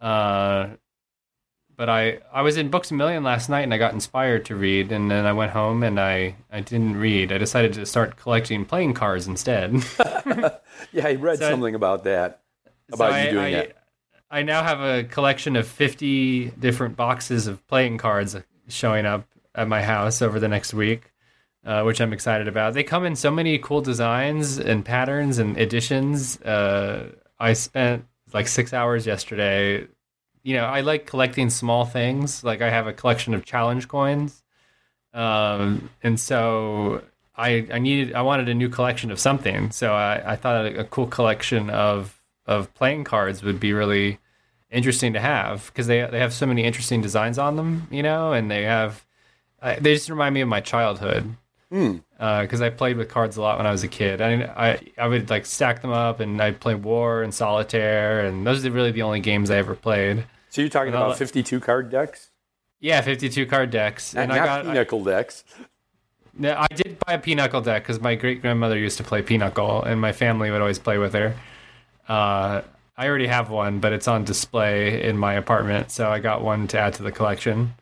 Uh, 0.00 0.68
but 1.76 1.88
I 1.88 2.18
I 2.32 2.42
was 2.42 2.56
in 2.58 2.68
Books 2.68 2.90
a 2.90 2.94
Million 2.94 3.24
last 3.24 3.48
night, 3.48 3.62
and 3.62 3.72
I 3.72 3.78
got 3.78 3.94
inspired 3.94 4.44
to 4.46 4.54
read, 4.54 4.92
and 4.92 5.10
then 5.10 5.24
I 5.24 5.32
went 5.32 5.52
home 5.52 5.82
and 5.82 5.98
I 5.98 6.36
I 6.52 6.60
didn't 6.60 6.96
read. 6.98 7.32
I 7.32 7.38
decided 7.38 7.72
to 7.74 7.86
start 7.86 8.16
collecting 8.16 8.64
playing 8.66 8.94
cards 8.94 9.26
instead. 9.26 9.82
Yeah, 10.92 11.06
I 11.06 11.14
read 11.14 11.38
So- 11.38 11.50
something 11.50 11.74
about 11.74 12.04
that. 12.04 12.42
About 12.92 13.12
So 13.12 13.16
you 13.18 13.22
I, 13.28 13.30
doing 13.30 13.44
I, 13.44 13.50
that. 13.52 13.76
I 14.30 14.42
now 14.42 14.62
have 14.62 14.80
a 14.80 15.04
collection 15.04 15.56
of 15.56 15.66
50 15.66 16.50
different 16.58 16.96
boxes 16.96 17.46
of 17.46 17.64
playing 17.68 17.98
cards 17.98 18.34
showing 18.68 19.06
up 19.06 19.26
at 19.54 19.68
my 19.68 19.82
house 19.82 20.22
over 20.22 20.40
the 20.40 20.48
next 20.48 20.74
week, 20.74 21.12
uh, 21.64 21.82
which 21.82 22.00
I'm 22.00 22.12
excited 22.12 22.48
about. 22.48 22.74
They 22.74 22.82
come 22.82 23.04
in 23.04 23.16
so 23.16 23.30
many 23.30 23.58
cool 23.58 23.80
designs 23.80 24.58
and 24.58 24.84
patterns 24.84 25.38
and 25.38 25.58
editions. 25.58 26.40
Uh, 26.42 27.12
I 27.38 27.52
spent 27.52 28.06
like 28.32 28.48
six 28.48 28.72
hours 28.72 29.06
yesterday. 29.06 29.86
You 30.42 30.56
know, 30.56 30.64
I 30.64 30.80
like 30.80 31.06
collecting 31.06 31.50
small 31.50 31.84
things. 31.84 32.44
Like 32.44 32.62
I 32.62 32.70
have 32.70 32.86
a 32.86 32.92
collection 32.92 33.34
of 33.34 33.44
challenge 33.44 33.88
coins. 33.88 34.42
Um, 35.12 35.90
and 36.02 36.18
so 36.18 37.02
I, 37.36 37.66
I 37.72 37.78
needed, 37.78 38.14
I 38.14 38.22
wanted 38.22 38.48
a 38.48 38.54
new 38.54 38.68
collection 38.68 39.10
of 39.10 39.18
something. 39.18 39.70
So 39.70 39.92
I, 39.92 40.32
I 40.32 40.36
thought 40.36 40.66
a, 40.66 40.80
a 40.80 40.84
cool 40.84 41.06
collection 41.06 41.70
of, 41.70 42.20
of 42.46 42.74
playing 42.74 43.04
cards 43.04 43.42
would 43.42 43.60
be 43.60 43.72
really 43.72 44.18
interesting 44.74 45.14
to 45.14 45.20
have 45.20 45.66
because 45.68 45.86
they, 45.86 46.02
they 46.10 46.18
have 46.18 46.32
so 46.34 46.44
many 46.46 46.64
interesting 46.64 47.00
designs 47.00 47.38
on 47.38 47.56
them, 47.56 47.86
you 47.90 48.02
know, 48.02 48.32
and 48.32 48.50
they 48.50 48.64
have, 48.64 49.04
I, 49.62 49.76
they 49.76 49.94
just 49.94 50.10
remind 50.10 50.34
me 50.34 50.42
of 50.42 50.48
my 50.48 50.60
childhood 50.60 51.36
because 51.70 52.60
I 52.60 52.70
played 52.70 52.96
with 52.96 53.08
cards 53.08 53.36
a 53.36 53.42
lot 53.42 53.56
when 53.56 53.66
I 53.66 53.72
was 53.72 53.82
a 53.82 53.88
kid. 53.88 54.20
I, 54.20 54.32
I 54.42 54.80
I 54.98 55.08
would 55.08 55.28
like 55.30 55.44
stack 55.46 55.82
them 55.82 55.90
up, 55.90 56.20
and 56.20 56.40
I'd 56.40 56.60
play 56.60 56.74
War 56.76 57.22
and 57.22 57.34
Solitaire, 57.34 58.20
and 58.24 58.46
those 58.46 58.64
are 58.64 58.70
really 58.70 58.92
the 58.92 59.02
only 59.02 59.20
games 59.20 59.50
I 59.50 59.56
ever 59.56 59.74
played. 59.74 60.24
So 60.50 60.60
you're 60.60 60.70
talking 60.70 60.90
about 60.92 61.18
52 61.18 61.58
card 61.60 61.90
decks? 61.90 62.30
Yeah, 62.80 63.00
fifty-two 63.00 63.46
card 63.46 63.70
decks, 63.70 64.14
Not, 64.14 64.22
and 64.22 64.32
I 64.32 64.36
got 64.36 64.66
I, 64.66 64.68
pinochle 64.68 65.02
decks. 65.04 65.42
no, 66.36 66.54
I 66.56 66.66
did 66.74 66.98
buy 67.06 67.14
a 67.14 67.18
Pinochle 67.18 67.62
deck 67.62 67.82
because 67.82 68.00
my 68.00 68.14
great 68.14 68.42
grandmother 68.42 68.78
used 68.78 68.98
to 68.98 69.04
play 69.04 69.22
Pinochle, 69.22 69.82
and 69.82 70.00
my 70.00 70.12
family 70.12 70.50
would 70.50 70.60
always 70.60 70.78
play 70.78 70.98
with 70.98 71.14
her. 71.14 71.34
Uh, 72.08 72.60
I 72.96 73.08
already 73.08 73.26
have 73.26 73.50
one, 73.50 73.80
but 73.80 73.92
it's 73.92 74.06
on 74.06 74.24
display 74.24 75.02
in 75.02 75.18
my 75.18 75.34
apartment, 75.34 75.90
so 75.90 76.08
I 76.08 76.20
got 76.20 76.42
one 76.42 76.68
to 76.68 76.78
add 76.78 76.94
to 76.94 77.02
the 77.02 77.10
collection. 77.10 77.74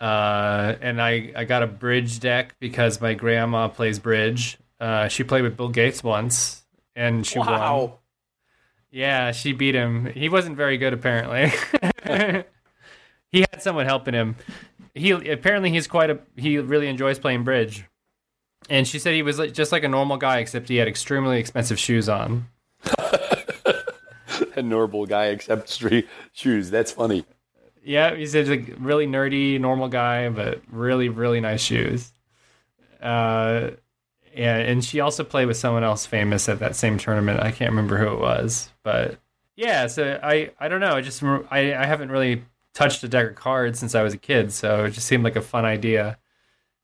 Uh, 0.00 0.76
and 0.80 1.00
I, 1.00 1.32
I 1.36 1.44
got 1.44 1.62
a 1.62 1.66
bridge 1.66 2.20
deck 2.20 2.56
because 2.58 3.00
my 3.00 3.12
grandma 3.12 3.68
plays 3.68 3.98
bridge. 3.98 4.56
Uh, 4.80 5.08
she 5.08 5.24
played 5.24 5.42
with 5.42 5.58
Bill 5.58 5.68
Gates 5.68 6.02
once, 6.02 6.62
and 6.96 7.26
she 7.26 7.38
won. 7.38 7.48
Wow. 7.48 7.98
Yeah, 8.90 9.32
she 9.32 9.52
beat 9.52 9.74
him. 9.74 10.06
He 10.06 10.28
wasn't 10.28 10.56
very 10.56 10.78
good, 10.78 10.94
apparently. 10.94 11.52
he 13.30 13.40
had 13.40 13.62
someone 13.62 13.84
helping 13.86 14.14
him. 14.14 14.36
He 14.94 15.10
apparently 15.10 15.70
he's 15.70 15.86
quite 15.86 16.10
a 16.10 16.18
he 16.36 16.58
really 16.58 16.88
enjoys 16.88 17.18
playing 17.18 17.44
bridge. 17.44 17.84
And 18.68 18.88
she 18.88 18.98
said 18.98 19.14
he 19.14 19.22
was 19.22 19.38
like, 19.38 19.52
just 19.52 19.70
like 19.70 19.84
a 19.84 19.88
normal 19.88 20.16
guy, 20.16 20.38
except 20.38 20.68
he 20.68 20.76
had 20.76 20.88
extremely 20.88 21.38
expensive 21.38 21.78
shoes 21.78 22.08
on. 22.08 22.48
A 24.60 24.62
normal 24.62 25.06
guy 25.06 25.28
except 25.28 25.70
street 25.70 26.06
shoes. 26.32 26.70
That's 26.70 26.92
funny. 26.92 27.24
Yeah, 27.82 28.14
he's 28.14 28.34
a 28.34 28.58
really 28.78 29.06
nerdy, 29.06 29.58
normal 29.58 29.88
guy, 29.88 30.28
but 30.28 30.60
really, 30.70 31.08
really 31.08 31.40
nice 31.40 31.62
shoes. 31.62 32.12
Uh, 33.00 33.70
yeah, 34.34 34.56
and 34.58 34.84
she 34.84 35.00
also 35.00 35.24
played 35.24 35.46
with 35.46 35.56
someone 35.56 35.82
else 35.82 36.04
famous 36.04 36.46
at 36.46 36.58
that 36.58 36.76
same 36.76 36.98
tournament. 36.98 37.40
I 37.40 37.52
can't 37.52 37.70
remember 37.70 37.96
who 37.96 38.12
it 38.12 38.20
was, 38.20 38.68
but 38.82 39.18
yeah. 39.56 39.86
So 39.86 40.20
I, 40.22 40.50
I 40.60 40.68
don't 40.68 40.80
know. 40.80 40.94
I 40.94 41.00
just 41.00 41.22
I, 41.22 41.74
I 41.74 41.86
haven't 41.86 42.10
really 42.10 42.44
touched 42.74 43.02
a 43.02 43.08
deck 43.08 43.30
of 43.30 43.36
cards 43.36 43.78
since 43.78 43.94
I 43.94 44.02
was 44.02 44.12
a 44.12 44.18
kid, 44.18 44.52
so 44.52 44.84
it 44.84 44.90
just 44.90 45.06
seemed 45.06 45.24
like 45.24 45.36
a 45.36 45.40
fun 45.40 45.64
idea. 45.64 46.18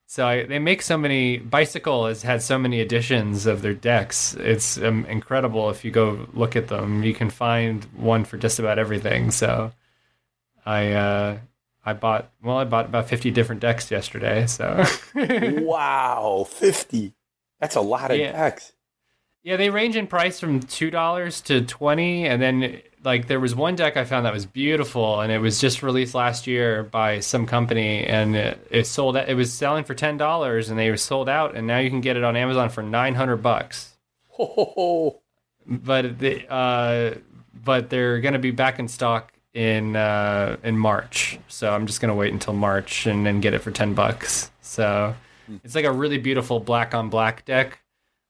So 0.09 0.26
I, 0.26 0.44
they 0.44 0.59
make 0.61 0.82
so 0.82 0.96
many. 0.96 1.38
Bicycle 1.38 2.07
has 2.07 2.22
had 2.22 2.40
so 2.42 2.59
many 2.59 2.80
editions 2.80 3.44
of 3.46 3.62
their 3.62 3.74
decks. 3.74 4.34
It's 4.34 4.78
um, 4.78 5.04
incredible 5.07 5.68
if 5.70 5.84
you 5.84 5.90
go 5.90 6.28
look 6.32 6.54
at 6.54 6.68
them. 6.68 7.02
You 7.02 7.12
can 7.12 7.28
find 7.28 7.84
one 7.96 8.24
for 8.24 8.36
just 8.38 8.59
about 8.59 8.78
everything. 8.78 9.30
So. 9.30 9.72
I 10.68 10.92
uh, 10.94 11.38
I 11.84 11.92
bought 11.92 12.32
well, 12.42 12.57
I 12.57 12.64
bought 12.64 12.86
about 12.86 13.09
fifty 13.09 13.30
different 13.30 13.61
decks 13.61 13.88
yesterday. 13.88 14.48
So 14.48 14.84
wow. 15.14 16.44
50. 16.48 17.14
That's 17.61 17.76
a 17.76 17.80
lot 17.80 18.11
of 18.11 18.18
Yeah. 18.18 18.32
decks. 18.32 18.72
yeah, 19.44 19.57
they 19.57 19.70
range 19.70 19.94
in 19.94 20.09
price 20.09 20.40
from 20.40 20.59
two 20.61 20.90
dollars 20.90 21.40
to 21.42 21.61
twenty, 21.62 22.26
and 22.26 22.42
then 22.42 22.82
like 23.07 23.28
there 23.28 23.38
was 23.38 23.54
one 23.54 23.76
deck 23.76 23.96
I 23.96 24.04
found 24.04 24.26
that 24.26 24.32
was 24.32 24.44
beautiful, 24.44 25.20
and 25.20 25.30
it 25.30 25.38
was 25.38 25.61
just 25.61 25.80
released 25.80 26.12
last 26.12 26.48
year 26.48 26.82
by 26.82 27.20
some 27.20 27.46
company, 27.46 28.04
and 28.04 28.34
it, 28.34 28.66
it 28.68 28.86
sold. 28.86 29.16
It 29.16 29.36
was 29.36 29.52
selling 29.52 29.84
for 29.84 29.95
ten 29.95 30.16
dollars, 30.16 30.68
and 30.68 30.78
they 30.78 30.91
were 30.91 30.96
sold 30.96 31.28
out, 31.28 31.54
and 31.54 31.68
now 31.68 31.78
you 31.78 31.88
can 31.88 32.00
get 32.00 32.16
it 32.16 32.24
on 32.24 32.37
Amazon 32.37 32.68
for 32.68 32.83
nine 32.83 33.14
hundred 33.14 33.37
bucks. 33.38 33.96
Oh, 34.38 35.20
But 35.66 36.18
the 36.18 36.46
uh, 36.53 37.14
but 37.64 37.91
they're 37.91 38.20
gonna 38.20 38.41
be 38.41 38.50
back 38.50 38.78
in 38.80 38.88
stock 38.88 39.33
in 39.54 39.95
uh, 39.95 40.57
in 40.64 40.76
March, 40.76 41.38
so 41.46 41.72
I'm 41.72 41.87
just 41.87 42.00
gonna 42.00 42.14
wait 42.14 42.33
until 42.33 42.54
March 42.54 43.07
and 43.07 43.24
then 43.24 43.41
get 43.41 43.54
it 43.54 43.61
for 43.61 43.70
ten 43.70 43.95
bucks. 43.95 44.50
So 44.61 45.14
it's 45.62 45.76
like 45.76 45.84
a 45.84 45.92
really 45.92 46.18
beautiful 46.18 46.58
black 46.58 46.92
on 46.92 47.08
black 47.08 47.45
deck 47.45 47.78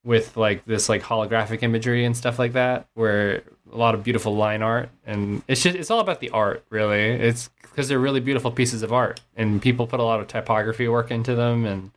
with 0.05 0.36
like 0.36 0.66
this 0.66 0.89
like 0.90 1.03
holographic 1.03 1.62
imagery 1.62 2.05
and 2.05 2.15
stuff 2.15 2.39
like 2.39 2.53
that, 2.53 2.86
where 2.94 3.43
a 3.72 3.76
lot 3.76 3.94
of 3.94 4.05
beautiful 4.05 4.36
line 4.36 4.62
art 4.62 4.90
and 5.06 5.43
it's 5.48 5.62
just 5.62 5.76
it's 5.76 5.90
all 5.90 6.01
about 6.01 6.20
the 6.20 6.30
art 6.30 6.64
really. 6.70 7.02
It's 7.02 7.51
because 7.62 7.88
they're 7.88 7.98
really 7.98 8.20
beautiful 8.20 8.51
pieces 8.51 8.82
of 8.82 8.93
art 8.93 9.20
and 9.36 9.60
people 9.60 9.86
put 9.86 10.01
a 10.01 10.05
lot 10.05 10.20
of 10.20 10.28
typography 10.28 10.88
work 10.88 11.10
into 11.10 11.34
them 11.34 11.64
and 11.64 11.90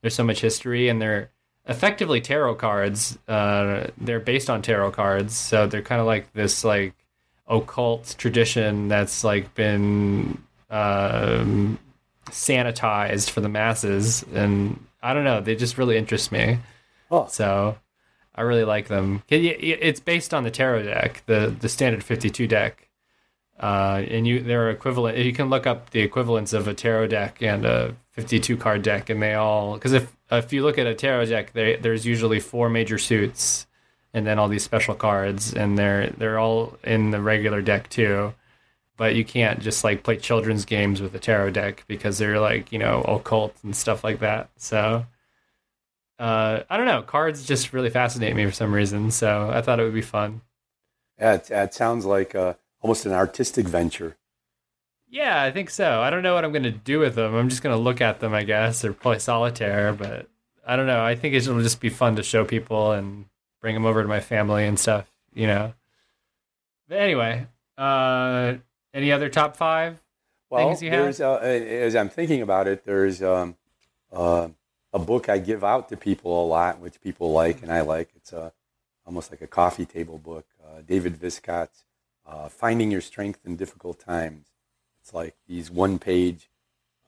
there's 0.00 0.14
so 0.14 0.24
much 0.24 0.40
history 0.40 0.88
and 0.88 1.00
they're 1.00 1.30
effectively 1.66 2.20
tarot 2.20 2.56
cards. 2.56 3.18
Uh, 3.28 3.86
they're 3.98 4.20
based 4.20 4.50
on 4.50 4.62
tarot 4.62 4.92
cards, 4.92 5.36
so 5.36 5.66
they're 5.66 5.82
kind 5.82 6.00
of 6.00 6.06
like 6.06 6.32
this 6.32 6.64
like 6.64 6.94
occult 7.46 8.14
tradition 8.18 8.88
that's 8.88 9.24
like 9.24 9.54
been 9.54 10.42
um, 10.70 11.78
sanitized 12.30 13.30
for 13.30 13.40
the 13.40 13.48
masses, 13.48 14.24
and 14.34 14.84
I 15.02 15.14
don't 15.14 15.24
know, 15.24 15.40
they 15.40 15.54
just 15.54 15.78
really 15.78 15.96
interest 15.96 16.32
me. 16.32 16.58
Oh. 17.10 17.26
So 17.28 17.76
I 18.34 18.42
really 18.42 18.64
like 18.64 18.88
them. 18.88 19.22
It- 19.28 19.44
it- 19.44 19.78
It's 19.82 20.00
based 20.00 20.32
on 20.32 20.44
the 20.44 20.50
tarot 20.50 20.84
deck, 20.84 21.22
the 21.26 21.54
the 21.58 21.68
standard 21.68 22.02
fifty 22.04 22.30
two 22.30 22.46
deck. 22.46 22.88
Uh, 23.60 24.02
and 24.10 24.26
you, 24.26 24.40
they're 24.40 24.70
equivalent. 24.70 25.18
You 25.18 25.32
can 25.32 25.48
look 25.50 25.66
up 25.66 25.90
the 25.90 26.00
equivalents 26.00 26.52
of 26.52 26.66
a 26.66 26.74
tarot 26.74 27.08
deck 27.08 27.42
and 27.42 27.64
a 27.64 27.94
fifty-two 28.10 28.56
card 28.56 28.82
deck, 28.82 29.08
and 29.10 29.22
they 29.22 29.34
all 29.34 29.74
because 29.74 29.92
if 29.92 30.16
if 30.30 30.52
you 30.52 30.62
look 30.64 30.78
at 30.78 30.86
a 30.86 30.94
tarot 30.94 31.26
deck, 31.26 31.52
they, 31.52 31.76
there's 31.76 32.06
usually 32.06 32.40
four 32.40 32.68
major 32.70 32.98
suits, 32.98 33.66
and 34.14 34.26
then 34.26 34.38
all 34.38 34.48
these 34.48 34.64
special 34.64 34.94
cards, 34.94 35.52
and 35.54 35.78
they're 35.78 36.08
they're 36.10 36.38
all 36.38 36.76
in 36.82 37.10
the 37.10 37.20
regular 37.20 37.62
deck 37.62 37.88
too. 37.88 38.34
But 38.96 39.14
you 39.14 39.24
can't 39.24 39.60
just 39.60 39.84
like 39.84 40.02
play 40.02 40.16
children's 40.16 40.64
games 40.64 41.00
with 41.00 41.14
a 41.14 41.18
tarot 41.18 41.50
deck 41.50 41.84
because 41.86 42.18
they're 42.18 42.40
like 42.40 42.72
you 42.72 42.78
know 42.78 43.02
occult 43.02 43.54
and 43.62 43.76
stuff 43.76 44.02
like 44.02 44.18
that. 44.20 44.48
So 44.56 45.06
uh, 46.18 46.62
I 46.68 46.76
don't 46.76 46.86
know. 46.86 47.02
Cards 47.02 47.44
just 47.46 47.72
really 47.72 47.90
fascinate 47.90 48.34
me 48.36 48.44
for 48.46 48.52
some 48.52 48.72
reason. 48.72 49.10
So 49.10 49.50
I 49.52 49.62
thought 49.62 49.80
it 49.80 49.84
would 49.84 49.94
be 49.94 50.02
fun. 50.02 50.42
yeah, 51.18 51.34
it, 51.34 51.50
it 51.50 51.74
sounds 51.74 52.04
like 52.04 52.34
uh, 52.34 52.54
almost 52.80 53.06
an 53.06 53.12
artistic 53.12 53.66
venture. 53.66 54.16
Yeah, 55.08 55.42
I 55.42 55.50
think 55.50 55.68
so. 55.68 56.00
I 56.00 56.08
don't 56.10 56.22
know 56.22 56.34
what 56.34 56.44
I'm 56.44 56.52
going 56.52 56.62
to 56.62 56.70
do 56.70 56.98
with 56.98 57.14
them. 57.16 57.34
I'm 57.34 57.48
just 57.50 57.62
going 57.62 57.76
to 57.76 57.82
look 57.82 58.00
at 58.00 58.20
them, 58.20 58.32
I 58.32 58.44
guess, 58.44 58.82
or 58.84 58.92
play 58.94 59.18
solitaire. 59.18 59.92
But 59.92 60.28
I 60.66 60.76
don't 60.76 60.86
know. 60.86 61.04
I 61.04 61.14
think 61.16 61.34
it'll 61.34 61.60
just 61.60 61.80
be 61.80 61.90
fun 61.90 62.16
to 62.16 62.22
show 62.22 62.44
people 62.46 62.92
and 62.92 63.26
bring 63.60 63.74
them 63.74 63.84
over 63.84 64.00
to 64.02 64.08
my 64.08 64.20
family 64.20 64.66
and 64.66 64.78
stuff, 64.78 65.12
you 65.34 65.46
know. 65.46 65.74
But 66.88 66.98
anyway, 66.98 67.46
uh, 67.76 68.54
any 68.94 69.12
other 69.12 69.28
top 69.28 69.56
five? 69.56 70.02
Well, 70.50 70.68
Things 70.68 70.82
you 70.82 70.90
have? 70.90 71.20
uh, 71.20 71.36
as 71.40 71.94
I'm 71.94 72.08
thinking 72.08 72.42
about 72.42 72.66
it, 72.66 72.84
there's 72.84 73.22
um, 73.22 73.56
uh, 74.12 74.48
a 74.92 74.98
book 74.98 75.28
I 75.28 75.38
give 75.38 75.64
out 75.64 75.88
to 75.88 75.96
people 75.96 76.44
a 76.44 76.46
lot, 76.46 76.78
which 76.78 77.00
people 77.00 77.32
like 77.32 77.62
and 77.62 77.72
I 77.72 77.80
like. 77.80 78.10
It's 78.16 78.32
uh, 78.32 78.50
almost 79.06 79.30
like 79.30 79.40
a 79.40 79.46
coffee 79.46 79.86
table 79.86 80.18
book. 80.18 80.46
Uh, 80.62 80.82
David 80.86 81.16
Viscott's 81.16 81.84
uh, 82.26 82.48
"Finding 82.48 82.90
Your 82.90 83.00
Strength 83.00 83.40
in 83.44 83.56
Difficult 83.56 83.98
Times." 83.98 84.46
It's 85.00 85.12
like 85.14 85.34
these 85.48 85.70
one-page. 85.70 86.48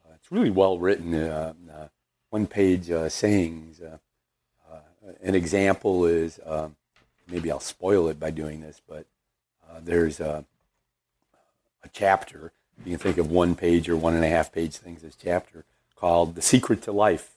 Uh, 0.05 0.13
it's 0.15 0.31
really 0.31 0.49
well 0.49 0.77
written. 0.77 1.13
Uh, 1.13 1.53
uh, 1.71 1.87
one-page 2.29 2.89
uh, 2.91 3.09
sayings. 3.09 3.81
An 5.21 5.35
example 5.35 6.05
is 6.05 6.39
um, 6.43 6.75
maybe 7.27 7.51
I'll 7.51 7.59
spoil 7.59 8.07
it 8.09 8.19
by 8.19 8.31
doing 8.31 8.61
this, 8.61 8.81
but 8.87 9.05
there's 9.83 10.19
a, 10.19 10.43
a 11.83 11.89
chapter 11.89 12.51
you 12.83 12.91
can 12.91 12.99
think 12.99 13.17
of 13.17 13.31
one 13.31 13.55
page 13.55 13.87
or 13.87 13.95
one 13.95 14.15
and 14.15 14.25
a 14.25 14.29
half 14.29 14.51
page 14.51 14.75
things 14.75 15.03
as 15.03 15.15
chapter 15.15 15.63
called 15.95 16.35
The 16.35 16.41
Secret 16.41 16.81
to 16.83 16.91
Life. 16.91 17.34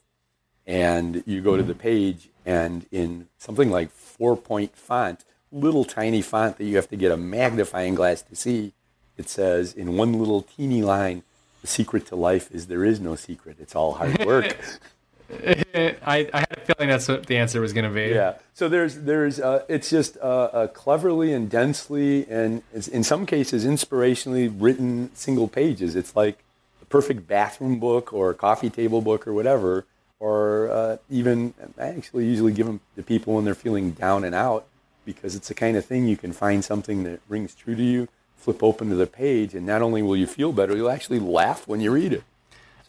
And 0.69 1.23
you 1.25 1.41
go 1.41 1.57
to 1.57 1.63
the 1.63 1.73
page, 1.73 2.29
and 2.45 2.85
in 2.91 3.27
something 3.39 3.71
like 3.71 3.89
four 3.89 4.37
point 4.37 4.75
font, 4.75 5.25
little 5.51 5.83
tiny 5.83 6.21
font 6.21 6.57
that 6.57 6.65
you 6.65 6.75
have 6.75 6.89
to 6.89 6.95
get 6.95 7.11
a 7.11 7.17
magnifying 7.17 7.95
glass 7.95 8.21
to 8.21 8.35
see, 8.35 8.73
it 9.17 9.27
says 9.27 9.73
in 9.73 9.97
one 9.97 10.13
little 10.13 10.43
teeny 10.43 10.83
line, 10.83 11.23
The 11.61 11.67
secret 11.67 12.05
to 12.07 12.15
life 12.15 12.51
is 12.51 12.67
there 12.67 12.85
is 12.85 12.99
no 12.99 13.15
secret. 13.15 13.57
It's 13.59 13.75
all 13.75 13.93
hard 13.93 14.23
work. 14.25 14.55
I, 15.45 16.27
I 16.33 16.39
had 16.39 16.57
a 16.57 16.61
feeling 16.61 16.89
that's 16.89 17.07
what 17.07 17.27
the 17.27 17.37
answer 17.37 17.61
was 17.61 17.73
going 17.73 17.85
to 17.85 17.93
be. 17.93 18.13
yeah. 18.13 18.35
So 18.53 18.67
there's 18.67 18.95
there's 18.95 19.39
uh, 19.39 19.63
it's 19.67 19.89
just 19.89 20.17
uh, 20.17 20.49
uh, 20.51 20.67
cleverly 20.67 21.33
and 21.33 21.49
densely 21.49 22.27
and 22.29 22.63
in 22.73 23.03
some 23.03 23.25
cases 23.25 23.65
inspirationally 23.65 24.53
written 24.55 25.11
single 25.13 25.47
pages. 25.47 25.95
It's 25.95 26.15
like 26.15 26.39
the 26.79 26.85
perfect 26.85 27.27
bathroom 27.27 27.79
book 27.79 28.11
or 28.11 28.31
a 28.31 28.33
coffee 28.33 28.69
table 28.69 29.01
book 29.01 29.27
or 29.27 29.33
whatever. 29.33 29.85
Or 30.19 30.69
uh, 30.69 30.97
even 31.09 31.53
I 31.77 31.87
actually 31.87 32.25
usually 32.25 32.51
give 32.51 32.65
them 32.65 32.81
to 32.95 33.03
people 33.03 33.35
when 33.35 33.45
they're 33.45 33.55
feeling 33.55 33.91
down 33.91 34.23
and 34.23 34.35
out 34.35 34.65
because 35.05 35.35
it's 35.35 35.47
the 35.47 35.53
kind 35.53 35.77
of 35.77 35.85
thing 35.85 36.07
you 36.07 36.17
can 36.17 36.33
find 36.33 36.63
something 36.63 37.03
that 37.03 37.21
rings 37.27 37.55
true 37.55 37.75
to 37.75 37.83
you, 37.83 38.07
flip 38.35 38.61
open 38.61 38.89
to 38.89 38.95
the 38.95 39.07
page, 39.07 39.55
and 39.55 39.65
not 39.65 39.81
only 39.81 40.01
will 40.01 40.17
you 40.17 40.27
feel 40.27 40.51
better, 40.51 40.75
you'll 40.75 40.89
actually 40.89 41.19
laugh 41.19 41.67
when 41.67 41.81
you 41.81 41.91
read 41.91 42.13
it. 42.13 42.23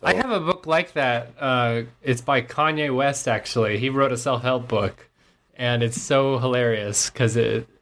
I 0.02 0.14
have 0.14 0.30
a 0.30 0.40
book 0.40 0.66
like 0.66 0.94
that. 0.94 1.32
Uh, 1.38 1.82
it's 2.02 2.22
by 2.22 2.40
Kanye 2.42 2.94
West, 2.94 3.28
actually. 3.28 3.78
He 3.78 3.90
wrote 3.90 4.12
a 4.12 4.16
self 4.16 4.42
help 4.42 4.66
book, 4.66 5.08
and 5.54 5.82
it's 5.82 6.00
so 6.00 6.38
hilarious 6.38 7.10
because 7.10 7.38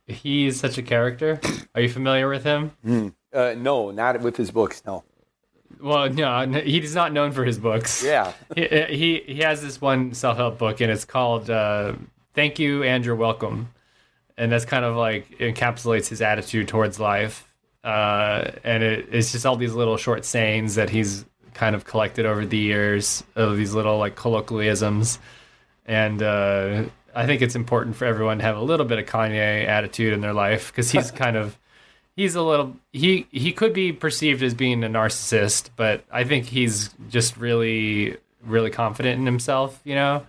he's 0.07 0.59
such 0.59 0.79
a 0.79 0.83
character. 0.83 1.41
Are 1.75 1.81
you 1.81 1.89
familiar 1.89 2.29
with 2.29 2.43
him? 2.45 2.73
Uh, 3.33 3.55
no, 3.57 3.91
not 3.93 4.21
with 4.21 4.37
his 4.37 4.51
books. 4.51 4.83
No. 4.85 5.05
Well, 5.81 6.11
no, 6.11 6.47
he's 6.61 6.95
not 6.95 7.13
known 7.13 7.33
for 7.33 7.45
his 7.45 7.59
books. 7.59 8.03
Yeah. 8.03 8.33
he, 8.55 8.67
he 8.67 9.23
he 9.27 9.39
has 9.43 9.63
this 9.63 9.81
one 9.81 10.15
self 10.15 10.37
help 10.37 10.59
book, 10.59 10.81
and 10.81 10.91
it's 10.91 11.05
called 11.05 11.51
uh, 11.51 11.95
"Thank 12.35 12.59
You 12.59 12.83
and 12.83 13.05
You're 13.05 13.17
Welcome," 13.17 13.69
and 14.37 14.51
that's 14.51 14.65
kind 14.65 14.85
of 14.85 14.97
like 14.97 15.39
encapsulates 15.39 16.09
his 16.09 16.21
attitude 16.23 16.69
towards 16.69 16.99
life. 16.99 17.45
Uh, 17.85 18.51
and 18.65 18.83
it, 18.83 19.09
it's 19.13 19.33
just 19.33 19.47
all 19.47 19.57
these 19.57 19.73
little 19.73 19.97
short 19.97 20.25
sayings 20.25 20.75
that 20.75 20.91
he's 20.91 21.25
kind 21.55 21.75
of 21.75 21.85
collected 21.85 22.27
over 22.27 22.45
the 22.45 22.59
years 22.59 23.23
of 23.37 23.57
these 23.57 23.73
little 23.73 23.99
like 23.99 24.17
colloquialisms, 24.17 25.19
and 25.87 26.23
uh, 26.23 26.85
I 27.15 27.27
think 27.27 27.43
it's 27.43 27.55
important 27.55 27.97
for 27.97 28.05
everyone 28.05 28.39
to 28.39 28.45
have 28.45 28.57
a 28.57 28.63
little 28.63 28.87
bit 28.87 28.99
of 28.99 29.07
Kanye 29.07 29.67
attitude 29.67 30.13
in 30.13 30.21
their 30.21 30.33
life 30.33 30.71
because 30.71 30.91
he's 30.91 31.11
kind 31.25 31.37
of 31.37 31.59
he's 32.19 32.35
a 32.35 32.43
little 32.43 32.77
he 32.93 33.27
he 33.31 33.53
could 33.53 33.73
be 33.73 33.93
perceived 33.93 34.43
as 34.43 34.53
being 34.53 34.83
a 34.83 34.89
narcissist 34.89 35.71
but 35.77 36.05
i 36.11 36.25
think 36.25 36.45
he's 36.47 36.91
just 37.09 37.37
really 37.37 38.17
really 38.45 38.71
confident 38.71 39.21
in 39.21 39.25
himself 39.25 39.81
you 39.85 39.95
know 39.95 40.27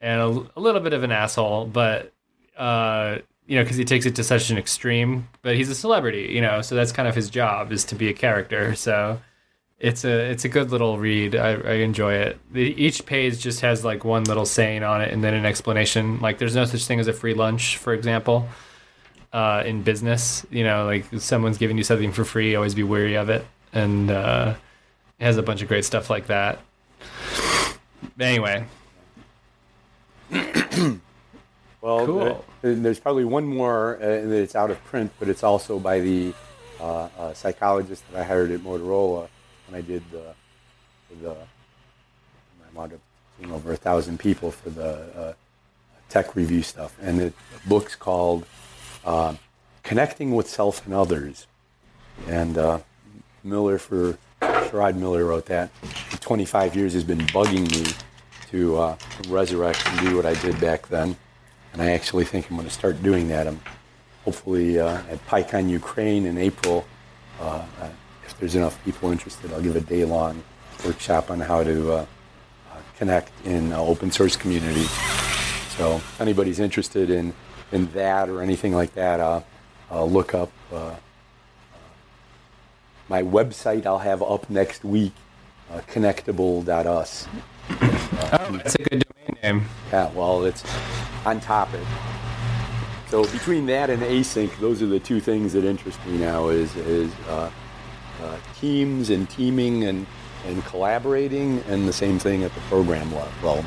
and 0.00 0.20
a, 0.20 0.46
a 0.56 0.60
little 0.60 0.80
bit 0.80 0.92
of 0.92 1.04
an 1.04 1.12
asshole 1.12 1.66
but 1.66 2.12
uh 2.56 3.16
you 3.46 3.56
know 3.56 3.62
because 3.62 3.76
he 3.76 3.84
takes 3.84 4.06
it 4.06 4.16
to 4.16 4.24
such 4.24 4.50
an 4.50 4.58
extreme 4.58 5.28
but 5.42 5.54
he's 5.54 5.70
a 5.70 5.74
celebrity 5.74 6.32
you 6.32 6.40
know 6.40 6.60
so 6.62 6.74
that's 6.74 6.90
kind 6.90 7.08
of 7.08 7.14
his 7.14 7.30
job 7.30 7.70
is 7.70 7.84
to 7.84 7.94
be 7.94 8.08
a 8.08 8.12
character 8.12 8.74
so 8.74 9.20
it's 9.78 10.04
a 10.04 10.30
it's 10.30 10.44
a 10.44 10.48
good 10.50 10.70
little 10.70 10.98
read. 10.98 11.34
I, 11.34 11.52
I 11.54 11.72
enjoy 11.76 12.12
it. 12.12 12.38
The, 12.52 12.60
each 12.60 13.06
page 13.06 13.40
just 13.40 13.62
has 13.62 13.82
like 13.82 14.04
one 14.04 14.24
little 14.24 14.44
saying 14.44 14.82
on 14.82 15.00
it 15.00 15.10
and 15.10 15.24
then 15.24 15.32
an 15.32 15.46
explanation. 15.46 16.20
Like 16.20 16.36
there's 16.36 16.54
no 16.54 16.66
such 16.66 16.84
thing 16.84 17.00
as 17.00 17.08
a 17.08 17.14
free 17.14 17.32
lunch 17.32 17.78
for 17.78 17.94
example 17.94 18.46
uh, 19.32 19.62
in 19.66 19.82
business. 19.82 20.44
You 20.50 20.64
know, 20.64 20.84
like 20.86 21.12
if 21.12 21.22
someone's 21.22 21.58
giving 21.58 21.76
you 21.78 21.84
something 21.84 22.12
for 22.12 22.24
free, 22.24 22.54
always 22.54 22.74
be 22.74 22.82
wary 22.82 23.16
of 23.16 23.28
it. 23.30 23.44
And 23.72 24.10
uh, 24.10 24.54
it 25.18 25.24
has 25.24 25.36
a 25.36 25.42
bunch 25.42 25.62
of 25.62 25.68
great 25.68 25.84
stuff 25.84 26.10
like 26.10 26.26
that. 26.26 26.58
Anyway, 28.18 28.64
Well, 31.82 32.04
Cool. 32.04 32.44
there's 32.60 33.00
probably 33.00 33.24
one 33.24 33.46
more 33.46 33.96
uh, 33.96 34.26
that's 34.28 34.54
out 34.54 34.70
of 34.70 34.82
print, 34.84 35.10
but 35.18 35.28
it's 35.28 35.42
also 35.42 35.78
by 35.78 36.00
the 36.00 36.34
uh, 36.78 37.08
uh, 37.18 37.32
psychologist 37.34 38.04
that 38.10 38.20
I 38.20 38.24
hired 38.24 38.50
at 38.50 38.60
Motorola 38.60 39.28
when 39.66 39.78
I 39.78 39.80
did 39.80 40.02
the, 40.10 40.34
the 41.22 41.30
I 41.30 42.76
wound 42.78 42.92
up 42.92 43.00
seeing 43.38 43.50
over 43.52 43.72
a 43.72 43.76
thousand 43.76 44.18
people 44.20 44.50
for 44.50 44.68
the 44.70 44.90
uh, 45.18 45.32
tech 46.10 46.36
review 46.36 46.62
stuff. 46.62 46.94
And 47.00 47.18
the 47.18 47.32
book's 47.66 47.94
called 47.96 48.44
uh, 49.04 49.34
Connecting 49.82 50.34
with 50.34 50.48
Self 50.48 50.84
and 50.84 50.94
Others. 50.94 51.46
And 52.28 52.58
uh, 52.58 52.80
Miller, 53.42 53.78
for 53.78 54.18
Sherod 54.40 54.96
Miller 54.96 55.24
wrote 55.24 55.46
that. 55.46 55.70
For 55.70 56.18
25 56.18 56.76
years 56.76 56.92
has 56.92 57.04
been 57.04 57.20
bugging 57.28 57.70
me 57.70 57.92
to 58.50 58.78
uh, 58.78 58.96
resurrect 59.28 59.86
and 59.86 60.08
do 60.08 60.16
what 60.16 60.26
I 60.26 60.34
did 60.34 60.60
back 60.60 60.88
then. 60.88 61.16
And 61.72 61.82
I 61.82 61.92
actually 61.92 62.24
think 62.24 62.50
I'm 62.50 62.56
going 62.56 62.68
to 62.68 62.74
start 62.74 63.02
doing 63.02 63.28
that. 63.28 63.46
I'm 63.46 63.60
hopefully 64.24 64.78
uh, 64.78 64.98
at 65.10 65.26
PyCon 65.26 65.68
Ukraine 65.68 66.26
in 66.26 66.36
April, 66.36 66.84
uh, 67.40 67.64
if 68.24 68.38
there's 68.38 68.54
enough 68.54 68.82
people 68.84 69.10
interested, 69.10 69.52
I'll 69.52 69.62
give 69.62 69.76
a 69.76 69.80
day-long 69.80 70.42
workshop 70.84 71.30
on 71.30 71.40
how 71.40 71.62
to 71.62 71.92
uh, 71.92 72.06
connect 72.96 73.32
in 73.46 73.72
open 73.72 74.10
source 74.10 74.36
community. 74.36 74.84
So 75.76 75.96
if 75.96 76.20
anybody's 76.20 76.60
interested 76.60 77.10
in, 77.10 77.32
in 77.72 77.90
that 77.92 78.28
or 78.28 78.42
anything 78.42 78.74
like 78.74 78.94
that, 78.94 79.44
look 79.90 80.34
up 80.34 80.50
my 83.10 83.22
website 83.22 83.84
I'll 83.84 83.98
have 83.98 84.22
up 84.22 84.48
next 84.48 84.84
week, 84.84 85.12
uh, 85.70 85.80
connectable.us. 85.80 87.26
oh, 87.68 88.50
that's 88.56 88.76
a 88.76 88.82
good 88.84 89.04
domain 89.04 89.38
name. 89.42 89.68
Yeah, 89.92 90.10
well, 90.12 90.44
it's 90.44 90.64
on 91.26 91.40
topic. 91.40 91.82
So 93.08 93.24
between 93.24 93.66
that 93.66 93.90
and 93.90 94.00
async, 94.02 94.56
those 94.60 94.80
are 94.80 94.86
the 94.86 95.00
two 95.00 95.18
things 95.18 95.52
that 95.54 95.64
interest 95.64 95.98
me 96.06 96.18
now: 96.18 96.48
is 96.48 96.74
is 96.76 97.12
uh, 97.28 97.50
uh, 98.22 98.36
teams 98.60 99.10
and 99.10 99.28
teaming 99.28 99.84
and 99.84 100.06
and 100.46 100.64
collaborating, 100.66 101.64
and 101.68 101.88
the 101.88 101.92
same 101.92 102.20
thing 102.20 102.44
at 102.44 102.54
the 102.54 102.60
program 102.62 103.12
level. 103.12 103.64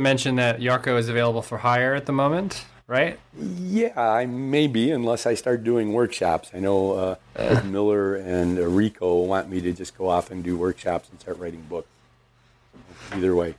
We 0.00 0.06
should 0.06 0.08
also 0.08 0.32
mention 0.32 0.36
that 0.36 0.60
Yarko 0.60 0.98
is 0.98 1.08
available 1.08 1.42
for 1.42 1.58
hire 1.58 1.94
at 1.94 2.06
the 2.06 2.12
moment 2.12 2.64
right? 2.90 3.20
Yeah, 3.38 3.92
I 3.96 4.26
may 4.26 4.66
be 4.66 4.90
unless 4.90 5.24
I 5.24 5.34
start 5.34 5.62
doing 5.62 5.92
workshops. 5.92 6.50
I 6.52 6.58
know 6.58 6.92
uh, 6.92 7.14
uh. 7.36 7.62
Miller 7.64 8.16
and 8.16 8.58
Richo 8.58 9.24
want 9.26 9.48
me 9.48 9.60
to 9.60 9.72
just 9.72 9.96
go 9.96 10.08
off 10.08 10.32
and 10.32 10.42
do 10.42 10.58
workshops 10.58 11.08
and 11.08 11.20
start 11.20 11.38
writing 11.38 11.62
books. 11.68 11.86
Either 13.12 13.34
way. 13.36 13.54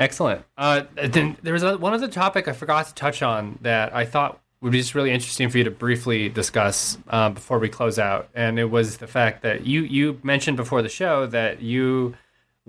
Excellent. 0.00 0.44
Uh, 0.58 0.82
then 0.96 1.36
there 1.44 1.52
was 1.52 1.62
a, 1.62 1.78
one 1.78 1.94
other 1.94 2.08
topic 2.08 2.48
I 2.48 2.54
forgot 2.54 2.88
to 2.88 2.94
touch 2.94 3.22
on 3.22 3.60
that 3.62 3.94
I 3.94 4.04
thought 4.04 4.40
would 4.60 4.72
be 4.72 4.80
just 4.80 4.96
really 4.96 5.12
interesting 5.12 5.48
for 5.48 5.58
you 5.58 5.64
to 5.64 5.70
briefly 5.70 6.28
discuss 6.28 6.98
uh, 7.08 7.28
before 7.28 7.60
we 7.60 7.68
close 7.68 8.00
out, 8.00 8.28
and 8.34 8.58
it 8.58 8.64
was 8.64 8.96
the 8.96 9.06
fact 9.06 9.42
that 9.42 9.64
you 9.64 9.82
you 9.82 10.18
mentioned 10.24 10.56
before 10.56 10.82
the 10.82 10.88
show 10.88 11.26
that 11.28 11.62
you 11.62 12.16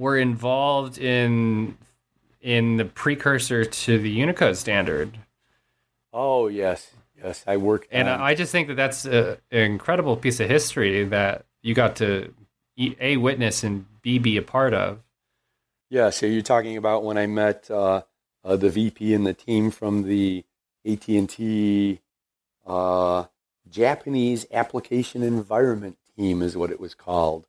were 0.01 0.17
involved 0.17 0.97
in 0.97 1.77
in 2.41 2.77
the 2.77 2.85
precursor 2.85 3.63
to 3.63 3.99
the 3.99 4.09
Unicode 4.09 4.57
standard. 4.57 5.15
Oh 6.11 6.47
yes, 6.47 6.89
yes, 7.23 7.43
I 7.45 7.57
worked. 7.57 7.87
And 7.91 8.09
on... 8.09 8.19
I 8.19 8.33
just 8.33 8.51
think 8.51 8.67
that 8.69 8.75
that's 8.75 9.05
a, 9.05 9.37
an 9.51 9.61
incredible 9.61 10.17
piece 10.17 10.39
of 10.39 10.49
history 10.49 11.05
that 11.05 11.45
you 11.61 11.75
got 11.75 11.97
to 11.97 12.33
a 12.99 13.17
witness 13.17 13.63
and 13.63 13.85
b 14.01 14.17
be 14.17 14.37
a 14.37 14.41
part 14.41 14.73
of. 14.73 15.03
Yeah, 15.91 16.09
so 16.09 16.25
you're 16.25 16.41
talking 16.41 16.77
about 16.77 17.03
when 17.03 17.19
I 17.19 17.27
met 17.27 17.69
uh, 17.69 18.01
uh, 18.43 18.55
the 18.55 18.71
VP 18.71 19.13
and 19.13 19.27
the 19.27 19.35
team 19.35 19.69
from 19.69 20.01
the 20.03 20.43
AT 20.83 21.07
and 21.09 21.29
T 21.29 21.99
uh, 22.65 23.25
Japanese 23.69 24.47
Application 24.51 25.21
Environment 25.21 25.99
Team 26.17 26.41
is 26.41 26.57
what 26.57 26.71
it 26.71 26.79
was 26.79 26.95
called 26.95 27.45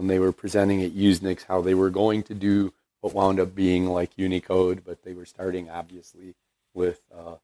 when 0.00 0.06
they 0.06 0.18
were 0.18 0.32
presenting 0.32 0.82
at 0.82 0.92
Usenix 0.92 1.44
how 1.44 1.60
they 1.60 1.74
were 1.74 1.90
going 1.90 2.22
to 2.22 2.32
do 2.32 2.72
what 3.02 3.12
wound 3.12 3.38
up 3.38 3.54
being 3.54 3.84
like 3.84 4.10
Unicode, 4.16 4.82
but 4.82 5.02
they 5.02 5.12
were 5.12 5.26
starting 5.26 5.68
obviously 5.68 6.34
with 6.72 7.02
uh, 7.14 7.34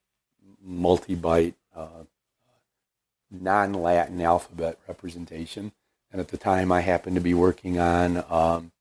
multi-byte 0.65 1.53
uh, 1.77 2.05
non-Latin 3.31 4.23
alphabet 4.23 4.78
representation. 4.89 5.73
And 6.11 6.19
at 6.19 6.28
the 6.28 6.39
time, 6.39 6.73
I 6.73 6.81
happened 6.81 7.16
to 7.16 7.20
be 7.20 7.35
working 7.35 7.78
on. 7.78 8.16
Um, 8.31 8.73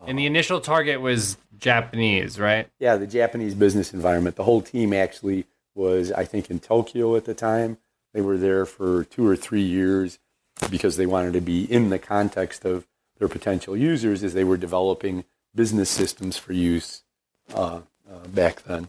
uh, 0.00 0.06
and 0.06 0.18
the 0.18 0.24
initial 0.24 0.62
target 0.62 1.02
was 1.02 1.36
Japanese, 1.58 2.40
right? 2.40 2.66
Yeah, 2.78 2.96
the 2.96 3.06
Japanese 3.06 3.54
business 3.54 3.92
environment. 3.92 4.36
The 4.36 4.44
whole 4.44 4.62
team 4.62 4.94
actually 4.94 5.44
was, 5.74 6.10
I 6.12 6.24
think, 6.24 6.50
in 6.50 6.60
Tokyo 6.60 7.14
at 7.14 7.26
the 7.26 7.34
time. 7.34 7.76
They 8.14 8.22
were 8.22 8.38
there 8.38 8.64
for 8.64 9.04
two 9.04 9.26
or 9.26 9.36
three 9.36 9.60
years 9.60 10.18
because 10.70 10.96
they 10.96 11.04
wanted 11.04 11.34
to 11.34 11.42
be 11.42 11.70
in 11.70 11.90
the 11.90 11.98
context 11.98 12.64
of 12.64 12.86
their 13.22 13.28
potential 13.28 13.76
users 13.76 14.24
as 14.24 14.34
they 14.34 14.42
were 14.42 14.56
developing 14.56 15.22
business 15.54 15.88
systems 15.88 16.36
for 16.36 16.52
use 16.52 17.04
uh, 17.54 17.78
uh, 18.10 18.26
back 18.34 18.64
then. 18.64 18.88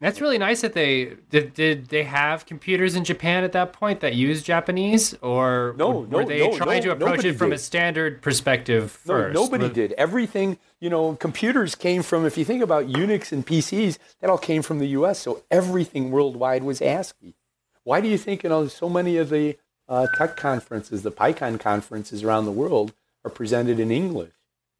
That's 0.00 0.20
really 0.20 0.38
nice 0.38 0.60
that 0.60 0.72
they 0.72 1.16
did. 1.30 1.54
Did 1.54 1.86
they 1.88 2.04
have 2.04 2.46
computers 2.46 2.94
in 2.94 3.02
Japan 3.02 3.42
at 3.42 3.50
that 3.52 3.72
point 3.72 3.98
that 3.98 4.14
used 4.14 4.44
Japanese, 4.44 5.14
or 5.14 5.74
no? 5.76 5.90
Were, 5.90 6.06
no, 6.06 6.24
they 6.24 6.38
no, 6.38 6.56
trying 6.56 6.82
to 6.82 6.92
approach 6.92 7.24
it 7.24 7.34
from 7.34 7.50
did. 7.50 7.56
a 7.56 7.58
standard 7.58 8.22
perspective 8.22 8.92
first? 8.92 9.34
No, 9.34 9.42
nobody 9.42 9.68
did. 9.68 9.92
Everything, 9.92 10.58
you 10.80 10.90
know, 10.90 11.14
computers 11.16 11.74
came 11.74 12.02
from. 12.02 12.24
If 12.24 12.38
you 12.38 12.44
think 12.44 12.62
about 12.62 12.86
Unix 12.86 13.32
and 13.32 13.44
PCs, 13.44 13.98
that 14.20 14.30
all 14.30 14.38
came 14.38 14.62
from 14.62 14.78
the 14.78 14.88
U.S. 14.88 15.18
So 15.20 15.42
everything 15.50 16.12
worldwide 16.12 16.62
was 16.62 16.80
ASCII. 16.80 17.34
Why 17.82 18.00
do 18.00 18.08
you 18.08 18.18
think 18.18 18.44
you 18.44 18.48
know 18.48 18.68
so 18.68 18.88
many 18.88 19.16
of 19.16 19.28
the 19.30 19.56
uh, 19.88 20.06
tech 20.16 20.36
conferences, 20.36 21.02
the 21.02 21.12
PyCon 21.12 21.58
conferences 21.60 22.24
around 22.24 22.44
the 22.44 22.52
world, 22.52 22.92
are 23.24 23.30
presented 23.30 23.78
in 23.80 23.90
English? 23.90 24.32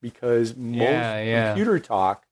because 0.03 0.55
most 0.55 0.79
yeah, 0.79 1.23
yeah. 1.23 1.49
computer 1.51 1.79
talk, 1.79 2.25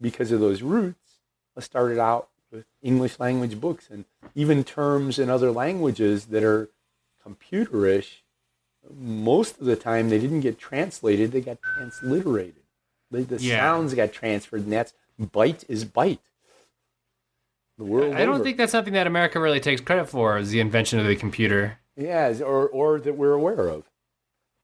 because 0.00 0.32
of 0.32 0.40
those 0.40 0.62
roots, 0.62 1.20
started 1.60 1.98
out 1.98 2.28
with 2.50 2.64
English 2.82 3.20
language 3.20 3.60
books 3.60 3.88
and 3.90 4.04
even 4.34 4.64
terms 4.64 5.18
in 5.18 5.28
other 5.28 5.50
languages 5.50 6.26
that 6.26 6.42
are 6.42 6.70
computerish. 7.24 8.22
Most 8.96 9.58
of 9.58 9.66
the 9.66 9.76
time, 9.76 10.08
they 10.08 10.18
didn't 10.18 10.40
get 10.40 10.58
translated; 10.58 11.30
they 11.30 11.42
got 11.42 11.58
transliterated. 11.60 12.62
The, 13.10 13.22
the 13.22 13.36
yeah. 13.36 13.58
sounds 13.58 13.92
got 13.92 14.12
transferred, 14.12 14.62
and 14.62 14.72
that's 14.72 14.94
byte 15.20 15.64
is 15.68 15.84
byte. 15.84 16.20
The 17.76 17.84
world. 17.84 18.14
I 18.14 18.24
don't 18.24 18.36
over. 18.36 18.44
think 18.44 18.56
that's 18.56 18.72
something 18.72 18.94
that 18.94 19.06
America 19.06 19.38
really 19.38 19.60
takes 19.60 19.82
credit 19.82 20.08
for, 20.08 20.38
is 20.38 20.50
the 20.50 20.60
invention 20.60 20.98
of 20.98 21.06
the 21.06 21.16
computer. 21.16 21.78
Yeah, 21.96 22.32
or 22.40 22.66
or 22.68 22.98
that 23.00 23.14
we're 23.14 23.34
aware 23.34 23.68
of. 23.68 23.84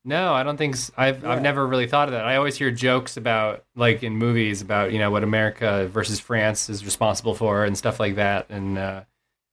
No, 0.05 0.35
I 0.35 0.43
don't 0.43 0.59
think 0.59 0.77
so. 0.77 0.93
I've 0.97 1.23
yeah. 1.23 1.33
I've 1.33 1.43
never 1.43 1.67
really 1.67 1.87
thought 1.87 2.09
of 2.09 2.13
that. 2.13 2.25
I 2.27 2.37
always 2.37 2.57
hear 2.57 2.71
jokes 2.71 3.17
about 3.17 3.65
like 3.75 4.03
in 4.03 4.17
movies 4.17 4.61
about 4.61 4.93
you 4.93 4.99
know 4.99 5.11
what 5.11 5.25
America 5.25 5.89
versus 5.89 6.21
France 6.21 6.69
is 6.69 6.85
responsible 6.85 7.35
for 7.35 7.65
and 7.65 7.77
stuff 7.77 7.99
like 7.99 8.17
that, 8.17 8.47
and 8.51 8.77
uh, 8.77 9.05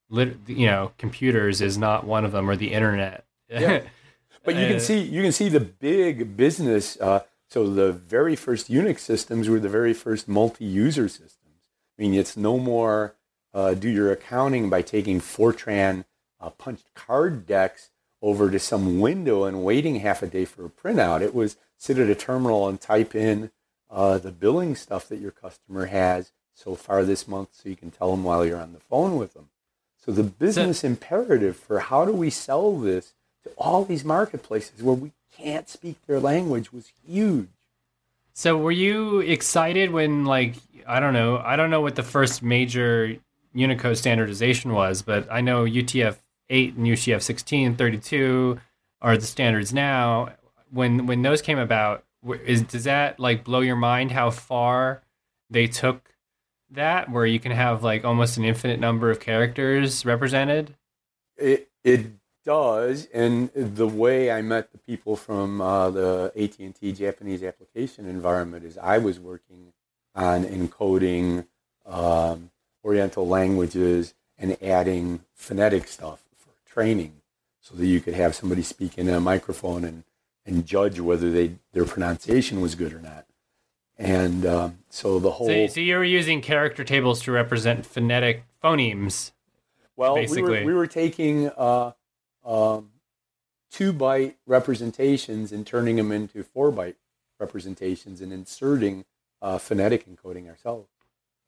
lit, 0.10 0.38
you 0.48 0.68
know 0.68 0.92
computers 0.98 1.62
is 1.62 1.78
not 1.78 2.06
one 2.06 2.26
of 2.26 2.34
them 2.34 2.50
or 2.50 2.58
the 2.58 2.74
internet. 2.74 3.26
Yeah. 3.50 3.82
but 4.44 4.56
you 4.56 4.68
can 4.68 4.76
uh, 4.76 4.80
see 4.80 5.00
you 5.00 5.22
can 5.22 5.32
see 5.32 5.48
the 5.48 5.62
big 5.62 6.36
business. 6.36 7.00
Uh, 7.00 7.22
so 7.48 7.70
the 7.70 7.94
very 7.94 8.36
first 8.36 8.70
Unix 8.70 9.00
systems 9.00 9.48
were 9.48 9.60
the 9.60 9.70
very 9.70 9.94
first 9.94 10.28
multi-user 10.28 11.08
systems. 11.08 11.60
I 11.98 12.02
mean, 12.02 12.14
it's 12.14 12.36
no 12.36 12.58
more 12.58 13.16
uh, 13.54 13.74
do 13.74 13.90
your 13.90 14.12
accounting 14.12 14.70
by 14.70 14.82
taking 14.82 15.20
Fortran 15.20 16.06
uh, 16.40 16.50
punched 16.50 16.94
card 16.94 17.46
decks 17.46 17.91
over 18.22 18.50
to 18.52 18.60
some 18.60 19.00
window 19.00 19.46
and 19.46 19.64
waiting 19.64 19.96
half 19.96 20.22
a 20.22 20.28
day 20.28 20.46
for 20.46 20.66
a 20.66 20.70
printout. 20.70 21.22
It 21.22 21.34
was 21.34 21.58
sit 21.78 21.98
at 21.98 22.10
a 22.10 22.16
terminal 22.16 22.68
and 22.68 22.80
type 22.80 23.16
in 23.16 23.52
uh, 23.90 24.18
the 24.18 24.32
billing 24.32 24.76
stuff 24.76 25.08
that 25.10 25.20
your 25.20 25.32
customer 25.32 25.88
has 25.88 26.32
so 26.54 26.76
far 26.76 27.04
this 27.04 27.28
month 27.28 27.50
so 27.54 27.70
you 27.70 27.76
can 27.76 27.92
tell 27.92 28.12
them 28.12 28.24
while 28.24 28.46
you're 28.46 28.60
on 28.60 28.74
the 28.74 28.80
phone 28.80 29.18
with 29.18 29.34
them. 29.34 29.50
So 29.98 30.12
the 30.12 30.24
business 30.24 30.80
so, 30.80 30.88
imperative 30.88 31.56
for 31.56 31.80
how 31.80 32.06
do 32.06 32.12
we 32.12 32.30
sell 32.30 32.78
this 32.78 33.14
to 33.44 33.50
all 33.58 33.84
these 33.84 34.06
marketplaces 34.06 34.82
where 34.82 34.96
we 34.96 35.12
can't 35.36 35.68
speak 35.68 35.98
their 36.06 36.20
language 36.20 36.72
was 36.72 36.92
huge. 37.06 37.48
So 38.34 38.58
were 38.58 38.72
you 38.72 39.20
excited 39.20 39.92
when 39.92 40.26
like 40.26 40.56
I 40.88 41.00
don't 41.00 41.14
know, 41.14 41.38
I 41.38 41.56
don't 41.56 41.70
know 41.70 41.82
what 41.82 41.96
the 41.96 42.04
first 42.04 42.42
major 42.42 43.18
Unicode 43.54 43.98
standardization 43.98 44.74
was, 44.74 45.02
but 45.02 45.28
I 45.30 45.42
know 45.42 45.66
UTF 45.66 46.18
8 46.52 46.76
and 46.76 46.86
UTF 46.86 47.22
16, 47.22 47.76
32 47.76 48.60
are 49.02 49.18
the 49.18 49.26
standards 49.26 49.74
now. 49.74 50.34
When 50.70 51.08
when 51.08 51.22
those 51.22 51.42
came 51.42 51.58
about, 51.58 52.04
is 52.46 52.62
does 52.62 52.84
that 52.84 53.20
like 53.20 53.44
blow 53.44 53.62
your 53.62 53.76
mind 53.76 54.12
how 54.12 54.30
far 54.30 55.02
they 55.50 55.68
took 55.68 56.14
that 56.70 57.12
where 57.12 57.26
you 57.26 57.40
can 57.40 57.52
have 57.52 57.84
like 57.84 58.06
almost 58.06 58.38
an 58.38 58.46
infinite 58.46 58.80
number 58.80 59.10
of 59.10 59.20
characters 59.20 60.06
represented? 60.06 60.76
It 61.38 61.70
it 61.84 62.12
does, 62.46 63.08
and 63.14 63.52
the 63.54 63.88
way 63.88 64.32
I 64.32 64.42
met 64.42 64.72
the 64.72 64.78
people 64.78 65.16
from 65.16 65.62
uh, 65.62 65.90
the 65.90 66.32
AT 66.36 66.60
and 66.60 66.76
T 66.76 66.92
Japanese 66.92 67.44
application 67.44 68.08
environment 68.08 68.66
is 68.66 68.78
I 68.78 68.98
was 68.98 69.20
working 69.20 69.74
on 70.16 70.44
encoding 70.44 71.48
um, 71.86 72.52
Oriental 72.84 73.28
languages 73.28 74.14
and 74.38 74.58
adding 74.62 75.22
phonetic 75.34 75.88
stuff 75.88 76.24
training 76.74 77.22
so 77.60 77.76
that 77.76 77.86
you 77.86 78.00
could 78.00 78.14
have 78.14 78.36
somebody 78.36 78.64
speak 78.64 78.98
in 78.98 79.08
a 79.10 79.20
microphone 79.20 79.84
and, 79.84 80.04
and 80.46 80.66
judge 80.66 81.00
whether 81.00 81.32
they 81.32 81.56
their 81.74 81.86
pronunciation 81.86 82.62
was 82.62 82.76
good 82.76 82.94
or 82.94 83.00
not. 83.00 83.26
And 83.98 84.46
um, 84.46 84.80
so 84.90 85.20
the 85.20 85.32
whole. 85.32 85.48
So, 85.48 85.68
so, 85.68 85.80
you 85.80 85.96
were 85.96 86.04
using 86.04 86.42
character 86.42 86.84
tables 86.84 87.22
to 87.24 87.32
represent 87.32 87.86
phonetic 87.86 88.46
phonemes. 88.64 89.32
Well, 89.96 90.16
basically. 90.16 90.42
we 90.42 90.50
were, 90.50 90.66
we 90.66 90.74
were 90.74 90.88
taking 90.88 91.50
uh, 91.50 91.92
um, 92.44 92.90
two 93.70 93.94
byte 93.94 94.36
representations 94.48 95.52
and 95.52 95.68
turning 95.68 95.98
them 95.98 96.12
into 96.12 96.44
four 96.44 96.72
byte 96.72 96.96
representations 97.40 98.22
and 98.22 98.34
inserting 98.34 99.06
uh, 99.42 99.60
phonetic 99.60 100.10
encoding 100.10 100.50
ourselves. 100.50 100.90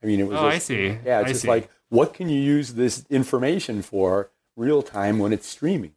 I 0.03 0.05
mean, 0.05 0.19
it 0.19 0.27
was. 0.27 0.37
Oh, 0.37 0.51
just, 0.51 0.55
I 0.55 0.59
see. 0.59 0.85
Yeah, 1.05 1.21
it's 1.21 1.25
I 1.25 1.29
just 1.29 1.41
see. 1.41 1.47
like, 1.47 1.71
what 1.89 2.13
can 2.13 2.29
you 2.29 2.39
use 2.39 2.73
this 2.73 3.05
information 3.09 3.81
for 3.81 4.29
real 4.55 4.81
time 4.81 5.19
when 5.19 5.33
it's 5.33 5.47
streaming? 5.47 5.93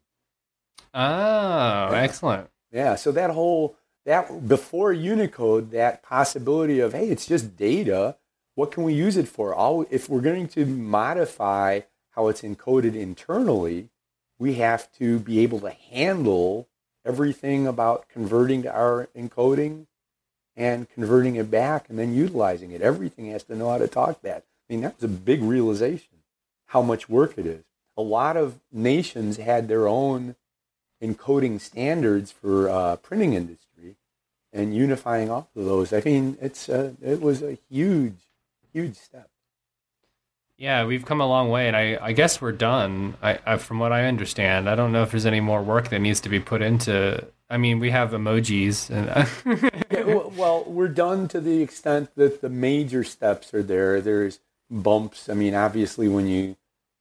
Oh, 0.94 1.88
excellent. 1.92 2.48
Yeah, 2.72 2.94
so 2.94 3.12
that 3.12 3.30
whole 3.30 3.76
that 4.04 4.48
before 4.48 4.92
Unicode, 4.92 5.70
that 5.72 6.02
possibility 6.02 6.80
of 6.80 6.92
hey, 6.92 7.08
it's 7.08 7.26
just 7.26 7.56
data. 7.56 8.16
What 8.54 8.70
can 8.70 8.84
we 8.84 8.94
use 8.94 9.16
it 9.16 9.28
for? 9.28 9.54
All 9.54 9.86
if 9.90 10.08
we're 10.08 10.20
going 10.20 10.48
to 10.48 10.64
modify 10.64 11.80
how 12.10 12.28
it's 12.28 12.42
encoded 12.42 12.94
internally, 12.94 13.90
we 14.38 14.54
have 14.54 14.90
to 14.92 15.18
be 15.18 15.40
able 15.40 15.60
to 15.60 15.70
handle 15.70 16.68
everything 17.04 17.66
about 17.66 18.08
converting 18.08 18.62
to 18.62 18.74
our 18.74 19.08
encoding 19.16 19.86
and 20.56 20.88
converting 20.88 21.36
it 21.36 21.50
back 21.50 21.88
and 21.88 21.98
then 21.98 22.14
utilizing 22.14 22.70
it. 22.72 22.80
Everything 22.80 23.30
has 23.30 23.44
to 23.44 23.54
know 23.54 23.70
how 23.70 23.78
to 23.78 23.88
talk 23.88 24.22
that. 24.22 24.44
I 24.68 24.72
mean, 24.72 24.80
that 24.82 24.96
was 24.96 25.04
a 25.04 25.08
big 25.08 25.42
realization 25.42 26.08
how 26.66 26.82
much 26.82 27.08
work 27.08 27.34
it 27.36 27.46
is. 27.46 27.64
A 27.96 28.02
lot 28.02 28.36
of 28.36 28.60
nations 28.72 29.38
had 29.38 29.68
their 29.68 29.88
own 29.88 30.36
encoding 31.02 31.60
standards 31.60 32.32
for 32.32 32.68
uh, 32.68 32.96
printing 32.96 33.34
industry 33.34 33.96
and 34.52 34.74
unifying 34.74 35.30
off 35.30 35.48
of 35.54 35.64
those. 35.64 35.92
I 35.92 36.02
mean, 36.04 36.38
it's 36.40 36.68
uh, 36.68 36.92
it 37.02 37.20
was 37.20 37.42
a 37.42 37.58
huge, 37.68 38.16
huge 38.72 38.96
step. 38.96 39.28
Yeah, 40.58 40.86
we've 40.86 41.04
come 41.04 41.20
a 41.20 41.26
long 41.26 41.50
way, 41.50 41.68
and 41.68 41.76
I, 41.76 41.98
I 42.00 42.12
guess 42.12 42.40
we're 42.40 42.52
done. 42.52 43.16
I, 43.22 43.38
I, 43.44 43.56
from 43.58 43.78
what 43.78 43.92
I 43.92 44.06
understand, 44.06 44.70
I 44.70 44.74
don't 44.74 44.90
know 44.90 45.02
if 45.02 45.10
there's 45.10 45.26
any 45.26 45.40
more 45.40 45.62
work 45.62 45.90
that 45.90 45.98
needs 45.98 46.20
to 46.22 46.30
be 46.30 46.40
put 46.40 46.62
into. 46.62 47.26
I 47.50 47.58
mean, 47.58 47.78
we 47.78 47.90
have 47.90 48.12
emojis, 48.12 48.88
and 48.88 49.70
Yeah, 49.90 50.04
well, 50.04 50.32
well, 50.34 50.64
we're 50.64 50.88
done 50.88 51.28
to 51.28 51.40
the 51.40 51.62
extent 51.62 52.10
that 52.16 52.40
the 52.40 52.48
major 52.48 53.04
steps 53.04 53.52
are 53.52 53.62
there. 53.62 54.00
There's 54.00 54.40
bumps. 54.70 55.28
I 55.28 55.34
mean, 55.34 55.54
obviously, 55.54 56.08
when 56.08 56.26
you 56.26 56.56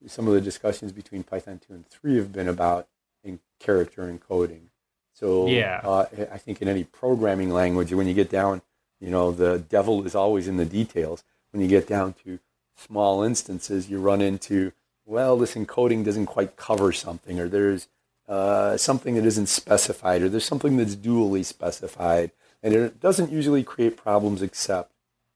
some 0.07 0.27
of 0.27 0.33
the 0.33 0.41
discussions 0.41 0.91
between 0.91 1.23
Python 1.23 1.59
two 1.65 1.73
and 1.73 1.87
three 1.87 2.17
have 2.17 2.31
been 2.31 2.47
about 2.47 2.87
in 3.23 3.39
character 3.59 4.03
encoding. 4.03 4.69
So 5.13 5.47
Yeah. 5.47 5.81
uh, 5.83 6.05
I 6.31 6.37
think 6.37 6.61
in 6.61 6.67
any 6.67 6.83
programming 6.83 7.49
language, 7.49 7.93
when 7.93 8.07
you 8.07 8.13
get 8.13 8.29
down, 8.29 8.61
you 8.99 9.09
know, 9.09 9.31
the 9.31 9.59
devil 9.59 10.05
is 10.05 10.15
always 10.15 10.47
in 10.47 10.57
the 10.57 10.65
details. 10.65 11.23
When 11.51 11.61
you 11.61 11.67
get 11.67 11.87
down 11.87 12.13
to 12.25 12.39
small 12.75 13.23
instances, 13.23 13.89
you 13.89 13.99
run 13.99 14.21
into, 14.21 14.73
well, 15.05 15.37
this 15.37 15.53
encoding 15.55 16.03
doesn't 16.03 16.25
quite 16.25 16.57
cover 16.57 16.91
something, 16.91 17.39
or 17.39 17.47
there's 17.47 17.87
uh, 18.27 18.75
something 18.75 19.15
that 19.15 19.25
isn't 19.25 19.47
specified, 19.47 20.21
or 20.21 20.29
there's 20.29 20.45
something 20.45 20.77
that's 20.77 20.95
dually 20.95 21.45
specified, 21.45 22.31
and 22.61 22.73
it 22.73 22.99
doesn't 22.99 23.31
usually 23.31 23.63
create 23.63 23.95
problems 23.95 24.41
except. 24.41 24.91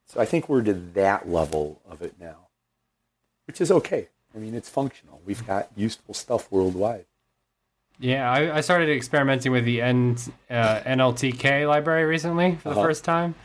So 0.08 0.20
I 0.20 0.26
think 0.26 0.50
we're 0.50 0.64
to 0.64 0.74
that 0.74 1.30
level 1.30 1.82
of 1.88 2.02
it 2.02 2.16
now, 2.20 2.48
which 3.46 3.62
is 3.62 3.72
okay. 3.72 4.10
I 4.36 4.40
mean, 4.40 4.54
it's 4.56 4.70
functional. 4.70 5.22
We've 5.26 5.46
got 5.46 5.70
useful 5.76 6.14
stuff 6.14 6.52
worldwide. 6.52 7.06
yeah, 8.00 8.32
I, 8.32 8.58
I 8.58 8.62
started 8.62 8.90
experimenting 8.90 9.52
with 9.52 9.66
the 9.66 9.82
N, 9.82 10.18
uh, 10.50 10.80
NLTK 10.82 11.68
library 11.68 12.06
recently 12.06 12.56
for 12.56 12.70
the 12.70 12.76
Uh-huh. 12.76 12.84
first 12.84 13.04
time, 13.04 13.36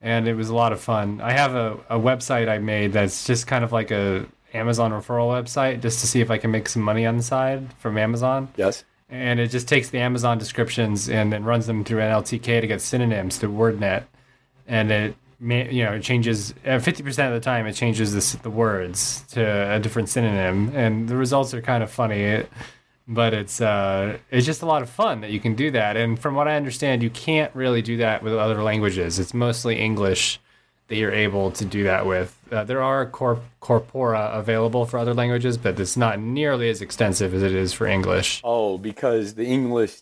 and 0.00 0.26
it 0.26 0.34
was 0.34 0.48
a 0.48 0.54
lot 0.54 0.72
of 0.72 0.80
fun. 0.80 1.20
I 1.20 1.32
have 1.32 1.54
a, 1.54 1.74
a 1.88 1.98
website 1.98 2.48
I 2.48 2.58
made 2.58 2.92
that's 2.92 3.24
just 3.26 3.46
kind 3.46 3.62
of 3.64 3.70
like 3.72 3.90
a 3.90 4.26
Amazon 4.52 4.90
referral 4.90 5.28
website, 5.28 5.80
just 5.80 6.00
to 6.00 6.06
see 6.08 6.20
if 6.20 6.30
I 6.30 6.38
can 6.38 6.50
make 6.50 6.68
some 6.68 6.82
money 6.82 7.06
on 7.06 7.16
the 7.18 7.22
side 7.22 7.72
from 7.74 7.96
Amazon. 7.98 8.48
Yes. 8.56 8.84
and 9.08 9.38
it 9.40 9.48
just 9.48 9.66
takes 9.68 9.90
the 9.90 9.98
Amazon 9.98 10.38
descriptions 10.38 11.08
and 11.08 11.32
then 11.32 11.44
runs 11.44 11.66
them 11.66 11.84
through 11.84 11.98
NLTK 12.00 12.60
to 12.60 12.66
get 12.66 12.80
synonyms 12.80 13.36
through 13.38 13.52
WordNet, 13.52 14.04
and 14.66 14.90
it 14.90 15.14
you 15.40 15.84
know 15.84 15.92
it 15.94 16.02
changes 16.02 16.54
fifty 16.62 17.02
percent 17.02 17.32
of 17.32 17.40
the 17.40 17.44
time 17.44 17.66
it 17.66 17.72
changes 17.72 18.36
the 18.36 18.50
words 18.50 19.22
to 19.32 19.40
a 19.40 19.80
different 19.80 20.08
synonym, 20.08 20.72
and 20.74 21.08
the 21.08 21.16
results 21.16 21.54
are 21.54 21.62
kind 21.62 21.82
of 21.82 21.90
funny. 21.90 22.20
It, 22.20 22.50
but 23.08 23.34
it's 23.34 23.60
uh, 23.60 24.18
it's 24.30 24.46
just 24.46 24.62
a 24.62 24.66
lot 24.66 24.82
of 24.82 24.90
fun 24.90 25.20
that 25.22 25.30
you 25.30 25.40
can 25.40 25.54
do 25.54 25.70
that, 25.72 25.96
and 25.96 26.18
from 26.18 26.34
what 26.34 26.46
I 26.46 26.56
understand, 26.56 27.02
you 27.02 27.10
can't 27.10 27.54
really 27.54 27.82
do 27.82 27.96
that 27.98 28.22
with 28.22 28.34
other 28.34 28.62
languages. 28.62 29.18
It's 29.18 29.34
mostly 29.34 29.78
English 29.78 30.40
that 30.88 30.96
you're 30.96 31.12
able 31.12 31.52
to 31.52 31.64
do 31.64 31.84
that 31.84 32.04
with. 32.04 32.36
Uh, 32.50 32.64
there 32.64 32.82
are 32.82 33.06
corp- 33.06 33.44
corpora 33.60 34.30
available 34.34 34.84
for 34.84 34.98
other 34.98 35.14
languages, 35.14 35.56
but 35.56 35.78
it's 35.78 35.96
not 35.96 36.18
nearly 36.18 36.68
as 36.68 36.82
extensive 36.82 37.32
as 37.32 37.42
it 37.44 37.52
is 37.52 37.72
for 37.72 37.86
English. 37.86 38.40
Oh, 38.42 38.76
because 38.76 39.34
the 39.34 39.46
English, 39.46 40.00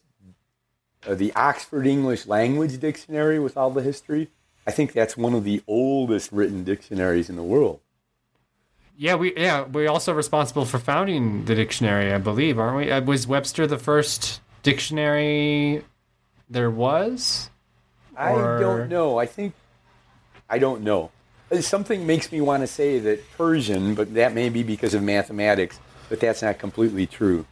uh, 1.07 1.15
the 1.15 1.33
Oxford 1.35 1.87
English 1.87 2.27
Language 2.27 2.79
Dictionary 2.81 3.39
with 3.39 3.57
all 3.57 3.71
the 3.71 3.83
history, 3.83 4.31
I 4.69 4.71
think 4.71 4.93
that's 4.93 5.17
one 5.17 5.33
of 5.33 5.45
the 5.45 5.63
oldest 5.67 6.31
written 6.31 6.63
dictionaries 6.63 7.31
in 7.31 7.37
the 7.37 7.43
world. 7.43 7.81
Yeah, 8.99 9.15
we 9.15 9.35
yeah 9.35 9.63
we're 9.63 9.89
also 9.89 10.13
responsible 10.13 10.67
for 10.67 10.79
founding 10.79 11.47
the 11.47 11.55
dictionary, 11.55 12.13
I 12.13 12.19
believe, 12.19 12.59
aren't 12.59 12.77
we? 12.77 12.91
Uh, 12.91 13.01
was 13.01 13.27
Webster 13.27 13.67
the 13.67 13.79
first 13.79 14.43
dictionary 14.63 15.85
there 16.51 16.71
was? 16.71 17.49
I 18.15 18.33
don't 18.35 18.91
know. 18.91 19.17
I 19.17 19.25
think 19.25 19.55
I 20.51 20.59
don't 20.59 20.83
know. 20.83 21.13
Uh, 21.51 21.63
Something 21.63 22.07
makes 22.07 22.31
me 22.31 22.43
want 22.43 22.63
to 22.63 22.67
say 22.67 22.99
that 22.99 23.25
Persian, 23.39 23.95
but 23.95 24.13
that 24.13 24.35
may 24.35 24.51
be 24.51 24.63
because 24.63 24.93
of 24.93 25.03
mathematics. 25.03 25.81
But 26.11 26.21
that's 26.21 26.43
not 26.43 26.59
completely 26.59 27.07
true. 27.07 27.47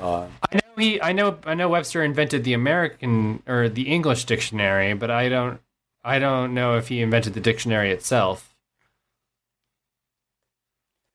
Uh, 0.00 0.26
I 0.50 0.54
know 0.54 0.60
he, 0.78 1.02
I 1.02 1.12
know, 1.12 1.36
I 1.44 1.52
know 1.52 1.68
Webster 1.68 2.02
invented 2.02 2.44
the 2.44 2.54
American 2.54 3.42
or 3.46 3.68
the 3.68 3.82
English 3.82 4.24
dictionary, 4.24 4.94
but 4.94 5.10
I 5.10 5.28
don't, 5.28 5.60
I 6.04 6.18
don't 6.18 6.54
know 6.54 6.76
if 6.76 6.88
he 6.88 7.00
invented 7.00 7.34
the 7.34 7.40
dictionary 7.40 7.90
itself. 7.92 8.54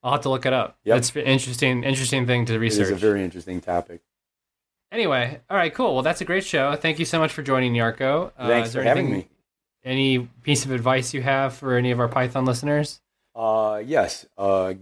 I'll 0.03 0.13
have 0.13 0.21
to 0.21 0.29
look 0.29 0.45
it 0.45 0.53
up. 0.53 0.77
Yep. 0.85 0.97
It's 0.97 1.15
an 1.15 1.21
interesting, 1.23 1.83
interesting 1.83 2.25
thing 2.25 2.45
to 2.45 2.57
research. 2.59 2.87
it 2.87 2.91
is 2.91 2.91
a 2.91 2.95
very 2.95 3.23
interesting 3.23 3.59
topic. 3.59 4.01
Anyway, 4.91 5.41
all 5.49 5.57
right, 5.57 5.73
cool. 5.73 5.95
Well, 5.95 6.03
that's 6.03 6.21
a 6.21 6.25
great 6.25 6.45
show. 6.45 6.75
Thank 6.75 6.97
you 6.99 7.03
so 7.05 7.19
much 7.19 7.33
for 7.33 7.41
joining, 7.43 7.73
Yarko. 7.73 8.31
Uh, 8.37 8.47
Thanks 8.47 8.69
for 8.69 8.75
there 8.75 8.83
having 8.83 9.11
me. 9.11 9.27
Any 9.83 10.19
piece 10.43 10.63
of 10.65 10.71
advice 10.71 11.13
you 11.13 11.21
have 11.21 11.53
for 11.55 11.75
any 11.75 11.91
of 11.91 11.99
our 11.99 12.07
Python 12.07 12.45
listeners? 12.45 13.01
Uh, 13.35 13.81
yes. 13.85 14.25
Uh, 14.37 14.75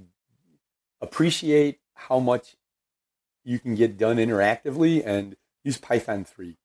appreciate 1.01 1.79
how 1.95 2.19
much 2.19 2.55
you 3.43 3.57
can 3.59 3.73
get 3.75 3.97
done 3.97 4.17
interactively 4.17 5.01
and 5.05 5.35
use 5.63 5.77
Python 5.77 6.23
3. 6.23 6.55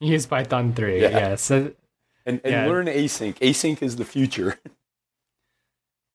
Use 0.00 0.26
Python 0.26 0.72
3. 0.72 1.02
Yeah. 1.02 1.08
Yes. 1.10 1.52
And, 2.26 2.40
and 2.44 2.52
Yeah. 2.52 2.66
learn 2.66 2.86
async. 2.86 3.34
Async 3.38 3.82
is 3.82 3.96
the 3.96 4.04
future. 4.04 4.58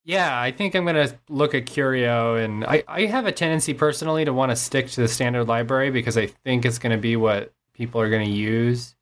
Yeah, 0.08 0.40
I 0.40 0.52
think 0.52 0.76
I'm 0.76 0.84
going 0.84 1.08
to 1.08 1.18
look 1.28 1.52
at 1.52 1.66
Curio. 1.66 2.36
And 2.36 2.64
I, 2.64 2.84
I 2.86 3.06
have 3.06 3.26
a 3.26 3.32
tendency 3.32 3.74
personally 3.74 4.24
to 4.24 4.32
want 4.32 4.50
to 4.50 4.56
stick 4.56 4.88
to 4.90 5.00
the 5.00 5.08
standard 5.08 5.48
library 5.48 5.90
because 5.90 6.16
I 6.16 6.26
think 6.26 6.64
it's 6.64 6.78
going 6.78 6.92
to 6.92 6.98
be 6.98 7.16
what 7.16 7.52
people 7.74 8.00
are 8.00 8.08
going 8.08 8.24
to 8.24 8.30
use. 8.30 8.94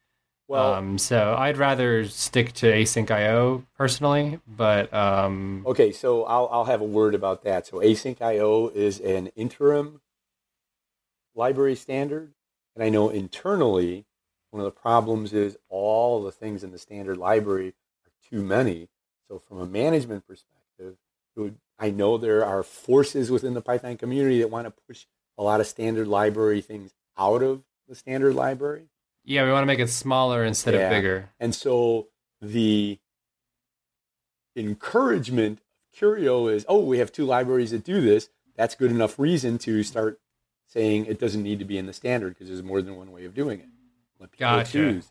Well, 0.48 0.72
um, 0.72 0.97
so 0.97 1.35
I'd 1.39 1.59
rather 1.59 2.06
stick 2.06 2.55
to 2.55 2.72
asyncio 2.72 3.66
personally. 3.76 4.40
But 4.47 4.94
um, 4.94 5.62
okay, 5.66 5.93
so 5.93 6.24
I'll, 6.24 6.48
I'll 6.51 6.64
have 6.64 6.81
a 6.81 6.86
word 6.86 7.14
about 7.14 7.44
that. 7.44 7.66
So 7.66 7.81
asyncio 7.81 8.74
is 8.74 8.98
an 8.98 9.26
interim 9.36 10.01
library 11.35 11.74
standard. 11.76 12.32
And 12.74 12.82
I 12.82 12.89
know 12.89 13.10
internally, 13.10 14.06
one 14.55 14.60
of 14.60 14.72
the 14.72 14.81
problems 14.81 15.32
is 15.32 15.56
all 15.68 16.22
the 16.22 16.31
things 16.31 16.62
in 16.62 16.70
the 16.70 16.78
standard 16.78 17.16
library 17.16 17.74
are 18.06 18.12
too 18.31 18.40
many. 18.40 18.89
So 19.28 19.40
from 19.40 19.59
a 19.59 19.66
management 19.66 20.24
perspective, 20.28 20.94
would, 21.35 21.56
I 21.76 21.90
know 21.90 22.16
there 22.18 22.44
are 22.44 22.62
forces 22.62 23.32
within 23.32 23.55
the 23.55 23.60
Python 23.60 23.97
community 23.97 24.39
that 24.39 24.51
want 24.51 24.68
to 24.68 24.74
push 24.86 25.06
a 25.36 25.43
lot 25.43 25.60
of 25.60 25.66
standard 25.66 26.06
library 26.06 26.60
things 26.60 26.93
out 27.18 27.43
of 27.43 27.64
the 27.89 27.97
standard 27.97 28.36
library. 28.36 28.85
yeah, 29.24 29.44
we 29.44 29.51
want 29.51 29.62
to 29.62 29.66
make 29.66 29.81
it 29.81 29.89
smaller 29.89 30.44
instead 30.44 30.74
Yeah. 30.74 30.82
of 30.82 30.90
bigger. 30.90 31.31
And 31.40 31.52
so 31.52 32.06
the 32.40 33.01
encouragement 34.55 35.59
of 35.59 35.98
Curio 35.98 36.47
is, 36.47 36.64
oh, 36.68 36.78
we 36.85 36.98
have 36.98 37.10
two 37.10 37.24
libraries 37.24 37.72
that 37.72 37.82
do 37.82 38.01
this. 38.01 38.28
That's 38.56 38.76
good 38.76 38.93
enough 38.93 39.18
reason 39.18 39.59
to 39.59 39.82
start 39.82 40.20
saying 40.68 41.06
it 41.06 41.18
doesn't 41.18 41.43
need 41.43 41.59
to 41.59 41.64
be 41.64 41.76
in 41.76 41.86
the 41.86 41.93
standard 41.93 42.35
because 42.35 42.47
there's 42.48 42.62
more 42.62 42.82
than 42.82 42.97
one 42.97 43.10
way 43.10 43.24
of 43.24 43.35
doing 43.35 43.59
it. 43.60 43.66
People 44.28 44.46
Gotcha. 44.46 44.72
choose. 44.72 45.09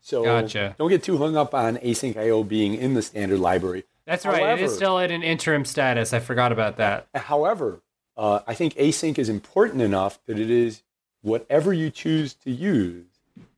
So 0.00 0.24
Gotcha. 0.24 0.74
don't 0.78 0.88
get 0.88 1.02
too 1.02 1.18
hung 1.18 1.36
up 1.36 1.54
on 1.54 1.76
asyncio 1.78 2.46
being 2.46 2.74
in 2.74 2.94
the 2.94 3.02
standard 3.02 3.38
library. 3.40 3.84
That's 4.04 4.24
right. 4.26 4.36
it 4.36 4.42
However- 4.42 4.64
is 4.64 4.74
still 4.74 4.98
at 4.98 5.10
an 5.12 5.22
interim 5.22 5.64
status. 5.64 6.12
I 6.12 6.18
forgot 6.18 6.50
about 6.50 6.76
that. 6.78 7.06
However, 7.14 7.80
uh, 8.16 8.40
I 8.46 8.54
think 8.54 8.74
async 8.74 9.18
is 9.18 9.28
important 9.28 9.80
enough 9.80 10.18
that 10.26 10.38
it 10.40 10.50
is 10.50 10.82
whatever 11.22 11.72
you 11.72 11.88
choose 11.90 12.34
to 12.34 12.50
use, 12.50 13.06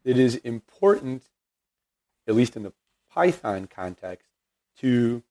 it 0.04 0.18
is 0.18 0.36
important, 0.36 1.24
at 2.28 2.34
least 2.34 2.56
in 2.56 2.62
the 2.62 2.72
Python 3.10 3.66
context, 3.66 4.28
to 4.80 5.22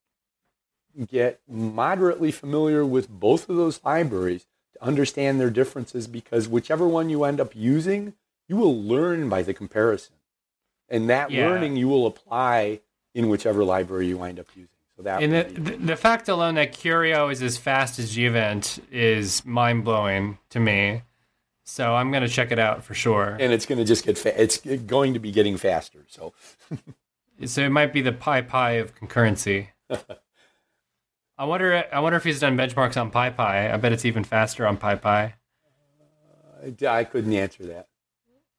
get 1.07 1.39
moderately 1.47 2.31
familiar 2.31 2.85
with 2.85 3.07
both 3.09 3.49
of 3.49 3.55
those 3.55 3.79
libraries 3.83 4.45
to 4.73 4.83
understand 4.83 5.39
their 5.39 5.49
differences 5.49 6.07
because 6.07 6.47
whichever 6.47 6.87
one 6.87 7.09
you 7.09 7.23
end 7.23 7.39
up 7.39 7.55
using, 7.55 8.13
you 8.53 8.59
will 8.59 8.79
learn 8.83 9.29
by 9.29 9.41
the 9.41 9.53
comparison. 9.53 10.15
And 10.89 11.09
that 11.09 11.31
Yeah. 11.31 11.47
learning 11.47 11.75
you 11.75 11.87
will 11.87 12.05
apply 12.05 12.81
in 13.15 13.27
whichever 13.29 13.63
library 13.63 14.07
you 14.07 14.17
wind 14.17 14.39
up 14.39 14.45
using. 14.55 14.69
So 14.95 15.01
that 15.03 15.23
And 15.23 15.33
the, 15.33 15.43
the, 15.59 15.77
the 15.77 15.95
fact 15.95 16.29
alone 16.29 16.53
that 16.55 16.71
Curio 16.71 17.29
is 17.29 17.41
as 17.41 17.57
fast 17.57 17.97
as 17.97 18.13
gevent 18.13 18.77
is 18.91 19.43
mind 19.43 19.83
blowing 19.85 20.37
to 20.51 20.59
me. 20.59 21.01
So 21.63 21.95
I'm 21.95 22.11
gonna 22.11 22.27
check 22.27 22.51
it 22.51 22.59
out 22.59 22.83
for 22.83 22.93
sure. 22.93 23.37
and 23.39 23.51
it's 23.51 23.65
going 23.65 23.79
to 23.79 23.85
just 23.85 24.05
get 24.05 24.17
fa- 24.17 24.39
it's 24.39 24.57
going 24.57 25.13
to 25.13 25.19
be 25.19 25.31
getting 25.31 25.57
faster. 25.57 26.05
So 26.09 26.33
So 27.45 27.61
it 27.61 27.69
might 27.69 27.91
be 27.91 28.01
the 28.01 28.11
PyPy 28.11 28.79
of 28.81 28.93
concurrency. 28.95 29.69
I 31.37 31.45
wonder. 31.45 31.83
I 31.91 31.99
wonder 31.99 32.17
if 32.17 32.23
he's 32.23 32.39
done 32.39 32.55
benchmarks 32.55 32.95
on 33.01 33.09
PyPy. 33.11 33.73
I 33.73 33.77
bet 33.77 33.91
it's 33.91 34.05
even 34.05 34.23
faster 34.23 34.67
on 34.67 34.77
PyPy. 34.77 35.33
Uh, 36.61 36.85
I, 36.87 36.99
I 36.99 37.03
couldn't 37.03 37.33
answer 37.33 37.65
that. 37.65 37.87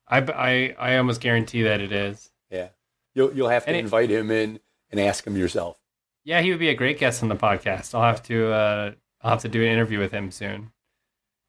I, 0.08 0.18
I, 0.18 0.74
I 0.78 0.96
almost 0.98 1.20
guarantee 1.20 1.62
that 1.62 1.80
it 1.80 1.92
is. 1.92 2.30
Yeah, 2.50 2.68
you'll 3.14 3.32
you'll 3.34 3.48
have 3.48 3.64
to 3.64 3.68
And 3.68 3.76
it- 3.76 3.80
invite 3.80 4.10
him 4.10 4.30
in 4.30 4.60
and 4.90 5.00
ask 5.00 5.26
him 5.26 5.36
yourself. 5.36 5.78
Yeah, 6.24 6.40
he 6.40 6.50
would 6.50 6.58
be 6.60 6.68
a 6.70 6.74
great 6.74 6.98
guest 6.98 7.22
on 7.22 7.28
the 7.28 7.36
podcast. 7.36 7.94
I'll 7.94 8.02
have 8.02 8.22
to. 8.24 8.52
Uh, 8.52 8.92
I'll 9.22 9.30
have 9.32 9.42
to 9.42 9.48
do 9.48 9.62
an 9.62 9.68
interview 9.68 9.98
with 9.98 10.12
him 10.12 10.30
soon. 10.30 10.70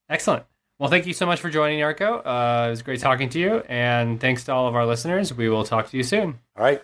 Excellent. 0.10 0.44
Well, 0.80 0.90
thank 0.90 1.06
you 1.08 1.14
so 1.14 1.26
much 1.26 1.40
for 1.40 1.50
joining, 1.50 1.80
Yarko. 1.80 2.22
Uh, 2.26 2.68
it 2.68 2.70
was 2.72 2.82
great 2.82 3.00
talking 3.00 3.30
to 3.30 3.40
you, 3.40 3.64
and 3.70 4.20
thanks 4.20 4.44
to 4.46 4.54
all 4.54 4.68
of 4.68 4.76
our 4.76 4.86
listeners. 4.86 5.34
We 5.34 5.48
will 5.50 5.64
talk 5.64 5.90
to 5.90 5.98
you 5.98 6.04
soon. 6.04 6.40
All 6.58 6.64
right. 6.64 6.82